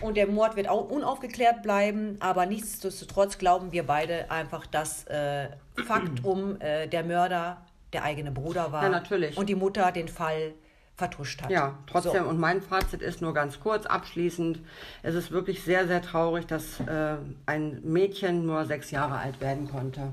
Und 0.00 0.16
der 0.16 0.26
Mord 0.26 0.56
wird 0.56 0.68
auch 0.68 0.88
unaufgeklärt 0.90 1.62
bleiben. 1.62 2.16
Aber 2.20 2.46
nichtsdestotrotz 2.46 3.38
glauben 3.38 3.72
wir 3.72 3.86
beide 3.86 4.30
einfach, 4.30 4.66
dass 4.66 5.06
äh, 5.06 5.48
Fakt 5.86 6.22
um 6.24 6.60
äh, 6.60 6.86
der 6.86 7.04
Mörder 7.04 7.58
der 7.92 8.04
eigene 8.04 8.30
Bruder 8.30 8.72
war. 8.72 8.82
Ja, 8.82 8.88
natürlich. 8.88 9.36
Und 9.36 9.48
die 9.48 9.54
Mutter 9.54 9.92
den 9.92 10.08
Fall 10.08 10.52
vertuscht 10.96 11.42
hat. 11.42 11.50
Ja, 11.50 11.78
trotzdem. 11.86 12.24
So. 12.24 12.28
Und 12.28 12.38
mein 12.38 12.60
Fazit 12.60 13.02
ist 13.02 13.22
nur 13.22 13.32
ganz 13.32 13.60
kurz 13.60 13.86
abschließend. 13.86 14.58
Es 15.02 15.14
ist 15.14 15.30
wirklich 15.30 15.62
sehr, 15.62 15.86
sehr 15.86 16.02
traurig, 16.02 16.46
dass 16.46 16.80
äh, 16.80 17.16
ein 17.46 17.80
Mädchen 17.84 18.44
nur 18.44 18.64
sechs 18.64 18.90
Jahre 18.90 19.16
alt 19.16 19.40
werden 19.40 19.68
konnte. 19.70 20.12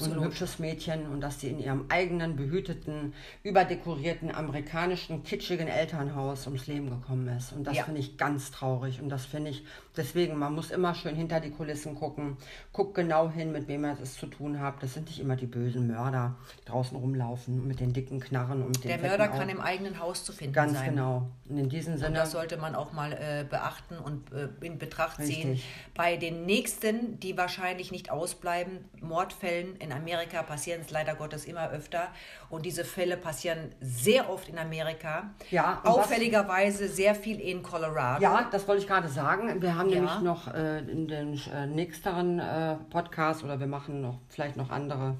Und 0.00 0.12
ein 0.12 0.24
hübsches 0.24 0.58
Mädchen 0.58 1.06
und 1.06 1.20
dass 1.20 1.40
sie 1.40 1.48
in 1.48 1.58
ihrem 1.58 1.86
eigenen, 1.88 2.36
behüteten, 2.36 3.14
überdekorierten, 3.42 4.34
amerikanischen, 4.34 5.22
kitschigen 5.22 5.68
Elternhaus 5.68 6.46
ums 6.46 6.66
Leben 6.66 6.90
gekommen 6.90 7.28
ist. 7.28 7.52
Und 7.52 7.64
das 7.66 7.76
Ja. 7.76 7.84
finde 7.84 8.00
ich 8.00 8.16
ganz 8.18 8.50
traurig. 8.50 9.00
Und 9.00 9.08
das 9.08 9.24
finde 9.24 9.50
ich, 9.50 9.64
deswegen, 9.96 10.38
man 10.38 10.54
muss 10.54 10.70
immer 10.70 10.94
schön 10.94 11.14
hinter 11.16 11.40
die 11.40 11.50
Kulissen 11.50 11.94
gucken. 11.94 12.36
Guckt 12.72 12.94
genau 12.94 13.30
hin, 13.30 13.52
mit 13.52 13.68
wem 13.68 13.84
ihr 13.84 13.96
es 14.02 14.14
zu 14.14 14.26
tun 14.26 14.60
habt. 14.60 14.82
Das 14.82 14.94
sind 14.94 15.08
nicht 15.08 15.20
immer 15.20 15.36
die 15.36 15.46
bösen 15.46 15.86
Mörder, 15.86 16.36
die 16.60 16.64
draußen 16.70 16.96
rumlaufen 16.96 17.66
mit 17.66 17.80
den 17.80 17.92
dicken 17.92 18.20
Knarren 18.20 18.62
und 18.62 18.82
den 18.84 18.88
Der 18.88 18.98
Mörder 18.98 19.28
kann 19.28 19.48
im 19.48 19.60
eigenen 19.60 19.98
Haus 20.00 20.24
zu 20.24 20.32
finden 20.32 20.52
Ganz 20.52 20.74
sein. 20.74 20.90
genau. 20.90 21.28
Und 21.48 21.58
in 21.58 21.68
diesem 21.68 21.94
Und 21.94 22.00
Sinne. 22.00 22.14
das 22.14 22.32
sollte 22.32 22.56
man 22.56 22.74
auch 22.74 22.92
mal 22.92 23.12
äh, 23.12 23.44
beachten 23.48 23.98
und 23.98 24.32
äh, 24.32 24.48
in 24.64 24.78
Betracht 24.78 25.22
ziehen. 25.22 25.50
Richtig. 25.50 25.66
Bei 25.94 26.16
den 26.16 26.44
nächsten, 26.46 27.18
die 27.20 27.36
wahrscheinlich 27.36 27.92
nicht 27.92 28.10
ausbleiben, 28.10 28.84
Mordfällen 29.00 29.76
in 29.76 29.92
Amerika 29.92 30.42
passieren 30.42 30.80
es 30.80 30.90
leider 30.90 31.14
Gottes 31.14 31.44
immer 31.44 31.70
öfter. 31.70 32.08
Und 32.50 32.64
diese 32.66 32.84
Fälle 32.84 33.16
passieren 33.16 33.72
sehr 33.80 34.30
oft 34.30 34.48
in 34.48 34.58
Amerika. 34.58 35.30
Ja, 35.50 35.80
und 35.84 35.90
Auffälligerweise 35.90 36.88
sehr 36.88 37.14
viel 37.14 37.40
in 37.40 37.62
Colorado. 37.62 38.22
Ja, 38.22 38.48
das 38.50 38.66
wollte 38.68 38.82
ich 38.82 38.88
gerade 38.88 39.08
sagen. 39.08 39.60
Wir 39.62 39.76
haben 39.76 39.85
Ja. 39.90 39.96
nämlich 39.96 40.20
noch 40.20 40.52
äh, 40.52 40.80
in 40.80 41.08
den 41.08 41.40
äh, 41.52 41.66
nächsteren 41.66 42.38
äh, 42.38 42.76
Podcast 42.90 43.44
oder 43.44 43.60
wir 43.60 43.66
machen 43.66 44.00
noch 44.00 44.18
vielleicht 44.28 44.56
noch 44.56 44.70
andere, 44.70 45.16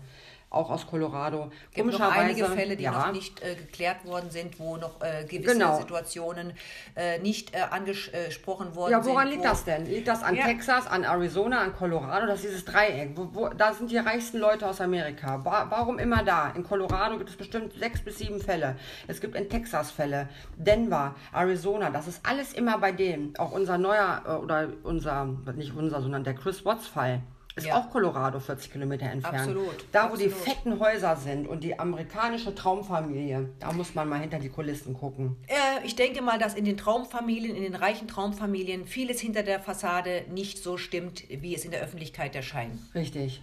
auch 0.48 0.70
aus 0.70 0.86
Colorado. 0.86 1.50
Es 1.70 1.74
gibt 1.74 1.90
noch 1.90 2.00
einige 2.00 2.46
Fälle, 2.46 2.76
die 2.76 2.84
ja, 2.84 2.92
noch 2.92 3.12
nicht 3.12 3.42
äh, 3.42 3.56
geklärt 3.56 4.04
worden 4.06 4.30
sind, 4.30 4.58
wo 4.60 4.76
noch 4.76 5.00
äh, 5.02 5.24
gewisse 5.24 5.54
Genau. 5.54 5.78
Situationen 5.78 6.52
äh, 6.94 7.18
nicht 7.18 7.54
äh, 7.54 7.62
angesprochen 7.70 8.74
worden 8.76 8.92
Ja, 8.92 9.02
sind. 9.02 9.12
woran 9.12 9.26
wo- 9.26 9.30
liegt 9.32 9.44
das 9.44 9.64
denn? 9.64 9.86
Liegt 9.86 10.06
das 10.08 10.22
an 10.22 10.36
Ja. 10.36 10.44
Texas, 10.46 10.86
an 10.86 11.02
Arizona, 11.04 11.60
an 11.60 11.74
Colorado? 11.74 12.26
Das 12.26 12.36
ist 12.40 12.44
dieses 12.48 12.64
Dreieck. 12.64 13.10
Wo, 13.16 13.28
wo, 13.32 13.48
da 13.48 13.74
sind 13.74 13.90
die 13.90 13.98
reichsten 13.98 14.38
Leute 14.38 14.66
aus 14.68 14.80
Amerika. 14.80 15.44
Wa 15.44 15.66
warum 15.68 15.98
immer 15.98 16.22
da? 16.22 16.50
In 16.50 16.62
Colorado 16.62 17.18
gibt 17.18 17.30
es 17.30 17.36
bestimmt 17.36 17.72
sechs 17.74 18.00
bis 18.02 18.18
sieben 18.18 18.40
Fälle. 18.40 18.76
Es 19.08 19.20
gibt 19.20 19.34
in 19.34 19.48
Texas 19.50 19.90
Fälle. 19.90 20.28
Denver, 20.56 21.14
Arizona, 21.32 21.90
das 21.90 22.06
ist 22.06 22.20
alles 22.24 22.52
immer 22.52 22.78
bei 22.78 22.92
denen. 22.92 23.36
Auch 23.36 23.52
unser 23.52 23.78
neuer, 23.78 24.22
äh, 24.26 24.30
oder 24.30 24.68
unser, 24.84 25.24
nicht 25.56 25.74
unser, 25.74 26.00
sondern 26.00 26.22
der 26.24 26.34
Chris 26.34 26.64
Watts-Fall. 26.64 27.20
Ist 27.56 27.66
Ja. 27.66 27.78
auch 27.78 27.90
Colorado 27.90 28.38
40 28.38 28.70
Kilometer 28.70 29.06
entfernt. 29.06 29.38
Absolut, 29.48 29.86
Da, 29.90 30.12
wo 30.12 30.16
die 30.16 30.26
absolut. 30.26 30.44
fetten 30.46 30.78
Häuser 30.78 31.16
sind 31.16 31.48
und 31.48 31.64
die 31.64 31.78
amerikanische 31.78 32.54
Traumfamilie, 32.54 33.48
da 33.58 33.72
muss 33.72 33.94
man 33.94 34.08
mal 34.10 34.20
hinter 34.20 34.38
die 34.38 34.50
Kulissen 34.50 34.92
gucken. 34.94 35.36
Äh, 35.46 35.86
ich 35.86 35.96
denke 35.96 36.20
mal, 36.20 36.38
dass 36.38 36.54
in 36.54 36.66
den 36.66 36.76
Traumfamilien, 36.76 37.56
in 37.56 37.62
den 37.62 37.74
reichen 37.74 38.08
Traumfamilien 38.08 38.86
vieles 38.86 39.20
hinter 39.20 39.42
der 39.42 39.60
Fassade 39.60 40.24
nicht 40.30 40.62
so 40.62 40.76
stimmt, 40.76 41.24
wie 41.30 41.54
es 41.54 41.64
in 41.64 41.70
der 41.70 41.80
Öffentlichkeit 41.80 42.34
der 42.34 42.42
Schein 42.42 42.78
Richtig. 42.94 43.42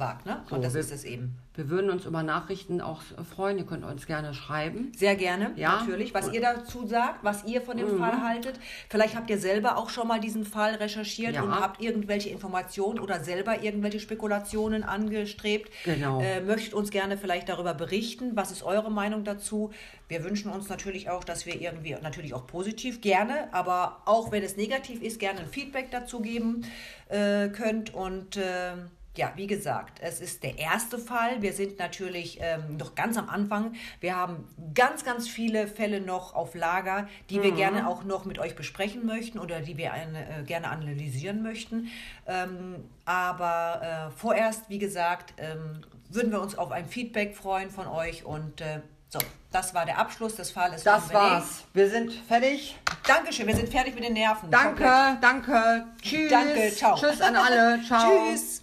Wagt. 0.00 0.26
Ne? 0.26 0.42
So, 0.48 0.56
Und 0.56 0.64
das 0.64 0.74
wir- 0.74 0.80
ist 0.80 0.92
es 0.92 1.04
eben. 1.04 1.36
Wir 1.56 1.70
würden 1.70 1.88
uns 1.90 2.04
über 2.04 2.24
Nachrichten 2.24 2.80
auch 2.80 3.00
freuen. 3.32 3.58
Ihr 3.58 3.64
könnt 3.64 3.84
uns 3.84 4.06
gerne 4.06 4.34
schreiben. 4.34 4.90
Sehr 4.96 5.14
gerne, 5.14 5.52
Ja. 5.54 5.76
natürlich. 5.80 6.12
Was 6.12 6.32
ihr 6.32 6.40
dazu 6.40 6.84
sagt, 6.84 7.22
was 7.22 7.44
ihr 7.44 7.62
von 7.62 7.76
dem 7.76 7.96
Fall 7.96 8.22
haltet. 8.22 8.58
Vielleicht 8.88 9.14
habt 9.14 9.30
ihr 9.30 9.38
selber 9.38 9.76
auch 9.76 9.88
schon 9.88 10.08
mal 10.08 10.18
diesen 10.18 10.44
Fall 10.44 10.74
recherchiert 10.74 11.36
Ja. 11.36 11.42
und 11.42 11.54
habt 11.54 11.80
irgendwelche 11.80 12.28
Informationen 12.30 12.98
oder 12.98 13.22
selber 13.22 13.62
irgendwelche 13.62 14.00
Spekulationen 14.00 14.82
angestrebt. 14.82 15.70
Genau. 15.84 16.20
Äh, 16.20 16.40
möchtet 16.40 16.74
uns 16.74 16.90
gerne 16.90 17.16
vielleicht 17.16 17.48
darüber 17.48 17.72
berichten. 17.72 18.32
Was 18.34 18.50
ist 18.50 18.64
eure 18.64 18.90
Meinung 18.90 19.22
dazu? 19.22 19.70
Wir 20.08 20.24
wünschen 20.24 20.50
uns 20.50 20.68
natürlich 20.68 21.08
auch, 21.08 21.22
dass 21.22 21.46
wir 21.46 21.60
irgendwie, 21.60 21.96
natürlich 22.02 22.34
auch 22.34 22.48
positiv, 22.48 23.00
gerne, 23.00 23.48
aber 23.54 24.02
auch 24.06 24.32
wenn 24.32 24.42
es 24.42 24.56
negativ 24.56 25.00
ist, 25.02 25.20
gerne 25.20 25.38
ein 25.40 25.48
Feedback 25.48 25.92
dazu 25.92 26.18
geben 26.20 26.66
äh, 27.08 27.48
könnt. 27.48 27.94
Und 27.94 28.36
äh, 28.36 28.72
ja, 29.16 29.32
wie 29.36 29.46
gesagt, 29.46 30.00
es 30.00 30.20
ist 30.20 30.42
der 30.42 30.58
erste 30.58 30.98
Fall. 30.98 31.40
Wir 31.40 31.52
sind 31.52 31.78
natürlich 31.78 32.38
ähm, 32.40 32.76
noch 32.76 32.94
ganz 32.94 33.16
am 33.16 33.28
Anfang. 33.28 33.74
Wir 34.00 34.16
haben 34.16 34.48
ganz, 34.74 35.04
ganz 35.04 35.28
viele 35.28 35.68
Fälle 35.68 36.00
noch 36.00 36.34
auf 36.34 36.54
Lager, 36.54 37.08
die 37.30 37.42
wir 37.42 37.52
gerne 37.52 37.88
auch 37.88 38.02
noch 38.04 38.24
mit 38.24 38.38
euch 38.38 38.56
besprechen 38.56 39.06
möchten 39.06 39.38
oder 39.38 39.60
die 39.60 39.76
wir 39.76 39.92
eine, 39.92 40.40
äh, 40.40 40.42
gerne 40.42 40.68
analysieren 40.68 41.42
möchten. 41.42 41.88
Ähm, 42.26 42.84
aber 43.04 44.10
äh, 44.10 44.18
vorerst, 44.18 44.68
wie 44.68 44.78
gesagt, 44.78 45.34
ähm, 45.38 45.82
würden 46.08 46.32
wir 46.32 46.40
uns 46.40 46.56
auf 46.56 46.72
ein 46.72 46.86
Feedback 46.86 47.36
freuen 47.36 47.70
von 47.70 47.86
euch. 47.86 48.24
Und 48.24 48.60
äh, 48.60 48.80
so, 49.08 49.20
das 49.52 49.74
war 49.74 49.86
der 49.86 49.98
Abschluss 49.98 50.34
des 50.34 50.50
Falles. 50.50 50.82
Das 50.82 51.12
war's. 51.12 51.64
Wir 51.72 51.88
sind 51.88 52.12
fertig. 52.12 52.76
Dankeschön, 53.06 53.46
wir 53.46 53.54
sind 53.54 53.68
fertig 53.68 53.94
mit 53.94 54.02
den 54.02 54.14
Nerven. 54.14 54.50
Danke, 54.50 54.82
Komplett. 54.82 55.22
danke. 55.22 55.86
Tschüss. 56.02 56.30
Danke, 56.30 56.72
ciao. 56.74 56.96
Tschüss 56.96 57.20
an 57.20 57.36
alle. 57.36 57.80
Ciao. 57.86 58.30
Tschüss. 58.30 58.62